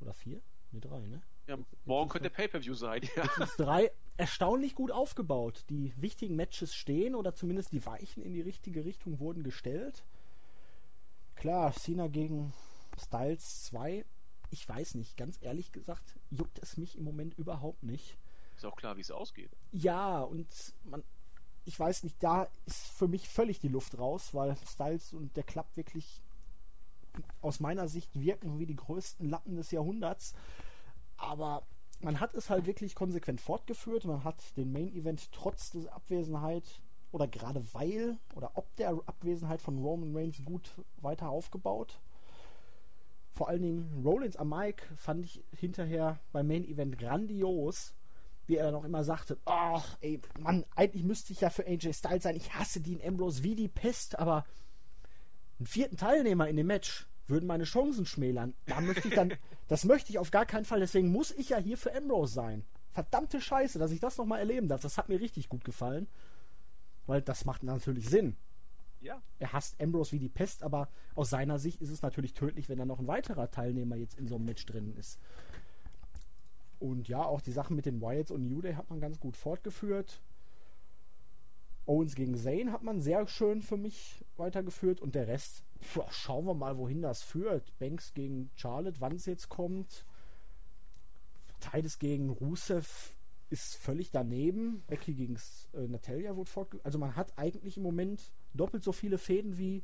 Oder 0.00 0.14
vier? 0.14 0.40
Ne, 0.70 0.80
drei, 0.80 1.00
ne? 1.06 1.22
Ja, 1.48 1.58
morgen 1.86 2.08
könnte 2.08 2.30
Pay-Per-View 2.30 2.74
sein. 2.74 3.02
Ja. 3.16 3.24
Jetzt 3.24 3.38
ist 3.38 3.56
drei 3.56 3.90
erstaunlich 4.16 4.74
gut 4.74 4.90
aufgebaut. 4.92 5.64
Die 5.70 5.92
wichtigen 5.96 6.36
Matches 6.36 6.74
stehen 6.74 7.14
oder 7.14 7.34
zumindest 7.34 7.72
die 7.72 7.84
Weichen 7.84 8.22
in 8.22 8.34
die 8.34 8.42
richtige 8.42 8.84
Richtung 8.84 9.18
wurden 9.18 9.42
gestellt. 9.42 10.04
Klar, 11.34 11.72
Cena 11.72 12.08
gegen 12.08 12.52
Styles 12.98 13.64
2. 13.64 14.04
Ich 14.50 14.68
weiß 14.68 14.94
nicht, 14.94 15.16
ganz 15.16 15.38
ehrlich 15.40 15.72
gesagt, 15.72 16.18
juckt 16.30 16.58
es 16.58 16.76
mich 16.76 16.96
im 16.96 17.04
Moment 17.04 17.34
überhaupt 17.38 17.82
nicht. 17.82 18.16
Ist 18.56 18.64
auch 18.64 18.76
klar, 18.76 18.96
wie 18.96 19.02
es 19.02 19.10
ausgeht. 19.10 19.50
Ja, 19.72 20.20
und 20.20 20.48
man, 20.84 21.04
ich 21.64 21.78
weiß 21.78 22.02
nicht, 22.02 22.16
da 22.22 22.48
ist 22.66 22.86
für 22.86 23.08
mich 23.08 23.28
völlig 23.28 23.60
die 23.60 23.68
Luft 23.68 23.98
raus, 23.98 24.34
weil 24.34 24.56
Styles 24.66 25.12
und 25.12 25.36
der 25.36 25.44
Club 25.44 25.66
wirklich 25.76 26.22
aus 27.40 27.60
meiner 27.60 27.88
Sicht 27.88 28.18
wirken 28.18 28.58
wie 28.58 28.66
die 28.66 28.76
größten 28.76 29.28
Lappen 29.28 29.56
des 29.56 29.70
Jahrhunderts. 29.70 30.34
Aber 31.16 31.66
man 32.00 32.20
hat 32.20 32.34
es 32.34 32.48
halt 32.50 32.66
wirklich 32.66 32.94
konsequent 32.94 33.40
fortgeführt. 33.40 34.04
Man 34.04 34.24
hat 34.24 34.56
den 34.56 34.72
Main 34.72 34.92
Event 34.92 35.30
trotz 35.32 35.70
der 35.70 35.92
Abwesenheit 35.92 36.80
oder 37.10 37.26
gerade 37.26 37.62
weil 37.74 38.18
oder 38.34 38.52
ob 38.54 38.74
der 38.76 38.90
Abwesenheit 39.06 39.62
von 39.62 39.78
Roman 39.78 40.16
Reigns 40.16 40.44
gut 40.44 40.70
weiter 40.98 41.28
aufgebaut. 41.28 42.00
Vor 43.38 43.48
allen 43.48 43.62
Dingen 43.62 44.02
Rollins 44.04 44.36
am 44.36 44.48
Mike 44.48 44.82
fand 44.96 45.24
ich 45.24 45.44
hinterher 45.52 46.18
beim 46.32 46.48
Main 46.48 46.64
Event 46.64 46.98
grandios, 46.98 47.94
wie 48.48 48.56
er 48.56 48.64
dann 48.64 48.74
auch 48.74 48.82
immer 48.82 49.04
sagte, 49.04 49.38
ach 49.44 49.96
ey, 50.00 50.20
Mann, 50.40 50.64
eigentlich 50.74 51.04
müsste 51.04 51.32
ich 51.32 51.42
ja 51.42 51.48
für 51.48 51.64
AJ 51.64 51.92
Styles 51.92 52.24
sein. 52.24 52.34
Ich 52.34 52.52
hasse 52.54 52.80
Dean 52.80 53.00
Ambrose 53.00 53.44
wie 53.44 53.54
die 53.54 53.68
Pest, 53.68 54.18
aber 54.18 54.44
einen 55.60 55.68
vierten 55.68 55.96
Teilnehmer 55.96 56.48
in 56.48 56.56
dem 56.56 56.66
Match 56.66 57.06
würden 57.28 57.46
meine 57.46 57.62
Chancen 57.62 58.06
schmälern. 58.06 58.54
Da 58.66 58.80
möchte 58.80 59.06
ich 59.06 59.14
dann, 59.14 59.32
das 59.68 59.84
möchte 59.84 60.10
ich 60.10 60.18
auf 60.18 60.32
gar 60.32 60.44
keinen 60.44 60.64
Fall. 60.64 60.80
Deswegen 60.80 61.12
muss 61.12 61.30
ich 61.30 61.50
ja 61.50 61.58
hier 61.58 61.78
für 61.78 61.94
Ambrose 61.94 62.34
sein. 62.34 62.64
Verdammte 62.90 63.40
Scheiße, 63.40 63.78
dass 63.78 63.92
ich 63.92 64.00
das 64.00 64.18
nochmal 64.18 64.40
erleben 64.40 64.66
darf. 64.66 64.80
Das 64.80 64.98
hat 64.98 65.08
mir 65.08 65.20
richtig 65.20 65.48
gut 65.48 65.64
gefallen. 65.64 66.08
Weil 67.06 67.22
das 67.22 67.44
macht 67.44 67.62
natürlich 67.62 68.10
Sinn. 68.10 68.36
Ja. 69.00 69.22
Er 69.38 69.52
hasst 69.52 69.80
Ambrose 69.80 70.12
wie 70.12 70.18
die 70.18 70.28
Pest, 70.28 70.62
aber 70.62 70.88
aus 71.14 71.30
seiner 71.30 71.58
Sicht 71.58 71.80
ist 71.80 71.90
es 71.90 72.02
natürlich 72.02 72.34
tödlich, 72.34 72.68
wenn 72.68 72.78
da 72.78 72.84
noch 72.84 72.98
ein 72.98 73.06
weiterer 73.06 73.50
Teilnehmer 73.50 73.96
jetzt 73.96 74.18
in 74.18 74.26
so 74.26 74.36
einem 74.36 74.44
Match 74.44 74.66
drin 74.66 74.94
ist. 74.96 75.18
Und 76.80 77.08
ja, 77.08 77.22
auch 77.22 77.40
die 77.40 77.52
Sachen 77.52 77.76
mit 77.76 77.86
den 77.86 78.00
Wyatts 78.00 78.30
und 78.30 78.48
New 78.48 78.60
Day 78.60 78.74
hat 78.74 78.90
man 78.90 79.00
ganz 79.00 79.18
gut 79.18 79.36
fortgeführt. 79.36 80.20
Owens 81.86 82.14
gegen 82.14 82.36
Zane 82.36 82.70
hat 82.70 82.82
man 82.82 83.00
sehr 83.00 83.26
schön 83.26 83.62
für 83.62 83.78
mich 83.78 84.24
weitergeführt 84.36 85.00
und 85.00 85.14
der 85.14 85.26
Rest, 85.26 85.64
pf, 85.80 86.00
schauen 86.10 86.44
wir 86.44 86.54
mal, 86.54 86.76
wohin 86.76 87.00
das 87.00 87.22
führt. 87.22 87.76
Banks 87.78 88.12
gegen 88.14 88.50
Charlotte, 88.54 89.00
wann 89.00 89.16
es 89.16 89.26
jetzt 89.26 89.48
kommt. 89.48 90.04
Titus 91.60 91.98
gegen 91.98 92.30
Rusev 92.30 93.17
ist 93.50 93.76
völlig 93.76 94.10
daneben. 94.10 94.82
Becky 94.86 95.14
gegen 95.14 95.38
äh, 95.74 95.86
Natalia 95.86 96.36
wurde 96.36 96.50
fortgeführt. 96.50 96.84
Also 96.84 96.98
man 96.98 97.16
hat 97.16 97.38
eigentlich 97.38 97.76
im 97.76 97.82
Moment 97.82 98.32
doppelt 98.54 98.82
so 98.82 98.92
viele 98.92 99.18
Fäden 99.18 99.58
wie 99.58 99.82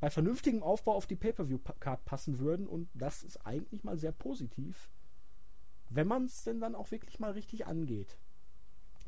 bei 0.00 0.10
vernünftigem 0.10 0.62
Aufbau 0.62 0.94
auf 0.94 1.06
die 1.06 1.16
Pay-Per-View-Card 1.16 2.04
passen 2.04 2.38
würden 2.38 2.66
und 2.66 2.88
das 2.94 3.22
ist 3.22 3.36
eigentlich 3.46 3.84
mal 3.84 3.98
sehr 3.98 4.12
positiv, 4.12 4.90
wenn 5.90 6.06
man 6.06 6.24
es 6.24 6.42
denn 6.44 6.58
dann 6.58 6.74
auch 6.74 6.90
wirklich 6.90 7.20
mal 7.20 7.32
richtig 7.32 7.66
angeht 7.66 8.16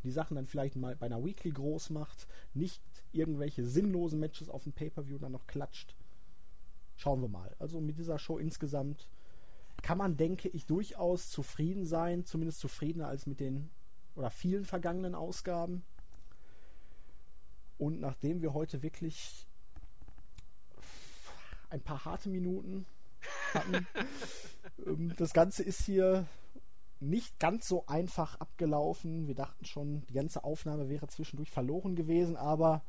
die 0.03 0.11
Sachen 0.11 0.35
dann 0.35 0.47
vielleicht 0.47 0.77
mal 0.77 0.97
bei 0.97 1.07
einer 1.07 1.25
Weekly 1.25 1.51
groß 1.51 1.91
macht, 1.91 2.27
nicht 2.55 2.83
irgendwelche 3.13 3.65
sinnlosen 3.65 4.19
Matches 4.19 4.49
auf 4.49 4.65
dem 4.65 4.73
Pay-Per-View 4.73 5.19
dann 5.19 5.33
noch 5.33 5.47
klatscht. 5.47 5.95
Schauen 6.97 7.21
wir 7.23 7.29
mal. 7.29 7.55
Also 7.59 7.81
mit 7.81 7.99
dieser 7.99 8.19
Show 8.19 8.39
insgesamt 8.39 9.09
kann 9.81 9.99
man, 9.99 10.17
denke 10.17 10.49
ich, 10.49 10.67
durchaus 10.67 11.31
zufrieden 11.31 11.87
sein, 11.87 12.25
zumindest 12.25 12.61
zufriedener 12.61 13.09
als 13.09 13.27
mit 13.27 13.41
den 13.41 13.71
oder 14.15 14.31
vielen 14.31 14.65
vergangenen 14.65 15.15
Ausgaben. 15.15 15.85
Und 17.79 18.01
nachdem 18.01 18.43
wir 18.43 18.55
heute 18.55 18.83
wirklich 18.83 19.47
ein 21.71 21.81
paar 21.81 22.05
harte 22.05 22.29
Minuten 22.29 22.87
hatten, 23.55 23.87
ähm, 24.87 25.15
das 25.17 25.33
Ganze 25.33 25.63
ist 25.63 25.83
hier 25.83 26.27
nicht 27.01 27.41
ganz 27.41 27.67
so 27.67 27.87
einfach 27.87 28.39
abgelaufen. 28.39 29.27
Wir 29.27 29.35
dachten 29.35 29.65
schon, 29.65 30.07
die 30.07 30.15
ganze 30.15 30.45
Aufnahme 30.45 30.89
wäre 30.89 31.09
zwischendurch 31.09 31.51
verloren 31.51 31.97
gewesen, 31.97 32.37
aber 32.37 32.83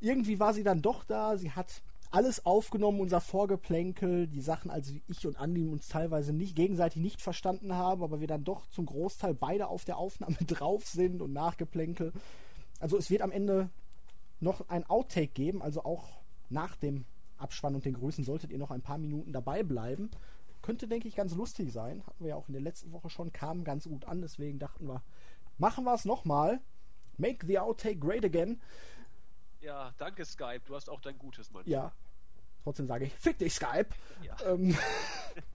irgendwie 0.00 0.38
war 0.38 0.54
sie 0.54 0.62
dann 0.62 0.82
doch 0.82 1.02
da. 1.04 1.36
Sie 1.36 1.50
hat 1.50 1.82
alles 2.10 2.46
aufgenommen, 2.46 3.00
unser 3.00 3.20
Vorgeplänkel, 3.20 4.26
die 4.26 4.40
Sachen, 4.40 4.70
also 4.70 4.94
ich 5.08 5.26
und 5.26 5.36
Andi 5.36 5.66
uns 5.66 5.88
teilweise 5.88 6.32
nicht 6.32 6.56
gegenseitig 6.56 7.02
nicht 7.02 7.20
verstanden 7.20 7.74
haben, 7.74 8.02
aber 8.02 8.20
wir 8.20 8.26
dann 8.26 8.44
doch 8.44 8.66
zum 8.68 8.86
Großteil 8.86 9.34
beide 9.34 9.68
auf 9.68 9.84
der 9.84 9.98
Aufnahme 9.98 10.36
drauf 10.46 10.86
sind 10.86 11.20
und 11.20 11.32
nachgeplänkel. 11.32 12.12
Also 12.80 12.96
es 12.96 13.10
wird 13.10 13.22
am 13.22 13.30
Ende 13.30 13.70
noch 14.40 14.68
ein 14.68 14.88
Outtake 14.88 15.28
geben, 15.28 15.62
also 15.62 15.84
auch 15.84 16.08
nach 16.48 16.76
dem 16.76 17.04
Abspann 17.36 17.74
und 17.74 17.84
den 17.84 17.94
Grüßen 17.94 18.24
solltet 18.24 18.50
ihr 18.50 18.58
noch 18.58 18.70
ein 18.70 18.82
paar 18.82 18.98
Minuten 18.98 19.32
dabei 19.32 19.62
bleiben. 19.62 20.10
Könnte, 20.62 20.88
denke 20.88 21.08
ich, 21.08 21.14
ganz 21.14 21.34
lustig 21.34 21.72
sein. 21.72 22.02
Hatten 22.06 22.24
wir 22.24 22.30
ja 22.30 22.36
auch 22.36 22.48
in 22.48 22.54
der 22.54 22.62
letzten 22.62 22.92
Woche 22.92 23.10
schon, 23.10 23.32
kam 23.32 23.64
ganz 23.64 23.84
gut 23.84 24.06
an, 24.06 24.20
deswegen 24.20 24.58
dachten 24.58 24.86
wir, 24.88 25.02
machen 25.56 25.84
wir 25.84 25.94
es 25.94 26.04
nochmal. 26.04 26.60
Make 27.16 27.46
the 27.46 27.58
outtake 27.58 27.98
great 27.98 28.24
again. 28.24 28.60
Ja, 29.60 29.94
danke 29.98 30.24
Skype. 30.24 30.60
Du 30.66 30.74
hast 30.74 30.88
auch 30.88 31.00
dein 31.00 31.18
Gutes, 31.18 31.50
Mann. 31.50 31.64
Ja. 31.66 31.92
Trotzdem 32.62 32.86
sage 32.86 33.06
ich, 33.06 33.14
fick 33.14 33.38
dich, 33.38 33.54
Skype. 33.54 33.88
Ja. 34.22 34.36
Ähm, 34.44 34.76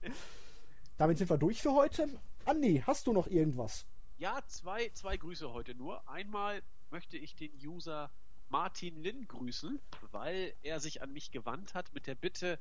damit 0.96 1.18
sind 1.18 1.30
wir 1.30 1.38
durch 1.38 1.62
für 1.62 1.72
heute. 1.72 2.08
Andi, 2.44 2.82
hast 2.86 3.06
du 3.06 3.12
noch 3.12 3.26
irgendwas? 3.26 3.86
Ja, 4.18 4.40
zwei, 4.46 4.90
zwei 4.90 5.16
Grüße 5.16 5.52
heute 5.52 5.74
nur. 5.74 6.08
Einmal 6.08 6.62
möchte 6.90 7.16
ich 7.16 7.34
den 7.34 7.52
User 7.64 8.10
Martin 8.48 9.02
Lin 9.02 9.26
grüßen, 9.26 9.80
weil 10.12 10.54
er 10.62 10.80
sich 10.80 11.02
an 11.02 11.12
mich 11.12 11.30
gewandt 11.30 11.74
hat 11.74 11.92
mit 11.92 12.06
der 12.06 12.14
Bitte, 12.14 12.58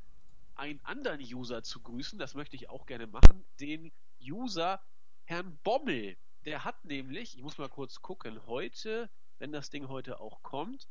einen 0.55 0.79
anderen 0.83 1.21
User 1.21 1.63
zu 1.63 1.81
grüßen. 1.81 2.19
Das 2.19 2.35
möchte 2.35 2.55
ich 2.55 2.69
auch 2.69 2.85
gerne 2.85 3.07
machen. 3.07 3.45
Den 3.59 3.91
User 4.21 4.81
Herrn 5.25 5.57
Bommel. 5.63 6.17
Der 6.45 6.65
hat 6.65 6.85
nämlich, 6.85 7.37
ich 7.37 7.43
muss 7.43 7.57
mal 7.57 7.69
kurz 7.69 8.01
gucken, 8.01 8.45
heute, 8.45 9.09
wenn 9.39 9.51
das 9.51 9.69
Ding 9.69 9.87
heute 9.87 10.19
auch 10.19 10.43
kommt, 10.43 10.87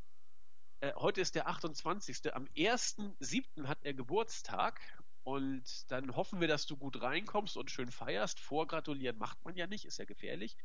äh, 0.82 0.92
heute 0.96 1.20
ist 1.20 1.36
der 1.36 1.46
28. 1.46 2.34
Am 2.34 2.46
1.7. 2.56 3.66
hat 3.66 3.78
er 3.82 3.94
Geburtstag 3.94 4.80
und 5.22 5.90
dann 5.90 6.16
hoffen 6.16 6.40
wir, 6.40 6.48
dass 6.48 6.66
du 6.66 6.76
gut 6.76 7.00
reinkommst 7.00 7.56
und 7.56 7.70
schön 7.70 7.90
feierst. 7.92 8.40
Vorgratulieren 8.40 9.16
macht 9.16 9.42
man 9.44 9.54
ja 9.54 9.68
nicht, 9.68 9.84
ist 9.84 9.98
ja 9.98 10.04
gefährlich. 10.04 10.56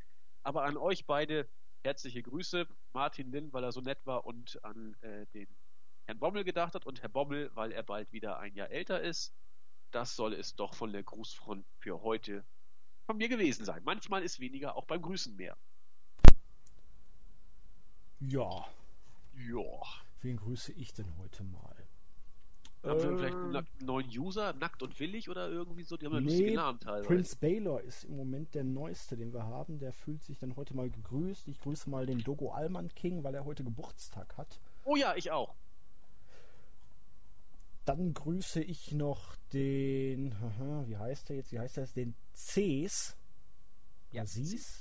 Aber 0.41 0.64
an 0.64 0.76
euch 0.76 1.06
beide 1.06 1.48
herzliche 1.84 2.23
Grüße. 2.23 2.68
Martin 2.94 3.31
Lin, 3.31 3.53
weil 3.53 3.64
er 3.64 3.72
so 3.72 3.81
nett 3.81 4.03
war 4.06 4.26
und 4.26 4.64
an 4.64 4.95
äh, 5.02 5.27
den 5.27 5.48
Herrn 6.06 6.18
Bommel 6.18 6.44
gedacht 6.44 6.73
hat 6.73 6.88
und 6.88 7.03
Herr 7.03 7.10
Bommel, 7.10 7.52
weil 7.53 7.72
er 7.72 7.84
bald 7.84 8.11
wieder 8.11 8.39
ein 8.39 8.56
Jahr 8.56 8.72
älter 8.72 8.99
ist. 9.02 9.35
Das 9.91 10.15
soll 10.15 10.34
es 10.34 10.56
doch 10.56 10.73
von 10.73 10.91
der 10.91 11.03
Grußfront 11.03 11.65
für 11.77 12.02
heute 12.02 12.44
von 13.06 13.18
mir 13.18 13.30
gewesen 13.30 13.65
sein. 13.65 13.84
Manchmal 13.84 14.23
ist 14.23 14.39
weniger 14.39 14.76
auch 14.76 14.85
beim 14.85 15.02
Grüßen 15.03 15.35
mehr. 15.35 15.56
Ja. 18.19 18.65
Ja. 19.35 20.07
Wen 20.22 20.38
grüße 20.38 20.72
ich 20.73 20.94
denn 20.94 21.15
heute 21.18 21.44
mal? 21.44 21.76
Haben 22.84 23.02
wir 23.02 23.10
Äh, 23.11 23.18
vielleicht 23.18 23.35
einen 23.35 23.68
neuen 23.85 24.07
User, 24.18 24.53
nackt 24.53 24.81
und 24.84 24.99
willig 24.99 25.30
oder 25.30 25.49
irgendwie 25.49 25.84
so? 25.84 25.98
Die 25.98 26.06
haben 26.06 26.14
ja 26.14 26.19
Nee, 26.22 26.27
lustige 26.27 26.53
Namen 26.56 26.80
teilweise. 26.80 27.07
Prince 27.07 27.35
Baylor 27.35 27.81
ist 27.81 28.03
im 28.06 28.15
Moment 28.15 28.53
der 28.56 28.64
neueste, 28.64 29.18
den 29.18 29.34
wir 29.34 29.44
haben. 29.44 29.80
Der 29.80 29.91
fühlt 29.94 30.23
sich 30.23 30.38
dann 30.38 30.56
heute 30.56 30.76
mal 30.76 30.89
gegrüßt. 30.89 31.48
Ich 31.48 31.60
grüße 31.60 31.89
mal 31.89 32.06
den 32.06 32.19
Dogo 32.19 32.52
Alman 32.52 32.89
King, 32.89 33.23
weil 33.23 33.35
er 33.35 33.45
heute 33.45 33.64
Geburtstag 33.64 34.38
hat. 34.38 34.60
Oh 34.85 34.95
ja, 34.95 35.15
ich 35.15 35.31
auch. 35.31 35.56
Dann 37.85 38.14
grüße 38.14 38.61
ich 38.61 38.91
noch 38.91 39.35
den, 39.53 40.35
wie 40.88 40.98
heißt 40.98 41.30
er 41.30 41.38
jetzt? 41.38 41.52
Wie 41.53 41.60
heißt 41.60 41.77
er 41.77 41.84
jetzt? 41.84 41.95
Den 41.95 42.15
Cs. 42.34 43.15
Ja, 44.11 44.23
Cs. 44.23 44.34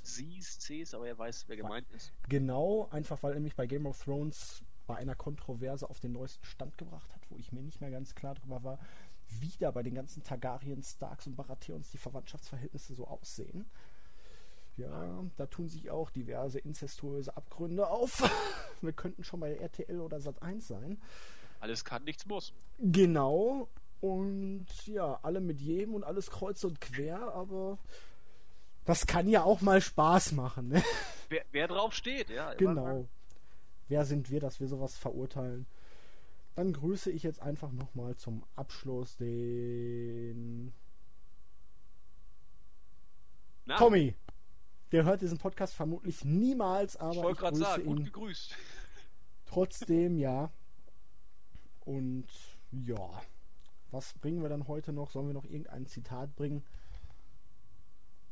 Sie's, 0.03 0.59
C's, 0.59 0.93
aber 0.93 1.07
er 1.07 1.17
weiß, 1.17 1.45
wer 1.47 1.55
gemeint 1.57 1.89
ist. 1.91 2.11
Genau, 2.27 2.87
einfach 2.91 3.21
weil 3.23 3.33
er 3.33 3.39
mich 3.39 3.55
bei 3.55 3.65
Game 3.65 3.85
of 3.85 4.01
Thrones 4.03 4.61
bei 4.87 4.95
einer 4.95 5.15
Kontroverse 5.15 5.89
auf 5.89 5.99
den 5.99 6.13
neuesten 6.13 6.45
Stand 6.45 6.77
gebracht 6.77 7.13
hat, 7.13 7.21
wo 7.29 7.37
ich 7.37 7.51
mir 7.51 7.61
nicht 7.61 7.81
mehr 7.81 7.91
ganz 7.91 8.15
klar 8.15 8.35
drüber 8.35 8.63
war, 8.63 8.79
wie 9.27 9.53
da 9.59 9.71
bei 9.71 9.83
den 9.83 9.93
ganzen 9.93 10.23
Targaryen, 10.23 10.81
Starks 10.81 11.27
und 11.27 11.35
Baratheons 11.35 11.91
die 11.91 11.97
Verwandtschaftsverhältnisse 11.97 12.95
so 12.95 13.07
aussehen. 13.07 13.69
Ja, 14.77 15.23
da 15.35 15.47
tun 15.47 15.67
sich 15.67 15.89
auch 15.89 16.11
diverse 16.11 16.59
inzestuöse 16.59 17.35
Abgründe 17.35 17.87
auf. 17.87 18.29
Wir 18.81 18.93
könnten 18.93 19.23
schon 19.23 19.39
bei 19.39 19.55
RTL 19.55 19.99
oder 19.99 20.21
Sat 20.21 20.41
1 20.41 20.67
sein. 20.67 21.01
Alles 21.59 21.83
kann, 21.83 22.03
nichts 22.03 22.25
muss. 22.27 22.53
Genau. 22.77 23.67
Und 23.99 24.67
ja, 24.85 25.19
alle 25.23 25.41
mit 25.41 25.59
jedem 25.59 25.95
und 25.95 26.03
alles 26.03 26.29
kreuz 26.29 26.63
und 26.63 26.79
quer, 26.79 27.33
aber 27.33 27.79
das 28.85 29.07
kann 29.07 29.27
ja 29.27 29.43
auch 29.43 29.61
mal 29.61 29.81
Spaß 29.81 30.33
machen. 30.33 30.69
Ne? 30.69 30.83
Wer, 31.29 31.43
wer 31.51 31.67
drauf 31.67 31.93
steht, 31.93 32.29
ja. 32.29 32.53
Genau. 32.53 33.07
Wer 33.87 34.05
sind 34.05 34.29
wir, 34.29 34.39
dass 34.39 34.59
wir 34.59 34.67
sowas 34.67 34.97
verurteilen? 34.97 35.65
Dann 36.55 36.73
grüße 36.73 37.11
ich 37.11 37.23
jetzt 37.23 37.41
einfach 37.41 37.71
nochmal 37.71 38.15
zum 38.15 38.43
Abschluss 38.55 39.15
den 39.17 40.73
Na, 43.65 43.77
Tommy. 43.77 44.15
Der 44.91 45.03
hört 45.03 45.21
diesen 45.21 45.37
Podcast 45.37 45.73
vermutlich 45.73 46.23
niemals, 46.25 46.95
aber 46.97 47.11
ich 47.11 47.17
ich, 47.17 47.23
wollte 47.23 47.39
gerade 47.39 47.57
grüße 47.57 47.69
sagen, 47.69 47.85
gut 47.85 47.99
ihn 47.99 48.05
gegrüßt. 48.05 48.55
trotzdem, 49.45 50.17
ja. 50.17 50.51
Und 51.81 52.27
ja, 52.71 53.21
was 53.91 54.13
bringen 54.13 54.41
wir 54.41 54.49
dann 54.49 54.67
heute 54.67 54.93
noch? 54.93 55.11
Sollen 55.11 55.27
wir 55.27 55.33
noch 55.33 55.45
irgendein 55.45 55.85
Zitat 55.85 56.35
bringen? 56.35 56.63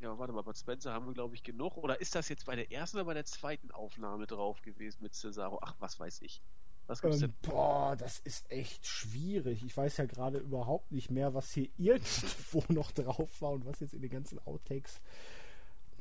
Ja, 0.01 0.17
warte 0.17 0.33
mal, 0.33 0.41
bei 0.41 0.53
Spencer 0.53 0.93
haben 0.93 1.05
wir, 1.07 1.13
glaube 1.13 1.35
ich, 1.35 1.43
genug. 1.43 1.77
Oder 1.77 2.01
ist 2.01 2.15
das 2.15 2.29
jetzt 2.29 2.45
bei 2.45 2.55
der 2.55 2.71
ersten 2.71 2.97
oder 2.97 3.05
bei 3.05 3.13
der 3.13 3.25
zweiten 3.25 3.71
Aufnahme 3.71 4.27
drauf 4.27 4.61
gewesen 4.61 5.01
mit 5.01 5.15
Cesaro? 5.15 5.59
Ach, 5.61 5.75
was 5.79 5.99
weiß 5.99 6.21
ich. 6.21 6.41
Was 6.87 7.01
gibt's 7.01 7.21
Ähm, 7.21 7.33
boah, 7.41 7.95
das 7.95 8.19
ist 8.19 8.49
echt 8.51 8.85
schwierig. 8.85 9.63
Ich 9.63 9.75
weiß 9.75 9.97
ja 9.97 10.05
gerade 10.05 10.37
überhaupt 10.37 10.91
nicht 10.91 11.09
mehr, 11.09 11.33
was 11.33 11.51
hier 11.51 11.69
irgendwo 11.77 12.63
noch 12.71 12.91
drauf 12.91 13.41
war 13.41 13.51
und 13.51 13.65
was 13.65 13.79
jetzt 13.79 13.93
in 13.93 14.01
den 14.01 14.11
ganzen 14.11 14.39
Outtakes 14.45 14.99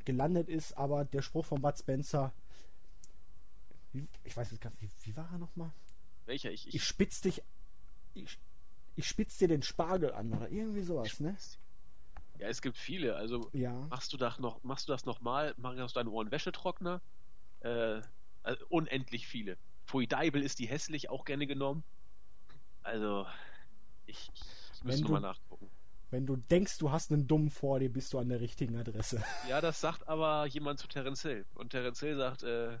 gelandet 0.03 0.49
ist. 0.49 0.77
Aber 0.77 1.05
der 1.05 1.21
Spruch 1.21 1.45
von 1.45 1.61
Bud 1.61 1.77
Spencer, 1.77 2.31
wie, 3.93 4.07
ich 4.23 4.35
weiß 4.35 4.51
jetzt 4.51 4.61
gar 4.61 4.69
nicht, 4.71 4.81
wie, 4.81 4.89
wie 5.03 5.17
war 5.17 5.29
er 5.31 5.39
nochmal? 5.39 5.71
denn? 6.25 6.27
Welcher? 6.27 6.51
Ich, 6.51 6.67
Ich 6.67 6.75
ich, 6.75 6.83
spitz 6.83 7.21
dich, 7.21 7.41
ich, 8.13 8.37
ich 8.95 9.07
spitz 9.07 9.37
dir 9.37 9.47
den 9.47 9.63
Spargel 9.63 10.13
an 10.13 10.33
oder 10.33 10.49
irgendwie 10.49 10.81
sowas, 10.83 11.19
ne? 11.19 11.35
Ja, 12.39 12.47
es 12.47 12.61
gibt 12.61 12.77
viele. 12.77 13.15
Also 13.15 13.49
Ja. 13.53 13.71
machst 13.89 14.11
du 14.13 14.17
das 14.17 14.39
noch, 14.39 14.61
machst 14.63 14.87
du 14.87 14.91
das 14.91 15.05
nochmal? 15.05 15.53
Mach 15.57 15.73
ich 15.73 15.81
aus 15.81 15.93
deinen 15.93 16.09
Ohren 16.09 16.31
Wäschetrockner? 16.31 17.01
Äh, 17.61 18.01
also 18.43 18.65
unendlich 18.69 19.27
viele. 19.27 19.57
Pfui 19.87 20.07
Deibel 20.07 20.41
ist 20.41 20.59
die 20.59 20.67
hässlich 20.67 21.09
auch 21.09 21.25
gerne 21.25 21.47
genommen. 21.47 21.83
Also, 22.83 23.25
ich, 24.05 24.29
ich, 24.33 24.83
müsste 24.83 25.01
du- 25.03 25.07
nochmal 25.13 25.21
nachgucken. 25.21 25.69
Wenn 26.11 26.25
du 26.27 26.35
denkst, 26.37 26.77
du 26.77 26.91
hast 26.91 27.11
einen 27.11 27.27
Dummen 27.27 27.49
vor 27.49 27.79
dir, 27.79 27.91
bist 27.91 28.13
du 28.13 28.19
an 28.19 28.29
der 28.29 28.39
richtigen 28.39 28.77
Adresse. 28.77 29.21
Ja, 29.49 29.59
das 29.59 29.81
sagt 29.81 30.07
aber 30.07 30.45
jemand 30.45 30.79
zu 30.79 30.87
Terence 30.87 31.23
Hill. 31.23 31.45
Und 31.55 31.71
Terence 31.71 31.99
Hill 31.99 32.15
sagt, 32.15 32.43
äh, 32.43 32.77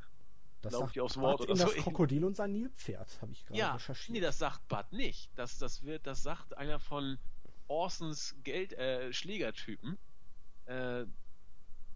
Das 0.61 0.69
Glaub 0.71 0.83
sagt 0.83 0.95
dir 0.95 1.03
aufs 1.03 1.17
Wort 1.17 1.39
Bud 1.39 1.49
oder 1.49 1.51
in 1.53 1.57
so. 1.57 1.73
das 1.73 1.83
Krokodil 1.83 2.23
und 2.23 2.35
sein 2.35 2.51
Nilpferd, 2.51 3.19
habe 3.21 3.31
ich 3.31 3.45
gerade 3.45 3.59
ja, 3.59 3.73
recherchiert. 3.73 4.13
nee, 4.13 4.19
das 4.21 4.37
sagt 4.37 4.67
Bud 4.67 4.85
nicht. 4.91 5.31
Das, 5.35 5.57
das 5.57 5.83
wird, 5.83 6.05
das 6.05 6.21
sagt 6.21 6.55
einer 6.57 6.79
von 6.79 7.17
Orsons 7.67 8.35
Geld, 8.43 8.73
äh, 8.73 9.11
Schlägertypen, 9.13 9.97
äh, 10.65 11.05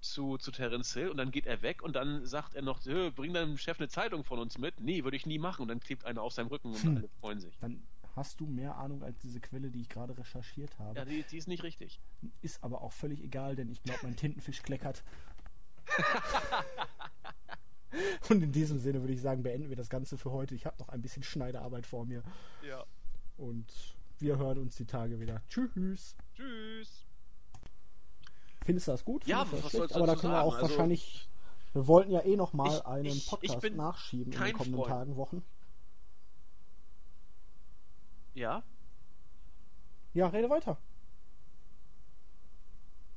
zu, 0.01 0.37
zu 0.37 0.51
Terence 0.51 0.93
Hill 0.93 1.09
und 1.09 1.17
dann 1.17 1.31
geht 1.31 1.45
er 1.45 1.61
weg 1.61 1.81
und 1.83 1.93
dann 1.95 2.25
sagt 2.25 2.55
er 2.55 2.61
noch, 2.61 2.83
"Hö, 2.85 3.11
bring 3.11 3.33
deinem 3.33 3.57
Chef 3.57 3.79
eine 3.79 3.89
Zeitung 3.89 4.23
von 4.23 4.39
uns 4.39 4.57
mit. 4.57 4.79
Nee, 4.79 5.03
würde 5.03 5.17
ich 5.17 5.25
nie 5.25 5.39
machen. 5.39 5.63
Und 5.63 5.67
dann 5.67 5.81
klebt 5.81 6.05
einer 6.05 6.21
auf 6.21 6.31
seinem 6.33 6.47
Rücken 6.47 6.69
und 6.69 6.81
Hm. 6.83 6.97
alle 6.97 7.09
freuen 7.19 7.39
sich. 7.41 7.57
Dann 7.59 7.83
hast 8.15 8.39
du 8.39 8.45
mehr 8.47 8.77
Ahnung 8.77 9.03
als 9.03 9.19
diese 9.19 9.41
Quelle, 9.41 9.69
die 9.69 9.81
ich 9.81 9.89
gerade 9.89 10.17
recherchiert 10.17 10.77
habe. 10.79 10.97
Ja, 10.97 11.03
die, 11.05 11.23
die 11.23 11.37
ist 11.37 11.47
nicht 11.49 11.63
richtig. 11.63 11.99
Ist 12.41 12.63
aber 12.63 12.81
auch 12.81 12.93
völlig 12.93 13.21
egal, 13.21 13.55
denn 13.57 13.69
ich 13.69 13.83
glaube, 13.83 13.99
mein 14.03 14.15
Tintenfisch 14.15 14.63
kleckert. 14.63 15.03
Und 18.29 18.43
in 18.43 18.51
diesem 18.51 18.79
Sinne 18.79 19.01
würde 19.01 19.13
ich 19.13 19.21
sagen, 19.21 19.43
beenden 19.43 19.69
wir 19.69 19.75
das 19.75 19.89
Ganze 19.89 20.17
für 20.17 20.31
heute. 20.31 20.53
Ich 20.55 20.65
habe 20.65 20.77
noch 20.79 20.89
ein 20.89 21.01
bisschen 21.01 21.23
Schneiderarbeit 21.23 21.85
vor 21.87 22.05
mir. 22.05 22.23
Ja. 22.67 22.85
Und 23.37 23.65
wir 24.21 24.37
hören 24.37 24.57
uns 24.59 24.75
die 24.75 24.85
Tage 24.85 25.19
wieder. 25.19 25.41
Tschüss. 25.49 26.15
Tschüss. 26.35 27.05
Findest 28.65 28.87
du 28.87 28.91
das 28.91 29.05
gut? 29.05 29.25
Ja, 29.25 29.45
Findest 29.45 29.65
was 29.65 29.71
sollst 29.71 29.95
du 29.95 29.97
Aber 29.99 30.07
da 30.07 30.15
können 30.15 30.33
wir 30.33 30.41
auch 30.43 30.53
sagen? 30.53 30.63
Also- 30.63 30.75
wahrscheinlich. 30.77 31.29
Wir 31.73 31.85
wollten 31.87 32.11
ja 32.11 32.21
eh 32.21 32.35
noch 32.35 32.53
mal 32.53 32.67
Ich- 32.77 32.85
einen 32.85 33.05
ich- 33.05 33.17
ich 33.23 33.29
Podcast 33.29 33.61
bin 33.61 33.75
nachschieben 33.75 34.33
in 34.33 34.39
den 34.39 34.53
kommenden 34.53 34.79
Freund. 34.79 34.89
Tagen, 34.89 35.15
Wochen. 35.17 35.43
Ja? 38.33 38.63
Ja, 40.15 40.27
rede 40.29 40.49
weiter. 40.49 40.77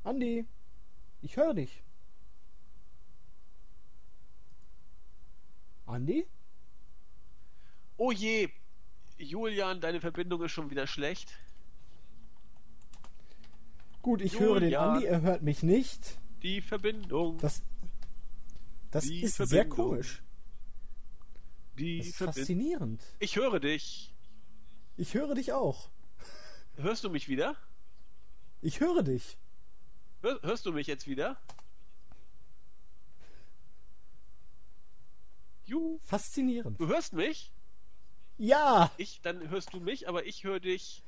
Andi, 0.04 0.46
ich 1.22 1.36
höre 1.36 1.54
dich. 1.54 1.82
Andi? 5.86 6.26
Oh 7.96 8.10
je, 8.12 8.48
Julian, 9.22 9.80
deine 9.80 10.00
Verbindung 10.00 10.42
ist 10.42 10.52
schon 10.52 10.70
wieder 10.70 10.86
schlecht. 10.86 11.32
Gut, 14.02 14.20
ich 14.20 14.38
höre 14.40 14.54
den 14.60 14.64
Julian. 14.64 14.94
Andi, 14.96 15.06
er 15.06 15.20
hört 15.22 15.42
mich 15.42 15.62
nicht. 15.62 16.18
Die 16.42 16.60
Verbindung. 16.60 17.38
Das, 17.38 17.62
das 18.90 19.04
Die 19.04 19.22
ist 19.22 19.36
sehr 19.36 19.46
Verbindung. 19.46 19.76
komisch. 19.90 20.22
die 21.78 21.98
Das 21.98 22.06
ist 22.08 22.16
Verbindung. 22.16 22.34
faszinierend. 22.42 23.02
Ich 23.20 23.36
höre 23.36 23.60
dich. 23.60 24.12
Ich 24.96 25.14
höre 25.14 25.34
dich 25.34 25.52
auch. 25.52 25.88
Hörst 26.76 27.04
du 27.04 27.10
mich 27.10 27.28
wieder? 27.28 27.56
Ich 28.60 28.80
höre 28.80 29.02
dich. 29.02 29.38
Hör, 30.20 30.40
hörst 30.42 30.66
du 30.66 30.72
mich 30.72 30.86
jetzt 30.88 31.06
wieder? 31.06 31.36
Ju, 35.64 35.98
Faszinierend. 36.02 36.78
du 36.80 36.88
hörst 36.88 37.12
mich? 37.12 37.51
Ja! 38.42 38.90
Ich, 38.96 39.20
dann 39.20 39.50
hörst 39.50 39.72
du 39.72 39.78
mich, 39.78 40.08
aber 40.08 40.26
ich 40.26 40.42
höre 40.42 40.58
dich 40.58 41.04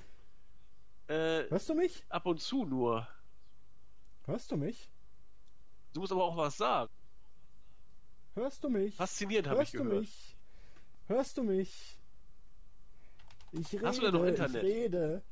äh, 1.08 1.50
Hörst 1.50 1.68
du 1.68 1.74
mich? 1.74 2.04
ab 2.08 2.26
und 2.26 2.40
zu 2.40 2.64
nur. 2.64 3.08
Hörst 4.26 4.52
du 4.52 4.56
mich? 4.56 4.88
Du 5.92 6.00
musst 6.00 6.12
aber 6.12 6.22
auch 6.22 6.36
was 6.36 6.56
sagen. 6.56 6.92
Hörst 8.34 8.62
du 8.62 8.68
mich? 8.68 8.94
Faszinierend 8.94 9.48
habe 9.48 9.64
ich 9.64 9.72
Hörst 9.72 9.74
du 9.74 9.82
gehört. 9.84 10.00
mich? 10.02 10.36
Hörst 11.08 11.36
du 11.36 11.42
mich? 11.42 11.98
Ich 13.50 13.72
rede, 13.72 13.86
Hast 13.88 13.98
du 13.98 14.02
denn 14.02 14.14
noch 14.14 14.24
Internet? 14.24 14.62
ich 14.62 14.62
rede. 14.62 15.22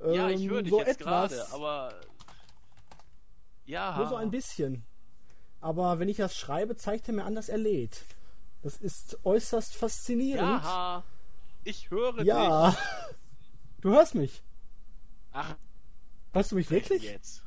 Ja, 0.00 0.30
ich 0.30 0.40
Ähm, 0.44 0.50
höre 0.50 0.62
dich 0.62 0.70
so 0.72 0.78
jetzt 0.78 1.00
etwas, 1.00 1.30
gerade, 1.32 1.52
aber. 1.52 2.00
Ja. 3.66 3.98
Nur 3.98 4.08
so 4.08 4.16
ein 4.16 4.30
bisschen. 4.30 4.82
Aber 5.60 5.98
wenn 5.98 6.08
ich 6.08 6.16
das 6.16 6.34
schreibe, 6.34 6.74
zeigt 6.74 7.06
er 7.08 7.14
mir 7.14 7.24
an, 7.24 7.34
dass 7.34 7.50
er 7.50 7.58
lädt. 7.58 8.02
Das 8.66 8.78
ist 8.78 9.16
äußerst 9.24 9.76
faszinierend. 9.76 10.64
Ja, 10.64 11.04
ich 11.62 11.88
höre 11.88 12.14
dich. 12.14 12.24
Ja. 12.26 12.76
Du 13.80 13.90
hörst 13.90 14.16
mich. 14.16 14.42
Ach, 15.30 15.54
Hörst 16.32 16.50
du 16.50 16.56
mich 16.56 16.68
wirklich? 16.70 17.04
jetzt. 17.04 17.44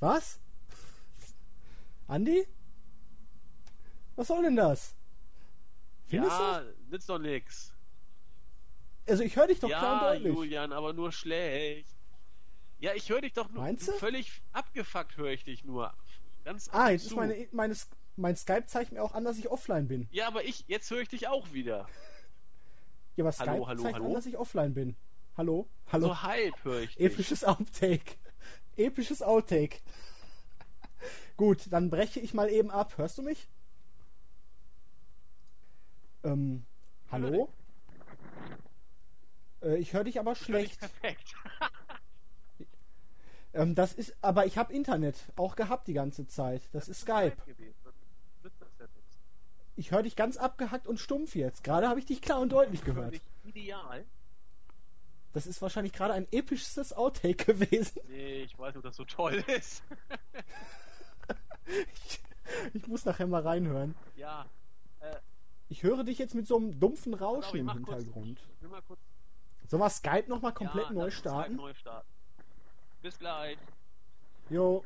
Was? 0.00 0.40
Andi? 2.08 2.48
Was 4.16 4.26
soll 4.26 4.42
denn 4.42 4.56
das? 4.56 4.96
Findest 6.06 6.32
ja, 6.36 6.64
nützt 6.90 7.08
doch 7.08 7.20
nix. 7.20 7.72
du? 9.04 9.12
Also 9.12 9.22
ich 9.22 9.36
höre 9.36 9.46
dich 9.46 9.60
doch 9.60 9.68
klar 9.68 9.92
und 9.92 10.00
Ja, 10.00 10.12
deutlich. 10.14 10.34
Julian, 10.34 10.72
aber 10.72 10.92
nur 10.92 11.12
schlecht. 11.12 11.94
Ja, 12.80 12.94
ich 12.94 13.08
höre 13.08 13.20
dich 13.20 13.34
doch 13.34 13.48
nur. 13.50 13.62
Meinst 13.62 13.86
du? 13.86 13.92
Völlig 13.92 14.42
abgefuckt 14.52 15.16
höre 15.16 15.30
ich 15.30 15.44
dich 15.44 15.62
nur. 15.62 15.94
Ganz 16.42 16.68
Ah, 16.72 16.90
jetzt 16.90 17.02
ist 17.04 17.10
zu. 17.10 17.16
meine, 17.16 17.46
meine, 17.52 17.76
mein 18.16 18.36
Skype 18.36 18.66
zeigt 18.66 18.92
mir 18.92 19.02
auch 19.02 19.14
an, 19.14 19.24
dass 19.24 19.38
ich 19.38 19.48
offline 19.50 19.88
bin. 19.88 20.08
Ja, 20.10 20.26
aber 20.28 20.44
ich, 20.44 20.64
jetzt 20.68 20.90
höre 20.90 21.00
ich 21.00 21.08
dich 21.08 21.28
auch 21.28 21.52
wieder. 21.52 21.86
Ja, 23.16 23.24
aber 23.24 23.32
Hallo, 23.36 23.52
Skype 23.52 23.66
hallo, 23.66 23.82
zeigt 23.82 23.94
hallo? 23.94 24.06
an, 24.06 24.14
dass 24.14 24.26
ich 24.26 24.36
offline 24.36 24.74
bin. 24.74 24.96
Hallo? 25.36 25.68
Hallo? 25.92 26.08
So 26.08 26.22
halb 26.22 26.64
höre 26.64 26.80
ich 26.82 26.96
dich. 26.96 27.06
Episches 27.06 27.44
Outtake. 27.44 28.16
Episches 28.76 29.22
Outtake. 29.22 29.78
Gut, 31.36 31.70
dann 31.70 31.90
breche 31.90 32.20
ich 32.20 32.32
mal 32.34 32.48
eben 32.50 32.70
ab. 32.70 32.96
Hörst 32.96 33.18
du 33.18 33.22
mich? 33.22 33.48
Ähm, 36.24 36.64
hallo? 37.10 37.52
Äh, 39.62 39.76
ich 39.76 39.92
höre 39.92 40.04
dich 40.04 40.18
aber 40.18 40.34
schlecht. 40.34 40.80
perfekt. 40.80 41.34
Ähm, 43.56 43.74
das 43.74 43.94
ist, 43.94 44.14
aber 44.20 44.44
ich 44.44 44.58
habe 44.58 44.70
Internet 44.70 45.16
auch 45.36 45.56
gehabt 45.56 45.88
die 45.88 45.94
ganze 45.94 46.26
Zeit. 46.26 46.60
Das 46.72 46.88
ist 46.90 47.00
Skype. 47.00 47.36
gewesen. 47.46 47.74
Dann 47.84 47.94
nützt 48.42 48.60
das 48.60 48.68
ja 48.78 48.86
nichts. 48.94 49.18
Ich 49.76 49.90
höre 49.90 50.02
dich 50.02 50.16
ganz 50.16 50.36
abgehackt 50.38 50.86
und 50.86 50.98
stumpf 50.98 51.34
jetzt. 51.34 51.62
Gerade 51.62 51.88
habe 51.88 51.98
ich 52.00 52.06
dich 52.06 52.22
klar 52.22 52.40
und 52.40 52.50
deutlich 52.50 52.82
gehört. 52.84 53.20
ideal. 53.44 54.04
Das 55.34 55.46
ist 55.46 55.60
wahrscheinlich 55.60 55.92
gerade 55.92 56.14
ein 56.14 56.26
episches 56.32 56.94
Outtake 56.94 57.44
gewesen. 57.54 58.00
Nee, 58.08 58.42
ich 58.44 58.58
weiß 58.58 58.68
nicht, 58.74 58.78
ob 58.78 58.84
das 58.84 58.96
so 58.96 59.04
toll 59.04 59.34
ist. 59.48 59.82
Ich, 61.66 62.20
ich 62.74 62.86
muss 62.86 63.04
nachher 63.04 63.26
mal 63.26 63.42
reinhören. 63.42 63.94
ja, 64.16 64.46
äh, 65.00 65.16
Ich 65.68 65.82
höre 65.82 66.04
dich 66.04 66.18
jetzt 66.18 66.34
mit 66.34 66.46
so 66.46 66.56
einem 66.56 66.78
dumpfen 66.78 67.12
Rauschen 67.14 67.58
im 67.58 67.66
kurz- 67.66 67.76
Hintergrund. 67.98 68.40
Ich 68.56 68.62
will 68.62 68.70
mal 68.70 68.82
kurz 68.82 69.00
Sollen 69.68 69.82
wir 69.82 69.90
Skype 69.90 70.28
nochmal 70.28 70.54
komplett 70.54 70.86
ja, 70.86 70.92
neu 70.92 71.04
uns 71.06 71.14
Skype 71.14 71.20
starten? 71.30 71.56
Neu 71.56 71.74
starten. 71.74 72.08
Bis 73.02 73.18
gleich. 73.18 73.58
Jo. 74.48 74.84